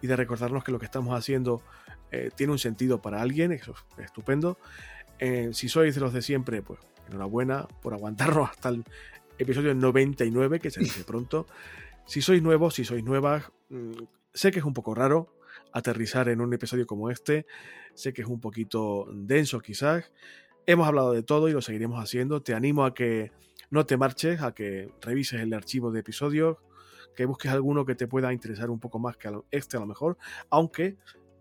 y 0.00 0.08
de 0.08 0.16
recordarnos 0.16 0.64
que 0.64 0.72
lo 0.72 0.80
que 0.80 0.86
estamos 0.86 1.16
haciendo 1.16 1.62
eh, 2.10 2.30
tiene 2.34 2.52
un 2.52 2.58
sentido 2.58 3.00
para 3.00 3.22
alguien, 3.22 3.52
eso 3.52 3.74
es 3.96 4.06
estupendo. 4.06 4.58
Eh, 5.20 5.50
si 5.52 5.68
sois 5.68 5.94
de 5.94 6.00
los 6.00 6.12
de 6.12 6.20
siempre, 6.20 6.62
pues 6.62 6.80
enhorabuena 7.08 7.68
por 7.80 7.94
aguantarnos 7.94 8.50
hasta 8.50 8.70
el 8.70 8.84
episodio 9.38 9.72
99, 9.74 10.58
que 10.58 10.70
se 10.70 10.80
dice 10.80 11.04
pronto. 11.04 11.46
Si 12.06 12.20
sois 12.20 12.42
nuevos, 12.42 12.74
si 12.74 12.84
sois 12.84 13.04
nuevas, 13.04 13.50
mm, 13.68 13.92
sé 14.32 14.50
que 14.50 14.58
es 14.58 14.64
un 14.64 14.74
poco 14.74 14.94
raro 14.94 15.34
aterrizar 15.72 16.28
en 16.28 16.40
un 16.40 16.52
episodio 16.52 16.86
como 16.86 17.10
este, 17.10 17.46
sé 17.94 18.12
que 18.12 18.22
es 18.22 18.28
un 18.28 18.40
poquito 18.40 19.06
denso 19.12 19.60
quizás. 19.60 20.12
Hemos 20.66 20.86
hablado 20.86 21.12
de 21.12 21.22
todo 21.22 21.48
y 21.48 21.52
lo 21.52 21.62
seguiremos 21.62 22.02
haciendo. 22.02 22.42
Te 22.42 22.54
animo 22.54 22.84
a 22.84 22.94
que 22.94 23.32
no 23.70 23.86
te 23.86 23.96
marches, 23.96 24.42
a 24.42 24.52
que 24.54 24.90
revises 25.00 25.40
el 25.40 25.52
archivo 25.54 25.90
de 25.90 26.00
episodios, 26.00 26.58
que 27.16 27.24
busques 27.24 27.50
alguno 27.50 27.84
que 27.84 27.94
te 27.94 28.06
pueda 28.06 28.32
interesar 28.32 28.70
un 28.70 28.80
poco 28.80 28.98
más 28.98 29.16
que 29.16 29.30
este 29.50 29.76
a 29.76 29.80
lo 29.80 29.86
mejor, 29.86 30.18
aunque 30.50 30.96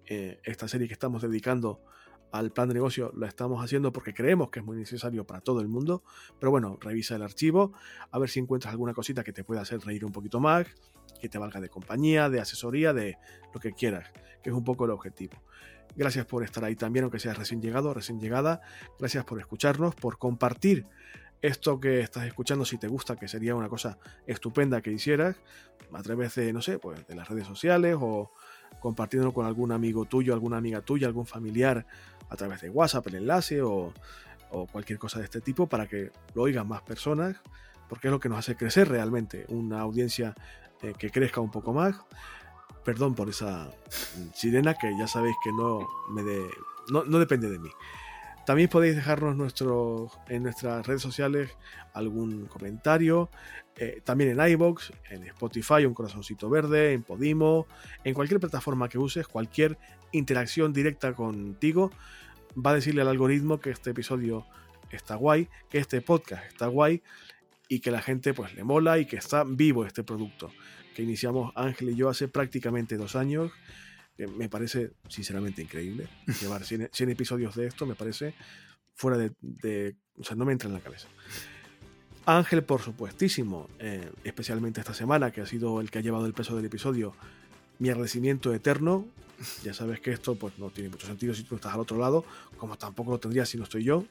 eh, 0.05 0.39
esta 0.43 0.67
serie 0.67 0.87
que 0.87 0.93
estamos 0.93 1.21
dedicando 1.21 1.81
al 2.31 2.51
plan 2.51 2.67
de 2.67 2.73
negocio 2.73 3.11
lo 3.15 3.25
estamos 3.25 3.63
haciendo 3.63 3.91
porque 3.91 4.13
creemos 4.13 4.49
que 4.49 4.59
es 4.59 4.65
muy 4.65 4.77
necesario 4.77 5.25
para 5.25 5.41
todo 5.41 5.61
el 5.61 5.67
mundo. 5.67 6.03
Pero 6.39 6.51
bueno, 6.51 6.77
revisa 6.79 7.15
el 7.15 7.23
archivo, 7.23 7.73
a 8.09 8.19
ver 8.19 8.29
si 8.29 8.39
encuentras 8.39 8.71
alguna 8.71 8.93
cosita 8.93 9.23
que 9.23 9.33
te 9.33 9.43
pueda 9.43 9.61
hacer 9.61 9.79
reír 9.81 10.05
un 10.05 10.11
poquito 10.11 10.39
más, 10.39 10.67
que 11.19 11.29
te 11.29 11.37
valga 11.37 11.59
de 11.59 11.69
compañía, 11.69 12.29
de 12.29 12.39
asesoría, 12.39 12.93
de 12.93 13.17
lo 13.53 13.59
que 13.59 13.73
quieras, 13.73 14.11
que 14.41 14.49
es 14.49 14.55
un 14.55 14.63
poco 14.63 14.85
el 14.85 14.91
objetivo. 14.91 15.41
Gracias 15.95 16.25
por 16.25 16.43
estar 16.43 16.63
ahí 16.63 16.75
también, 16.75 17.03
aunque 17.03 17.19
seas 17.19 17.37
recién 17.37 17.61
llegado, 17.61 17.93
recién 17.93 18.19
llegada. 18.19 18.61
Gracias 18.97 19.25
por 19.25 19.39
escucharnos, 19.39 19.93
por 19.95 20.17
compartir 20.17 20.87
esto 21.41 21.79
que 21.79 21.99
estás 21.99 22.25
escuchando, 22.25 22.65
si 22.65 22.77
te 22.77 22.87
gusta, 22.87 23.15
que 23.15 23.27
sería 23.27 23.55
una 23.55 23.67
cosa 23.67 23.97
estupenda 24.27 24.81
que 24.81 24.91
hicieras, 24.91 25.37
a 25.91 26.01
través 26.03 26.35
de, 26.35 26.53
no 26.53 26.61
sé, 26.61 26.79
pues 26.79 27.05
de 27.07 27.15
las 27.15 27.27
redes 27.27 27.47
sociales 27.47 27.97
o 27.99 28.31
compartiéndolo 28.79 29.33
con 29.33 29.45
algún 29.45 29.71
amigo 29.71 30.05
tuyo, 30.05 30.33
alguna 30.33 30.57
amiga 30.57 30.81
tuya, 30.81 31.07
algún 31.07 31.25
familiar 31.25 31.85
a 32.29 32.35
través 32.35 32.61
de 32.61 32.69
WhatsApp, 32.69 33.07
el 33.07 33.15
enlace 33.15 33.61
o, 33.61 33.93
cualquier 34.71 34.99
cosa 34.99 35.19
de 35.19 35.25
este 35.25 35.39
tipo 35.39 35.67
para 35.67 35.87
que 35.87 36.11
lo 36.33 36.41
oigan 36.41 36.67
más 36.67 36.81
personas, 36.81 37.37
porque 37.87 38.09
es 38.09 38.11
lo 38.11 38.19
que 38.19 38.27
nos 38.27 38.39
hace 38.39 38.57
crecer 38.57 38.89
realmente, 38.89 39.45
una 39.47 39.79
audiencia 39.79 40.35
eh, 40.81 40.93
que 40.97 41.09
crezca 41.09 41.39
un 41.39 41.51
poco 41.51 41.71
más. 41.71 41.95
Perdón 42.83 43.15
por 43.15 43.29
esa 43.29 43.71
sirena 44.33 44.73
que 44.73 44.91
ya 44.99 45.07
sabéis 45.07 45.37
que 45.41 45.51
no, 45.53 45.87
me 46.09 46.21
de, 46.23 46.49
no, 46.91 47.05
no 47.05 47.17
depende 47.19 47.49
de 47.49 47.59
mí. 47.59 47.69
También 48.45 48.69
podéis 48.69 48.95
dejarnos 48.95 49.35
nuestro, 49.35 50.09
en 50.27 50.43
nuestras 50.43 50.85
redes 50.85 51.01
sociales 51.01 51.51
algún 51.93 52.47
comentario. 52.47 53.29
Eh, 53.75 54.01
también 54.03 54.37
en 54.37 54.51
iBox, 54.51 54.91
en 55.09 55.23
Spotify, 55.27 55.85
un 55.85 55.93
corazoncito 55.93 56.49
verde, 56.49 56.93
en 56.93 57.03
Podimo, 57.03 57.67
en 58.03 58.13
cualquier 58.13 58.39
plataforma 58.39 58.89
que 58.89 58.97
uses, 58.97 59.27
cualquier 59.27 59.77
interacción 60.11 60.73
directa 60.73 61.13
contigo 61.13 61.91
va 62.53 62.71
a 62.71 62.75
decirle 62.75 63.01
al 63.01 63.07
algoritmo 63.07 63.59
que 63.59 63.69
este 63.69 63.91
episodio 63.91 64.45
está 64.89 65.15
guay, 65.15 65.47
que 65.69 65.77
este 65.77 66.01
podcast 66.01 66.43
está 66.45 66.67
guay 66.67 67.01
y 67.69 67.79
que 67.79 67.91
la 67.91 68.01
gente 68.01 68.33
pues 68.33 68.53
le 68.55 68.65
mola 68.65 68.99
y 68.99 69.05
que 69.05 69.15
está 69.15 69.45
vivo 69.45 69.85
este 69.85 70.03
producto 70.03 70.51
que 70.93 71.03
iniciamos 71.03 71.53
Ángel 71.55 71.91
y 71.91 71.95
yo 71.95 72.09
hace 72.09 72.27
prácticamente 72.27 72.97
dos 72.97 73.15
años 73.15 73.51
me 74.27 74.49
parece 74.49 74.91
sinceramente 75.07 75.61
increíble. 75.61 76.07
Llevar 76.41 76.63
100, 76.63 76.89
episodios 77.09 77.55
de 77.55 77.67
esto 77.67 77.85
me 77.85 77.95
parece 77.95 78.33
fuera 78.93 79.17
de, 79.17 79.95
O 80.17 80.23
sea, 80.23 80.35
no 80.35 80.45
me 80.45 80.51
entra 80.51 80.67
en 80.67 80.75
la 80.75 80.81
cabeza. 80.81 81.07
Ángel, 82.25 82.63
por 82.63 82.81
supuestísimo, 82.81 83.67
eh, 83.79 84.11
especialmente 84.23 84.79
esta 84.79 84.93
semana, 84.93 85.31
que 85.31 85.41
ha 85.41 85.45
sido 85.45 85.81
el 85.81 85.89
que 85.89 85.99
ha 85.99 86.01
llevado 86.01 86.27
el 86.27 86.33
peso 86.33 86.55
del 86.55 86.65
episodio, 86.65 87.15
mi 87.79 87.89
agradecimiento 87.89 88.53
eterno. 88.53 89.05
Ya 89.63 89.73
sabes 89.73 89.99
que 89.99 90.11
esto 90.11 90.35
pues, 90.35 90.59
no 90.59 90.69
tiene 90.69 90.89
mucho 90.89 91.07
sentido 91.07 91.33
si 91.33 91.41
tú 91.41 91.55
estás 91.55 91.73
al 91.73 91.79
otro 91.79 91.97
lado, 91.97 92.23
como 92.57 92.77
tampoco 92.77 93.09
lo 93.09 93.19
tendría 93.19 93.43
si 93.43 93.57
no 93.57 93.63
estoy 93.63 93.83
yo. 93.83 94.05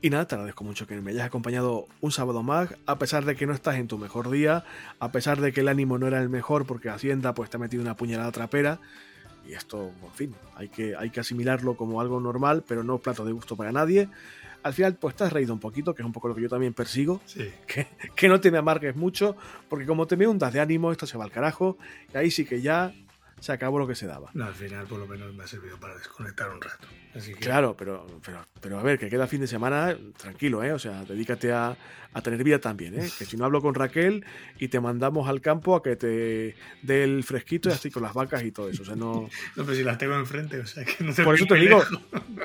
Y 0.00 0.10
nada, 0.10 0.26
te 0.26 0.36
agradezco 0.36 0.62
mucho 0.62 0.86
que 0.86 1.00
me 1.00 1.10
hayas 1.10 1.26
acompañado 1.26 1.86
un 2.00 2.12
sábado 2.12 2.44
más, 2.44 2.74
a 2.86 2.98
pesar 2.98 3.24
de 3.24 3.34
que 3.34 3.46
no 3.46 3.52
estás 3.52 3.76
en 3.76 3.88
tu 3.88 3.98
mejor 3.98 4.30
día, 4.30 4.64
a 5.00 5.10
pesar 5.10 5.40
de 5.40 5.52
que 5.52 5.60
el 5.60 5.68
ánimo 5.68 5.98
no 5.98 6.06
era 6.06 6.22
el 6.22 6.28
mejor 6.28 6.66
porque 6.66 6.88
Hacienda 6.88 7.34
pues 7.34 7.50
te 7.50 7.56
ha 7.56 7.60
metido 7.60 7.82
una 7.82 7.96
puñalada 7.96 8.30
trapera. 8.30 8.78
Y 9.48 9.54
esto, 9.54 9.90
en 10.04 10.12
fin, 10.12 10.34
hay 10.54 10.68
que, 10.68 10.94
hay 10.94 11.10
que 11.10 11.20
asimilarlo 11.20 11.76
como 11.76 12.00
algo 12.00 12.20
normal, 12.20 12.62
pero 12.68 12.84
no 12.84 12.98
plato 12.98 13.24
de 13.24 13.32
gusto 13.32 13.56
para 13.56 13.72
nadie. 13.72 14.08
Al 14.62 14.72
final, 14.72 14.94
pues 14.94 15.16
te 15.16 15.24
has 15.24 15.32
reído 15.32 15.52
un 15.52 15.60
poquito, 15.60 15.94
que 15.94 16.02
es 16.02 16.06
un 16.06 16.12
poco 16.12 16.28
lo 16.28 16.34
que 16.34 16.42
yo 16.42 16.48
también 16.48 16.74
persigo. 16.74 17.20
Sí. 17.24 17.50
Que, 17.66 17.88
que 18.14 18.28
no 18.28 18.40
te 18.40 18.50
me 18.50 18.58
amargues 18.58 18.94
mucho, 18.94 19.36
porque 19.68 19.86
como 19.86 20.06
te 20.06 20.16
me 20.16 20.28
hundas 20.28 20.52
de 20.52 20.60
ánimo, 20.60 20.92
esto 20.92 21.06
se 21.06 21.16
va 21.18 21.24
al 21.24 21.32
carajo. 21.32 21.78
Y 22.12 22.18
ahí 22.18 22.30
sí 22.30 22.44
que 22.44 22.60
ya 22.60 22.92
se 23.40 23.52
acabó 23.52 23.78
lo 23.78 23.86
que 23.86 23.94
se 23.94 24.06
daba. 24.06 24.30
al 24.34 24.54
final 24.54 24.86
por 24.86 24.98
lo 24.98 25.06
menos 25.06 25.34
me 25.34 25.44
ha 25.44 25.46
servido 25.46 25.78
para 25.78 25.96
desconectar 25.96 26.50
un 26.50 26.60
rato. 26.60 26.86
Claro, 27.40 27.74
pero, 27.76 28.06
pero, 28.24 28.46
pero 28.60 28.78
a 28.78 28.82
ver, 28.82 28.98
que 28.98 29.08
queda 29.08 29.26
fin 29.26 29.40
de 29.40 29.46
semana, 29.46 29.96
tranquilo, 30.16 30.62
¿eh? 30.62 30.72
O 30.72 30.78
sea, 30.78 31.04
dedícate 31.04 31.52
a, 31.52 31.76
a, 32.12 32.22
tener 32.22 32.44
vida 32.44 32.60
también, 32.60 32.94
¿eh? 32.94 33.08
Que 33.18 33.24
si 33.24 33.36
no 33.36 33.44
hablo 33.44 33.60
con 33.60 33.74
Raquel 33.74 34.24
y 34.58 34.68
te 34.68 34.78
mandamos 34.78 35.28
al 35.28 35.40
campo 35.40 35.74
a 35.74 35.82
que 35.82 35.96
te 35.96 36.54
dé 36.82 37.04
el 37.04 37.24
fresquito 37.24 37.70
y 37.70 37.72
así 37.72 37.90
con 37.90 38.02
las 38.02 38.14
vacas 38.14 38.44
y 38.44 38.52
todo 38.52 38.68
eso. 38.68 38.82
O 38.82 38.86
sea, 38.86 38.94
no... 38.94 39.28
no, 39.56 39.64
pero 39.64 39.74
si 39.74 39.82
las 39.82 39.98
tengo 39.98 40.14
enfrente, 40.14 40.60
o 40.60 40.66
sea, 40.66 40.84
que 40.84 41.02
no 41.02 41.12
te 41.12 41.24
Por 41.24 41.34
eso 41.34 41.46
te 41.46 41.56
digo, 41.56 41.82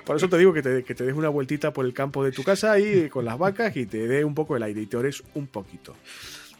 por 0.06 0.16
eso 0.16 0.30
te 0.30 0.38
digo 0.38 0.54
que 0.54 0.62
te, 0.62 0.84
que 0.84 0.96
te 0.96 1.04
des 1.04 1.14
una 1.14 1.30
vueltita 1.30 1.72
por 1.72 1.86
el 1.86 1.94
campo 1.94 2.24
de 2.24 2.32
tu 2.32 2.44
casa 2.44 2.72
ahí 2.72 3.10
con 3.10 3.26
las 3.26 3.38
vacas 3.38 3.76
y 3.76 3.86
te 3.86 4.08
dé 4.08 4.24
un 4.24 4.34
poco 4.34 4.56
el 4.56 4.64
aire 4.64 4.82
y 4.82 4.86
te 4.86 4.98
ores 4.98 5.24
un 5.36 5.48
poquito. 5.48 5.96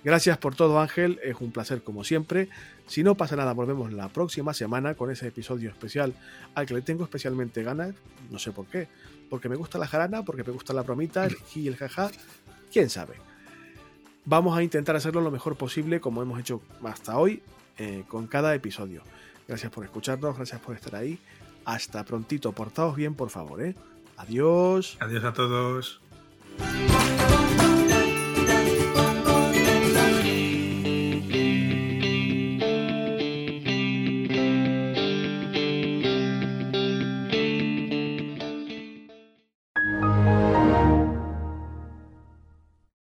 Gracias 0.04 0.38
por 0.38 0.56
todo 0.56 0.80
Ángel, 0.80 1.20
es 1.24 1.36
un 1.40 1.52
placer 1.52 1.82
como 1.82 2.04
siempre. 2.04 2.50
Si 2.88 3.04
no 3.04 3.16
pasa 3.16 3.36
nada, 3.36 3.54
volvemos 3.54 3.94
la 3.94 4.10
próxima 4.10 4.54
semana 4.54 4.96
con 4.96 5.10
ese 5.10 5.28
episodio 5.28 5.70
especial 5.70 6.14
al 6.56 6.66
que 6.66 6.74
le 6.74 6.82
tengo 6.82 7.04
especialmente 7.04 7.64
ganas, 7.64 7.96
no 8.30 8.38
sé 8.38 8.52
por 8.52 8.66
qué, 8.66 8.90
porque 9.30 9.48
me 9.48 9.56
gusta 9.56 9.78
la 9.78 9.88
jarana, 9.88 10.24
porque 10.24 10.44
me 10.44 10.52
gusta 10.52 10.74
la 10.74 10.84
bromita, 10.84 11.28
y 11.56 11.68
el 11.68 11.78
jaja, 11.78 12.12
quién 12.72 12.90
sabe. 12.90 13.14
Vamos 14.26 14.58
a 14.58 14.64
intentar 14.64 14.96
hacerlo 14.96 15.22
lo 15.22 15.32
mejor 15.32 15.56
posible 15.56 16.02
como 16.02 16.22
hemos 16.22 16.40
hecho 16.40 16.62
hasta 16.84 17.18
hoy 17.18 17.42
eh, 17.78 18.04
con 18.08 18.28
cada 18.28 18.54
episodio. 18.56 19.04
Gracias 19.48 19.72
por 19.72 19.86
escucharnos, 19.86 20.36
gracias 20.36 20.60
por 20.62 20.76
estar 20.76 20.96
ahí. 20.96 21.20
Hasta 21.66 22.04
prontito, 22.04 22.52
portaos 22.52 22.96
bien 22.96 23.16
por 23.16 23.30
favor, 23.30 23.62
¿eh? 23.62 23.76
Adiós. 24.18 24.98
Adiós 25.00 25.24
a 25.24 25.34
todos. 25.34 26.02